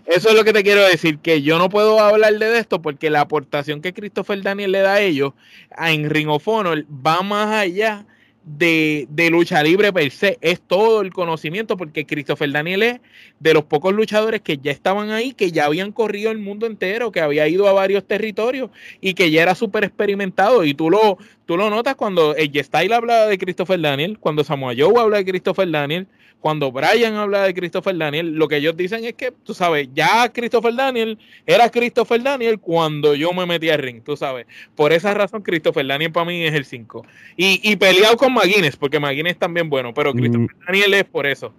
eso 0.05 0.29
es 0.29 0.35
lo 0.35 0.45
que 0.45 0.53
te 0.53 0.63
quiero 0.63 0.83
decir, 0.83 1.21
que 1.21 1.41
yo 1.41 1.59
no 1.59 1.71
puedo 1.71 2.01
hablar 2.01 2.35
de 2.35 2.59
esto 2.59 2.83
porque 2.83 3.09
la 3.09 3.23
aportación 3.23 3.81
que 3.81 3.95
Christopher 3.95 4.43
Daniel 4.43 4.73
le 4.73 4.81
da 4.81 4.95
a 4.95 5.01
ellos 5.01 5.33
en 5.79 6.11
Ring 6.11 6.29
of 6.29 6.47
Honor 6.47 6.85
va 6.85 7.23
más 7.23 7.49
allá 7.49 8.05
de, 8.45 9.07
de, 9.11 9.31
lucha 9.31 9.63
libre 9.63 9.93
per 9.93 10.11
se, 10.11 10.39
es 10.41 10.61
todo 10.61 11.01
el 11.01 11.13
conocimiento, 11.13 11.77
porque 11.77 12.05
Christopher 12.05 12.53
Daniel 12.53 12.83
es 12.83 13.01
de 13.41 13.55
los 13.55 13.65
pocos 13.65 13.95
luchadores 13.95 14.43
que 14.43 14.59
ya 14.59 14.71
estaban 14.71 15.11
ahí, 15.11 15.33
que 15.33 15.51
ya 15.51 15.65
habían 15.65 15.93
corrido 15.93 16.31
el 16.31 16.39
mundo 16.39 16.67
entero, 16.67 17.11
que 17.11 17.21
había 17.21 17.49
ido 17.49 17.69
a 17.69 17.73
varios 17.73 18.05
territorios 18.07 18.71
y 19.01 19.15
que 19.15 19.31
ya 19.31 19.43
era 19.43 19.55
súper 19.55 19.85
experimentado. 19.85 20.65
Y 20.65 20.75
tú 20.75 20.91
lo, 20.91 21.19
tú 21.47 21.57
lo 21.57 21.71
notas 21.71 21.95
cuando 21.95 22.37
el 22.37 22.53
Style 22.63 22.93
habla 22.93 23.27
de 23.27 23.39
Christopher 23.39 23.81
Daniel, 23.81 24.19
cuando 24.19 24.45
Samoa 24.45 24.75
Joe 24.77 25.01
habla 25.01 25.19
de 25.19 25.25
Christopher 25.25 25.71
Daniel, 25.71 26.07
cuando 26.45 26.71
Brian 26.71 27.15
habla 27.15 27.45
de 27.45 27.55
Christopher 27.55 27.97
Daniel, 27.97 28.35
lo 28.35 28.49
que 28.49 28.57
ellos 28.57 28.77
dicen 28.77 29.03
es 29.03 29.15
que, 29.15 29.31
tú 29.31 29.55
sabes, 29.55 29.89
ya 29.95 30.31
Christopher 30.31 30.75
Daniel 30.75 31.19
era 31.47 31.71
Christopher 31.71 32.23
Daniel 32.23 32.61
cuando 32.61 33.15
yo 33.15 33.33
me 33.33 33.47
metí 33.47 33.71
al 33.71 33.79
ring, 33.79 34.03
tú 34.03 34.15
sabes. 34.15 34.47
Por 34.75 34.93
esa 34.93 35.15
razón, 35.15 35.41
Christopher 35.41 35.87
Daniel 35.87 36.13
para 36.13 36.27
mí 36.27 36.43
es 36.45 36.53
el 36.53 36.67
5. 36.67 37.07
Y, 37.39 37.61
y 37.63 37.77
peleado 37.77 38.19
con 38.19 38.35
McGuinness, 38.35 38.77
porque 38.77 39.01
McGuinness 39.01 39.39
también 39.39 39.71
bueno, 39.71 39.95
pero 39.95 40.13
mm. 40.13 40.17
Christopher 40.19 40.57
Daniel 40.67 40.93
es 40.93 41.05
por 41.05 41.27
eso. 41.27 41.55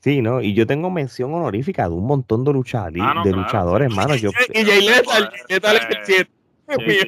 Sí, 0.00 0.20
¿no? 0.20 0.42
Y 0.42 0.52
yo 0.52 0.66
tengo 0.66 0.90
mención 0.90 1.32
honorífica 1.32 1.88
de 1.88 1.94
un 1.94 2.06
montón 2.06 2.44
de, 2.44 2.52
luchadores, 2.52 3.02
ah, 3.02 3.22
de 3.24 3.32
luchadores, 3.32 3.90
hermano. 3.90 4.16
Yo, 4.16 4.32
y 4.52 4.64
Jay 4.66 4.82
Lethal, 4.82 5.32
Lethal 5.48 5.76
es 5.76 5.96
el 5.96 6.04
7. 6.04 6.30
Chris 6.76 7.04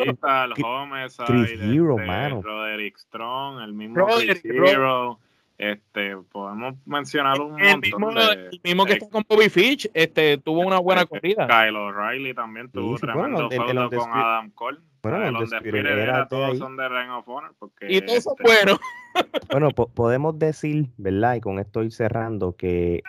Hero, 1.61 1.97
este, 1.99 2.07
mano. 2.07 2.41
Roderick 2.41 2.97
Strong, 2.97 3.61
el 3.61 3.75
mismo 3.75 4.07
Chris 4.07 4.43
Hero. 4.47 5.19
Este, 5.63 6.17
podemos 6.17 6.75
mencionar 6.87 7.41
un 7.41 7.61
el 7.63 7.79
mismo, 7.79 8.11
el 8.11 8.61
mismo 8.65 8.85
que 8.85 8.95
está 8.95 9.09
con 9.09 9.25
Bobby 9.29 9.49
Fitch, 9.49 9.89
este, 9.95 10.37
tuvo 10.39 10.67
una 10.67 10.81
buena 10.81 11.03
este, 11.03 11.21
corrida. 11.21 11.47
Kyle 11.47 11.77
O'Reilly 11.77 12.35
también 12.35 12.69
tuvo 12.69 12.97
sí, 12.97 13.03
tremendo 13.03 13.49
bueno, 13.49 13.89
con 13.89 14.11
Adam 14.13 14.51
Cole. 14.51 14.81
Bueno, 15.05 15.39
el 15.39 15.49
de 15.49 16.27
todos 16.29 16.59
son 16.59 16.77
de 16.77 16.89
Ring 16.89 17.11
of 17.13 17.29
Honor. 17.29 17.55
Porque, 17.61 17.87
y 17.89 18.01
todos 18.01 18.25
son 18.25 18.35
este, 18.41 18.53
buenos. 18.53 18.81
bueno, 19.53 19.71
podemos 19.71 20.37
decir, 20.37 20.89
¿verdad? 20.97 21.37
Y 21.37 21.41
con 21.41 21.61
esto 21.61 21.81
estoy 21.81 21.93
cerrando, 21.93 22.57
que 22.57 23.05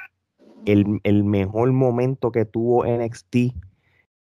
el, 0.67 0.99
el 1.03 1.23
mejor 1.23 1.71
momento 1.71 2.31
que 2.31 2.45
tuvo 2.45 2.85
NXT 2.85 3.35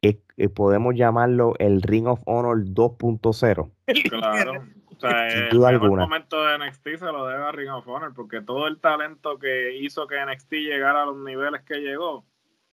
es, 0.04 0.18
eh, 0.38 0.50
podemos 0.50 0.94
llamarlo 0.94 1.56
el 1.58 1.82
Ring 1.82 2.06
of 2.06 2.22
Honor 2.26 2.64
2.0. 2.64 3.72
Claro. 4.08 4.68
Sea, 5.10 5.50
el 5.50 5.60
mejor 5.60 6.00
momento 6.00 6.46
de 6.46 6.58
NXT 6.60 6.88
se 7.00 7.06
lo 7.06 7.28
debe 7.28 7.44
a 7.44 7.52
Ring 7.52 7.72
of 7.72 7.88
Honor, 7.88 8.14
porque 8.14 8.42
todo 8.42 8.68
el 8.68 8.80
talento 8.80 9.38
que 9.38 9.76
hizo 9.76 10.08
que 10.08 10.16
NXT 10.24 10.54
llegara 10.54 11.04
a 11.04 11.06
los 11.08 11.18
niveles 11.18 11.62
que 11.64 11.76
llegó, 11.76 12.24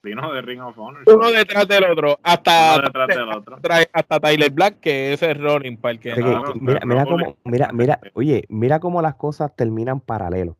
vino 0.02 0.32
de 0.32 0.42
Ring 0.42 0.60
of 0.60 0.76
Honor. 0.76 1.04
Uno 1.06 1.30
detrás 1.30 1.68
del 1.68 1.84
otro, 1.84 2.18
hasta, 2.22 2.80
detrás 2.80 3.08
del 3.08 3.28
otro. 3.28 3.58
hasta 3.92 4.20
Tyler 4.20 4.50
Black, 4.50 4.80
que 4.80 5.12
es 5.12 5.22
el 5.22 5.40
Ronin 5.40 5.76
para 5.76 5.98
que 5.98 6.14
mira, 6.60 6.80
mira 6.84 7.04
cómo, 7.04 7.36
mira, 7.44 7.70
mira, 7.72 8.00
oye, 8.14 8.44
mira 8.48 8.80
cómo 8.80 9.02
las 9.02 9.14
cosas 9.14 9.54
terminan 9.54 10.00
paralelo. 10.00 10.56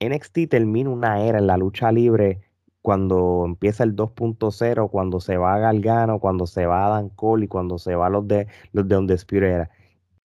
NXT 0.00 0.48
termina 0.48 0.90
una 0.90 1.22
era 1.22 1.38
en 1.38 1.48
la 1.48 1.56
lucha 1.56 1.90
libre 1.90 2.40
cuando 2.82 3.42
empieza 3.44 3.82
el 3.82 3.96
2.0, 3.96 4.90
cuando 4.90 5.18
se 5.18 5.36
va 5.36 5.54
a 5.54 5.58
Galgano, 5.58 6.20
cuando 6.20 6.46
se 6.46 6.66
va 6.66 6.86
a 6.86 6.90
Dan 6.90 7.08
Cole 7.08 7.46
y 7.46 7.48
cuando 7.48 7.78
se 7.78 7.96
va 7.96 8.08
los 8.08 8.28
de 8.28 8.46
los 8.72 8.86
de 8.86 8.96
Undisputed 8.96 9.42
Era 9.42 9.70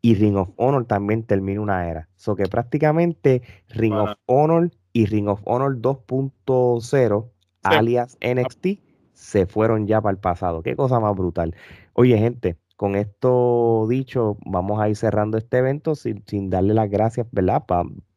y 0.04 0.16
Ring 0.16 0.36
of 0.36 0.50
Honor 0.58 0.86
también 0.86 1.24
termina 1.24 1.62
una 1.62 1.90
era. 1.90 2.10
So 2.18 2.36
que 2.36 2.44
prácticamente 2.48 3.42
Ring 3.70 3.94
of 3.94 4.12
Honor 4.26 4.70
y 4.92 5.06
Ring 5.06 5.30
of 5.30 5.42
Honor 5.46 5.78
2.0, 5.78 7.32
alias 7.64 8.18
NXT, 8.22 8.68
se 9.14 9.46
fueron 9.46 9.88
ya 9.88 10.02
para 10.02 10.12
el 10.12 10.20
pasado. 10.20 10.62
Qué 10.62 10.76
cosa 10.76 11.00
más 11.00 11.16
brutal. 11.16 11.56
Oye, 11.94 12.18
gente, 12.18 12.58
con 12.76 12.96
esto 12.96 13.86
dicho, 13.88 14.38
vamos 14.46 14.82
a 14.82 14.90
ir 14.90 14.96
cerrando 14.96 15.38
este 15.38 15.60
evento 15.60 15.96
sin, 15.96 16.50
darle 16.50 16.74
las 16.74 16.90
gracias, 16.90 17.28
¿verdad? 17.32 17.64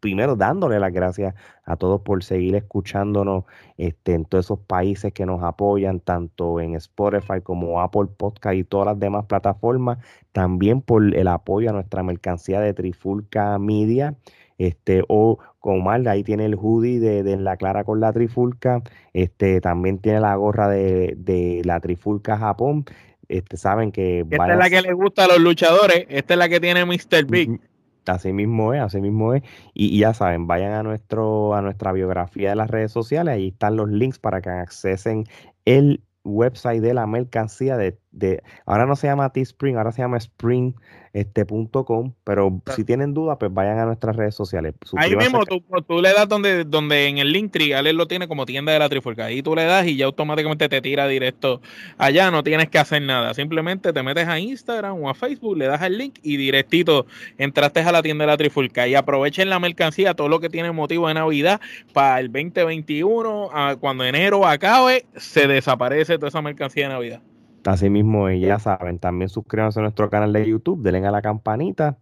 primero 0.01 0.37
dándole 0.37 0.79
las 0.79 0.93
gracias 0.93 1.35
a 1.65 1.77
todos 1.77 2.01
por 2.03 2.23
seguir 2.23 2.55
escuchándonos 2.55 3.45
este, 3.77 4.15
en 4.15 4.25
todos 4.25 4.47
esos 4.47 4.61
países 4.61 5.13
que 5.13 5.27
nos 5.27 5.43
apoyan, 5.43 6.01
tanto 6.01 6.61
en 6.61 6.75
Spotify 6.77 7.41
como 7.43 7.81
Apple 7.81 8.07
Podcast 8.17 8.57
y 8.57 8.65
todas 8.65 8.87
las 8.87 8.99
demás 8.99 9.27
plataformas. 9.27 9.99
También 10.33 10.81
por 10.81 11.15
el 11.15 11.29
apoyo 11.29 11.71
a 11.71 11.73
nuestra 11.73 12.03
mercancía 12.03 12.61
de 12.61 12.73
Trifulca 12.75 13.59
Media. 13.59 14.17
Este, 14.59 15.03
o 15.09 15.39
como 15.61 15.81
mal, 15.81 16.07
ahí 16.07 16.23
tiene 16.25 16.47
el 16.47 16.55
hoodie 16.55 16.99
de, 17.01 17.37
la 17.37 17.57
clara 17.57 17.85
con 17.85 18.01
la 18.01 18.13
trifulca, 18.13 18.83
este, 19.13 19.61
también 19.61 19.99
tiene 19.99 20.21
la 20.21 20.35
gorra 20.37 20.69
de, 20.69 21.15
de 21.19 21.61
la 21.65 21.81
trifulca 21.81 22.39
Japón, 22.39 22.87
este, 23.29 23.57
saben 23.57 23.93
que... 23.93 24.21
Esta 24.21 24.53
es 24.53 24.59
la 24.59 24.71
que 24.71 24.83
le 24.83 24.93
gusta 24.93 25.25
a 25.25 25.29
los 25.29 25.39
luchadores, 25.39 26.07
esta 26.09 26.35
es 26.35 26.39
la 26.39 26.49
que 26.49 26.61
tiene 26.61 26.85
Mr. 26.85 27.25
Big. 27.27 27.61
Así 28.07 28.33
mismo 28.33 28.73
es, 28.73 28.81
así 28.81 29.01
mismo 29.01 29.35
es. 29.35 29.43
Y, 29.75 29.99
ya 29.99 30.15
saben, 30.15 30.47
vayan 30.47 30.73
a 30.73 30.83
nuestro 30.83 31.55
a 31.55 31.63
nuestra 31.63 31.93
biografía 31.93 32.51
de 32.51 32.57
las 32.57 32.71
redes 32.71 32.93
sociales, 32.93 33.35
ahí 33.35 33.49
están 33.49 33.77
los 33.77 33.89
links 33.89 34.19
para 34.19 34.41
que 34.41 34.51
accesen 34.51 35.25
el 35.65 36.03
website 36.25 36.83
de 36.83 36.95
la 36.95 37.07
mercancía 37.07 37.77
de, 37.77 37.99
de 38.17 38.43
ahora 38.65 38.87
no 38.87 38.97
se 38.97 39.07
llama 39.07 39.31
Teespring, 39.31 39.77
ahora 39.77 39.93
se 39.93 40.03
llama 40.03 40.17
Spring 40.17 40.75
este 41.13 41.47
.com, 41.47 42.13
pero 42.25 42.61
si 42.75 42.85
tienen 42.85 43.15
dudas, 43.15 43.39
pues 43.39 43.53
vayan 43.53 43.79
a 43.79 43.87
nuestras 43.87 44.17
redes 44.17 44.35
sociales. 44.35 44.75
Ahí 44.97 45.17
mismo 45.17 45.47
tú, 45.47 45.63
tú, 45.87 46.03
le 46.03 46.13
das 46.13 46.29
donde, 46.29 46.65
donde 46.65 47.07
en 47.07 47.17
el 47.17 47.33
link 47.33 47.53
tree, 47.53 47.73
lo 47.95 48.07
tiene 48.07 48.29
como 48.29 48.45
tienda 48.45 48.73
de 48.73 48.79
la 48.79 48.89
Trifulca. 48.91 49.25
Ahí 49.25 49.43
tú 49.43 49.55
le 49.55 49.65
das 49.65 49.87
y 49.87 49.97
ya 49.97 50.05
automáticamente 50.05 50.69
te 50.69 50.83
tira 50.83 51.09
directo 51.09 51.63
allá, 51.97 52.31
no 52.31 52.43
tienes 52.43 52.69
que 52.69 52.79
hacer 52.79 53.01
nada. 53.01 53.33
Simplemente 53.33 53.95
te 53.95 54.03
metes 54.03 54.29
a 54.29 54.39
Instagram 54.39 55.03
o 55.03 55.09
a 55.09 55.15
Facebook, 55.15 55.57
le 55.57 55.67
das 55.67 55.81
el 55.83 55.97
link 55.97 56.19
y 56.23 56.37
directito 56.37 57.07
entraste 57.39 57.81
a 57.81 57.93
la 57.93 58.03
tienda 58.03 58.25
de 58.25 58.33
la 58.33 58.37
Trifulca. 58.37 58.87
Y 58.87 58.95
aprovechen 58.95 59.49
la 59.49 59.59
mercancía, 59.59 60.13
todo 60.13 60.29
lo 60.29 60.41
que 60.41 60.51
tiene 60.51 60.71
motivo 60.73 61.09
de 61.09 61.15
Navidad 61.15 61.63
para 61.95 62.21
el 62.21 62.31
2021, 62.31 63.79
cuando 63.81 64.05
enero 64.05 64.47
acabe, 64.47 65.07
se 65.17 65.47
desaparece 65.47 66.17
toda 66.17 66.29
esa 66.29 66.43
mercancía 66.43 66.89
de 66.89 66.95
Navidad. 66.95 67.23
Así 67.67 67.91
mismo, 67.91 68.31
ya 68.31 68.59
saben, 68.59 68.99
también 68.99 69.29
suscríbanse 69.29 69.81
a 69.81 69.83
nuestro 69.83 70.09
canal 70.09 70.33
de 70.33 70.47
YouTube, 70.47 70.83
denle 70.83 71.07
a 71.07 71.11
la 71.11 71.21
campanita 71.21 71.99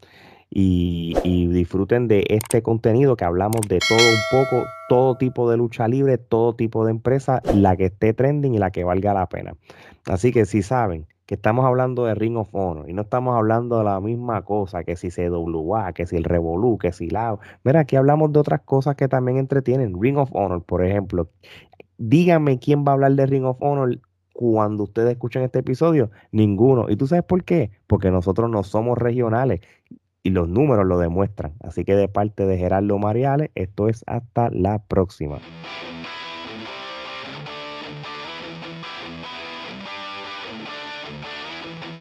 y, 0.50 1.14
disfruten 1.48 2.06
de 2.06 2.24
este 2.28 2.62
contenido 2.62 3.16
que 3.16 3.24
hablamos 3.24 3.62
de 3.62 3.78
todo 3.88 3.98
un 3.98 4.44
poco, 4.44 4.66
todo 4.88 5.16
tipo 5.16 5.50
de 5.50 5.56
lucha 5.56 5.88
libre, 5.88 6.18
todo 6.18 6.54
tipo 6.54 6.84
de 6.84 6.90
empresa, 6.90 7.40
la 7.54 7.76
que 7.76 7.86
esté 7.86 8.12
trending 8.12 8.54
y 8.54 8.58
la 8.58 8.70
que 8.70 8.84
valga 8.84 9.14
la 9.14 9.28
pena. 9.28 9.54
Así 10.06 10.32
que 10.32 10.44
si 10.44 10.62
saben 10.62 11.06
que 11.26 11.36
estamos 11.36 11.64
hablando 11.64 12.04
de 12.04 12.14
Ring 12.14 12.36
of 12.36 12.48
Honor 12.52 12.88
y 12.90 12.92
no 12.92 13.02
estamos 13.02 13.34
hablando 13.34 13.78
de 13.78 13.84
la 13.84 14.00
misma 14.00 14.42
cosa, 14.42 14.84
que 14.84 14.96
si 14.96 15.08
CWA, 15.10 15.92
que 15.94 16.06
si 16.06 16.16
el 16.16 16.24
Revolu, 16.24 16.76
que 16.76 16.92
si 16.92 17.08
la... 17.08 17.38
Mira, 17.64 17.80
aquí 17.80 17.96
hablamos 17.96 18.32
de 18.32 18.40
otras 18.40 18.60
cosas 18.60 18.96
que 18.96 19.08
también 19.08 19.38
entretienen. 19.38 20.00
Ring 20.00 20.18
of 20.18 20.30
Honor, 20.34 20.62
por 20.62 20.84
ejemplo. 20.84 21.30
Díganme 21.96 22.58
quién 22.58 22.84
va 22.84 22.92
a 22.92 22.94
hablar 22.94 23.12
de 23.12 23.26
Ring 23.26 23.44
of 23.44 23.56
Honor 23.60 23.98
cuando 24.34 24.82
ustedes 24.82 25.12
escuchan 25.12 25.44
este 25.44 25.60
episodio? 25.60 26.10
Ninguno. 26.32 26.90
¿Y 26.90 26.96
tú 26.96 27.06
sabes 27.06 27.24
por 27.24 27.44
qué? 27.44 27.70
Porque 27.86 28.10
nosotros 28.10 28.50
no 28.50 28.62
somos 28.62 28.98
regionales 28.98 29.60
y 30.22 30.30
los 30.30 30.48
números 30.48 30.84
lo 30.86 30.98
demuestran. 30.98 31.54
Así 31.60 31.84
que 31.84 31.94
de 31.94 32.08
parte 32.08 32.44
de 32.44 32.58
Gerardo 32.58 32.98
Mariales, 32.98 33.50
esto 33.54 33.88
es 33.88 34.04
hasta 34.06 34.50
la 34.50 34.80
próxima. 34.80 35.38